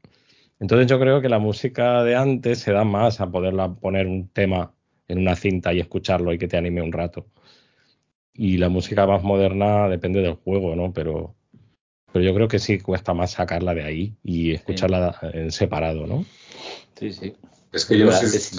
Entonces 0.60 0.86
yo 0.88 1.00
creo 1.00 1.20
que 1.20 1.28
la 1.28 1.38
música 1.38 2.02
de 2.04 2.16
antes 2.16 2.60
se 2.60 2.72
da 2.72 2.84
más 2.84 3.20
a 3.20 3.30
poderla 3.30 3.74
poner 3.74 4.06
un 4.06 4.28
tema 4.28 4.72
en 5.08 5.18
una 5.18 5.36
cinta 5.36 5.72
y 5.72 5.80
escucharlo 5.80 6.32
y 6.32 6.38
que 6.38 6.48
te 6.48 6.56
anime 6.56 6.82
un 6.82 6.92
rato. 6.92 7.26
Y 8.34 8.58
la 8.58 8.68
música 8.68 9.06
más 9.06 9.22
moderna 9.22 9.88
depende 9.88 10.20
del 10.20 10.34
juego, 10.34 10.76
¿no? 10.76 10.92
Pero, 10.92 11.35
pero 12.12 12.24
yo 12.24 12.34
creo 12.34 12.48
que 12.48 12.58
sí 12.58 12.80
cuesta 12.80 13.14
más 13.14 13.32
sacarla 13.32 13.74
de 13.74 13.84
ahí 13.84 14.14
y 14.22 14.52
escucharla 14.52 15.18
en 15.32 15.50
separado, 15.50 16.06
¿no? 16.06 16.24
Sí, 16.98 17.12
sí. 17.12 17.34
Es 17.72 17.84
que 17.84 17.98
yo 17.98 18.06
no 18.06 18.12
sé. 18.12 18.28
Sí. 18.28 18.56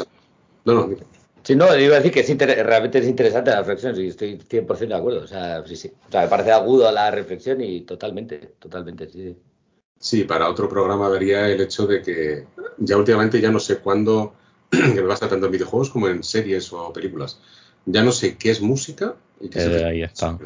No, 0.66 0.74
no. 0.74 0.96
Sí, 1.44 1.56
no, 1.56 1.66
iba 1.78 1.96
a 1.96 1.98
decir 2.00 2.12
que 2.12 2.20
es 2.20 2.30
inter- 2.30 2.66
realmente 2.66 3.00
es 3.00 3.08
interesante 3.08 3.52
la 3.52 3.60
reflexión, 3.60 3.96
sí, 3.96 4.08
estoy 4.08 4.38
100% 4.50 4.96
de 4.96 5.00
acuerdo. 5.00 5.22
O 5.22 5.28
sea, 5.28 5.66
sí, 5.66 5.76
sí. 5.76 5.92
O 6.08 6.12
sea, 6.12 6.24
me 6.24 6.28
parece 6.28 6.52
agudo 6.52 6.92
la 6.92 7.10
reflexión 7.10 7.62
y 7.62 7.82
totalmente, 7.82 8.56
totalmente, 8.60 9.10
sí. 9.10 9.36
sí. 10.00 10.24
Para 10.26 10.50
otro 10.50 10.68
programa 10.68 11.08
vería 11.10 11.48
el 11.48 11.62
hecho 11.62 11.88
de 11.88 12.02
que 12.02 12.46
ya 12.80 12.98
últimamente 12.98 13.40
ya 13.40 13.50
no 13.52 13.60
sé 13.60 13.78
cuándo, 13.78 14.34
que 14.70 15.02
me 15.02 15.08
pasa 15.08 15.30
tanto 15.30 15.46
en 15.46 15.54
videojuegos 15.54 15.90
como 15.90 16.10
en 16.10 16.22
series 16.22 16.72
o 16.74 16.92
películas, 16.92 17.40
ya 17.86 18.04
no 18.04 18.12
sé 18.12 18.38
qué 18.38 18.52
es 18.52 18.62
música 18.62 19.16
y 19.40 19.50
qué 19.50 19.60
es 19.60 19.66
Eh, 19.66 19.70
efecto. 19.70 19.88
ahí 19.88 20.02
está. 20.04 20.38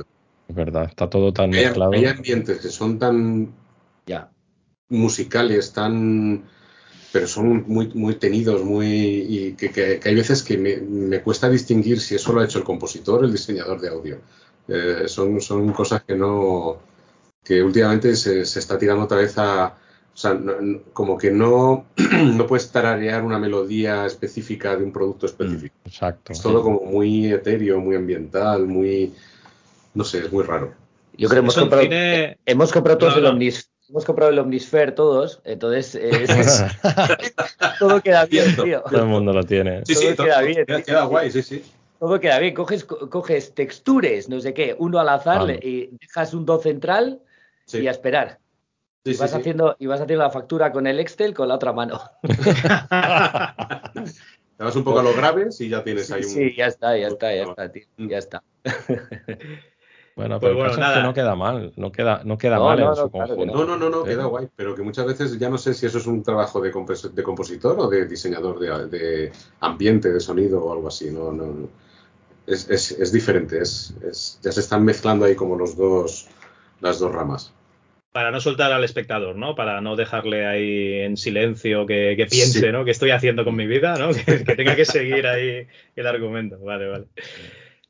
Es 0.51 0.55
verdad, 0.55 0.83
está 0.83 1.09
todo 1.09 1.31
tan 1.33 1.49
Hay, 1.51 1.63
mezclado. 1.63 1.91
hay 1.93 2.05
ambientes 2.07 2.59
que 2.59 2.69
son 2.69 2.99
tan 2.99 3.53
Ya. 4.05 4.31
musicales, 4.89 5.73
tan 5.73 6.43
pero 7.13 7.27
son 7.27 7.65
muy, 7.67 7.87
muy 7.95 8.15
tenidos, 8.15 8.63
muy 8.63 8.87
y 9.29 9.53
que, 9.55 9.71
que- 9.71 9.99
que 9.99 10.09
hay 10.09 10.15
veces 10.15 10.43
que 10.43 10.57
me, 10.57 10.77
me 10.77 11.21
cuesta 11.23 11.49
distinguir 11.49 11.99
si 12.01 12.15
eso 12.15 12.33
lo 12.33 12.41
ha 12.41 12.45
hecho 12.45 12.59
el 12.59 12.65
compositor 12.65 13.21
o 13.23 13.25
el 13.25 13.31
diseñador 13.33 13.81
de 13.81 13.89
audio. 13.89 14.19
Eh, 14.67 15.05
son, 15.07 15.41
son 15.41 15.73
cosas 15.73 16.03
que 16.05 16.15
no 16.15 16.79
que 17.43 17.63
últimamente 17.63 18.15
se, 18.15 18.45
se 18.45 18.59
está 18.59 18.77
tirando 18.79 19.05
otra 19.05 19.17
vez 19.19 19.37
a 19.37 19.75
o 20.13 20.17
sea, 20.17 20.33
no- 20.35 20.81
como 20.93 21.17
que 21.17 21.31
no, 21.31 21.87
no 22.37 22.47
puedes 22.47 22.71
tararear 22.71 23.23
una 23.23 23.39
melodía 23.39 24.05
específica 24.05 24.75
de 24.77 24.83
un 24.83 24.91
producto 24.93 25.25
específico. 25.27 25.75
Exacto. 25.85 26.33
Es 26.33 26.41
todo 26.41 26.63
como 26.63 26.81
muy 26.81 27.27
etéreo, 27.33 27.79
muy 27.79 27.95
ambiental, 27.95 28.67
muy 28.67 29.13
no 29.93 30.03
sé, 30.03 30.19
es 30.19 30.31
muy 30.31 30.43
raro. 30.43 30.73
Yo 31.17 31.27
creo 31.27 31.41
que 31.41 31.45
hemos 31.45 31.55
comprado, 31.57 31.83
cine- 31.83 32.37
hemos 32.45 32.71
comprado 32.71 32.97
todos 32.99 33.13
No, 33.15 33.19
el. 33.19 33.25
Omnis, 33.27 33.69
hemos 33.89 34.05
comprado 34.05 34.31
el 34.31 34.39
Omnisphere 34.39 34.93
todos, 34.93 35.41
entonces 35.43 35.95
es- 35.95 36.63
todo 37.79 38.01
queda 38.01 38.25
bien, 38.25 38.55
tío. 38.55 38.81
Todo 38.81 39.01
el 39.01 39.07
mundo 39.07 39.33
lo 39.33 39.43
tiene. 39.43 39.85
Sí, 39.85 39.93
Todo 39.93 40.03
sí, 40.03 40.15
queda 40.15 40.35
todo- 40.37 40.45
bien, 40.47 40.65
queda, 40.65 40.81
queda 40.81 41.03
guay, 41.05 41.31
sí, 41.31 41.41
sí. 41.43 41.63
Todo 41.99 42.19
queda 42.19 42.39
bien. 42.39 42.53
Coges, 42.55 42.83
co- 42.85 43.09
coges 43.09 43.53
textures, 43.53 44.27
no 44.29 44.39
sé 44.39 44.53
qué, 44.53 44.75
uno 44.79 44.99
al 44.99 45.09
azar 45.09 45.39
Vale. 45.39 45.59
y 45.61 45.89
dejas 45.99 46.33
un 46.33 46.45
do 46.45 46.59
central 46.59 47.19
Sí, 47.65 47.79
y 47.79 47.87
a 47.87 47.91
esperar. 47.91 48.39
sí, 49.05 49.11
y, 49.11 49.17
vas 49.17 49.31
sí. 49.31 49.37
Haciendo, 49.37 49.75
y 49.79 49.85
vas 49.85 50.01
haciendo 50.01 50.23
la 50.23 50.31
factura 50.31 50.71
con 50.71 50.87
el 50.87 50.99
Excel 50.99 51.33
con 51.33 51.47
la 51.49 51.55
otra 51.55 51.73
mano. 51.73 52.01
Te 54.57 54.63
vas 54.63 54.75
un 54.75 54.83
poco 54.83 54.99
a 54.99 55.03
los 55.03 55.15
graves 55.15 55.59
y 55.61 55.69
ya 55.69 55.83
tienes 55.83 56.11
ahí 56.11 56.23
un. 56.23 56.29
Sí, 56.29 56.55
ya 56.55 56.67
está, 56.67 56.97
ya 56.97 57.07
está, 57.07 57.33
ya 57.35 57.43
está, 57.43 57.71
tío. 57.71 57.85
Ya 57.97 58.17
está. 58.17 58.43
Bueno, 60.21 60.39
Pues 60.39 60.51
pero 60.51 60.55
bueno, 60.55 60.71
el 60.71 60.77
caso 60.77 60.81
es 60.81 60.87
nada. 60.87 61.01
que 61.01 61.07
no 61.07 61.13
queda 61.13 61.35
mal, 61.35 61.73
no 61.75 61.91
queda, 61.91 62.21
no 62.23 62.37
queda 62.37 62.57
No, 62.57 62.65
mal 62.65 62.79
no, 62.79 62.89
en 62.89 62.95
su 62.95 63.11
claro 63.11 63.35
conjunto. 63.35 63.57
No, 63.57 63.65
no, 63.65 63.77
no, 63.77 63.89
no, 63.89 64.05
¿eh? 64.05 64.09
queda 64.09 64.25
guay, 64.25 64.47
pero 64.55 64.75
que 64.75 64.81
muchas 64.83 65.05
veces 65.05 65.39
ya 65.39 65.49
no 65.49 65.57
sé 65.57 65.73
si 65.73 65.85
eso 65.85 65.97
es 65.97 66.07
un 66.07 66.23
trabajo 66.23 66.61
de, 66.61 66.71
compos- 66.71 67.11
de 67.13 67.23
compositor 67.23 67.79
o 67.79 67.87
de 67.89 68.05
diseñador 68.05 68.59
de, 68.59 68.87
de 68.97 69.31
ambiente, 69.59 70.11
de 70.11 70.19
sonido 70.19 70.63
o 70.63 70.73
algo 70.73 70.87
así, 70.87 71.11
no, 71.11 71.31
no, 71.31 71.45
no. 71.45 71.67
Es, 72.47 72.69
es, 72.69 72.91
es 72.91 73.11
diferente, 73.11 73.59
es, 73.61 73.93
es- 74.03 74.39
ya 74.41 74.51
se 74.51 74.61
están 74.61 74.83
mezclando 74.85 75.25
ahí 75.25 75.35
como 75.35 75.55
los 75.55 75.75
dos, 75.77 76.27
las 76.81 76.99
dos 76.99 77.11
ramas. 77.11 77.51
Para 78.11 78.31
no 78.31 78.41
soltar 78.41 78.73
al 78.73 78.83
espectador, 78.83 79.37
¿no? 79.37 79.55
Para 79.55 79.79
no 79.79 79.95
dejarle 79.95 80.45
ahí 80.45 80.99
en 80.99 81.15
silencio 81.15 81.85
que, 81.85 82.15
que 82.17 82.25
piense, 82.25 82.59
Sí. 82.67 82.71
¿no? 82.71 82.83
¿Qué 82.83 82.91
estoy 82.91 83.11
haciendo 83.11 83.45
con 83.45 83.55
mi 83.55 83.67
vida, 83.67 83.97
¿no? 83.97 84.09
Que, 84.25 84.43
que 84.43 84.55
tenga 84.55 84.75
que 84.75 84.83
seguir 84.83 85.25
ahí 85.27 85.65
el 85.95 86.07
argumento. 86.07 86.59
Vale, 86.59 86.87
vale. 86.89 87.05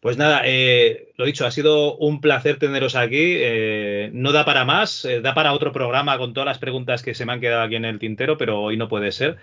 Pues 0.02 0.18
nada, 0.18 0.42
eh, 0.46 1.14
lo 1.16 1.26
dicho, 1.26 1.46
ha 1.46 1.52
sido 1.52 1.96
un 1.98 2.22
placer 2.22 2.58
teneros 2.58 2.96
aquí. 2.96 3.36
eh, 3.38 4.10
no 4.14 4.32
da 4.32 4.46
para 4.46 4.66
más, 4.66 5.06
eh, 5.06 5.22
da 5.22 5.36
para 5.36 5.54
otro 5.54 5.72
programa 5.72 6.18
con 6.18 6.34
todas 6.34 6.48
las 6.48 6.58
preguntas 6.58 7.04
que 7.04 7.14
se 7.14 7.24
me 7.24 7.34
han 7.34 7.40
quedado 7.40 7.62
aquí 7.62 7.76
en 7.76 7.86
el 7.86 8.00
tintero, 8.00 8.36
pero 8.36 8.60
hoy 8.62 8.78
no 8.78 8.90
puede 8.90 9.12
ser. 9.12 9.38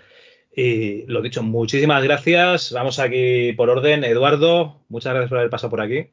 Y 0.53 1.05
lo 1.05 1.21
dicho, 1.21 1.43
muchísimas 1.43 2.03
gracias. 2.03 2.73
Vamos 2.73 2.99
aquí 2.99 3.53
por 3.53 3.69
orden. 3.69 4.03
Eduardo, 4.03 4.81
muchas 4.89 5.13
gracias 5.13 5.29
por 5.29 5.37
haber 5.37 5.49
pasado 5.49 5.71
por 5.71 5.81
aquí. 5.81 6.09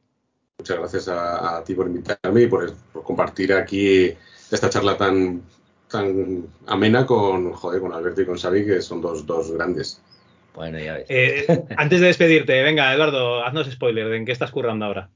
Muchas 0.59 0.79
gracias 0.79 1.07
a, 1.09 1.61
ti 1.65 1.75
por 1.75 1.87
invitarme 1.87 2.43
y 2.43 2.47
por, 2.47 2.73
por 2.93 3.03
compartir 3.03 3.51
aquí 3.53 4.13
esta 4.49 4.69
charla 4.69 4.97
tan, 4.97 5.41
tan 5.91 6.47
amena 6.67 7.05
con, 7.05 7.51
joder, 7.51 7.81
con 7.81 7.91
Alberto 7.91 8.21
y 8.21 8.25
con 8.25 8.37
Xavi, 8.37 8.65
que 8.65 8.81
son 8.81 9.01
dos, 9.01 9.25
dos 9.25 9.51
grandes. 9.51 10.01
Bueno, 10.57 10.79
ya 10.79 10.93
ves. 10.95 11.05
Eh, 11.09 11.45
antes 11.77 12.01
de 12.01 12.07
despedirte, 12.07 12.63
venga, 12.63 12.91
Eduardo, 12.91 13.45
haznos 13.45 13.69
spoiler 13.71 14.09
de 14.09 14.17
en 14.17 14.25
qué 14.25 14.31
estás 14.31 14.49
currando 14.49 14.85
ahora. 14.85 15.09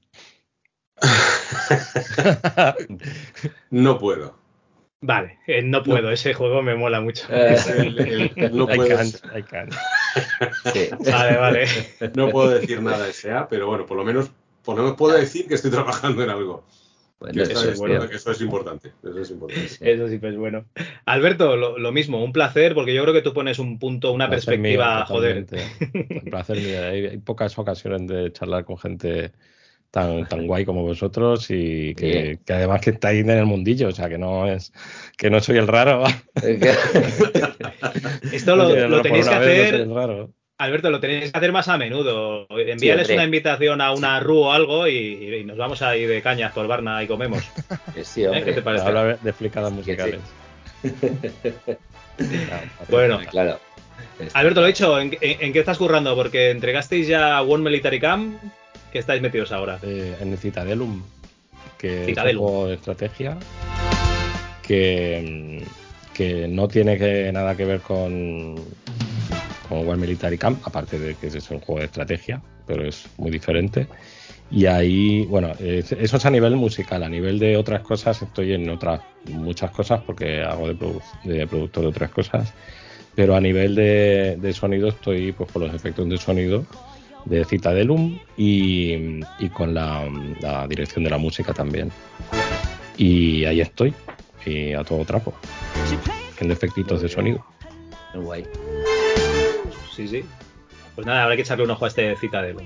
No 3.71 3.97
puedo. 3.97 4.35
Vale, 5.03 5.39
eh, 5.47 5.63
no 5.63 5.81
puedo, 5.81 6.11
ese 6.11 6.35
juego 6.35 6.61
me 6.61 6.75
mola 6.75 7.01
mucho. 7.01 7.25
Eh, 7.31 7.55
El- 7.75 7.99
el- 7.99 8.31
el 8.35 8.55
no 8.55 8.65
I 8.71 8.75
puedo- 8.75 8.95
can't, 8.95 9.15
I 9.35 9.41
can't. 9.43 9.73
sí. 10.73 10.89
Vale, 11.11 11.37
vale. 11.37 11.65
No 12.15 12.29
puedo 12.29 12.51
decir 12.51 12.79
nada 12.83 13.07
de 13.07 13.13
SEA, 13.13 13.47
pero 13.49 13.65
bueno, 13.65 13.87
por 13.87 13.97
lo 13.97 14.03
menos, 14.03 14.29
por 14.63 14.75
lo 14.77 14.83
menos 14.83 14.97
puedo 14.97 15.17
decir 15.17 15.47
que 15.47 15.55
estoy 15.55 15.71
trabajando 15.71 16.21
en 16.23 16.29
algo. 16.29 16.65
Bueno, 17.21 17.41
eso 17.43 17.51
es 17.51 17.63
es, 17.65 17.79
bueno. 17.79 18.09
que 18.09 18.15
eso 18.15 18.31
es 18.31 18.41
importante. 18.41 18.93
Eso 19.03 19.19
es 19.19 19.29
importante. 19.29 19.67
Eso 19.79 20.09
sí, 20.09 20.17
pues 20.17 20.35
bueno. 20.35 20.65
Alberto, 21.05 21.55
lo, 21.55 21.77
lo 21.77 21.91
mismo, 21.91 22.23
un 22.23 22.33
placer, 22.33 22.73
porque 22.73 22.95
yo 22.95 23.03
creo 23.03 23.13
que 23.13 23.21
tú 23.21 23.31
pones 23.31 23.59
un 23.59 23.77
punto, 23.77 24.11
una 24.11 24.27
Placer 24.27 24.57
mío, 24.57 24.79
perspectiva, 24.79 25.05
joder. 25.05 25.45
Un 26.23 26.31
placer 26.31 26.57
mío. 26.57 26.81
Hay, 26.81 27.05
hay 27.05 27.17
pocas 27.19 27.55
ocasiones 27.59 28.07
de 28.07 28.33
charlar 28.33 28.65
con 28.65 28.79
gente 28.79 29.33
tan, 29.91 30.27
tan 30.27 30.47
guay 30.47 30.65
como 30.65 30.81
vosotros 30.81 31.45
y 31.51 31.93
que, 31.93 32.39
además 32.49 32.81
que 32.81 32.89
estáis 32.89 33.21
en 33.21 33.29
el 33.29 33.45
mundillo, 33.45 33.89
o 33.89 33.91
sea 33.91 34.09
que 34.09 34.17
no 34.17 34.47
es 34.47 34.73
que 35.15 35.29
no 35.29 35.41
soy 35.41 35.57
el 35.57 35.67
raro. 35.67 36.03
Esto 38.33 38.55
lo, 38.55 38.69
Oye, 38.69 38.87
lo 38.87 38.97
por 38.97 39.03
tenéis 39.03 39.29
que 39.29 39.85
no 39.85 40.33
Alberto, 40.63 40.89
lo 40.91 40.99
tenéis 40.99 41.31
que 41.31 41.37
hacer 41.37 41.51
más 41.51 41.67
a 41.67 41.77
menudo. 41.77 42.45
Envíales 42.49 43.09
una 43.09 43.23
invitación 43.23 43.81
a 43.81 43.91
una 43.93 44.19
RU 44.19 44.39
o 44.43 44.51
algo 44.51 44.87
y, 44.87 45.35
y 45.39 45.43
nos 45.43 45.57
vamos 45.57 45.81
a 45.81 45.95
ir 45.97 46.07
de 46.07 46.21
cañas 46.21 46.51
por 46.53 46.67
Barna 46.67 47.01
y 47.03 47.07
comemos. 47.07 47.43
sí, 48.03 48.23
¿Eh? 48.23 48.27
hombre. 48.27 48.43
¿Qué 48.45 48.53
te 48.53 48.61
parece? 48.61 48.85
Habla 48.85 49.03
de 49.21 49.29
explicadas 49.29 49.69
Sí, 49.71 49.75
musicales. 49.75 50.19
Bueno, 52.89 53.19
Claro. 53.29 53.59
Alberto, 54.33 54.59
lo 54.61 54.67
he 54.67 54.69
dicho, 54.69 54.99
¿en, 54.99 55.17
en- 55.21 55.37
en 55.41 55.53
qué 55.53 55.59
estás 55.59 55.77
currando? 55.77 56.15
Porque 56.15 56.51
entregasteis 56.51 57.07
ya 57.07 57.41
One 57.41 57.63
Military 57.63 57.99
Camp, 57.99 58.37
que 58.91 58.99
estáis 58.99 59.21
metidos 59.21 59.51
ahora. 59.51 59.79
Eh, 59.81 60.15
en 60.21 60.31
el 60.31 60.37
Citadelum, 60.37 61.01
que 61.79 62.05
Citadelum. 62.05 62.43
es 62.43 62.47
un 62.47 62.47
juego 62.53 62.67
de 62.67 62.73
estrategia 62.75 63.37
que, 64.61 65.63
que 66.13 66.47
no 66.47 66.67
tiene 66.67 66.97
que, 66.99 67.31
nada 67.31 67.55
que 67.57 67.65
ver 67.65 67.79
con, 67.79 68.55
con 69.71 69.87
War 69.87 69.97
Military 69.97 70.37
Camp, 70.37 70.59
aparte 70.67 70.99
de 70.99 71.15
que 71.15 71.27
es 71.27 71.49
un 71.49 71.61
juego 71.61 71.79
de 71.79 71.85
estrategia, 71.85 72.41
pero 72.67 72.85
es 72.85 73.05
muy 73.17 73.31
diferente. 73.31 73.87
Y 74.51 74.65
ahí, 74.65 75.25
bueno, 75.27 75.53
es- 75.59 75.93
eso 75.93 76.17
es 76.17 76.25
a 76.25 76.29
nivel 76.29 76.57
musical, 76.57 77.03
a 77.03 77.07
nivel 77.09 77.39
de 77.39 77.55
otras 77.55 77.81
cosas 77.81 78.21
estoy 78.21 78.51
en 78.53 78.69
otras 78.69 78.99
muchas 79.29 79.71
cosas 79.71 80.01
porque 80.05 80.41
hago 80.41 80.67
de, 80.67 80.75
produ- 80.77 81.01
de 81.23 81.47
productor 81.47 81.83
de 81.83 81.89
otras 81.89 82.11
cosas, 82.11 82.53
pero 83.15 83.33
a 83.35 83.39
nivel 83.39 83.75
de, 83.75 84.37
de 84.41 84.53
sonido 84.53 84.89
estoy 84.89 85.31
pues 85.31 85.49
con 85.51 85.61
los 85.63 85.73
efectos 85.73 86.09
de 86.09 86.17
sonido 86.17 86.65
de 87.23 87.45
Citadelum 87.45 88.17
y, 88.35 89.21
y 89.39 89.49
con 89.53 89.73
la, 89.73 90.03
la 90.41 90.67
dirección 90.67 91.05
de 91.05 91.11
la 91.11 91.17
música 91.17 91.53
también. 91.53 91.89
Y 92.97 93.45
ahí 93.45 93.61
estoy, 93.61 93.93
y 94.45 94.73
a 94.73 94.83
todo 94.83 95.05
trapo, 95.05 95.33
haciendo 96.33 96.53
efectitos 96.53 97.01
de 97.01 97.07
sonido. 97.07 97.45
Muy 98.13 98.23
guay. 98.25 98.43
Sí, 100.01 100.07
sí. 100.21 100.23
Pues 100.95 101.05
nada, 101.07 101.23
habrá 101.23 101.35
que 101.35 101.43
echarle 101.43 101.63
un 101.63 101.71
ojo 101.71 101.85
a 101.85 101.87
este 101.87 102.15
Citadel. 102.15 102.57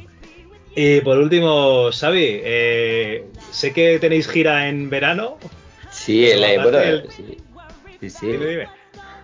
Y 0.76 1.02
por 1.02 1.18
último, 1.18 1.90
Xavi, 1.92 2.24
eh, 2.44 3.26
sé 3.52 3.74
que 3.74 4.00
tenéis 4.00 4.28
gira 4.28 4.68
en 4.70 4.90
verano. 4.90 5.38
Sí, 5.90 6.26
el, 6.30 6.62
bueno, 6.62 6.80
el- 6.80 7.10
sí. 7.12 7.38
Sí, 8.02 8.10
sí. 8.10 8.28
Dime, 8.28 8.46
dime. 8.46 8.68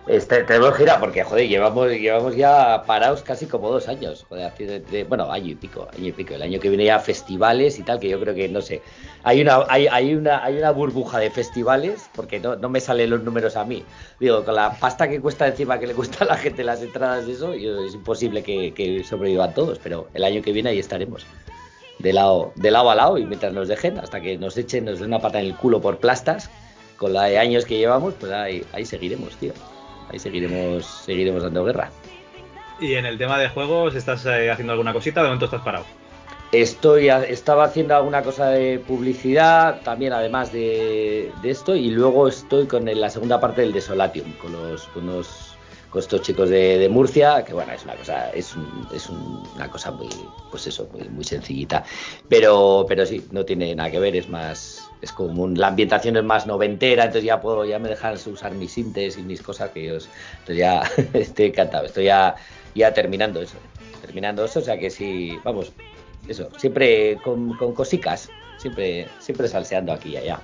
Este, 0.04 0.42
tenemos 0.42 0.74
gira 0.76 0.98
porque, 0.98 1.22
joder, 1.22 1.46
llevamos, 1.46 1.88
llevamos 1.92 2.34
ya 2.34 2.82
parados 2.86 3.22
casi 3.22 3.46
como 3.46 3.70
dos 3.70 3.86
años. 3.86 4.24
Joder, 4.28 4.46
haciendo 4.46 4.74
entre- 4.74 5.04
bueno, 5.04 5.30
año 5.30 5.50
y 5.50 5.54
pico, 5.54 5.86
año 5.96 6.08
y 6.08 6.12
pico. 6.12 6.34
El 6.34 6.42
año 6.42 6.58
que 6.58 6.68
viene 6.68 6.84
ya 6.86 6.98
festivales 6.98 7.78
y 7.78 7.84
tal, 7.84 8.00
que 8.00 8.08
yo 8.08 8.18
creo 8.18 8.34
que, 8.34 8.48
no 8.48 8.60
sé, 8.60 8.82
hay 9.22 9.40
una, 9.42 9.64
hay, 9.68 9.86
hay 9.86 10.14
una, 10.16 10.44
hay 10.44 10.58
una 10.58 10.72
burbuja 10.72 11.20
de 11.20 11.30
festivales, 11.30 12.10
porque 12.16 12.40
no, 12.40 12.56
no 12.56 12.68
me 12.68 12.80
salen 12.80 13.10
los 13.10 13.22
números 13.22 13.54
a 13.54 13.64
mí. 13.64 13.84
Digo, 14.18 14.44
con 14.44 14.56
la 14.56 14.72
pasta 14.72 15.08
que 15.08 15.20
cuesta 15.20 15.46
encima 15.46 15.78
que 15.78 15.86
le 15.86 15.94
cuesta 15.94 16.24
a 16.24 16.26
la 16.28 16.36
gente 16.36 16.64
las 16.64 16.82
entradas 16.82 17.24
de 17.26 17.34
eso, 17.34 17.54
yo- 17.54 17.80
es 17.84 17.94
imposible 17.94 18.42
que, 18.42 18.74
que 18.74 19.04
sobrevivan 19.04 19.54
todos, 19.54 19.78
pero 19.78 20.08
el 20.14 20.24
año 20.24 20.42
que 20.42 20.50
viene 20.52 20.70
ahí 20.70 20.80
estaremos. 20.80 21.24
De 22.00 22.12
lado, 22.12 22.52
de 22.56 22.72
lado 22.72 22.90
a 22.90 22.96
lado 22.96 23.18
y 23.18 23.24
mientras 23.24 23.52
nos 23.52 23.68
dejen, 23.68 23.98
hasta 23.98 24.20
que 24.20 24.36
nos 24.36 24.56
echen, 24.56 24.84
nos 24.84 24.98
den 24.98 25.08
una 25.10 25.20
pata 25.20 25.38
en 25.38 25.46
el 25.46 25.54
culo 25.54 25.80
por 25.80 25.98
plastas, 25.98 26.50
con 26.96 27.12
la 27.12 27.24
de 27.24 27.38
años 27.38 27.64
que 27.64 27.78
llevamos, 27.78 28.14
pues 28.14 28.32
ahí, 28.32 28.64
ahí 28.72 28.84
seguiremos, 28.84 29.36
tío. 29.36 29.52
Ahí 30.10 30.18
seguiremos, 30.18 30.84
seguiremos 30.84 31.42
dando 31.42 31.64
guerra. 31.64 31.90
Y 32.80 32.94
en 32.94 33.06
el 33.06 33.18
tema 33.18 33.38
de 33.38 33.48
juegos, 33.48 33.94
¿estás 33.94 34.26
eh, 34.26 34.50
haciendo 34.50 34.72
alguna 34.72 34.92
cosita? 34.92 35.20
De 35.20 35.28
momento 35.28 35.44
estás 35.44 35.62
parado. 35.62 35.84
Estoy, 36.52 37.08
estaba 37.08 37.64
haciendo 37.64 37.96
alguna 37.96 38.22
cosa 38.22 38.50
de 38.50 38.78
publicidad, 38.78 39.80
también 39.82 40.12
además 40.12 40.52
de, 40.52 41.32
esto, 41.42 41.74
y 41.74 41.90
luego 41.90 42.28
estoy 42.28 42.66
con 42.66 42.84
la 42.84 43.08
segunda 43.08 43.40
parte 43.40 43.62
del 43.62 43.72
Desolatium, 43.72 44.32
con 44.34 44.52
los, 44.52 44.82
con 44.88 45.06
con 45.92 46.00
estos 46.00 46.22
chicos 46.22 46.48
de, 46.50 46.88
Murcia, 46.90 47.44
que 47.44 47.52
bueno, 47.54 47.72
es 47.72 47.84
una 47.84 47.94
cosa, 47.94 48.30
es, 48.30 48.54
es 48.94 49.08
una 49.08 49.70
cosa 49.70 49.92
muy, 49.92 50.08
pues 50.50 50.66
eso, 50.66 50.88
muy, 50.92 51.08
muy 51.08 51.24
sencillita, 51.24 51.84
pero, 52.28 52.84
pero 52.88 53.06
sí, 53.06 53.26
no 53.30 53.44
tiene 53.44 53.74
nada 53.74 53.90
que 53.90 54.00
ver, 54.00 54.16
es 54.16 54.28
más, 54.28 54.81
es 55.02 55.12
como 55.12 55.48
la 55.48 55.66
ambientación 55.68 56.16
es 56.16 56.24
más 56.24 56.46
noventera, 56.46 57.04
entonces 57.04 57.24
ya 57.24 57.40
puedo, 57.40 57.64
ya 57.64 57.78
me 57.80 57.88
dejan 57.88 58.16
usar 58.26 58.52
mis 58.52 58.72
sintes 58.72 59.18
y 59.18 59.22
mis 59.22 59.42
cosas 59.42 59.70
que 59.70 59.84
yo, 59.84 59.94
entonces 59.94 60.56
ya 60.56 60.82
estoy 61.12 61.46
encantado, 61.46 61.86
estoy 61.86 62.04
ya, 62.04 62.36
ya 62.74 62.94
terminando 62.94 63.42
eso, 63.42 63.56
terminando 64.00 64.44
eso, 64.44 64.60
o 64.60 64.62
sea 64.62 64.78
que 64.78 64.90
sí, 64.90 65.36
vamos, 65.44 65.72
eso, 66.28 66.48
siempre 66.56 67.18
con, 67.22 67.56
con 67.56 67.74
cosicas, 67.74 68.30
siempre, 68.58 69.08
siempre 69.18 69.48
salseando 69.48 69.92
aquí 69.92 70.10
y 70.10 70.16
allá. 70.18 70.40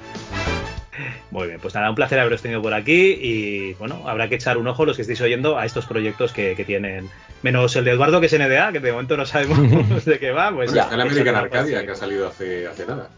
Muy 1.31 1.47
bien, 1.47 1.61
pues 1.61 1.75
nada, 1.75 1.89
un 1.91 1.95
placer 1.95 2.19
haberos 2.19 2.43
tenido 2.43 2.61
por 2.61 2.75
aquí 2.75 3.17
y 3.21 3.75
bueno, 3.75 4.03
habrá 4.07 4.29
que 4.29 4.35
echar 4.35 4.59
un 4.59 4.67
ojo 4.67 4.85
los 4.85 4.97
que 4.97 5.03
estéis 5.03 5.21
oyendo 5.21 5.57
a 5.57 5.65
estos 5.65 5.87
proyectos 5.87 6.33
que, 6.33 6.57
tienen, 6.67 7.09
menos 7.43 7.77
el 7.77 7.85
de 7.85 7.93
Eduardo 7.93 8.21
que 8.21 8.27
es 8.27 8.37
NDA, 8.37 8.73
que 8.73 8.81
de 8.81 8.91
momento 8.91 9.17
no 9.17 9.25
sabemos 9.25 10.05
de 10.05 10.19
qué 10.19 10.33
va. 10.33 10.53
Pues 10.53 10.73
está 10.73 10.97
la 10.97 11.05
American 11.05 11.37
Arcadia 11.37 11.87
que 11.87 11.93
ha 11.93 11.95
salido 11.95 12.27
hace, 12.27 12.67
hace 12.67 12.87
nada. 12.87 13.09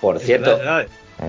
Por 0.00 0.18
cierto, 0.18 0.58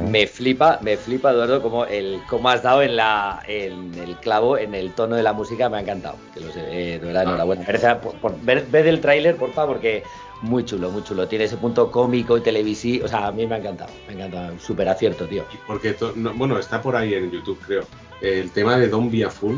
me 0.08 0.26
flipa, 0.26 0.80
me 0.82 0.96
flipa 0.96 1.32
Eduardo 1.32 1.62
como 1.62 1.86
el 1.86 2.22
cómo 2.30 2.50
has 2.50 2.64
dado 2.64 2.82
en 2.82 2.96
la 2.96 3.44
en 3.48 3.94
el 3.96 4.16
clavo, 4.18 4.58
en 4.58 4.74
el 4.74 4.94
tono 4.94 5.16
de 5.16 5.24
la 5.24 5.34
música, 5.34 5.70
me 5.70 5.78
ha 5.78 5.82
encantado. 5.82 6.16
Que 6.34 6.40
lo 6.40 6.52
sé, 6.52 6.62
eh, 6.62 7.00
de 7.00 7.06
verdad, 7.06 7.24
enhorabuena. 7.24 7.66
Por, 8.02 8.16
por, 8.16 8.40
ver, 8.42 8.66
ver, 8.68 8.88
el 8.88 9.02
tráiler, 9.02 9.36
porfa, 9.36 9.68
porque 9.68 10.04
muy 10.42 10.64
chulo, 10.64 10.90
muy 10.90 11.04
chulo. 11.04 11.28
Tiene 11.28 11.46
ese 11.46 11.58
punto 11.58 11.92
cómico 11.92 12.38
y 12.38 12.42
televisivo. 12.42 13.06
O 13.06 13.08
sea, 13.08 13.28
a 13.28 13.32
mí 13.32 13.46
me 13.46 13.56
ha 13.56 13.58
encantado. 13.58 13.92
Me 14.08 14.14
ha 14.14 14.18
encantado. 14.18 14.60
Súper 14.60 14.88
acierto, 14.88 15.26
tío. 15.26 15.44
Porque, 15.68 15.96
bueno, 16.36 16.58
está 16.58 16.82
por 16.82 16.96
ahí 16.96 17.14
en 17.14 17.30
YouTube, 17.30 17.60
creo. 17.66 17.84
El 18.22 18.52
tema 18.52 18.78
de 18.78 19.26
a 19.26 19.30
Fool. 19.30 19.56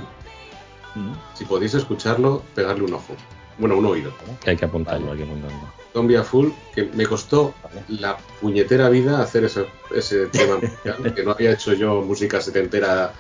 Mm. 0.95 1.14
Si 1.34 1.45
podéis 1.45 1.73
escucharlo, 1.73 2.44
pegarle 2.56 2.84
un 2.84 2.94
ojo. 2.94 3.15
Bueno, 3.57 3.77
un 3.77 3.85
oído. 3.85 4.11
Que 4.44 4.52
hay 4.52 4.57
que 4.57 4.65
apuntarlo, 4.65 5.11
hay 5.11 5.18
que 5.19 5.23
apuntarlo. 5.23 5.82
Be 5.94 6.18
a 6.18 6.24
Fool, 6.24 6.53
que 6.74 6.84
me 6.84 7.06
costó 7.06 7.53
la 7.88 8.18
puñetera 8.41 8.90
vida 8.90 9.22
hacer 9.22 9.45
ese, 9.45 9.68
ese 9.95 10.26
tema 10.32 10.57
musical, 10.57 11.14
que 11.14 11.24
no 11.24 11.32
había 11.32 11.52
hecho 11.52 11.74
yo 11.74 12.02
música 12.02 12.41
setentera, 12.41 13.14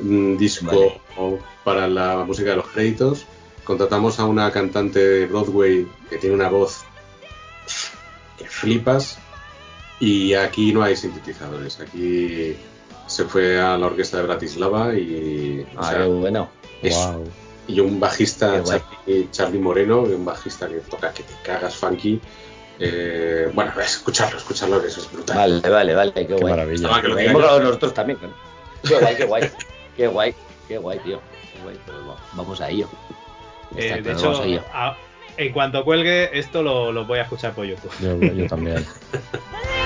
mm, 0.00 0.36
disco 0.36 1.00
para 1.64 1.88
la 1.88 2.24
música 2.24 2.50
de 2.50 2.56
los 2.56 2.68
créditos. 2.68 3.26
Contratamos 3.64 4.18
a 4.18 4.26
una 4.26 4.50
cantante 4.50 4.98
de 4.98 5.26
Broadway 5.26 5.86
que 6.08 6.18
tiene 6.18 6.34
una 6.34 6.48
voz 6.48 6.84
flipas. 8.46 9.18
Y 10.00 10.34
aquí 10.34 10.72
no 10.72 10.82
hay 10.82 10.96
sintetizadores. 10.96 11.78
Aquí 11.80 12.56
se 13.06 13.24
fue 13.24 13.60
a 13.60 13.76
la 13.76 13.86
orquesta 13.86 14.16
de 14.18 14.22
Bratislava 14.22 14.94
y. 14.94 15.66
Ah, 15.76 16.06
bueno. 16.06 16.48
Y 17.66 17.80
un 17.80 18.00
bajista, 18.00 18.62
Charlie, 19.30 19.58
Moreno, 19.58 20.02
un 20.02 20.24
bajista 20.24 20.68
que 20.68 20.76
toca 20.80 21.12
que 21.12 21.22
te 21.22 21.34
cagas 21.42 21.76
funky. 21.76 22.20
Eh, 22.78 23.50
bueno, 23.52 23.72
escucharlo, 23.80 24.38
escucharlo, 24.38 24.80
que 24.80 24.88
eso 24.88 25.00
es 25.00 25.12
brutal. 25.12 25.36
Vale, 25.36 25.68
vale, 25.68 25.94
vale, 25.94 26.12
qué, 26.12 26.34
guay. 26.34 26.52
maravilla. 26.52 26.88
hemos 26.88 27.42
grabado 27.42 27.60
nosotros 27.60 27.94
también. 27.94 28.18
Qué 28.86 28.98
guay, 28.98 29.16
qué 29.16 29.24
guay. 29.24 29.50
Qué 29.96 30.06
guay, 30.06 30.34
qué 30.66 30.78
guay, 30.78 30.98
tío. 31.00 31.20
vamos 32.32 32.60
a 32.60 32.70
ello. 32.70 32.88
Eh, 33.76 34.00
de 34.02 34.12
hecho, 34.12 34.42
en 35.36 35.52
cuanto 35.52 35.84
cuelgue, 35.84 36.38
esto 36.38 36.62
lo, 36.62 37.04
voy 37.04 37.18
a 37.18 37.22
escuchar 37.22 37.54
por 37.54 37.66
YouTube. 37.66 37.92
Yo, 38.00 38.46
también. 38.46 38.84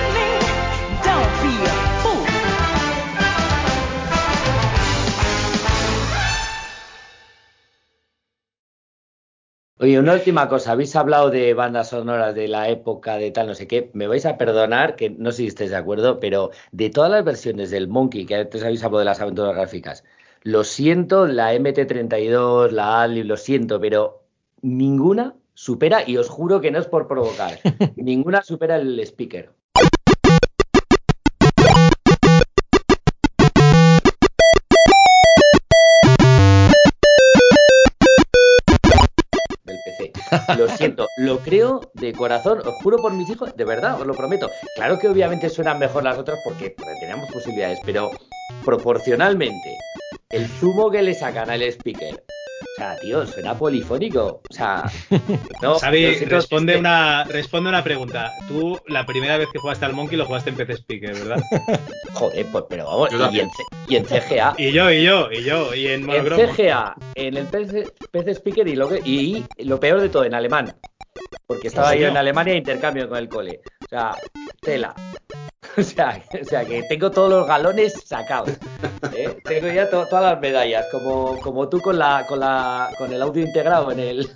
Oye, 9.77 9.99
una 9.99 10.13
última 10.13 10.47
cosa. 10.47 10.71
Habéis 10.71 10.95
hablado 10.95 11.29
de 11.29 11.53
bandas 11.53 11.89
sonoras 11.89 12.33
de 12.33 12.47
la 12.47 12.69
época 12.69 13.17
de 13.17 13.31
tal, 13.31 13.47
no 13.47 13.55
sé 13.55 13.67
qué. 13.67 13.89
Me 13.93 14.07
vais 14.07 14.25
a 14.25 14.37
perdonar, 14.37 14.95
que 14.95 15.09
no 15.09 15.31
sé 15.31 15.37
si 15.37 15.47
estáis 15.47 15.69
de 15.69 15.75
acuerdo, 15.75 16.19
pero 16.19 16.51
de 16.71 16.89
todas 16.89 17.11
las 17.11 17.23
versiones 17.25 17.71
del 17.71 17.87
Monkey, 17.89 18.25
que 18.25 18.35
antes 18.35 18.63
habéis 18.63 18.83
hablado 18.83 18.99
de 18.99 19.05
las 19.05 19.19
aventuras 19.21 19.53
gráficas, 19.53 20.03
lo 20.43 20.63
siento, 20.63 21.25
la 21.27 21.53
MT32, 21.53 22.71
la 22.71 23.01
Ali, 23.01 23.23
lo 23.23 23.35
siento, 23.37 23.79
pero 23.81 24.23
ninguna 24.61 25.35
supera, 25.53 26.07
y 26.07 26.17
os 26.17 26.29
juro 26.29 26.61
que 26.61 26.71
no 26.71 26.79
es 26.79 26.87
por 26.87 27.07
provocar, 27.07 27.59
ninguna 27.97 28.43
supera 28.43 28.77
el 28.77 28.99
speaker. 29.01 29.51
Creo 41.45 41.81
de 41.93 42.11
corazón, 42.11 42.59
os 42.65 42.73
juro 42.81 42.97
por 42.97 43.13
mis 43.13 43.29
hijos, 43.29 43.55
de 43.55 43.63
verdad, 43.63 44.01
os 44.01 44.07
lo 44.07 44.13
prometo. 44.13 44.49
Claro 44.75 44.97
que 44.99 45.07
obviamente 45.07 45.49
suenan 45.49 45.79
mejor 45.79 46.03
las 46.03 46.17
otras 46.17 46.39
porque, 46.43 46.71
porque 46.75 46.95
tenemos 46.99 47.31
posibilidades, 47.31 47.79
pero 47.85 48.09
proporcionalmente, 48.65 49.77
el 50.31 50.47
zumo 50.47 50.89
que 50.89 51.03
le 51.03 51.13
sacan 51.13 51.49
al 51.49 51.61
speaker 51.61 52.23
o 52.61 52.75
sea, 52.77 52.95
tío, 52.97 53.25
suena 53.25 53.57
polifónico. 53.57 54.41
O 54.49 54.53
sea, 54.53 54.83
no. 55.61 55.75
Xavi, 55.79 56.25
responde, 56.25 56.77
una, 56.77 57.23
responde 57.23 57.69
una 57.69 57.83
pregunta. 57.83 58.33
Tú, 58.49 58.77
la 58.87 59.05
primera 59.05 59.37
vez 59.37 59.47
que 59.51 59.59
jugaste 59.59 59.85
al 59.85 59.93
Monkey, 59.93 60.17
lo 60.17 60.25
jugaste 60.25 60.49
en 60.49 60.57
PC 60.57 60.73
Speaker, 60.73 61.13
¿verdad? 61.13 61.41
Joder, 62.13 62.45
pues, 62.51 62.65
pero 62.69 62.85
vamos, 62.85 63.09
y 63.11 63.39
en, 63.39 63.49
y 63.87 63.95
en, 63.95 64.05
CGA. 64.05 64.55
Y 64.57 64.71
yo, 64.71 64.91
y 64.91 65.03
yo, 65.03 65.31
y 65.31 65.43
yo, 65.43 65.73
y 65.73 65.87
en 65.87 66.09
En 66.09 66.25
CGA, 66.25 66.95
en 67.15 67.37
el 67.37 67.45
PC, 67.45 68.31
Speaker 68.31 68.67
y 68.67 68.75
lo, 68.75 68.93
y 68.97 69.45
lo 69.59 69.79
peor 69.79 70.01
de 70.01 70.09
todo, 70.09 70.25
en 70.25 70.33
alemán. 70.33 70.75
Porque 71.47 71.67
estaba 71.67 71.95
yo 71.95 72.07
en 72.07 72.17
Alemania 72.17 72.55
intercambio 72.55 73.07
con 73.07 73.17
el 73.17 73.29
cole. 73.29 73.61
O 73.83 73.87
sea, 73.89 74.15
tela. 74.61 74.93
O 75.77 75.83
sea, 75.83 76.23
o 76.41 76.45
sea, 76.45 76.63
que 76.63 76.83
tengo 76.83 77.11
todos 77.11 77.29
los 77.29 77.47
galones 77.47 77.93
sacados. 78.05 78.51
¿eh? 79.13 79.35
Tengo 79.43 79.67
ya 79.67 79.89
todas 79.89 80.23
las 80.23 80.39
medallas, 80.39 80.85
como, 80.89 81.37
como 81.41 81.67
tú 81.67 81.81
con 81.81 81.99
la, 81.99 82.25
con 82.29 82.39
la 82.39 82.89
con 82.97 83.11
el 83.11 83.21
audio 83.21 83.43
integrado 83.43 83.91
en 83.91 83.99
el 83.99 84.29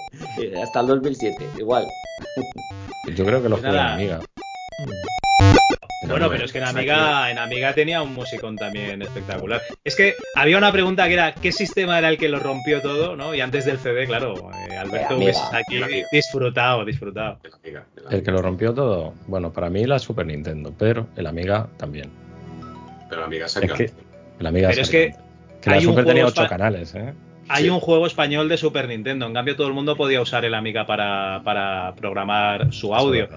hasta 0.62 0.80
el 0.80 0.86
2007, 0.88 1.48
igual. 1.58 1.86
Yo 3.14 3.24
creo 3.24 3.40
que 3.40 3.48
lo 3.48 3.56
jugué 3.58 3.68
en 3.68 4.20
Amiga. 6.02 6.14
Bueno, 6.14 6.30
pero 6.30 6.44
es 6.44 6.52
que 6.52 6.58
en 6.58 6.64
Amiga, 6.64 7.30
en 7.30 7.38
Amiga 7.38 7.74
tenía 7.74 8.00
un 8.02 8.14
musicón 8.14 8.56
también 8.56 9.02
espectacular. 9.02 9.60
Es 9.84 9.94
que 9.96 10.14
había 10.34 10.56
una 10.56 10.72
pregunta 10.72 11.06
que 11.06 11.14
era 11.14 11.34
¿qué 11.34 11.52
sistema 11.52 11.98
era 11.98 12.08
el 12.08 12.16
que 12.16 12.28
lo 12.28 12.38
rompió 12.38 12.80
todo? 12.80 13.16
¿no? 13.16 13.34
Y 13.34 13.40
antes 13.40 13.66
del 13.66 13.78
CD, 13.78 14.06
claro, 14.06 14.50
eh, 14.70 14.76
Alberto 14.76 15.18
aquí 15.52 15.82
disfrutado, 16.10 16.84
disfrutado. 16.84 17.38
El 18.10 18.22
que 18.22 18.30
lo 18.30 18.40
rompió 18.40 18.72
todo, 18.72 19.14
bueno, 19.26 19.52
para 19.52 19.68
mí 19.68 19.84
la 19.84 19.98
Super 19.98 20.26
Nintendo, 20.26 20.74
pero 20.78 21.06
el 21.16 21.26
Amiga 21.26 21.68
también. 21.76 22.10
Pero 23.08 23.20
la 23.20 23.26
Amiga 23.26 23.46
es 23.46 23.54
que 23.54 23.92
el 24.38 24.46
Amiga 24.46 24.68
Pero 24.70 24.82
es 24.82 24.90
que, 24.90 25.14
que 25.60 25.70
la 25.70 25.80
Super 25.80 26.06
tenía 26.06 26.26
ocho 26.26 26.46
canales, 26.46 26.94
¿eh? 26.94 27.12
Hay 27.48 27.68
un 27.68 27.80
juego 27.80 28.06
español 28.06 28.48
de 28.48 28.56
Super 28.56 28.86
Nintendo, 28.86 29.26
en 29.26 29.34
cambio 29.34 29.56
todo 29.56 29.66
el 29.66 29.74
mundo 29.74 29.96
podía 29.96 30.20
usar 30.20 30.44
el 30.44 30.54
Amiga 30.54 30.86
para, 30.86 31.42
para 31.44 31.94
programar 31.96 32.72
su 32.72 32.94
audio. 32.94 33.28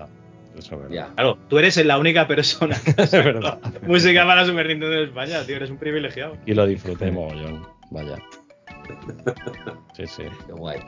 Claro, 0.89 1.38
tú 1.49 1.57
eres 1.59 1.84
la 1.84 1.97
única 1.97 2.27
persona 2.27 2.77
que 2.84 2.93
verdad. 3.17 3.59
música 3.81 4.25
para 4.25 4.45
Super 4.45 4.67
Nintendo 4.67 4.95
en 4.97 5.03
España, 5.05 5.43
tío, 5.45 5.55
eres 5.55 5.69
un 5.69 5.77
privilegiado. 5.77 6.38
Y 6.45 6.53
lo 6.53 6.65
disfruté 6.65 7.11
mogollón, 7.11 7.65
vaya. 7.91 8.17
Sí, 9.95 10.07
sí. 10.07 10.23
Qué 10.47 10.53
guay. 10.53 10.80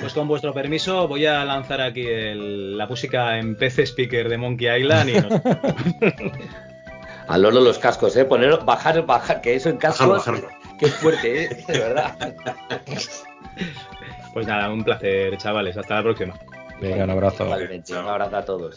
Pues 0.00 0.12
con 0.12 0.26
vuestro 0.26 0.52
permiso 0.52 1.06
voy 1.06 1.26
a 1.26 1.44
lanzar 1.44 1.80
aquí 1.80 2.04
la 2.04 2.86
música 2.86 3.38
en 3.38 3.56
PC 3.56 3.86
Speaker 3.86 4.28
de 4.28 4.36
Monkey 4.36 4.80
Island 4.80 5.10
y 5.10 5.16
A 7.28 7.38
Lolo 7.38 7.60
los 7.60 7.78
cascos, 7.78 8.16
¿eh? 8.16 8.24
Poner, 8.24 8.58
bajar, 8.64 9.06
bajar, 9.06 9.40
que 9.40 9.54
eso 9.54 9.68
en 9.68 9.76
cascos... 9.76 10.08
Bajarlo, 10.08 10.48
Qué 10.78 10.86
fuerte, 10.88 11.44
¿eh? 11.44 11.64
De 11.66 11.78
verdad. 11.78 12.34
Pues 14.32 14.46
nada, 14.46 14.70
un 14.70 14.84
placer, 14.84 15.36
chavales. 15.38 15.76
Hasta 15.76 15.96
la 15.96 16.02
próxima. 16.02 16.34
Venga, 16.80 17.04
un 17.04 17.10
abrazo. 17.10 17.44
un 17.44 18.08
abrazo 18.08 18.36
a 18.36 18.44
todos. 18.44 18.76